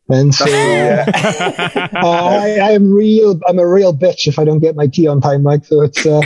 And 0.07 0.35
so 0.35 0.45
uh, 0.45 1.05
I, 1.93 2.59
I 2.61 2.71
am 2.71 2.93
real. 2.93 3.39
I'm 3.47 3.57
a 3.57 3.67
real 3.67 3.91
bitch 3.93 4.27
if 4.27 4.37
I 4.37 4.43
don't 4.45 4.59
get 4.59 4.75
my 4.75 4.85
tea 4.87 5.07
on 5.07 5.19
time. 5.21 5.41
Mike. 5.43 5.65
so, 5.65 5.81
it's. 5.81 6.05
Uh, 6.05 6.21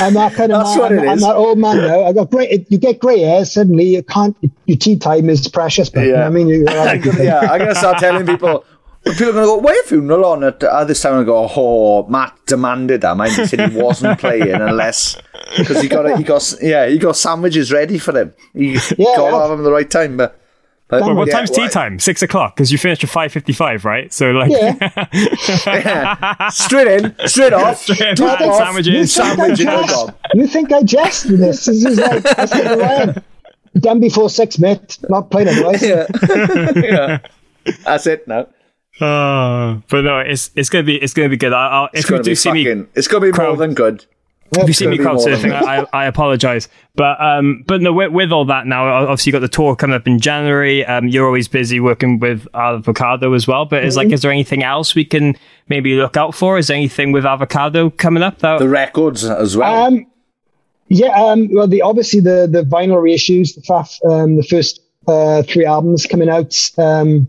I'm 0.00 0.14
that 0.14 0.32
kind 0.34 0.52
of 0.52 0.64
That's 0.64 0.76
man. 0.76 0.78
what 0.82 0.92
it 0.92 0.98
I'm, 1.00 1.08
I'm 1.10 1.14
is. 1.18 1.22
that 1.22 1.34
old 1.36 1.58
man 1.58 1.76
now. 1.76 2.04
I 2.04 2.12
got 2.12 2.30
great. 2.30 2.66
You 2.70 2.78
get 2.78 2.98
grey 2.98 3.20
hair 3.20 3.44
suddenly. 3.44 3.84
You 3.84 4.02
can't. 4.02 4.36
Your 4.66 4.76
tea 4.78 4.96
time 4.96 5.28
is 5.28 5.46
precious. 5.48 5.90
But 5.90 6.02
you 6.06 6.12
know 6.12 6.22
I 6.22 6.30
mean, 6.30 6.48
you, 6.48 6.64
I'm 6.68 7.02
yeah, 7.22 7.40
I'm 7.40 7.58
gonna 7.58 7.74
start 7.74 7.98
telling 7.98 8.26
people. 8.26 8.64
People 9.04 9.30
are 9.30 9.32
gonna 9.32 9.46
go, 9.46 9.56
"Why 9.58 9.80
a 9.82 9.86
funeral 9.88 10.24
on 10.26 10.44
at 10.44 10.60
this 10.86 11.00
time?" 11.00 11.18
I 11.20 11.24
go, 11.24 11.48
"Oh, 11.56 12.06
Matt 12.08 12.36
demanded 12.46 13.00
that. 13.02 13.16
Mind 13.16 13.32
he 13.32 13.46
said 13.46 13.70
he 13.70 13.76
wasn't 13.78 14.18
playing 14.20 14.52
unless 14.52 15.16
because 15.56 15.80
he 15.80 15.88
got 15.88 16.18
he 16.18 16.22
got 16.24 16.54
yeah 16.60 16.86
he 16.86 16.98
got 16.98 17.16
sandwiches 17.16 17.72
ready 17.72 17.98
for 17.98 18.16
him. 18.18 18.34
He 18.52 18.72
Yeah. 18.74 19.04
got 19.16 19.30
to 19.30 19.36
have 19.38 19.50
them 19.50 19.60
at 19.60 19.62
the 19.62 19.72
right 19.72 19.90
time." 19.90 20.16
But, 20.18 20.39
but 20.90 21.02
Well, 21.02 21.14
what 21.14 21.28
yeah, 21.28 21.34
time's 21.36 21.50
tea 21.50 21.62
well, 21.62 21.70
time? 21.70 21.98
Six 21.98 22.22
o'clock 22.22 22.56
because 22.56 22.70
you 22.72 22.78
finished 22.78 23.02
at 23.04 23.10
five 23.10 23.32
fifty-five, 23.32 23.84
right? 23.84 24.12
So 24.12 24.30
like, 24.32 24.50
yeah. 24.50 26.48
Straight 26.50 26.86
in, 26.86 27.14
straight 27.26 27.52
off, 27.52 27.78
Straight 27.82 28.16
top 28.16 28.40
in, 28.40 28.48
off, 28.48 28.56
sandwiches. 28.56 29.12
sandwich 29.12 29.60
in 29.60 29.66
the 29.66 29.72
jest? 29.72 29.88
dog. 30.06 30.14
You 30.34 30.46
think 30.46 30.72
I 30.72 30.82
jest 30.82 31.30
with 31.30 31.40
this? 31.40 31.64
This 31.66 31.84
is 31.84 31.98
like 31.98 32.22
that's 32.22 32.52
not 32.52 32.66
who 32.66 32.82
I. 32.82 33.14
Done 33.78 34.00
before 34.00 34.28
six, 34.28 34.58
mate. 34.58 34.98
Not 35.08 35.30
playing 35.30 35.48
otherwise. 35.48 35.82
Yeah, 35.82 36.06
yeah. 36.76 37.18
That's 37.84 38.06
it 38.06 38.26
No. 38.26 38.48
Uh, 39.00 39.80
but 39.88 40.02
no, 40.02 40.18
it's 40.18 40.50
it's 40.56 40.68
gonna 40.68 40.82
be 40.84 40.96
it's 40.96 41.14
gonna 41.14 41.28
be 41.28 41.36
good. 41.36 41.52
I, 41.52 41.68
I'll, 41.68 41.88
It's 41.92 42.04
if 42.04 42.10
you 42.10 42.16
gonna 42.16 42.22
do 42.24 42.30
be 42.32 42.34
see 42.34 42.52
me 42.52 42.64
fucking. 42.64 42.88
It's 42.96 43.06
gonna 43.08 43.20
be 43.20 43.26
more 43.28 43.32
crowd- 43.34 43.58
than 43.58 43.74
good. 43.74 44.04
If 44.58 44.68
you 44.68 44.74
see 44.74 44.86
me 44.86 44.96
gonna 44.98 45.10
crowd 45.10 45.24
be 45.24 45.30
more 45.30 45.38
than 45.38 45.50
surfing, 45.50 45.62
I, 45.62 45.80
I, 45.80 45.86
I 46.04 46.06
apologize. 46.06 46.68
But 46.96 47.20
um, 47.20 47.62
but 47.66 47.80
no, 47.80 47.92
with, 47.92 48.12
with 48.12 48.32
all 48.32 48.44
that 48.46 48.66
now, 48.66 48.86
obviously 49.04 49.30
you 49.30 49.32
got 49.32 49.40
the 49.40 49.48
tour 49.48 49.76
coming 49.76 49.94
up 49.94 50.06
in 50.06 50.18
January. 50.18 50.84
Um, 50.84 51.08
you're 51.08 51.26
always 51.26 51.46
busy 51.48 51.78
working 51.80 52.18
with 52.18 52.46
Avocado 52.54 53.32
as 53.34 53.46
well. 53.46 53.64
But 53.64 53.84
is 53.84 53.94
Mm-hmm. 53.96 54.08
like, 54.08 54.12
is 54.14 54.22
there 54.22 54.30
anything 54.32 54.62
else 54.62 54.94
we 54.94 55.04
can 55.04 55.36
maybe 55.68 55.94
look 55.94 56.16
out 56.16 56.34
for? 56.34 56.58
Is 56.58 56.66
there 56.66 56.76
anything 56.76 57.12
with 57.12 57.24
Avocado 57.24 57.90
coming 57.90 58.22
up? 58.22 58.38
That 58.38 58.58
The 58.58 58.68
records 58.68 59.24
as 59.24 59.56
well. 59.56 59.84
Um, 59.84 60.06
yeah. 60.88 61.12
Um, 61.12 61.48
well, 61.52 61.68
the 61.68 61.82
obviously 61.82 62.20
the 62.20 62.48
the 62.50 62.62
vinyl 62.62 62.96
reissues, 62.96 63.54
the 63.54 63.62
FAF, 63.62 63.98
um, 64.10 64.36
the 64.36 64.42
first 64.42 64.80
uh, 65.06 65.42
three 65.44 65.64
albums 65.64 66.06
coming 66.06 66.28
out. 66.28 66.54
Um, 66.76 67.28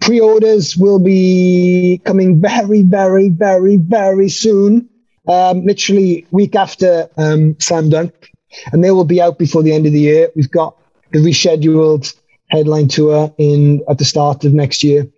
pre-orders 0.00 0.76
will 0.76 0.98
be 0.98 2.00
coming 2.04 2.40
very, 2.40 2.82
very, 2.82 3.28
very, 3.28 3.76
very 3.76 4.28
soon. 4.28 4.88
Um, 5.28 5.64
literally 5.64 6.26
week 6.30 6.54
after 6.54 7.08
um, 7.16 7.56
Slam 7.58 7.90
Dunk, 7.90 8.32
and 8.72 8.82
they 8.82 8.90
will 8.90 9.04
be 9.04 9.20
out 9.20 9.38
before 9.38 9.62
the 9.62 9.72
end 9.72 9.86
of 9.86 9.92
the 9.92 10.00
year. 10.00 10.30
We've 10.36 10.50
got 10.50 10.76
the 11.12 11.18
rescheduled 11.18 12.14
headline 12.50 12.88
tour 12.88 13.34
in 13.38 13.82
at 13.88 13.98
the 13.98 14.04
start 14.04 14.44
of 14.44 14.52
next 14.52 14.84
year. 14.84 15.08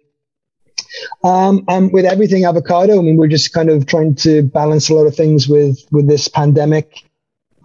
Um, 1.22 1.64
and 1.68 1.93
with 1.93 2.05
everything 2.05 2.44
avocado, 2.44 2.98
I 2.98 3.02
mean, 3.02 3.16
we're 3.16 3.28
just 3.28 3.52
kind 3.52 3.68
of 3.68 3.86
trying 3.86 4.14
to 4.16 4.43
balance 4.43 4.89
a 4.89 4.94
lot 4.94 5.06
of 5.06 5.14
things 5.14 5.48
with 5.48 5.78
with 5.90 6.09
this 6.09 6.28
pandemic. 6.28 7.05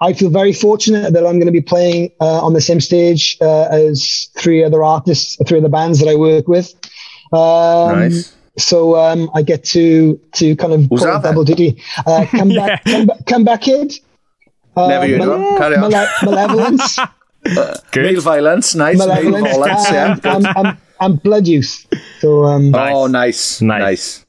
I 0.02 0.12
feel 0.12 0.30
very 0.30 0.52
fortunate 0.52 1.14
that 1.14 1.26
I'm 1.26 1.40
going 1.40 1.46
to 1.46 1.52
be 1.52 1.62
playing 1.62 2.12
uh, 2.20 2.44
on 2.44 2.54
the 2.54 2.60
same 2.60 2.82
stage 2.82 3.38
uh, 3.40 3.68
as 3.72 4.30
three 4.38 4.64
other 4.64 4.84
artists, 4.84 5.38
three 5.48 5.60
other 5.60 5.70
bands 5.70 6.00
that 6.00 6.10
I 6.10 6.16
work 6.16 6.48
with. 6.48 6.74
Um, 7.32 8.00
nice. 8.00 8.36
So 8.58 8.96
um, 8.96 9.30
I 9.34 9.42
get 9.42 9.64
to 9.66 10.20
to 10.34 10.56
kind 10.56 10.74
of 10.74 10.86
Who's 10.90 11.02
call 11.02 11.22
double 11.22 11.44
duty. 11.44 11.82
Uh, 12.06 12.26
come 12.32 12.50
back, 12.50 12.84
come 12.86 13.06
back, 13.08 13.26
come 13.26 13.44
back, 13.44 13.62
kid. 13.62 13.94
Uh, 14.76 14.88
Never 14.88 15.08
heard 15.08 15.22
of 15.22 15.28
Male- 15.28 15.38
them. 15.40 15.58
Carry 15.58 15.76
on. 15.78 15.92
Male- 15.92 16.08
malevolence, 16.24 17.00
Male 17.96 18.22
violence, 18.22 18.76
nice. 18.76 18.98
Male 18.98 19.08
violence, 19.32 19.92
yeah. 19.92 20.14
and, 20.24 20.26
um, 20.26 20.46
um, 20.56 20.78
and 21.00 21.24
Blood 21.24 21.48
Youth. 21.48 21.86
So 22.20 22.46
um, 22.46 22.74
Oh, 22.76 23.08
nice, 23.08 23.62
Nice. 23.62 23.82
nice. 23.82 24.26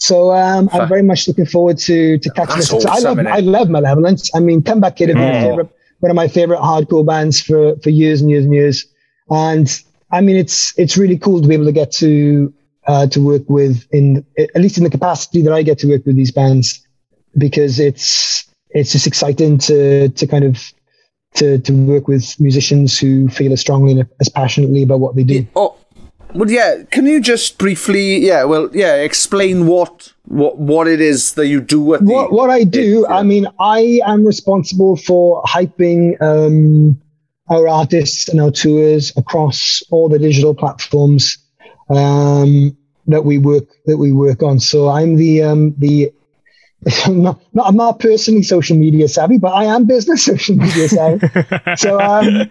So 0.00 0.30
um, 0.32 0.68
I'm 0.72 0.88
very 0.88 1.02
much 1.02 1.26
looking 1.26 1.46
forward 1.46 1.78
to 1.78 2.18
to 2.18 2.30
catching 2.30 2.56
That's 2.56 2.70
this. 2.70 2.84
I 2.86 2.98
love? 3.00 3.18
I 3.18 3.40
love 3.40 3.68
Malevolence. 3.68 4.30
I 4.34 4.38
mean, 4.40 4.62
Come 4.62 4.80
Back 4.80 4.96
Kid, 4.96 5.10
is 5.10 5.16
one 5.16 5.24
of 5.24 5.32
my 5.34 5.40
favorite 5.42 5.68
one 6.00 6.10
of 6.10 6.16
my 6.16 6.28
favorite 6.28 6.60
hardcore 6.60 7.04
bands 7.04 7.40
for 7.40 7.74
for 7.82 7.90
years 7.90 8.20
and 8.20 8.30
years 8.30 8.44
and 8.44 8.54
years. 8.54 8.86
And 9.30 9.68
I 10.12 10.20
mean, 10.20 10.36
it's 10.36 10.78
it's 10.78 10.96
really 10.96 11.18
cool 11.18 11.40
to 11.42 11.48
be 11.48 11.54
able 11.54 11.64
to 11.66 11.72
get 11.72 11.90
to 11.92 12.52
uh, 12.88 13.06
to 13.06 13.20
work 13.20 13.42
with 13.48 13.86
in 13.92 14.24
at 14.38 14.60
least 14.60 14.78
in 14.78 14.84
the 14.84 14.90
capacity 14.90 15.42
that 15.42 15.52
I 15.52 15.62
get 15.62 15.78
to 15.80 15.88
work 15.88 16.04
with 16.06 16.16
these 16.16 16.32
bands 16.32 16.84
because 17.36 17.78
it's 17.78 18.46
it's 18.70 18.92
just 18.92 19.06
exciting 19.06 19.58
to 19.58 20.08
to 20.08 20.26
kind 20.26 20.44
of 20.44 20.58
to 21.34 21.58
to 21.58 21.72
work 21.72 22.08
with 22.08 22.38
musicians 22.40 22.98
who 22.98 23.28
feel 23.28 23.52
as 23.52 23.60
strongly 23.60 23.92
and 23.92 24.08
as 24.20 24.28
passionately 24.28 24.82
about 24.82 25.00
what 25.00 25.14
they 25.14 25.22
do. 25.22 25.46
Oh, 25.54 25.76
well, 26.34 26.50
yeah. 26.50 26.82
Can 26.90 27.06
you 27.06 27.20
just 27.20 27.58
briefly, 27.58 28.18
yeah, 28.18 28.44
well, 28.44 28.70
yeah, 28.72 28.96
explain 28.96 29.66
what 29.66 30.12
what 30.24 30.58
what 30.58 30.86
it 30.88 31.00
is 31.00 31.34
that 31.34 31.46
you 31.46 31.60
do 31.60 31.94
at 31.94 32.00
the 32.00 32.12
what 32.12 32.32
what 32.32 32.50
I 32.50 32.64
do, 32.64 33.06
Yeah. 33.08 33.16
I 33.16 33.22
mean, 33.22 33.46
I 33.60 34.00
am 34.06 34.24
responsible 34.26 34.96
for 34.96 35.42
hyping 35.42 36.20
um, 36.22 37.00
our 37.50 37.68
artists 37.68 38.28
and 38.28 38.40
our 38.40 38.50
tours 38.50 39.12
across 39.16 39.82
all 39.90 40.08
the 40.08 40.18
digital 40.18 40.54
platforms 40.54 41.38
um, 41.90 42.76
that 43.06 43.24
we 43.24 43.38
work 43.38 43.64
that 43.86 43.96
we 43.96 44.12
work 44.12 44.42
on. 44.42 44.60
So 44.60 44.88
I'm 44.88 45.16
the 45.16 45.42
um, 45.42 45.74
the 45.78 46.12
I'm 47.06 47.22
not, 47.22 47.40
not, 47.52 47.66
I'm 47.66 47.76
not 47.76 47.98
personally 47.98 48.42
social 48.42 48.76
media 48.76 49.08
savvy, 49.08 49.38
but 49.38 49.52
I 49.52 49.64
am 49.64 49.86
business 49.86 50.24
social 50.26 50.56
media 50.56 50.88
savvy. 50.88 51.26
so 51.76 52.00
um, 52.00 52.50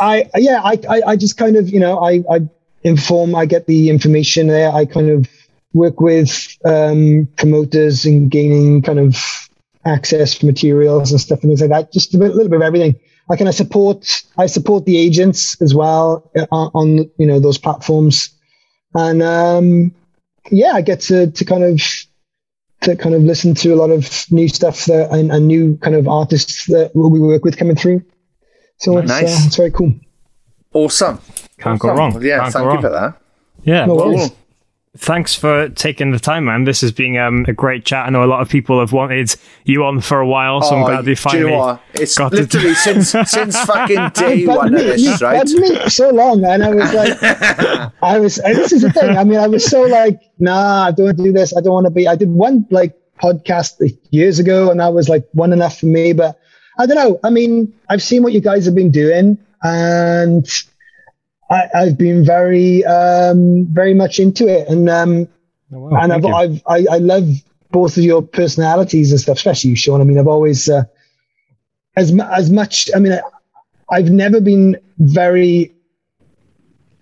I 0.00 0.28
yeah, 0.36 0.60
I, 0.62 0.78
I 0.88 1.02
I 1.08 1.16
just 1.16 1.36
kind 1.36 1.56
of 1.56 1.68
you 1.68 1.80
know 1.80 1.98
I 1.98 2.22
I 2.30 2.48
inform, 2.82 3.34
I 3.34 3.46
get 3.46 3.66
the 3.66 3.90
information 3.90 4.46
there, 4.46 4.72
I 4.72 4.86
kind 4.86 5.10
of 5.10 5.28
work 5.72 6.00
with 6.00 6.56
um, 6.64 7.28
promoters 7.36 8.04
and 8.04 8.30
gaining 8.30 8.82
kind 8.82 8.98
of 8.98 9.48
access 9.84 10.42
materials 10.42 11.10
and 11.10 11.20
stuff 11.20 11.40
and 11.42 11.50
things 11.50 11.60
like 11.60 11.70
that. 11.70 11.92
Just 11.92 12.14
a, 12.14 12.18
bit, 12.18 12.32
little 12.34 12.48
bit 12.48 12.56
of 12.56 12.62
everything. 12.62 12.98
I 13.30 13.36
kind 13.36 13.48
of 13.48 13.54
support. 13.54 14.22
I 14.38 14.46
support 14.46 14.86
the 14.86 14.98
agents 14.98 15.60
as 15.62 15.74
well 15.74 16.28
uh, 16.36 16.46
on 16.50 17.10
you 17.16 17.26
know 17.26 17.38
those 17.38 17.58
platforms, 17.58 18.30
and 18.94 19.22
um, 19.22 19.94
yeah, 20.50 20.72
I 20.72 20.82
get 20.82 21.00
to 21.02 21.30
to 21.30 21.44
kind 21.44 21.64
of 21.64 21.80
to 22.82 22.96
kind 22.96 23.14
of 23.14 23.22
listen 23.22 23.54
to 23.54 23.74
a 23.74 23.76
lot 23.76 23.90
of 23.90 24.24
new 24.30 24.48
stuff 24.48 24.86
that 24.86 25.10
and, 25.10 25.30
and 25.30 25.46
new 25.46 25.76
kind 25.78 25.94
of 25.96 26.08
artists 26.08 26.66
that 26.66 26.92
we 26.94 27.20
work 27.20 27.44
with 27.44 27.56
coming 27.58 27.76
through. 27.76 28.02
So 28.78 28.96
it's, 28.98 29.08
Nice. 29.08 29.24
uh, 29.24 29.46
it's 29.46 29.56
very 29.56 29.70
cool. 29.70 29.94
awesome. 30.72 31.20
Can't 31.58 31.78
go 31.78 31.92
wrong. 31.94 32.22
Yeah, 32.22 32.38
Can't 32.40 32.52
thank 32.54 32.62
you 32.64 32.68
wrong. 32.70 32.80
for 32.82 32.88
that. 32.88 33.20
Yeah. 33.64 33.84
No 33.84 33.94
well, 33.94 34.08
worries. 34.08 34.30
Thanks 34.96 35.34
for 35.34 35.68
taking 35.70 36.10
the 36.10 36.18
time, 36.18 36.44
man. 36.46 36.64
This 36.64 36.80
has 36.80 36.90
been 36.92 37.16
um, 37.16 37.44
a 37.48 37.52
great 37.52 37.84
chat. 37.84 38.06
I 38.06 38.10
know 38.10 38.24
a 38.24 38.26
lot 38.26 38.40
of 38.42 38.48
people 38.48 38.80
have 38.80 38.92
wanted 38.92 39.34
you 39.64 39.84
on 39.84 40.00
for 40.00 40.20
a 40.20 40.26
while, 40.26 40.62
so 40.62 40.76
I'm 40.76 40.84
glad 40.84 41.06
we 41.06 41.12
Oh, 41.12 41.16
finally 41.16 41.44
you 41.44 41.50
know 41.50 41.58
what? 41.58 41.82
It's 41.94 42.16
got 42.18 42.30
to- 42.32 42.38
literally 42.38 42.74
since 42.74 43.10
since 43.30 43.60
fucking 43.62 44.10
day 44.14 44.34
You 44.36 44.46
bugged 44.48 44.58
one 44.58 44.74
of 44.74 44.80
me, 44.80 44.96
you 44.96 45.10
this, 45.10 45.22
right? 45.22 45.38
bugged 45.44 45.58
me 45.58 45.76
for 45.82 45.90
so 45.90 46.10
long, 46.10 46.44
and 46.44 46.62
I 46.64 46.70
was 46.74 46.92
like, 46.92 47.22
I 48.02 48.18
was. 48.18 48.38
And 48.38 48.56
this 48.56 48.72
is 48.72 48.82
the 48.82 48.90
thing. 48.92 49.16
I 49.16 49.24
mean, 49.24 49.38
I 49.38 49.46
was 49.46 49.64
so 49.64 49.82
like, 49.82 50.20
nah, 50.38 50.86
I 50.88 50.90
don't 50.92 51.16
do 51.16 51.32
this. 51.32 51.56
I 51.56 51.60
don't 51.60 51.72
want 51.72 51.86
to 51.86 51.90
be. 51.90 52.08
I 52.08 52.16
did 52.16 52.30
one 52.30 52.66
like 52.70 52.96
podcast 53.22 53.80
years 54.10 54.38
ago, 54.38 54.70
and 54.70 54.80
that 54.80 54.92
was 54.92 55.08
like 55.08 55.28
one 55.32 55.52
enough 55.52 55.78
for 55.78 55.86
me. 55.86 56.12
But 56.12 56.38
I 56.78 56.86
don't 56.86 56.96
know. 56.96 57.20
I 57.22 57.30
mean, 57.30 57.72
I've 57.88 58.02
seen 58.02 58.22
what 58.22 58.32
you 58.32 58.40
guys 58.40 58.64
have 58.66 58.74
been 58.74 58.90
doing, 58.90 59.38
and 59.62 60.48
I, 61.50 61.68
I've 61.74 61.98
been 61.98 62.24
very, 62.24 62.84
um, 62.84 63.66
very 63.70 63.94
much 63.94 64.18
into 64.18 64.46
it, 64.46 64.68
and 64.68 64.88
um, 64.88 65.28
Oh, 65.72 65.78
wow, 65.80 66.00
and 66.02 66.12
I've. 66.12 66.24
I've 66.24 66.62
I, 66.66 66.86
I 66.90 66.98
love 66.98 67.28
both 67.70 67.96
of 67.96 68.02
your 68.02 68.22
personalities 68.22 69.12
and 69.12 69.20
stuff, 69.20 69.36
especially 69.36 69.70
you, 69.70 69.76
Sean. 69.76 70.00
I 70.00 70.04
mean, 70.04 70.18
I've 70.18 70.26
always 70.26 70.68
uh, 70.68 70.82
as 71.96 72.12
as 72.32 72.50
much. 72.50 72.90
I 72.94 72.98
mean, 72.98 73.12
I, 73.12 73.20
I've 73.90 74.10
never 74.10 74.40
been 74.40 74.76
very 74.98 75.72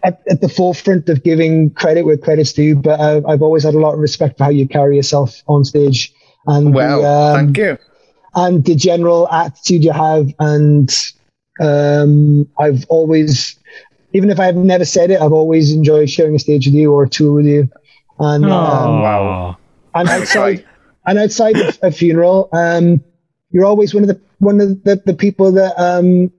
at, 0.02 0.22
at 0.30 0.40
the 0.40 0.48
forefront 0.48 1.08
of 1.08 1.22
giving 1.22 1.70
credit 1.70 2.04
where 2.04 2.16
credit's 2.16 2.52
due, 2.52 2.76
but 2.76 3.00
I've, 3.00 3.26
I've 3.26 3.42
always 3.42 3.64
had 3.64 3.74
a 3.74 3.78
lot 3.78 3.94
of 3.94 4.00
respect 4.00 4.38
for 4.38 4.44
how 4.44 4.50
you 4.50 4.68
carry 4.68 4.96
yourself 4.96 5.42
on 5.46 5.64
stage 5.64 6.12
and 6.46 6.74
Well, 6.74 7.02
the, 7.02 7.08
um, 7.08 7.34
thank 7.46 7.58
you. 7.58 7.78
and 8.34 8.64
the 8.64 8.74
general 8.74 9.28
attitude 9.28 9.84
you 9.84 9.92
have. 9.92 10.32
And 10.38 10.94
um, 11.60 12.48
I've 12.58 12.84
always, 12.88 13.58
even 14.12 14.30
if 14.30 14.40
I've 14.40 14.56
never 14.56 14.84
said 14.84 15.10
it, 15.10 15.20
I've 15.20 15.32
always 15.32 15.72
enjoyed 15.72 16.08
sharing 16.10 16.34
a 16.34 16.38
stage 16.38 16.66
with 16.66 16.74
you 16.74 16.92
or 16.92 17.04
a 17.04 17.08
tour 17.08 17.32
with 17.32 17.46
you. 17.46 17.70
And 18.18 18.44
um, 18.44 18.50
wow. 18.50 19.56
and 19.94 20.08
outside 20.08 20.66
and 21.06 21.18
outside 21.18 21.56
of 21.56 21.78
a 21.82 21.90
funeral, 21.90 22.48
um, 22.52 23.02
you're 23.50 23.64
always 23.64 23.94
one 23.94 24.02
of 24.02 24.08
the 24.08 24.20
one 24.38 24.60
of 24.60 24.82
the, 24.84 25.02
the 25.04 25.14
people 25.14 25.52
that 25.52 25.78
um, 25.78 26.32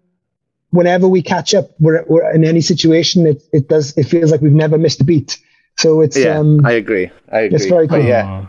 whenever 0.71 1.07
we 1.07 1.21
catch 1.21 1.53
up, 1.53 1.69
we're, 1.79 2.03
we're 2.07 2.29
in 2.33 2.43
any 2.43 2.61
situation, 2.61 3.27
it, 3.27 3.43
it 3.53 3.69
does 3.69 3.97
it 3.97 4.03
feels 4.03 4.31
like 4.31 4.41
we've 4.41 4.51
never 4.51 4.77
missed 4.77 5.01
a 5.01 5.03
beat. 5.03 5.37
So 5.77 6.01
it's 6.01 6.17
Yeah, 6.17 6.39
um, 6.39 6.65
I 6.65 6.73
agree. 6.73 7.09
I 7.31 7.41
agree. 7.41 7.55
it's 7.55 7.65
very 7.65 7.87
But 7.87 7.99
cool. 8.01 8.05
yeah. 8.05 8.47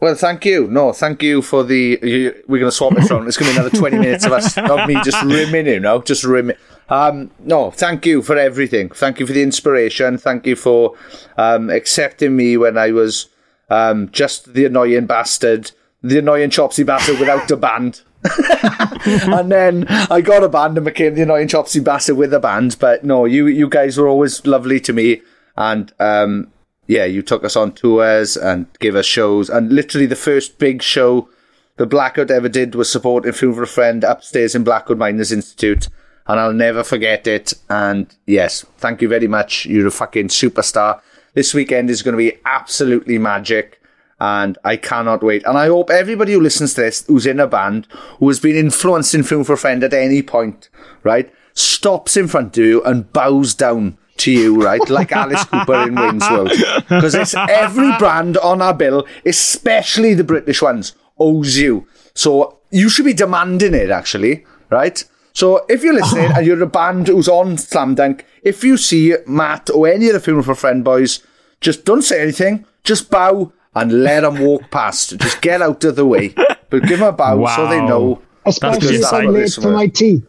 Well, 0.00 0.14
thank 0.14 0.46
you. 0.46 0.66
No, 0.66 0.94
thank 0.94 1.22
you 1.22 1.42
for 1.42 1.62
the. 1.62 1.98
You, 2.02 2.42
we're 2.48 2.58
going 2.58 2.70
to 2.70 2.76
swap 2.76 2.94
it 2.96 3.04
from. 3.06 3.28
It's 3.28 3.36
going 3.36 3.52
to 3.52 3.54
be 3.54 3.60
another 3.60 3.76
twenty 3.78 3.98
minutes 3.98 4.24
of 4.24 4.32
us 4.32 4.56
of 4.56 4.88
me 4.88 4.98
just 5.04 5.22
rimming, 5.22 5.66
you 5.66 5.78
know, 5.78 6.00
just 6.00 6.24
rimming. 6.24 6.56
Um, 6.90 7.30
no, 7.38 7.70
thank 7.70 8.04
you 8.04 8.20
for 8.20 8.36
everything. 8.36 8.90
Thank 8.90 9.20
you 9.20 9.26
for 9.26 9.32
the 9.32 9.42
inspiration. 9.42 10.18
Thank 10.18 10.44
you 10.44 10.56
for 10.56 10.96
um, 11.38 11.70
accepting 11.70 12.36
me 12.36 12.56
when 12.56 12.76
I 12.76 12.90
was 12.90 13.28
um, 13.70 14.10
just 14.10 14.52
the 14.54 14.64
annoying 14.64 15.06
bastard, 15.06 15.70
the 16.02 16.18
annoying 16.18 16.50
Chopsy 16.50 16.84
bastard 16.84 17.20
without 17.20 17.50
a 17.50 17.56
band. 17.56 18.02
and 19.06 19.50
then 19.50 19.86
I 19.88 20.20
got 20.20 20.42
a 20.42 20.48
band 20.48 20.76
and 20.76 20.84
became 20.84 21.14
the 21.14 21.22
annoying 21.22 21.48
Chopsy 21.48 21.82
bastard 21.82 22.16
with 22.16 22.34
a 22.34 22.40
band. 22.40 22.76
But 22.80 23.04
no, 23.04 23.24
you 23.24 23.46
you 23.46 23.68
guys 23.68 23.96
were 23.96 24.08
always 24.08 24.44
lovely 24.44 24.80
to 24.80 24.92
me, 24.92 25.22
and 25.56 25.92
um, 26.00 26.52
yeah, 26.86 27.04
you 27.04 27.22
took 27.22 27.44
us 27.44 27.56
on 27.56 27.72
tours 27.72 28.36
and 28.36 28.66
gave 28.80 28.96
us 28.96 29.06
shows. 29.06 29.48
And 29.48 29.72
literally, 29.72 30.06
the 30.06 30.16
first 30.16 30.58
big 30.58 30.82
show 30.82 31.28
the 31.76 31.86
Blackout 31.86 32.30
ever 32.30 32.48
did 32.48 32.74
was 32.74 32.90
supporting 32.90 33.32
Funeral 33.32 33.58
for 33.58 33.62
a 33.62 33.66
Friend 33.66 34.04
upstairs 34.04 34.54
in 34.54 34.64
Blackwood 34.64 34.98
Miners 34.98 35.32
Institute. 35.32 35.88
And 36.26 36.38
I'll 36.38 36.52
never 36.52 36.84
forget 36.84 37.26
it. 37.26 37.54
And 37.68 38.14
yes, 38.26 38.64
thank 38.78 39.02
you 39.02 39.08
very 39.08 39.26
much. 39.26 39.66
You're 39.66 39.88
a 39.88 39.90
fucking 39.90 40.28
superstar. 40.28 41.00
This 41.34 41.54
weekend 41.54 41.90
is 41.90 42.02
going 42.02 42.12
to 42.12 42.18
be 42.18 42.38
absolutely 42.44 43.18
magic. 43.18 43.80
And 44.20 44.58
I 44.64 44.76
cannot 44.76 45.22
wait. 45.22 45.44
And 45.46 45.56
I 45.56 45.68
hope 45.68 45.88
everybody 45.88 46.34
who 46.34 46.40
listens 46.40 46.74
to 46.74 46.82
this, 46.82 47.06
who's 47.06 47.26
in 47.26 47.40
a 47.40 47.46
band, 47.46 47.86
who 48.18 48.28
has 48.28 48.38
been 48.38 48.54
influenced 48.54 49.14
in 49.14 49.22
Funeral 49.22 49.44
for 49.44 49.56
Friend 49.56 49.82
at 49.82 49.94
any 49.94 50.22
point, 50.22 50.68
right, 51.02 51.32
stops 51.54 52.16
in 52.16 52.28
front 52.28 52.58
of 52.58 52.64
you 52.64 52.82
and 52.84 53.10
bows 53.12 53.54
down 53.54 53.96
to 54.18 54.30
you, 54.30 54.62
right? 54.62 54.86
Like 54.90 55.12
Alice 55.12 55.44
Cooper 55.44 55.88
in 55.88 55.94
Wayne's 55.94 56.28
World. 56.30 56.52
Because 56.88 57.14
it's 57.14 57.34
every 57.34 57.96
brand 57.98 58.36
on 58.36 58.60
our 58.60 58.74
bill, 58.74 59.06
especially 59.24 60.12
the 60.12 60.22
British 60.22 60.60
ones, 60.60 60.94
owes 61.18 61.56
you. 61.56 61.86
So 62.12 62.58
you 62.70 62.90
should 62.90 63.06
be 63.06 63.14
demanding 63.14 63.72
it, 63.72 63.88
actually, 63.88 64.44
right? 64.68 65.02
So 65.32 65.64
if 65.68 65.82
you're 65.82 65.94
listening 65.94 66.32
and 66.34 66.46
you're 66.46 66.62
a 66.62 66.66
band 66.66 67.06
who's 67.06 67.28
on 67.28 67.56
Slam 67.58 67.94
Dunk, 67.94 68.24
if 68.42 68.64
you 68.64 68.76
see 68.76 69.14
Matt 69.26 69.70
or 69.70 69.88
any 69.88 70.08
of 70.08 70.14
the 70.14 70.20
Funeral 70.20 70.44
for 70.44 70.52
a 70.52 70.56
Friend 70.56 70.82
boys, 70.82 71.24
just 71.60 71.84
don't 71.84 72.02
say 72.02 72.22
anything. 72.22 72.66
Just 72.84 73.10
bow 73.10 73.52
and 73.74 74.02
let 74.02 74.20
them 74.20 74.40
walk 74.40 74.70
past. 74.70 75.16
Just 75.18 75.40
get 75.40 75.62
out 75.62 75.84
of 75.84 75.96
the 75.96 76.06
way. 76.06 76.34
But 76.70 76.82
give 76.84 76.98
them 77.00 77.08
a 77.08 77.12
bow 77.12 77.46
so 77.54 77.68
they 77.68 77.80
know. 77.80 78.22
especially 78.46 78.96
if 78.96 79.04
stuff. 79.04 79.12
I'm 79.12 79.32
late 79.32 79.52
for 79.52 79.70
my 79.70 79.86
tea. 79.86 80.22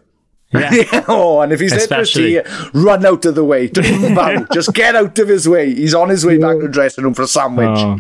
Yeah. 0.54 1.06
oh, 1.08 1.40
and 1.40 1.54
if 1.54 1.60
he's 1.60 1.72
late 1.72 1.88
for 1.88 2.04
tea, 2.04 2.42
run 2.74 3.06
out 3.06 3.26
of 3.26 3.36
the 3.36 3.44
way. 3.44 3.68
Don't 3.68 4.16
bow. 4.16 4.46
Just 4.52 4.74
get 4.74 4.96
out 4.96 5.18
of 5.18 5.28
his 5.28 5.48
way. 5.48 5.74
He's 5.74 5.96
on 5.96 6.10
his 6.10 6.26
way 6.26 6.38
back 6.38 6.58
to 6.58 6.64
the 6.64 6.68
dressing 6.68 7.04
room 7.04 7.14
for 7.14 7.24
a 7.24 7.28
sandwich. 7.28 7.68
Oh. 7.70 8.00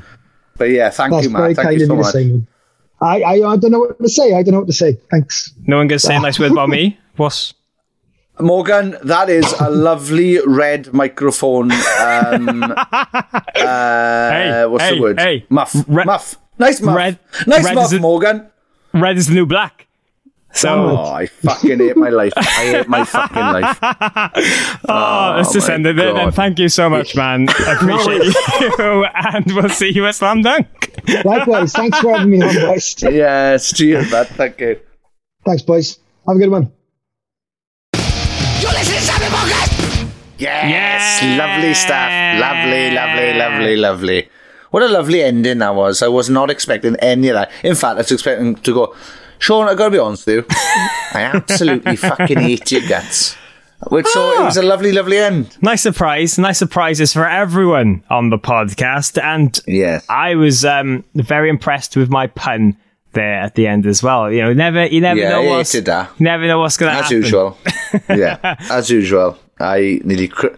But 0.57 0.65
yeah, 0.69 0.89
thank 0.89 1.13
That's 1.13 1.25
you, 1.25 1.31
very 1.31 1.53
Matt. 1.53 1.65
Thank 1.65 1.79
you 1.79 1.93
of 1.93 2.05
so 2.05 2.21
much. 2.21 2.43
Say. 3.01 3.07
man. 3.07 3.23
I, 3.23 3.23
I 3.45 3.51
I 3.53 3.57
don't 3.57 3.71
know 3.71 3.79
what 3.79 3.99
to 3.99 4.09
say. 4.09 4.33
I 4.33 4.43
don't 4.43 4.53
know 4.53 4.59
what 4.59 4.67
to 4.67 4.73
say. 4.73 4.93
Thanks. 5.09 5.53
No 5.67 5.77
one 5.77 5.87
gonna 5.87 5.99
say 5.99 6.15
a 6.15 6.19
nice 6.19 6.39
word 6.39 6.51
about 6.51 6.69
me. 6.69 6.97
What's 7.17 7.53
Morgan, 8.39 8.95
that 9.03 9.29
is 9.29 9.45
a 9.59 9.69
lovely 9.69 10.39
red 10.47 10.93
microphone. 10.93 11.71
Um, 11.71 12.63
uh, 12.85 14.31
Hey, 14.31 14.65
what's 14.67 14.83
hey, 14.83 14.95
the 14.95 15.01
word? 15.01 15.19
hey. 15.19 15.45
Muff. 15.49 15.75
Re- 15.87 16.05
muff. 16.05 16.35
Nice 16.57 16.81
muff. 16.81 16.95
Red- 16.95 17.19
nice 17.45 17.65
red 17.65 17.75
muff, 17.75 17.91
a- 17.93 17.99
Morgan. 17.99 18.49
red 18.93 19.17
is 19.17 19.27
the 19.27 19.33
new 19.35 19.45
black? 19.45 19.87
So 20.53 20.69
Oh, 20.97 21.13
I 21.13 21.27
fucking 21.27 21.79
hate 21.79 21.95
my 21.97 22.09
life. 22.09 22.33
I 22.35 22.43
hate 22.43 22.87
my 22.87 23.03
fucking 23.05 23.37
life. 23.41 23.79
Oh, 24.87 24.89
oh, 24.89 25.33
let's 25.37 25.53
just 25.53 25.69
end 25.69 25.85
it 25.87 25.95
there. 25.95 26.13
Then 26.13 26.31
thank 26.31 26.59
you 26.59 26.67
so 26.69 26.89
much, 26.89 27.15
man. 27.15 27.47
I 27.59 27.73
appreciate 27.73 28.23
you, 28.23 29.05
and 29.05 29.45
we'll 29.55 29.69
see 29.69 29.89
you 29.89 30.05
at 30.05 30.15
Slam 30.15 30.41
Dunk. 30.41 30.91
Likewise. 31.23 31.71
Thanks 31.73 31.99
for 31.99 32.11
having 32.13 32.29
me 32.31 32.41
on, 32.41 32.53
boys. 32.55 32.95
Yes, 33.01 33.71
cheers, 33.73 34.11
man. 34.11 34.25
Thank 34.25 34.59
you. 34.59 34.79
Thanks, 35.45 35.61
boys. 35.63 35.99
Have 36.27 36.35
a 36.35 36.39
good 36.39 36.49
one. 36.49 36.71
You're 37.93 38.71
listening 38.71 38.99
to 38.99 39.05
Slam 39.05 39.31
Podcast. 39.31 40.07
Yes, 40.37 41.23
lovely 41.37 41.73
stuff. 41.73 42.11
Lovely, 42.39 42.91
lovely, 42.91 43.33
lovely, 43.37 43.75
lovely. 43.77 44.29
What 44.71 44.83
a 44.83 44.87
lovely 44.87 45.21
ending 45.23 45.59
that 45.59 45.75
was. 45.75 46.01
I 46.01 46.07
was 46.07 46.29
not 46.29 46.49
expecting 46.49 46.95
any 46.97 47.29
of 47.29 47.35
that. 47.35 47.51
In 47.63 47.75
fact, 47.75 47.95
I 47.95 47.97
was 47.97 48.11
expecting 48.11 48.55
to 48.55 48.73
go, 48.73 48.95
Sean, 49.41 49.67
I 49.67 49.73
gotta 49.75 49.91
be 49.91 49.97
honest 49.97 50.27
with 50.27 50.35
you. 50.35 50.45
I 51.13 51.23
absolutely 51.33 51.95
fucking 51.95 52.39
hate 52.39 52.71
your 52.71 52.87
guts. 52.87 53.35
Which 53.89 54.05
so 54.05 54.39
it 54.39 54.43
was 54.43 54.57
a 54.57 54.61
lovely, 54.61 54.91
lovely 54.91 55.17
end. 55.17 55.57
Nice 55.63 55.81
surprise. 55.81 56.37
Nice 56.37 56.59
surprises 56.59 57.11
for 57.13 57.27
everyone 57.27 58.03
on 58.11 58.29
the 58.29 58.37
podcast, 58.37 59.19
and 59.21 59.59
Yes. 59.65 60.05
I 60.07 60.35
was 60.35 60.63
um, 60.63 61.03
very 61.15 61.49
impressed 61.49 61.97
with 61.97 62.07
my 62.11 62.27
pun 62.27 62.77
there 63.13 63.33
at 63.41 63.55
the 63.55 63.65
end 63.65 63.87
as 63.87 64.03
well. 64.03 64.31
You 64.31 64.43
know, 64.43 64.53
never 64.53 64.85
you 64.85 65.01
never 65.01 65.19
Yeah, 65.19 65.29
know 65.31 65.43
what's 65.43 65.73
never 66.19 66.45
know 66.45 66.59
what's 66.59 66.77
gonna 66.77 66.91
happen. 66.91 67.05
As 67.05 67.09
happen. 67.09 67.23
usual. 67.23 67.57
yeah, 68.09 68.55
as 68.69 68.91
usual. 68.91 69.39
I 69.59 69.99
nearly, 70.03 70.27
cr- 70.27 70.55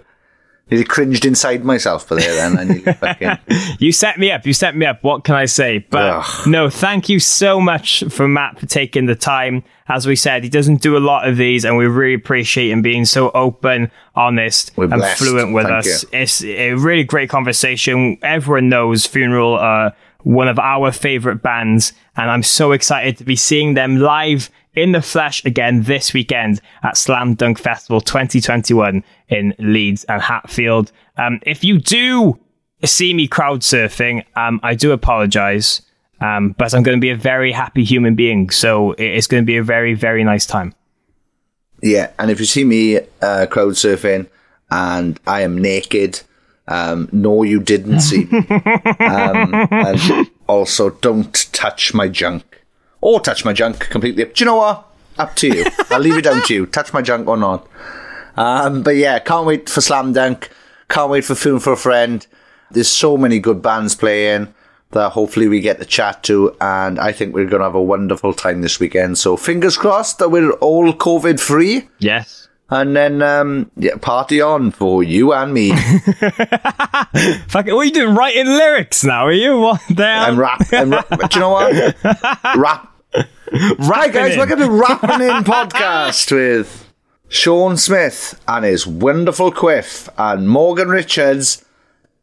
nearly 0.69 0.85
cringed 0.85 1.25
inside 1.25 1.63
myself 1.63 2.07
for 2.07 2.15
there 2.15 2.33
then. 2.33 2.57
I 2.57 2.63
nearly 2.63 2.81
fucking. 2.93 3.37
You 3.79 3.91
set 3.91 4.17
me 4.17 4.31
up. 4.31 4.45
You 4.45 4.53
set 4.53 4.75
me 4.75 4.85
up. 4.85 5.03
What 5.03 5.23
can 5.23 5.35
I 5.35 5.45
say? 5.45 5.79
But 5.89 6.09
Ugh. 6.23 6.47
no, 6.47 6.69
thank 6.69 7.09
you 7.09 7.19
so 7.19 7.59
much 7.59 8.03
for 8.09 8.27
Matt 8.27 8.59
for 8.59 8.65
taking 8.65 9.05
the 9.05 9.15
time. 9.15 9.63
As 9.87 10.07
we 10.07 10.15
said, 10.15 10.43
he 10.43 10.49
doesn't 10.49 10.81
do 10.81 10.95
a 10.95 10.99
lot 10.99 11.27
of 11.27 11.35
these, 11.37 11.65
and 11.65 11.75
we 11.77 11.85
really 11.87 12.13
appreciate 12.13 12.71
him 12.71 12.81
being 12.81 13.03
so 13.05 13.31
open, 13.31 13.91
honest, 14.15 14.71
We're 14.77 14.85
and 14.85 14.93
blessed. 14.95 15.19
fluent 15.19 15.53
with 15.53 15.65
Thank 15.65 15.85
us. 15.85 16.03
you. 16.03 16.09
It's 16.13 16.43
a 16.43 16.73
really 16.73 17.03
great 17.03 17.29
conversation. 17.29 18.17
Everyone 18.21 18.69
knows 18.69 19.05
Funeral 19.05 19.55
are 19.55 19.93
one 20.21 20.47
of 20.47 20.57
our 20.57 20.93
favorite 20.93 21.41
bands, 21.43 21.91
and 22.15 22.31
I'm 22.31 22.43
so 22.43 22.71
excited 22.71 23.17
to 23.17 23.25
be 23.25 23.35
seeing 23.35 23.73
them 23.73 23.97
live 23.97 24.49
in 24.75 24.91
the 24.91 25.01
flesh 25.01 25.43
again 25.45 25.83
this 25.83 26.13
weekend 26.13 26.61
at 26.81 26.97
Slam 26.97 27.35
Dunk 27.35 27.59
Festival 27.59 28.01
2021 28.01 29.03
in 29.29 29.53
Leeds 29.59 30.03
and 30.05 30.21
Hatfield. 30.21 30.91
Um, 31.17 31.39
if 31.43 31.63
you 31.63 31.79
do 31.79 32.39
see 32.83 33.13
me 33.13 33.27
crowd 33.27 33.61
surfing, 33.61 34.25
um, 34.35 34.59
I 34.63 34.75
do 34.75 34.91
apologize. 34.91 35.81
Um, 36.21 36.55
but 36.57 36.73
I'm 36.73 36.83
going 36.83 36.97
to 36.97 37.01
be 37.01 37.09
a 37.09 37.17
very 37.17 37.51
happy 37.51 37.83
human 37.83 38.15
being, 38.15 38.49
so 38.49 38.93
it's 38.93 39.27
going 39.27 39.43
to 39.43 39.45
be 39.45 39.57
a 39.57 39.63
very, 39.63 39.93
very 39.93 40.23
nice 40.23 40.45
time. 40.45 40.73
Yeah, 41.81 42.11
and 42.17 42.31
if 42.31 42.39
you 42.39 42.45
see 42.45 42.63
me 42.63 42.99
uh, 43.21 43.45
crowd 43.47 43.73
surfing 43.73 44.29
and 44.71 45.19
I 45.27 45.41
am 45.41 45.57
naked, 45.57 46.21
um, 46.69 47.09
no, 47.11 47.43
you 47.43 47.59
didn't 47.59 47.99
see 47.99 48.23
me. 48.25 48.37
um, 48.99 49.67
and 49.69 50.31
also, 50.47 50.91
don't 50.91 51.33
touch 51.51 51.93
my 51.93 52.07
junk. 52.07 52.62
Or 53.03 53.19
touch 53.19 53.43
my 53.43 53.51
junk 53.51 53.79
completely. 53.89 54.23
Do 54.23 54.31
you 54.37 54.45
know 54.45 54.55
what? 54.55 54.87
Up 55.17 55.35
to 55.35 55.47
you. 55.47 55.65
I'll 55.91 55.99
leave 55.99 56.15
it 56.17 56.23
down 56.23 56.41
to 56.43 56.53
you. 56.53 56.65
Touch 56.65 56.93
my 56.93 57.01
junk 57.01 57.27
or 57.27 57.35
not. 57.35 57.67
Um, 58.37 58.81
but 58.81 58.95
yeah, 58.95 59.19
can't 59.19 59.45
wait 59.45 59.69
for 59.69 59.81
Slam 59.81 60.13
Dunk. 60.13 60.49
Can't 60.89 61.11
wait 61.11 61.25
for 61.25 61.35
Funeral 61.35 61.59
for 61.59 61.73
a 61.73 61.77
Friend. 61.77 62.25
There's 62.71 62.87
so 62.87 63.17
many 63.17 63.39
good 63.39 63.61
bands 63.61 63.93
playing 63.93 64.53
that 64.91 65.09
hopefully 65.11 65.47
we 65.49 65.59
get 65.59 65.79
to 65.79 65.85
chat 65.85 66.23
to, 66.23 66.55
and 66.61 66.97
I 66.99 67.11
think 67.11 67.33
we're 67.35 67.45
going 67.45 67.59
to 67.59 67.65
have 67.65 67.75
a 67.75 67.81
wonderful 67.83 68.33
time 68.33 68.61
this 68.61 68.79
weekend. 68.79 69.17
So 69.17 69.35
fingers 69.37 69.75
crossed 69.75 70.19
that 70.19 70.29
we're 70.29 70.51
all 70.53 70.93
COVID 70.93 71.39
free, 71.39 71.89
Yes. 71.99 72.47
and 72.69 72.95
then 72.95 73.21
um, 73.21 73.69
yeah, 73.75 73.95
party 73.97 74.39
on 74.39 74.71
for 74.71 75.03
you 75.03 75.33
and 75.33 75.53
me. 75.53 75.71
Fuck 77.47 77.67
it. 77.67 77.73
What 77.73 77.81
are 77.81 77.83
you 77.85 77.91
doing? 77.91 78.15
Writing 78.15 78.45
lyrics 78.47 79.03
now, 79.03 79.25
are 79.25 79.31
you? 79.31 79.59
What 79.59 79.81
the 79.89 80.05
hell? 80.05 80.23
I'm 80.25 80.39
rap. 80.39 80.61
I'm 80.71 80.91
rap. 80.91 81.09
Do 81.09 81.27
you 81.33 81.39
know 81.39 81.49
what? 81.49 81.95
Rap. 82.57 82.89
Hi 83.55 84.07
guys, 84.07 84.33
in. 84.33 84.39
welcome 84.39 84.57
to 84.57 84.69
Rapping 84.71 85.21
In 85.27 85.43
podcast 85.43 86.31
with 86.31 86.91
Sean 87.29 87.77
Smith 87.77 88.41
and 88.47 88.65
his 88.65 88.87
wonderful 88.87 89.51
quiff 89.51 90.09
and 90.17 90.49
Morgan 90.49 90.87
Richards. 90.87 91.63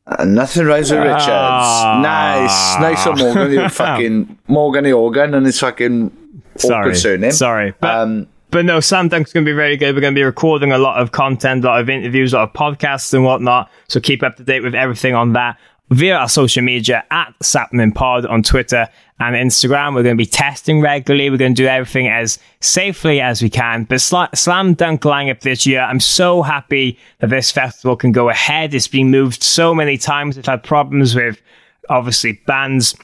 And 0.07 0.35
nothing 0.35 0.67
rhymes 0.67 0.91
with 0.91 0.99
Richards. 0.99 1.29
Ah. 1.29 2.01
Nice, 2.03 2.81
nice 2.81 3.05
for 3.05 3.15
Morgan. 3.15 3.53
You 3.53 3.69
fucking 3.69 4.39
Morgan 4.49 4.83
the 4.83 4.93
organ 4.93 5.35
and 5.35 5.47
his 5.47 5.61
fucking 5.61 6.11
Sorry. 6.57 6.97
surname. 6.97 7.31
Sorry. 7.31 7.75
But, 7.79 7.95
Um, 7.95 8.27
but 8.51 8.65
no, 8.65 8.81
Slam 8.81 9.09
Dunk's 9.09 9.33
going 9.33 9.47
to 9.47 9.49
be 9.53 9.55
very 9.55 9.77
good. 9.77 9.95
We're 9.95 10.01
going 10.01 10.15
to 10.15 10.19
be 10.19 10.25
recording 10.25 10.73
a 10.73 10.79
lot 10.79 11.01
of 11.01 11.13
content, 11.13 11.65
a 11.65 11.69
lot 11.69 11.81
of 11.81 11.89
interviews, 11.89 12.33
a 12.33 12.39
lot 12.39 12.49
of 12.49 12.55
podcasts 12.55 13.15
and 13.15 13.23
whatnot. 13.23 13.71
So 13.87 14.01
keep 14.01 14.25
up 14.25 14.35
to 14.39 14.43
date 14.43 14.65
with 14.65 14.75
everything 14.75 15.15
on 15.15 15.35
that 15.35 15.59
via 15.91 16.17
our 16.17 16.29
social 16.29 16.63
media 16.63 17.05
at 17.11 17.35
Sapnin 17.43 17.93
Pod 17.93 18.25
on 18.27 18.43
Twitter 18.43 18.89
and 19.19 19.35
Instagram. 19.35 19.95
We're 19.95 20.05
going 20.05 20.17
to 20.17 20.23
be 20.23 20.27
testing 20.27 20.81
regularly. 20.81 21.31
We're 21.31 21.37
going 21.37 21.55
to 21.55 21.63
do 21.63 21.69
everything 21.69 22.09
as 22.09 22.39
safely 22.61 23.21
as 23.21 23.43
we 23.43 23.51
can. 23.51 23.85
But 23.85 23.97
Sla- 23.97 24.35
Slam 24.37 24.75
Dunk 24.75 25.03
lineup 25.03 25.41
this 25.41 25.67
year, 25.67 25.81
I'm 25.81 26.01
so 26.01 26.43
happy 26.43 26.99
that 27.19 27.31
this 27.31 27.51
festival 27.51 27.97
can 27.97 28.13
go 28.13 28.29
ahead. 28.29 28.73
It's 28.73 28.89
been 28.89 29.11
moved 29.11 29.43
so 29.43 29.75
many 29.75 29.99
times. 29.99 30.37
We've 30.37 30.47
had 30.47 30.63
problems 30.63 31.15
with 31.15 31.41
obviously 31.89 32.41
bands 32.47 32.95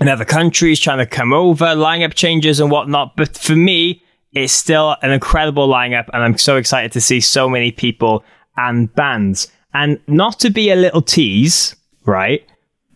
in 0.00 0.08
other 0.08 0.24
countries 0.24 0.80
trying 0.80 0.98
to 0.98 1.06
come 1.06 1.32
over, 1.32 1.66
lineup 1.66 2.14
changes 2.14 2.60
and 2.60 2.70
whatnot. 2.70 3.16
But 3.16 3.36
for 3.36 3.56
me, 3.56 4.02
it's 4.32 4.52
still 4.52 4.96
an 5.02 5.10
incredible 5.10 5.68
lineup, 5.68 6.08
and 6.12 6.22
I'm 6.22 6.38
so 6.38 6.56
excited 6.56 6.92
to 6.92 7.00
see 7.00 7.20
so 7.20 7.48
many 7.48 7.72
people 7.72 8.24
and 8.56 8.94
bands. 8.94 9.50
And 9.74 10.00
not 10.06 10.38
to 10.40 10.50
be 10.50 10.70
a 10.70 10.76
little 10.76 11.02
tease, 11.02 11.74
right? 12.10 12.44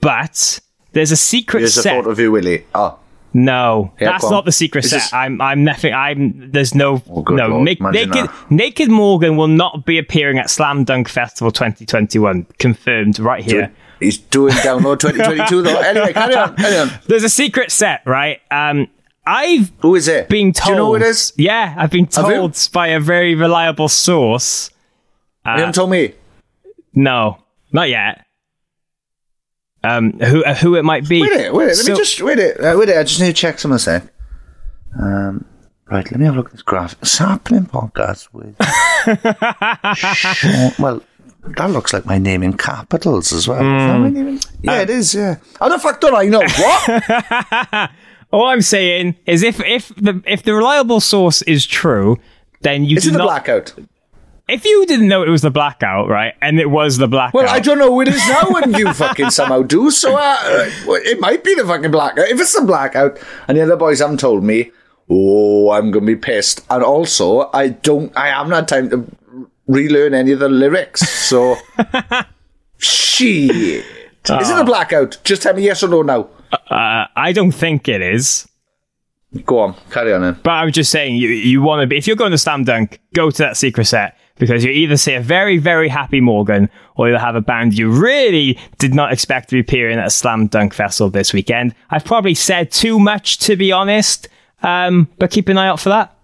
But 0.00 0.60
there's 0.92 1.10
a 1.12 1.16
secret 1.16 1.60
Here's 1.60 1.76
a 1.76 1.82
set. 1.82 1.96
photo 1.96 2.10
of 2.10 2.18
you, 2.18 2.30
Willie. 2.32 2.64
Oh, 2.74 2.98
No, 3.32 3.92
Yeah, 4.00 4.10
that's 4.12 4.30
not 4.30 4.44
the 4.44 4.52
secret 4.52 4.84
Is 4.84 4.90
set. 4.90 4.96
this- 4.98 5.12
I'm, 5.12 5.40
I'm 5.40 5.64
nothing. 5.64 5.92
I'm. 5.92 6.50
There's 6.52 6.74
no, 6.74 7.02
Oh, 7.10 7.22
no. 7.30 7.48
Lord, 7.48 7.64
Naked. 7.64 8.28
Naked 8.50 8.90
Morgan 8.90 9.36
will 9.36 9.48
not 9.48 9.84
be 9.84 9.98
appearing 9.98 10.38
at 10.38 10.50
Slam 10.50 10.84
Dunk 10.84 11.08
Festival 11.08 11.50
2021. 11.50 12.46
Confirmed 12.58 13.18
right 13.18 13.42
here. 13.42 13.72
he's 13.98 14.18
doing 14.18 14.52
download 14.54 15.00
2022 15.00 15.62
though. 15.62 15.80
Anyway, 15.80 16.12
carry 16.12 16.34
on, 16.34 16.54
carry 16.56 16.76
on. 16.78 16.90
There's 17.08 17.24
a 17.24 17.28
secret 17.28 17.72
set, 17.72 18.02
right? 18.06 18.40
Um, 18.50 18.88
I've 19.26 19.72
Who 19.80 19.94
is 19.96 20.06
it? 20.06 20.28
been 20.28 20.52
told. 20.52 20.66
Do 20.66 20.72
you 20.72 20.76
know 20.78 20.86
who 20.88 20.94
it 20.96 21.02
is? 21.02 21.32
Yeah, 21.36 21.74
I've 21.78 21.90
been 21.90 22.06
told 22.06 22.56
by 22.72 22.88
a 22.88 23.00
very 23.00 23.34
reliable 23.34 23.88
source. 23.88 24.70
you 25.46 25.52
haven't 25.52 25.74
told 25.74 25.90
me. 25.90 26.12
No, 26.94 27.38
not 27.72 27.88
yet. 27.88 28.23
Um, 29.84 30.12
who 30.18 30.42
uh, 30.44 30.54
who 30.54 30.74
it 30.76 30.82
might 30.84 31.06
be? 31.08 31.20
Wait 31.22 31.32
a 31.32 31.36
minute, 31.36 31.52
wait 31.54 31.64
minute. 31.66 31.76
Let 31.76 31.84
So- 31.86 31.92
me 31.92 31.98
just 31.98 32.20
wait 32.22 32.38
it. 32.38 32.58
Uh, 32.58 32.74
wait 32.78 32.88
it. 32.88 32.96
I 32.96 33.02
just 33.04 33.20
need 33.20 33.26
to 33.28 33.32
check 33.34 33.58
something. 33.58 34.08
Um, 34.98 35.44
right, 35.90 36.10
let 36.10 36.18
me 36.18 36.24
have 36.26 36.34
a 36.34 36.36
look 36.38 36.46
at 36.46 36.52
this 36.52 36.62
graph. 36.62 36.98
Sapnin 37.02 37.66
podcast 37.68 38.28
with. 38.32 38.54
Sean, 39.96 40.72
well, 40.78 41.02
that 41.56 41.70
looks 41.70 41.92
like 41.92 42.06
my 42.06 42.18
name 42.18 42.42
in 42.42 42.56
capitals 42.56 43.32
as 43.32 43.46
well. 43.46 43.58
Is 43.58 43.62
that 43.86 43.98
my 43.98 44.08
name 44.08 44.28
in- 44.28 44.40
Yeah, 44.62 44.80
it 44.82 44.90
is. 44.90 45.14
Yeah. 45.14 45.36
How 45.60 45.68
the 45.68 45.78
fuck 45.78 46.00
do 46.00 46.14
I 46.14 46.26
know 46.26 46.40
what? 46.40 47.90
All 48.32 48.46
I'm 48.48 48.62
saying 48.62 49.16
is, 49.26 49.42
if 49.42 49.60
if 49.60 49.88
the 49.96 50.22
if 50.26 50.42
the 50.42 50.54
reliable 50.54 51.00
source 51.00 51.42
is 51.42 51.66
true, 51.66 52.18
then 52.62 52.84
you 52.84 52.96
is 52.96 53.04
do 53.04 53.10
it 53.10 53.12
the 53.12 53.18
not. 53.18 53.24
blackout? 53.26 53.74
If 54.46 54.64
you 54.66 54.84
didn't 54.84 55.08
know 55.08 55.22
it 55.22 55.30
was 55.30 55.40
the 55.40 55.50
blackout, 55.50 56.08
right, 56.08 56.34
and 56.42 56.60
it 56.60 56.68
was 56.68 56.98
the 56.98 57.08
blackout, 57.08 57.32
Well, 57.34 57.48
I 57.48 57.60
don't 57.60 57.78
know 57.78 57.90
who 57.90 58.02
it 58.02 58.08
is 58.08 58.28
now, 58.28 58.50
when 58.50 58.74
you 58.74 58.92
fucking 58.92 59.30
somehow 59.30 59.62
do. 59.62 59.90
So 59.90 60.16
uh, 60.16 60.36
it 60.42 61.18
might 61.18 61.42
be 61.42 61.54
the 61.54 61.64
fucking 61.64 61.90
blackout. 61.90 62.28
If 62.28 62.38
it's 62.38 62.58
the 62.58 62.66
blackout, 62.66 63.18
and 63.48 63.56
the 63.56 63.62
other 63.62 63.76
boys 63.76 64.00
haven't 64.00 64.20
told 64.20 64.44
me, 64.44 64.70
oh, 65.08 65.70
I'm 65.70 65.90
gonna 65.90 66.04
be 66.04 66.16
pissed. 66.16 66.60
And 66.68 66.82
also, 66.84 67.48
I 67.54 67.68
don't, 67.68 68.14
I 68.16 68.28
haven't 68.28 68.52
had 68.52 68.68
time 68.68 68.90
to 68.90 69.06
relearn 69.66 70.12
any 70.12 70.32
of 70.32 70.40
the 70.40 70.50
lyrics. 70.50 71.00
So, 71.08 71.56
shit. 72.78 73.50
Is 73.50 74.50
it 74.50 74.56
the 74.56 74.64
blackout? 74.64 75.18
Just 75.24 75.42
tell 75.42 75.54
me 75.54 75.62
yes 75.62 75.82
or 75.82 75.88
no 75.88 76.02
now. 76.02 76.28
uh, 76.70 77.06
I 77.16 77.32
don't 77.32 77.52
think 77.52 77.88
it 77.88 78.02
is. 78.02 78.46
Go 79.46 79.58
on, 79.60 79.74
carry 79.90 80.12
on 80.12 80.20
then. 80.20 80.38
But 80.42 80.50
I'm 80.50 80.70
just 80.70 80.90
saying, 80.92 81.16
you 81.16 81.28
you 81.28 81.60
want 81.62 81.80
to 81.80 81.86
be 81.86 81.96
if 81.96 82.06
you're 82.06 82.14
going 82.14 82.30
to 82.30 82.38
Slam 82.38 82.62
Dunk, 82.64 83.00
go 83.14 83.30
to 83.30 83.38
that 83.42 83.56
secret 83.56 83.86
set 83.86 84.16
because 84.38 84.64
you 84.64 84.70
either 84.70 84.96
see 84.96 85.14
a 85.14 85.20
very 85.20 85.58
very 85.58 85.88
happy 85.88 86.20
Morgan 86.20 86.68
or 86.96 87.08
you'll 87.08 87.18
have 87.18 87.36
a 87.36 87.40
band 87.40 87.76
you 87.76 87.90
really 87.90 88.58
did 88.78 88.94
not 88.94 89.12
expect 89.12 89.50
to 89.50 89.56
be 89.56 89.60
appearing 89.60 89.98
at 89.98 90.06
a 90.06 90.10
Slam 90.10 90.46
Dunk 90.46 90.74
festival 90.74 91.10
this 91.10 91.32
weekend. 91.32 91.74
I've 91.90 92.04
probably 92.04 92.34
said 92.34 92.70
too 92.70 92.98
much 92.98 93.38
to 93.38 93.56
be 93.56 93.72
honest, 93.72 94.28
um, 94.62 95.08
but 95.18 95.30
keep 95.30 95.48
an 95.48 95.58
eye 95.58 95.68
out 95.68 95.80
for 95.80 95.90
that. 95.90 96.16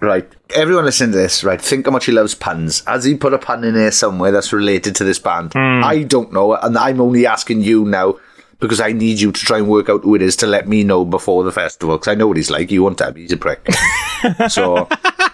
Right. 0.00 0.30
Everyone 0.54 0.84
listen 0.84 1.12
to 1.12 1.16
this, 1.16 1.42
right? 1.42 1.60
Think 1.60 1.86
how 1.86 1.92
much 1.92 2.06
he 2.06 2.12
loves 2.12 2.34
puns. 2.34 2.84
Has 2.86 3.04
he 3.04 3.14
put 3.14 3.32
a 3.32 3.38
pun 3.38 3.64
in 3.64 3.74
here 3.74 3.90
somewhere 3.90 4.30
that's 4.30 4.52
related 4.52 4.94
to 4.96 5.04
this 5.04 5.18
band? 5.18 5.52
I 5.54 6.02
don't 6.02 6.32
know, 6.32 6.54
and 6.54 6.76
I'm 6.76 7.00
only 7.00 7.26
asking 7.26 7.62
you 7.62 7.84
now 7.84 8.16
because 8.60 8.80
I 8.80 8.92
need 8.92 9.20
you 9.20 9.32
to 9.32 9.40
try 9.40 9.58
and 9.58 9.68
work 9.68 9.88
out 9.88 10.02
who 10.02 10.14
it 10.14 10.22
is 10.22 10.36
to 10.36 10.46
let 10.46 10.68
me 10.68 10.84
know 10.84 11.04
before 11.04 11.44
the 11.44 11.52
festival, 11.52 11.96
because 11.96 12.08
I 12.08 12.14
know 12.14 12.28
what 12.28 12.36
he's 12.36 12.50
like. 12.50 12.70
You 12.70 12.82
won't 12.82 12.98
tell 12.98 13.12
me, 13.12 13.22
he's 13.22 13.32
a 13.32 13.38
prick. 13.38 13.66
so, 14.48 14.86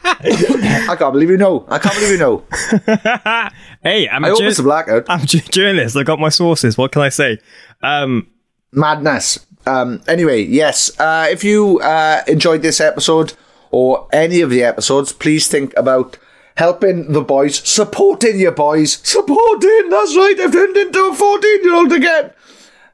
I 0.88 0.96
can't 0.98 1.12
believe 1.12 1.30
you 1.30 1.36
know. 1.36 1.64
I 1.68 1.78
can't 1.78 1.94
believe 1.94 2.12
you 2.12 2.18
know. 2.18 2.44
Hey, 3.82 4.08
I'm 4.08 4.24
I 4.24 4.28
hope 4.30 4.38
ju- 4.38 4.48
it's 4.48 4.58
a 4.58 4.62
blackout. 4.64 5.04
I'm 5.08 5.24
ju- 5.26 5.38
doing 5.40 5.76
this. 5.76 5.94
I 5.96 6.02
got 6.02 6.18
my 6.18 6.28
sources. 6.28 6.76
What 6.76 6.90
can 6.92 7.02
I 7.02 7.08
say? 7.08 7.38
Um, 7.82 8.26
Madness. 8.72 9.46
Um, 9.64 10.00
anyway, 10.08 10.42
yes, 10.42 10.98
uh, 10.98 11.26
if 11.30 11.42
you 11.44 11.78
uh, 11.80 12.22
enjoyed 12.26 12.62
this 12.62 12.80
episode 12.80 13.34
or 13.70 14.08
any 14.12 14.40
of 14.40 14.50
the 14.50 14.62
episodes, 14.64 15.12
please 15.12 15.46
think 15.48 15.72
about 15.76 16.18
helping 16.56 17.12
the 17.12 17.20
boys, 17.22 17.56
supporting 17.68 18.38
your 18.40 18.52
boys, 18.52 18.94
supporting, 19.08 19.88
that's 19.90 20.16
right, 20.16 20.36
I've 20.40 20.52
turned 20.52 20.76
into 20.76 21.04
a 21.04 21.14
14 21.14 21.64
year 21.64 21.74
old 21.74 21.92
again. 21.92 22.30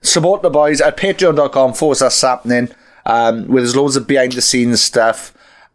Support 0.03 0.43
the 0.43 0.51
boys 0.51 0.81
at 0.81 0.97
patreon.com 0.97 1.75
forward 1.75 1.97
slash 1.97 2.15
sapnin, 2.15 2.75
um, 3.07 3.47
where 3.49 3.63
there's 3.63 3.77
loads 3.77 3.97
of 3.97 4.07
behind 4.07 4.33
the 4.33 4.43
scenes 4.43 4.83
stuff. 4.83 5.33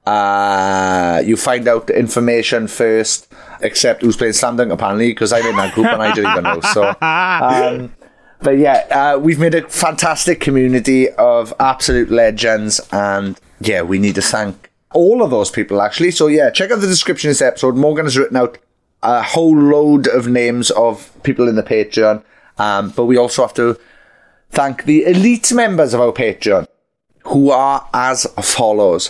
Uh, 0.08 1.22
you 1.26 1.36
find 1.36 1.68
out 1.68 1.88
the 1.88 2.00
information 2.00 2.66
first, 2.66 3.28
except 3.60 4.02
who's 4.02 4.16
playing 4.16 4.32
Slam 4.32 4.56
Dunk 4.56 4.72
apparently, 4.72 5.10
because 5.10 5.34
I'm 5.34 5.46
in 5.46 5.58
that 5.58 5.74
group 5.74 5.88
and 5.88 6.02
I 6.02 6.14
don't 6.14 6.32
even 6.32 6.44
know. 6.44 6.62
So, 6.62 6.88
um, 7.02 7.94
but 8.40 8.52
yeah, 8.52 8.88
uh, 8.90 9.20
we've 9.20 9.38
made 9.38 9.54
a 9.54 9.68
fantastic 9.68 10.40
community 10.40 11.10
of 11.10 11.54
absolute 11.60 12.10
legends, 12.10 12.80
and 12.94 13.38
yeah, 13.60 13.82
we 13.82 14.00
need 14.00 14.16
to 14.16 14.22
thank 14.22 14.72
all 14.94 15.22
of 15.22 15.30
those 15.30 15.52
people 15.52 15.82
actually. 15.82 16.12
So 16.12 16.28
yeah, 16.28 16.52
check 16.52 16.72
out 16.72 16.80
the 16.80 16.88
description 16.88 17.30
of 17.30 17.32
this 17.32 17.42
episode. 17.42 17.76
Morgan 17.76 18.06
has 18.06 18.18
written 18.18 18.38
out 18.38 18.58
a 19.04 19.22
whole 19.22 19.58
load 19.58 20.08
of 20.08 20.30
names 20.30 20.72
of 20.72 21.12
people 21.24 21.50
in 21.50 21.56
the 21.56 21.64
Patreon, 21.64 22.24
um, 22.58 22.92
but 22.92 23.08
we 23.08 23.18
also 23.18 23.42
have 23.42 23.54
to 23.56 23.78
thank 24.52 24.86
the 24.86 25.04
elite 25.04 25.52
members 25.52 25.94
of 25.94 26.00
our 26.00 26.14
Patreon, 26.14 26.66
who 27.26 27.52
are 27.52 27.90
as 27.94 28.26
follows. 28.42 29.10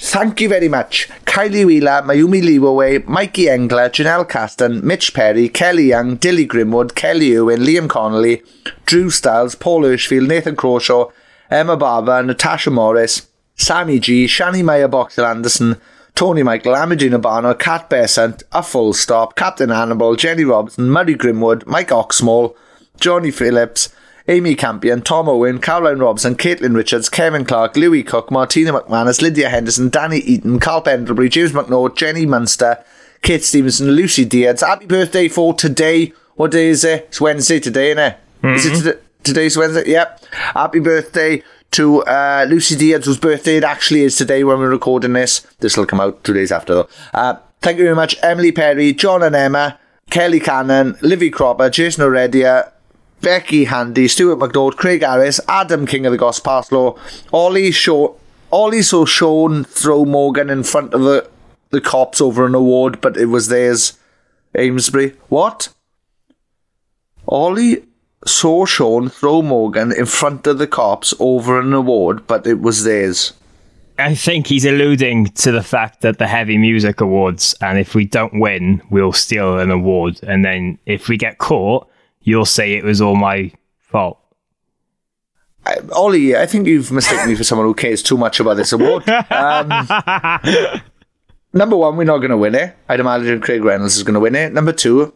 Thank 0.00 0.40
you 0.40 0.48
very 0.48 0.68
much. 0.68 1.08
Kylie 1.26 1.66
Wheeler, 1.66 2.02
Mayumi 2.02 2.40
Leeway, 2.40 3.04
Mikey 3.06 3.48
Engler, 3.48 3.90
Janelle 3.90 4.28
Caston, 4.28 4.86
Mitch 4.86 5.12
Perry, 5.12 5.48
Kelly 5.48 5.88
Young, 5.88 6.14
Dilly 6.16 6.46
Grimwood, 6.46 6.94
Kelly 6.94 7.36
Owen, 7.36 7.60
Liam 7.60 7.88
Connolly, 7.88 8.42
Drew 8.86 9.10
Stiles, 9.10 9.56
Paul 9.56 9.82
Hirschfield, 9.82 10.28
Nathan 10.28 10.54
Crawshaw, 10.54 11.10
Emma 11.50 11.76
Barber, 11.76 12.22
Natasha 12.22 12.70
Morris, 12.70 13.28
Sammy 13.56 13.98
G, 13.98 14.26
Shani 14.26 14.64
Meyer 14.64 14.86
Boxer 14.86 15.24
Anderson, 15.24 15.76
Tony 16.14 16.44
Michael, 16.44 16.74
Amagina 16.74 17.20
Barno, 17.20 17.58
Kat 17.58 17.90
Besant, 17.90 18.44
A 18.52 18.62
Full 18.62 18.92
Stop, 18.92 19.34
Captain 19.34 19.70
Hannibal, 19.70 20.14
Jenny 20.14 20.44
Robinson, 20.44 20.90
Murray 20.90 21.16
Grimwood, 21.16 21.66
Mike 21.66 21.88
Oxmall, 21.88 22.54
Johnny 23.00 23.32
Phillips, 23.32 23.88
Amy 24.28 24.54
Campion, 24.54 25.00
Tom 25.00 25.26
Owen, 25.26 25.58
Caroline 25.58 25.98
Robson, 25.98 26.34
Caitlin 26.34 26.76
Richards, 26.76 27.08
Kevin 27.08 27.46
Clark, 27.46 27.76
Louis 27.76 28.02
Cook, 28.02 28.30
Martina 28.30 28.74
McManus, 28.74 29.22
Lydia 29.22 29.48
Henderson, 29.48 29.88
Danny 29.88 30.18
Eaton, 30.18 30.60
Carl 30.60 30.82
Pendlebury, 30.82 31.30
James 31.30 31.52
McNaught, 31.52 31.96
Jenny 31.96 32.26
Munster, 32.26 32.84
Kate 33.22 33.42
Stevenson, 33.42 33.92
Lucy 33.92 34.26
Diaz. 34.26 34.60
Happy 34.60 34.84
birthday 34.84 35.28
for 35.28 35.54
today. 35.54 36.12
What 36.36 36.50
day 36.50 36.68
is 36.68 36.84
it? 36.84 37.06
It's 37.06 37.20
Wednesday 37.22 37.58
today, 37.58 37.92
isn't 37.92 38.02
it? 38.02 38.16
Mm-hmm. 38.42 38.54
Is 38.54 38.66
it 38.66 38.76
today? 38.76 39.00
Today's 39.24 39.56
Wednesday? 39.56 39.90
Yep. 39.90 40.24
Happy 40.54 40.78
birthday 40.78 41.42
to 41.72 42.02
uh, 42.04 42.46
Lucy 42.48 42.76
Diaz, 42.76 43.04
whose 43.04 43.18
birthday 43.18 43.56
it 43.56 43.64
actually 43.64 44.02
is 44.02 44.16
today 44.16 44.44
when 44.44 44.58
we're 44.58 44.70
recording 44.70 45.12
this. 45.14 45.40
This 45.58 45.76
will 45.76 45.86
come 45.86 46.00
out 46.00 46.22
two 46.22 46.32
days 46.32 46.52
after, 46.52 46.74
though. 46.74 46.88
Uh, 47.12 47.36
thank 47.60 47.78
you 47.78 47.84
very 47.84 47.96
much, 47.96 48.16
Emily 48.22 48.52
Perry, 48.52 48.92
John 48.92 49.22
and 49.22 49.34
Emma, 49.34 49.78
Kelly 50.10 50.40
Cannon, 50.40 50.96
Livy 51.02 51.30
Cropper, 51.30 51.68
Jason 51.68 52.04
Oredia, 52.04 52.72
Becky 53.20 53.64
Handy, 53.64 54.08
Stuart 54.08 54.36
McDonald, 54.36 54.76
Craig 54.76 55.02
Harris, 55.02 55.40
Adam 55.48 55.86
King 55.86 56.06
of 56.06 56.12
the 56.12 56.18
Gospel 56.18 56.50
Parslow, 56.50 56.98
Ollie 57.32 57.72
Shaw, 57.72 58.14
Ollie 58.50 58.82
saw 58.82 59.04
Sean 59.04 59.64
throw 59.64 60.04
Morgan 60.04 60.48
in 60.48 60.62
front 60.62 60.94
of 60.94 61.02
the, 61.02 61.28
the 61.70 61.80
cops 61.80 62.20
over 62.20 62.46
an 62.46 62.54
award, 62.54 63.00
but 63.00 63.16
it 63.16 63.26
was 63.26 63.48
theirs. 63.48 63.98
Amesbury. 64.56 65.14
What? 65.28 65.68
Ollie 67.26 67.84
saw 68.26 68.64
Sean 68.64 69.10
throw 69.10 69.42
Morgan 69.42 69.92
in 69.92 70.06
front 70.06 70.46
of 70.46 70.58
the 70.58 70.66
cops 70.66 71.12
over 71.20 71.60
an 71.60 71.74
award, 71.74 72.26
but 72.26 72.46
it 72.46 72.60
was 72.60 72.84
theirs. 72.84 73.34
I 73.98 74.14
think 74.14 74.46
he's 74.46 74.64
alluding 74.64 75.26
to 75.26 75.50
the 75.50 75.62
fact 75.62 76.02
that 76.02 76.18
the 76.18 76.26
Heavy 76.26 76.56
Music 76.56 77.00
Awards, 77.00 77.54
and 77.60 77.78
if 77.78 77.94
we 77.94 78.04
don't 78.04 78.40
win, 78.40 78.80
we'll 78.90 79.12
steal 79.12 79.58
an 79.58 79.70
award. 79.70 80.20
And 80.22 80.44
then 80.44 80.78
if 80.86 81.08
we 81.08 81.16
get 81.16 81.38
caught, 81.38 81.88
you'll 82.28 82.44
say 82.44 82.74
it 82.74 82.84
was 82.84 83.00
all 83.00 83.16
my 83.16 83.50
fault. 83.78 84.18
I, 85.64 85.76
Ollie, 85.92 86.36
I 86.36 86.46
think 86.46 86.66
you've 86.66 86.92
mistaken 86.92 87.28
me 87.28 87.34
for 87.34 87.44
someone 87.44 87.66
who 87.66 87.74
cares 87.74 88.02
too 88.02 88.16
much 88.16 88.38
about 88.40 88.54
this 88.54 88.72
award. 88.72 89.08
Um, 89.08 89.68
number 91.52 91.76
one, 91.76 91.96
we're 91.96 92.04
not 92.04 92.18
going 92.18 92.30
to 92.30 92.36
win 92.36 92.54
it. 92.54 92.76
I'd 92.88 93.00
imagine 93.00 93.40
Craig 93.40 93.64
Reynolds 93.64 93.96
is 93.96 94.02
going 94.02 94.14
to 94.14 94.20
win 94.20 94.34
it. 94.34 94.52
Number 94.52 94.72
two, 94.72 95.14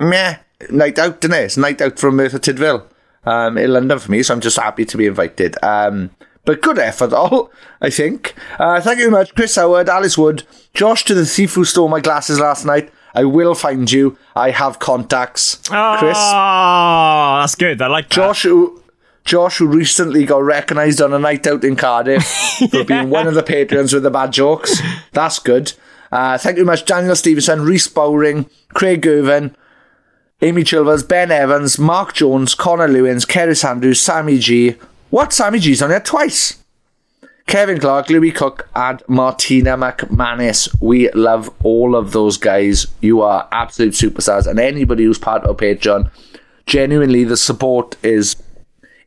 meh, 0.00 0.36
night 0.70 0.98
out, 0.98 1.20
didn't 1.20 1.38
it? 1.38 1.44
It's 1.44 1.56
night 1.56 1.80
out 1.80 1.98
from 1.98 2.16
Merthyr 2.16 2.38
Tydfil 2.38 2.86
um, 3.24 3.58
in 3.58 3.72
London 3.72 3.98
for 3.98 4.10
me, 4.10 4.22
so 4.22 4.34
I'm 4.34 4.40
just 4.40 4.58
happy 4.58 4.84
to 4.84 4.96
be 4.96 5.06
invited. 5.06 5.56
Um, 5.62 6.10
but 6.44 6.62
good 6.62 6.78
effort, 6.78 7.12
all, 7.14 7.50
I 7.80 7.90
think. 7.90 8.34
Uh, 8.58 8.80
thank 8.80 8.98
you 8.98 9.10
very 9.10 9.12
much, 9.12 9.34
Chris 9.34 9.56
Howard, 9.56 9.88
Alice 9.88 10.18
Wood, 10.18 10.44
Josh 10.74 11.04
to 11.04 11.14
the 11.14 11.26
thief 11.26 11.54
who 11.54 11.64
stole 11.64 11.88
my 11.88 12.00
glasses 12.00 12.40
last 12.40 12.64
night. 12.64 12.90
I 13.14 13.24
will 13.24 13.54
find 13.54 13.90
you. 13.90 14.18
I 14.34 14.50
have 14.50 14.78
contacts. 14.78 15.60
Oh, 15.70 15.96
Chris. 15.98 16.18
that's 16.18 17.54
good. 17.54 17.80
I 17.80 17.86
like 17.86 18.08
that. 18.08 18.14
Josh, 18.14 18.42
who, 18.42 18.82
Josh, 19.24 19.58
who 19.58 19.66
recently 19.68 20.24
got 20.24 20.42
recognised 20.42 21.00
on 21.00 21.12
a 21.12 21.18
night 21.18 21.46
out 21.46 21.62
in 21.64 21.76
Cardiff 21.76 22.24
for 22.70 22.84
being 22.84 23.10
one 23.10 23.26
of 23.26 23.34
the 23.34 23.42
patrons 23.42 23.92
with 23.92 24.02
the 24.02 24.10
bad 24.10 24.32
jokes. 24.32 24.80
That's 25.12 25.38
good. 25.38 25.72
Uh, 26.10 26.38
thank 26.38 26.56
you 26.56 26.64
very 26.64 26.76
much, 26.76 26.84
Daniel 26.84 27.16
Stevenson, 27.16 27.62
Reese 27.62 27.88
Bowring, 27.88 28.48
Craig 28.68 29.02
Gervin, 29.02 29.54
Amy 30.42 30.62
Chilvers, 30.62 31.06
Ben 31.06 31.30
Evans, 31.30 31.78
Mark 31.78 32.14
Jones, 32.14 32.54
Connor 32.54 32.88
Lewins, 32.88 33.26
Kerry 33.26 33.54
Andrews, 33.64 34.00
Sammy 34.00 34.38
G. 34.38 34.76
What? 35.10 35.32
Sammy 35.32 35.58
G's 35.58 35.82
on 35.82 35.90
there 35.90 36.00
twice. 36.00 36.63
Kevin 37.46 37.78
Clark, 37.78 38.10
Louis 38.10 38.32
Cook, 38.32 38.68
and 38.74 39.02
Martina 39.06 39.76
McManus. 39.76 40.74
We 40.80 41.10
love 41.12 41.50
all 41.62 41.94
of 41.94 42.12
those 42.12 42.36
guys. 42.36 42.86
You 43.00 43.20
are 43.20 43.48
absolute 43.52 43.92
superstars. 43.92 44.46
And 44.46 44.58
anybody 44.58 45.04
who's 45.04 45.18
part 45.18 45.44
of 45.44 45.56
Patreon, 45.58 46.10
genuinely, 46.66 47.24
the 47.24 47.36
support 47.36 47.96
is 48.02 48.36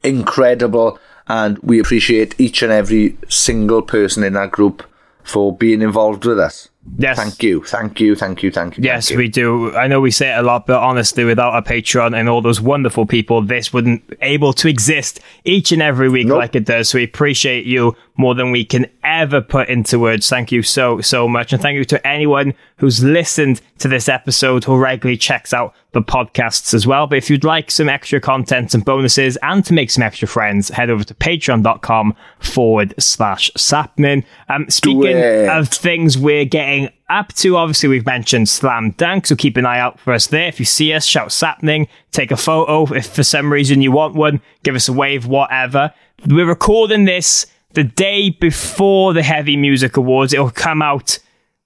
incredible. 0.04 1.00
And 1.28 1.58
we 1.60 1.80
appreciate 1.80 2.40
each 2.40 2.62
and 2.62 2.72
every 2.72 3.18
single 3.28 3.82
person 3.82 4.24
in 4.24 4.34
that 4.34 4.52
group 4.52 4.84
for 5.24 5.56
being 5.56 5.82
involved 5.82 6.24
with 6.24 6.40
us. 6.40 6.70
Yes. 6.98 7.18
Thank 7.18 7.44
you. 7.44 7.64
Thank 7.64 8.00
you. 8.00 8.16
Thank 8.16 8.44
you. 8.44 8.52
Thank 8.52 8.78
you. 8.78 8.84
Yes, 8.84 9.10
thank 9.10 9.16
you. 9.16 9.18
we 9.18 9.28
do. 9.28 9.76
I 9.76 9.88
know 9.88 10.00
we 10.00 10.10
say 10.10 10.34
it 10.34 10.40
a 10.40 10.42
lot, 10.42 10.66
but 10.66 10.82
honestly, 10.82 11.26
without 11.26 11.58
a 11.58 11.62
Patreon 11.62 12.18
and 12.18 12.30
all 12.30 12.42
those 12.42 12.62
wonderful 12.62 13.06
people, 13.06 13.42
this 13.42 13.74
wouldn't 13.74 14.02
able 14.22 14.54
to 14.54 14.70
exist 14.70 15.20
each 15.44 15.74
and 15.74 15.82
every 15.82 16.08
week 16.08 16.28
nope. 16.28 16.38
like 16.38 16.56
it 16.56 16.66
does. 16.66 16.90
So 16.90 16.98
we 16.98 17.04
appreciate 17.04 17.66
you 17.66 17.94
more 18.18 18.36
than 18.36 18.52
we 18.52 18.66
can 18.66 18.88
ever 19.04 19.42
put 19.42 19.70
into 19.70 20.00
words. 20.00 20.28
Thank 20.28 20.52
you 20.52 20.64
so, 20.64 21.00
so 21.02 21.28
much. 21.28 21.54
And 21.54 21.62
thank 21.62 21.78
you 21.78 21.86
to 21.86 22.08
anyone 22.08 22.54
who's 22.78 23.04
listened 23.04 23.62
to 23.78 23.88
this 23.88 24.10
episode 24.10 24.64
who 24.64 24.78
regularly 24.78 25.18
checks 25.18 25.54
out 25.54 25.74
the 25.94 26.02
podcasts 26.02 26.74
as 26.74 26.86
well. 26.86 27.08
But 27.08 27.20
if 27.20 27.30
you'd 27.30 27.44
like 27.44 27.72
some 27.72 27.90
extra 27.90 28.20
content 28.20 28.74
and 28.74 28.84
bonuses 28.84 29.38
and 29.42 29.64
to 29.66 29.74
make 29.74 29.90
some 29.90 30.04
extra 30.04 30.28
friends, 30.28 30.70
head 30.70 30.90
over 30.90 31.04
to 31.04 31.14
patreon.com 31.14 32.16
forward 32.40 32.94
slash 33.00 33.50
sapnin. 33.56 34.26
Um, 34.50 34.70
speaking 34.70 35.18
of 35.50 35.70
things 35.70 36.18
we're 36.18 36.46
getting 36.46 36.90
up 37.10 37.34
to, 37.34 37.56
obviously 37.56 37.90
we've 37.90 38.06
mentioned 38.06 38.50
Slam 38.50 38.92
Dunk, 38.92 39.28
so 39.28 39.36
keep 39.36 39.58
an 39.58 39.66
eye 39.66 39.80
out 39.80 40.00
for 40.00 40.14
us 40.14 40.28
there. 40.28 40.48
If 40.48 40.60
you 40.60 40.66
see 40.66 40.94
us, 40.94 41.06
shout 41.06 41.32
sapnin, 41.32 41.88
take 42.12 42.32
a 42.32 42.38
photo. 42.38 42.94
If 42.94 43.08
for 43.08 43.24
some 43.24 43.52
reason 43.52 43.82
you 43.82 43.92
want 43.92 44.16
one, 44.16 44.42
give 44.64 44.76
us 44.76 44.90
a 44.90 44.94
wave, 44.94 45.26
whatever. 45.26 45.94
We're 46.26 46.48
recording 46.48 47.06
this 47.06 47.46
the 47.78 47.84
day 47.84 48.32
before 48.32 49.14
the 49.14 49.22
Heavy 49.22 49.56
Music 49.56 49.98
Awards. 49.98 50.34
It'll 50.34 50.50
come 50.50 50.82
out. 50.82 51.20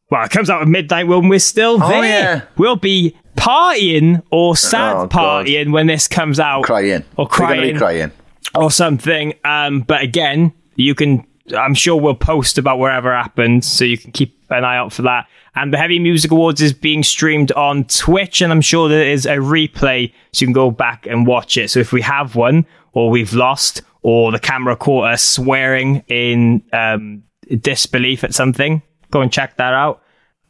Well, 0.09 0.21
it 0.25 0.29
comes 0.29 0.49
out 0.49 0.61
at 0.61 0.67
midnight 0.67 1.07
when 1.07 1.29
we're 1.29 1.39
still 1.39 1.77
there. 1.77 1.89
Oh, 1.89 2.01
yeah. 2.01 2.41
We'll 2.57 2.75
be 2.75 3.15
partying 3.37 4.21
or 4.29 4.57
sad 4.57 4.97
oh, 4.97 5.07
partying 5.07 5.67
God. 5.67 5.71
when 5.71 5.87
this 5.87 6.09
comes 6.09 6.37
out. 6.37 6.65
Crying. 6.65 7.05
Or 7.15 7.29
crying. 7.29 7.77
crying. 7.77 8.11
Or 8.53 8.69
something. 8.69 9.35
Um, 9.45 9.83
but 9.83 10.01
again, 10.01 10.51
you 10.75 10.95
can, 10.95 11.25
I'm 11.57 11.75
sure 11.75 11.95
we'll 11.95 12.13
post 12.13 12.57
about 12.57 12.77
wherever 12.77 13.15
happened, 13.15 13.63
so 13.63 13.85
you 13.85 13.97
can 13.97 14.11
keep 14.11 14.37
an 14.49 14.65
eye 14.65 14.75
out 14.75 14.91
for 14.91 15.03
that. 15.03 15.29
And 15.55 15.73
the 15.73 15.77
Heavy 15.77 15.97
Music 15.97 16.29
Awards 16.31 16.61
is 16.61 16.73
being 16.73 17.03
streamed 17.03 17.53
on 17.53 17.85
Twitch, 17.85 18.41
and 18.41 18.51
I'm 18.51 18.59
sure 18.59 18.89
there 18.89 19.07
is 19.07 19.25
a 19.25 19.37
replay, 19.37 20.11
so 20.33 20.43
you 20.43 20.47
can 20.47 20.53
go 20.53 20.71
back 20.71 21.07
and 21.07 21.25
watch 21.25 21.55
it. 21.55 21.69
So 21.69 21.79
if 21.79 21.93
we 21.93 22.01
have 22.01 22.35
one, 22.35 22.65
or 22.93 23.09
we've 23.09 23.33
lost, 23.33 23.81
or 24.01 24.31
the 24.31 24.39
camera 24.39 24.75
caught 24.75 25.11
us 25.11 25.23
swearing 25.23 26.03
in 26.07 26.63
um, 26.73 27.23
disbelief 27.61 28.23
at 28.23 28.33
something, 28.33 28.81
go 29.11 29.21
and 29.21 29.31
check 29.31 29.57
that 29.57 29.73
out. 29.73 30.01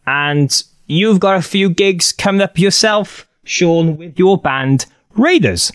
And 0.05 0.63
you've 0.87 1.19
got 1.19 1.37
a 1.37 1.41
few 1.41 1.69
gigs 1.69 2.11
coming 2.11 2.41
up 2.41 2.57
yourself, 2.57 3.27
Sean, 3.43 3.97
with 3.97 4.17
your 4.17 4.37
band 4.37 4.85
Raiders. 5.15 5.71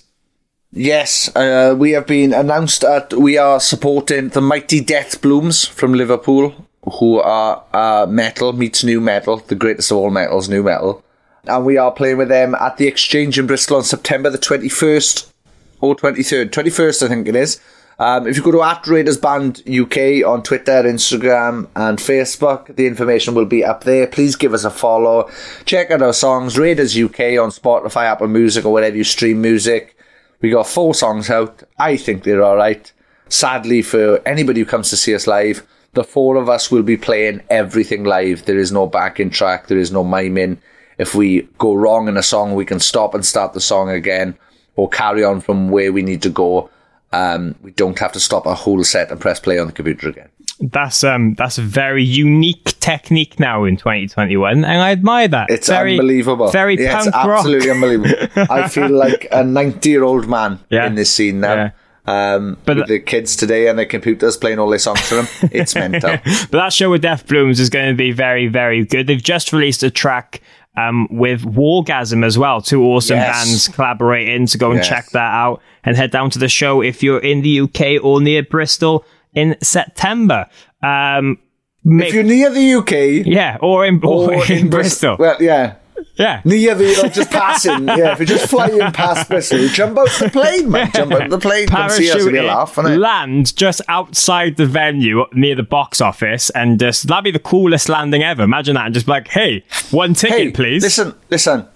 Yes, 0.73 1.35
uh, 1.37 1.75
we 1.79 1.93
have 1.93 2.07
been 2.07 2.33
announced 2.35 2.83
that 2.83 3.15
we 3.15 3.39
are 3.39 3.61
supporting 3.61 4.31
the 4.31 4.41
Mighty 4.41 4.81
Death 4.81 5.23
Blooms 5.23 5.65
from 5.65 5.95
Liverpool, 5.95 6.55
who 6.99 7.19
are 7.21 7.65
uh, 7.73 8.07
metal 8.09 8.53
meets 8.53 8.85
nu 8.85 9.01
metal, 9.01 9.39
the 9.39 9.55
greatest 9.55 9.91
of 9.91 9.99
all 9.99 10.11
metals, 10.11 10.49
nu 10.49 10.63
metal. 10.63 11.03
And 11.45 11.65
we 11.65 11.77
are 11.77 11.93
playing 11.93 12.19
with 12.19 12.29
them 12.29 12.55
at 12.57 12.77
the 12.77 12.89
Exchange 12.89 13.39
in 13.39 13.47
Bristol 13.47 13.77
on 13.77 13.85
September 13.85 14.29
the 14.29 14.39
21st 14.39 15.33
or 15.81 15.97
23rd. 15.97 16.51
21st, 16.51 17.03
I 17.05 17.09
think 17.09 17.29
it 17.29 17.37
is. 17.37 17.61
Um, 17.99 18.27
if 18.27 18.37
you 18.37 18.43
go 18.43 18.53
to 18.53 18.63
at 18.63 18.87
Raiders 18.87 19.17
Band 19.17 19.63
UK 19.67 20.23
on 20.27 20.43
Twitter, 20.43 20.83
Instagram, 20.83 21.67
and 21.75 21.99
Facebook, 21.99 22.77
the 22.77 22.87
information 22.87 23.35
will 23.35 23.47
be 23.47 23.65
up 23.65 23.85
there. 23.85 24.07
Please 24.07 24.37
give 24.37 24.53
us 24.53 24.65
a 24.65 24.71
follow. 24.71 25.31
Check 25.65 25.91
out 25.91 26.03
our 26.03 26.13
songs, 26.13 26.59
Raiders 26.59 26.97
UK 26.97 27.39
on 27.41 27.51
Spotify, 27.51 28.05
Apple 28.05 28.29
Music, 28.29 28.67
or 28.67 28.73
wherever 28.73 28.97
you 28.97 29.05
stream 29.05 29.41
music. 29.41 29.97
We 30.43 30.51
got 30.51 30.67
four 30.67 30.93
songs 30.93 31.31
out. 31.31 31.63
I 31.79 31.97
think 31.97 32.23
they're 32.23 32.45
alright. 32.45 32.93
Sadly, 33.31 33.81
for 33.81 34.21
anybody 34.29 34.61
who 34.61 34.67
comes 34.67 34.91
to 34.91 34.97
see 34.97 35.15
us 35.15 35.27
live, 35.27 35.67
the 35.95 36.05
four 36.05 36.37
of 36.37 36.51
us 36.51 36.71
will 36.71 36.83
be 36.83 36.99
playing 36.99 37.43
everything 37.49 38.05
live. 38.05 38.45
There 38.45 38.59
is 38.59 38.71
no 38.71 38.87
backing 38.87 39.31
track, 39.31 39.69
there 39.69 39.79
is 39.79 39.91
no 39.91 40.05
miming. 40.05 40.61
If 40.99 41.15
we 41.15 41.49
go 41.57 41.75
wrong 41.75 42.09
in 42.09 42.19
a 42.19 42.23
song, 42.23 42.55
we 42.55 42.67
can 42.67 42.79
stop 42.79 43.15
and 43.15 43.25
start 43.25 43.55
the 43.55 43.61
song 43.61 43.89
again 43.89 44.37
or 44.77 44.89
carry 44.89 45.25
on 45.25 45.41
from 45.41 45.71
where 45.71 45.93
we 45.93 46.03
need 46.03 46.23
to 46.23 46.31
go. 46.31 46.71
Um, 47.13 47.55
we 47.63 47.71
don't 47.73 47.99
have 47.99 48.13
to 48.13 48.21
stop 48.21 48.47
a 48.47 48.55
whole 48.55 48.85
set 48.85 49.11
and 49.11 49.21
press 49.21 49.41
play 49.41 49.59
on 49.59 49.67
the 49.67 49.73
computer 49.73 50.09
again. 50.09 50.29
That's 50.59 51.05
um 51.05 51.35
that's 51.35 51.59
a 51.59 51.63
very 51.63 52.03
unique 52.03 52.81
technique 52.81 53.39
now 53.39 53.65
in 53.65 53.77
2021, 53.77 54.65
and 54.65 54.67
I 54.67 54.91
admire 54.91 55.29
that. 55.29 55.51
It's 55.51 55.69
very, 55.69 55.93
unbelievable. 55.93 56.51
Very 56.51 56.83
yeah, 56.83 56.95
punk 56.95 57.09
it's 57.09 57.17
absolutely 57.17 57.71
unbelievable. 57.71 58.17
I 58.51 58.67
feel 58.69 58.89
like 58.89 59.29
a 59.31 59.45
90 59.45 59.89
year 59.89 60.03
old 60.03 60.29
man 60.29 60.61
yeah. 60.71 60.87
in 60.87 60.95
this 60.95 61.13
scene 61.13 61.41
now. 61.41 61.55
Yeah. 61.55 61.71
Um, 62.07 62.57
but 62.65 62.77
with 62.77 62.87
the 62.87 63.01
kids 63.01 63.37
today 63.37 63.69
and 63.69 63.79
their 63.79 63.87
computers 63.87 64.37
playing 64.37 64.59
all 64.59 64.71
their 64.71 64.79
songs 64.79 65.01
for 65.01 65.17
them, 65.17 65.29
it's 65.51 65.75
mental. 65.75 66.17
but 66.23 66.53
that 66.53 66.73
show 66.73 66.91
with 66.91 67.03
Death 67.03 67.27
Blooms 67.27 67.59
is 67.59 67.69
going 67.69 67.89
to 67.89 67.95
be 67.95 68.13
very, 68.13 68.47
very 68.47 68.85
good. 68.85 69.09
They've 69.09 69.23
just 69.23 69.53
released 69.53 69.83
a 69.83 69.91
track 69.91 70.41
um, 70.77 71.09
with 71.11 71.43
Wargasm 71.43 72.25
as 72.25 72.39
well. 72.39 72.61
Two 72.61 72.85
awesome 72.85 73.17
yes. 73.17 73.45
bands 73.45 73.69
collaborating. 73.69 74.47
So 74.47 74.59
go 74.59 74.71
and 74.71 74.79
yes. 74.79 74.89
check 74.89 75.11
that 75.11 75.33
out 75.33 75.63
and 75.85 75.97
head 75.97 76.11
down 76.11 76.31
to 76.31 76.39
the 76.39 76.49
show 76.49 76.83
if 76.83 77.03
you're 77.03 77.21
in 77.21 77.43
the 77.43 77.61
UK 77.61 78.03
or 78.03 78.21
near 78.21 78.43
Bristol 78.43 79.05
in 79.35 79.57
September. 79.63 80.47
Um, 80.83 81.39
if 81.85 82.13
you're 82.13 82.25
near 82.25 82.51
the 82.51 82.75
UK, 82.75 83.27
yeah, 83.27 83.59
or 83.61 83.87
in, 83.87 84.01
or, 84.03 84.35
or 84.35 84.45
in, 84.51 84.59
in 84.59 84.71
Bristol, 84.71 85.17
well, 85.19 85.37
yeah, 85.41 85.77
yeah. 86.17 86.43
The, 86.45 86.97
like, 87.03 87.13
just 87.13 87.31
passing. 87.31 87.87
yeah, 87.89 88.13
if 88.13 88.19
you're 88.19 88.27
just 88.27 88.49
flying 88.49 88.81
past 88.93 89.29
Bristol, 89.29 89.69
jump 89.69 89.99
out 89.99 90.09
the 90.19 90.31
plane, 90.31 90.71
man. 90.71 90.91
Jump 90.93 91.13
out 91.13 91.31
the 91.31 91.39
plane. 91.39 91.69
Come 91.69 91.91
see 91.91 92.11
us. 92.11 92.25
It'll 92.25 92.45
laugh, 92.45 92.79
it? 92.79 92.83
Land 92.83 93.57
just 93.57 93.81
outside 93.89 94.57
the 94.57 94.67
venue 94.67 95.25
near 95.33 95.55
the 95.55 95.63
box 95.63 96.01
office 96.01 96.51
and 96.51 96.79
just, 96.79 97.07
that'd 97.09 97.25
be 97.25 97.31
the 97.31 97.39
coolest 97.39 97.89
landing 97.89 98.23
ever. 98.23 98.43
Imagine 98.43 98.75
that. 98.75 98.87
And 98.87 98.95
just 98.95 99.09
like, 99.09 99.29
hey, 99.29 99.65
one 99.91 100.15
ticket, 100.15 100.39
hey, 100.39 100.51
please. 100.51 100.83
Listen, 100.83 101.15
listen. 101.31 101.69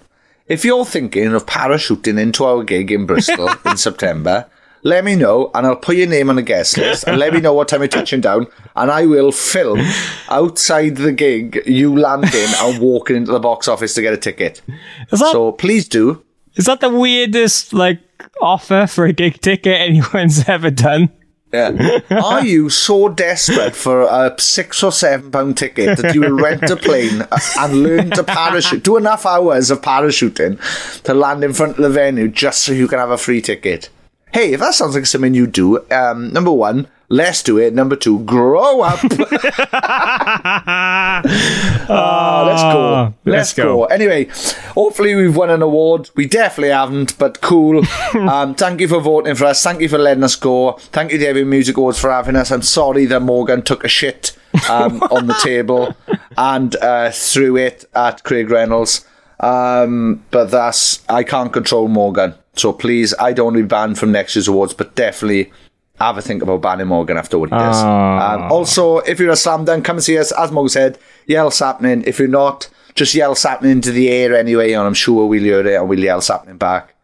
If 0.47 0.65
you're 0.65 0.85
thinking 0.85 1.33
of 1.33 1.47
parachuting 1.47 2.19
into 2.19 2.45
our 2.45 2.65
gig 2.65 2.91
in 2.91 3.07
Bristol 3.07 3.49
in 3.67 3.77
September, 3.77 4.47
let 4.83 5.05
me 5.05 5.15
know 5.15 5.51
and 5.55 5.67
I'll 5.67 5.77
put 5.77 5.97
your 5.97 6.07
name 6.07 6.31
on 6.31 6.37
the 6.37 6.43
guest 6.43 6.79
list 6.79 7.05
and 7.07 7.19
let 7.19 7.33
me 7.33 7.41
know 7.41 7.53
what 7.53 7.69
time 7.69 7.81
you're 7.81 7.89
touching 7.89 8.21
down 8.21 8.47
and 8.77 8.91
I 8.91 9.07
will 9.07 9.33
film 9.33 9.81
outside 10.29 10.97
the 10.97 11.13
gig 11.13 11.63
you 11.67 11.97
landing 11.99 12.49
and 12.59 12.81
walking 12.81 13.17
into 13.17 13.33
the 13.33 13.41
box 13.41 13.69
office 13.69 13.95
to 13.95 14.03
get 14.03 14.13
a 14.13 14.17
ticket. 14.17 14.63
That, 15.11 15.19
so 15.19 15.53
please 15.53 15.89
do. 15.89 16.25
Is 16.55 16.67
that 16.67 16.81
the 16.81 16.91
weirdest 16.91 17.73
like 17.73 18.01
offer 18.41 18.87
for 18.87 19.05
a 19.05 19.13
gig 19.13 19.41
ticket 19.41 19.81
anyone's 19.81 20.45
ever 20.49 20.71
done? 20.71 21.11
Yeah. 21.53 21.99
Are 22.11 22.45
you 22.45 22.71
so 22.71 23.09
desperate 23.09 23.75
for 23.75 24.03
a 24.03 24.35
six 24.39 24.85
or 24.85 24.93
seven 24.93 25.33
pound 25.33 25.59
ticket 25.59 25.99
that 25.99 26.15
you 26.15 26.21
will 26.21 26.39
rent 26.39 26.71
a 26.71 26.77
plane 26.77 27.27
and 27.59 27.83
learn 27.83 28.11
to 28.13 28.23
parachute, 28.23 28.85
do 28.85 28.97
enough 28.97 29.27
hours 29.27 29.73
of 29.73 29.83
parachuting 29.83 30.61
to 31.03 31.13
land 31.13 31.43
in 31.43 31.53
front 31.53 31.73
of 31.73 31.83
the 31.83 31.91
venue 31.91 32.29
just 32.29 32.61
so 32.61 32.73
you 32.73 32.87
can 32.87 33.01
have 33.01 33.11
a 33.11 33.19
free 33.19 33.41
ticket? 33.41 33.91
Hey, 34.33 34.53
if 34.53 34.61
that 34.61 34.75
sounds 34.75 34.95
like 34.95 35.07
something 35.07 35.35
you 35.35 35.47
do, 35.47 35.85
um, 35.91 36.33
number 36.33 36.53
one, 36.53 36.87
let's 37.09 37.43
do 37.43 37.59
it. 37.59 37.75
Number 37.75 37.97
two, 37.97 38.21
grow 38.21 38.81
up. 38.81 39.03
uh, 39.05 41.23
let's 42.47 42.63
go. 42.63 43.03
Let's, 43.03 43.15
let's 43.25 43.53
go. 43.55 43.65
go. 43.65 43.85
Anyway, 43.87 44.27
hopefully 44.75 45.15
we've 45.17 45.37
won 45.37 45.51
an 45.51 45.63
award. 45.63 46.11
We 46.15 46.27
definitely 46.27 46.71
haven't, 46.71 47.19
but 47.19 47.41
cool. 47.41 47.83
um, 48.15 48.55
thank 48.55 48.81
you 48.81 48.89
for 48.89 49.01
voting 49.01 49.35
for 49.35 49.47
us. 49.47 49.63
Thank 49.63 49.81
you 49.81 49.89
for 49.89 49.99
letting 49.99 50.25
us 50.25 50.37
go. 50.37 50.73
Thank 50.93 51.13
you 51.13 51.19
to 51.19 51.27
Heavy 51.27 51.45
Music 51.45 51.77
Awards 51.77 51.99
for 51.99 52.11
having 52.11 52.37
us. 52.37 52.51
I'm 52.51 52.63
sorry 52.63 53.07
that 53.07 53.21
Morgan 53.21 53.63
took 53.63 53.85
a 53.85 53.89
shit 53.89 54.37
um, 54.69 55.03
on 55.11 55.27
the 55.27 55.35
table 55.43 55.95
and 56.39 56.77
uh, 56.77 57.11
threw 57.11 57.57
it 57.57 57.85
at 57.95 58.23
Craig 58.23 58.51
Reynolds. 58.51 59.05
Um, 59.41 60.23
but 60.31 60.51
that's 60.51 61.03
I 61.09 61.25
can't 61.25 61.53
control 61.53 61.89
Morgan. 61.89 62.35
So 62.55 62.73
please, 62.73 63.15
I 63.19 63.33
don't 63.33 63.47
want 63.47 63.57
to 63.57 63.63
be 63.63 63.69
banned 63.69 63.99
from 63.99 64.13
next 64.13 64.37
year's 64.37 64.49
awards, 64.49 64.75
but 64.75 64.95
definitely 64.95 65.53
have 65.99 66.17
a 66.17 66.23
think 66.23 66.43
about 66.43 66.63
banning 66.63 66.87
Morgan 66.89 67.17
after 67.17 67.39
what 67.39 67.51
he 67.51 67.57
does. 67.57 67.77
Ah. 67.77 68.35
Um, 68.35 68.53
also, 68.53 68.99
if 68.99 69.21
you're 69.21 69.31
a 69.31 69.37
slam 69.37 69.65
dunk, 69.65 69.85
come 69.85 69.97
and 69.97 70.05
see 70.05 70.19
us. 70.19 70.33
As 70.33 70.51
Morgan 70.51 70.71
said, 70.71 70.99
yell 71.27 71.51
sapnin. 71.51 72.03
If 72.07 72.19
you're 72.19 72.29
not, 72.29 72.69
just 72.95 73.15
yell 73.15 73.35
sapnin 73.35 73.71
into 73.71 73.93
the 73.93 74.09
air 74.09 74.35
anyway, 74.35 74.73
and 74.73 74.87
I'm 74.87 74.95
sure 74.95 75.27
we'll 75.27 75.43
hear 75.43 75.61
it 75.61 75.75
and 75.75 75.89
we'll 75.89 76.01
yell 76.01 76.21
sapnin 76.21 76.57
back. 76.59 76.95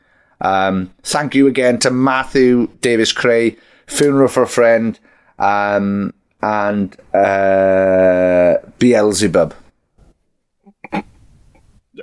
Um, 0.40 0.92
thank 1.02 1.34
you 1.34 1.46
again 1.46 1.78
to 1.80 1.90
Matthew 1.90 2.68
Davies-Kreye, 2.80 3.58
Funeral 3.86 4.28
for 4.28 4.42
a 4.42 4.48
Friend, 4.48 4.98
um, 5.38 6.12
and 6.42 6.96
uh, 7.14 8.56
Beelzebub. 8.78 9.54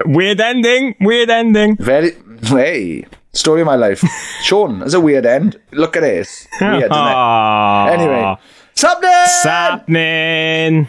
Weird 0.05 0.41
ending. 0.41 0.95
Weird 0.99 1.29
ending. 1.29 1.77
Very. 1.77 2.15
Hey. 2.41 3.05
Story 3.35 3.61
of 3.61 3.65
my 3.65 3.75
life. 3.75 3.99
Sean, 4.43 4.79
there's 4.79 4.93
a 4.93 4.99
weird 5.01 5.25
end. 5.25 5.59
Look 5.71 5.97
at 5.97 6.01
this. 6.01 6.47
Weird, 6.61 6.83
isn't 6.83 6.91
it? 6.91 7.93
Anyway. 7.93 8.35
Sapnin! 8.75 9.27
Sapnin! 9.27 10.87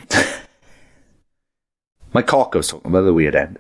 my 2.13 2.21
cock 2.23 2.55
was 2.55 2.69
talking 2.69 2.91
about 2.91 3.03
the 3.03 3.15
weird 3.15 3.35
end. 3.35 3.59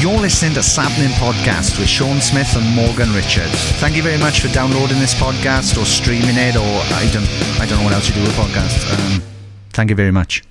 You're 0.00 0.18
listening 0.18 0.54
to 0.54 0.60
Sapnin 0.62 1.12
Podcast 1.12 1.78
with 1.78 1.88
Sean 1.88 2.20
Smith 2.20 2.56
and 2.56 2.74
Morgan 2.74 3.12
Richards. 3.14 3.70
Thank 3.78 3.94
you 3.94 4.02
very 4.02 4.18
much 4.18 4.40
for 4.40 4.48
downloading 4.48 4.98
this 4.98 5.14
podcast 5.14 5.80
or 5.80 5.84
streaming 5.84 6.36
it, 6.36 6.56
or 6.56 6.64
I 6.96 7.08
don't, 7.12 7.28
I 7.60 7.66
don't 7.66 7.78
know 7.78 7.84
what 7.84 7.92
else 7.92 8.08
you 8.08 8.14
do 8.14 8.22
with 8.22 8.32
podcasts. 8.32 8.90
Um, 8.90 9.22
thank 9.72 9.90
you 9.90 9.96
very 9.96 10.10
much. 10.10 10.42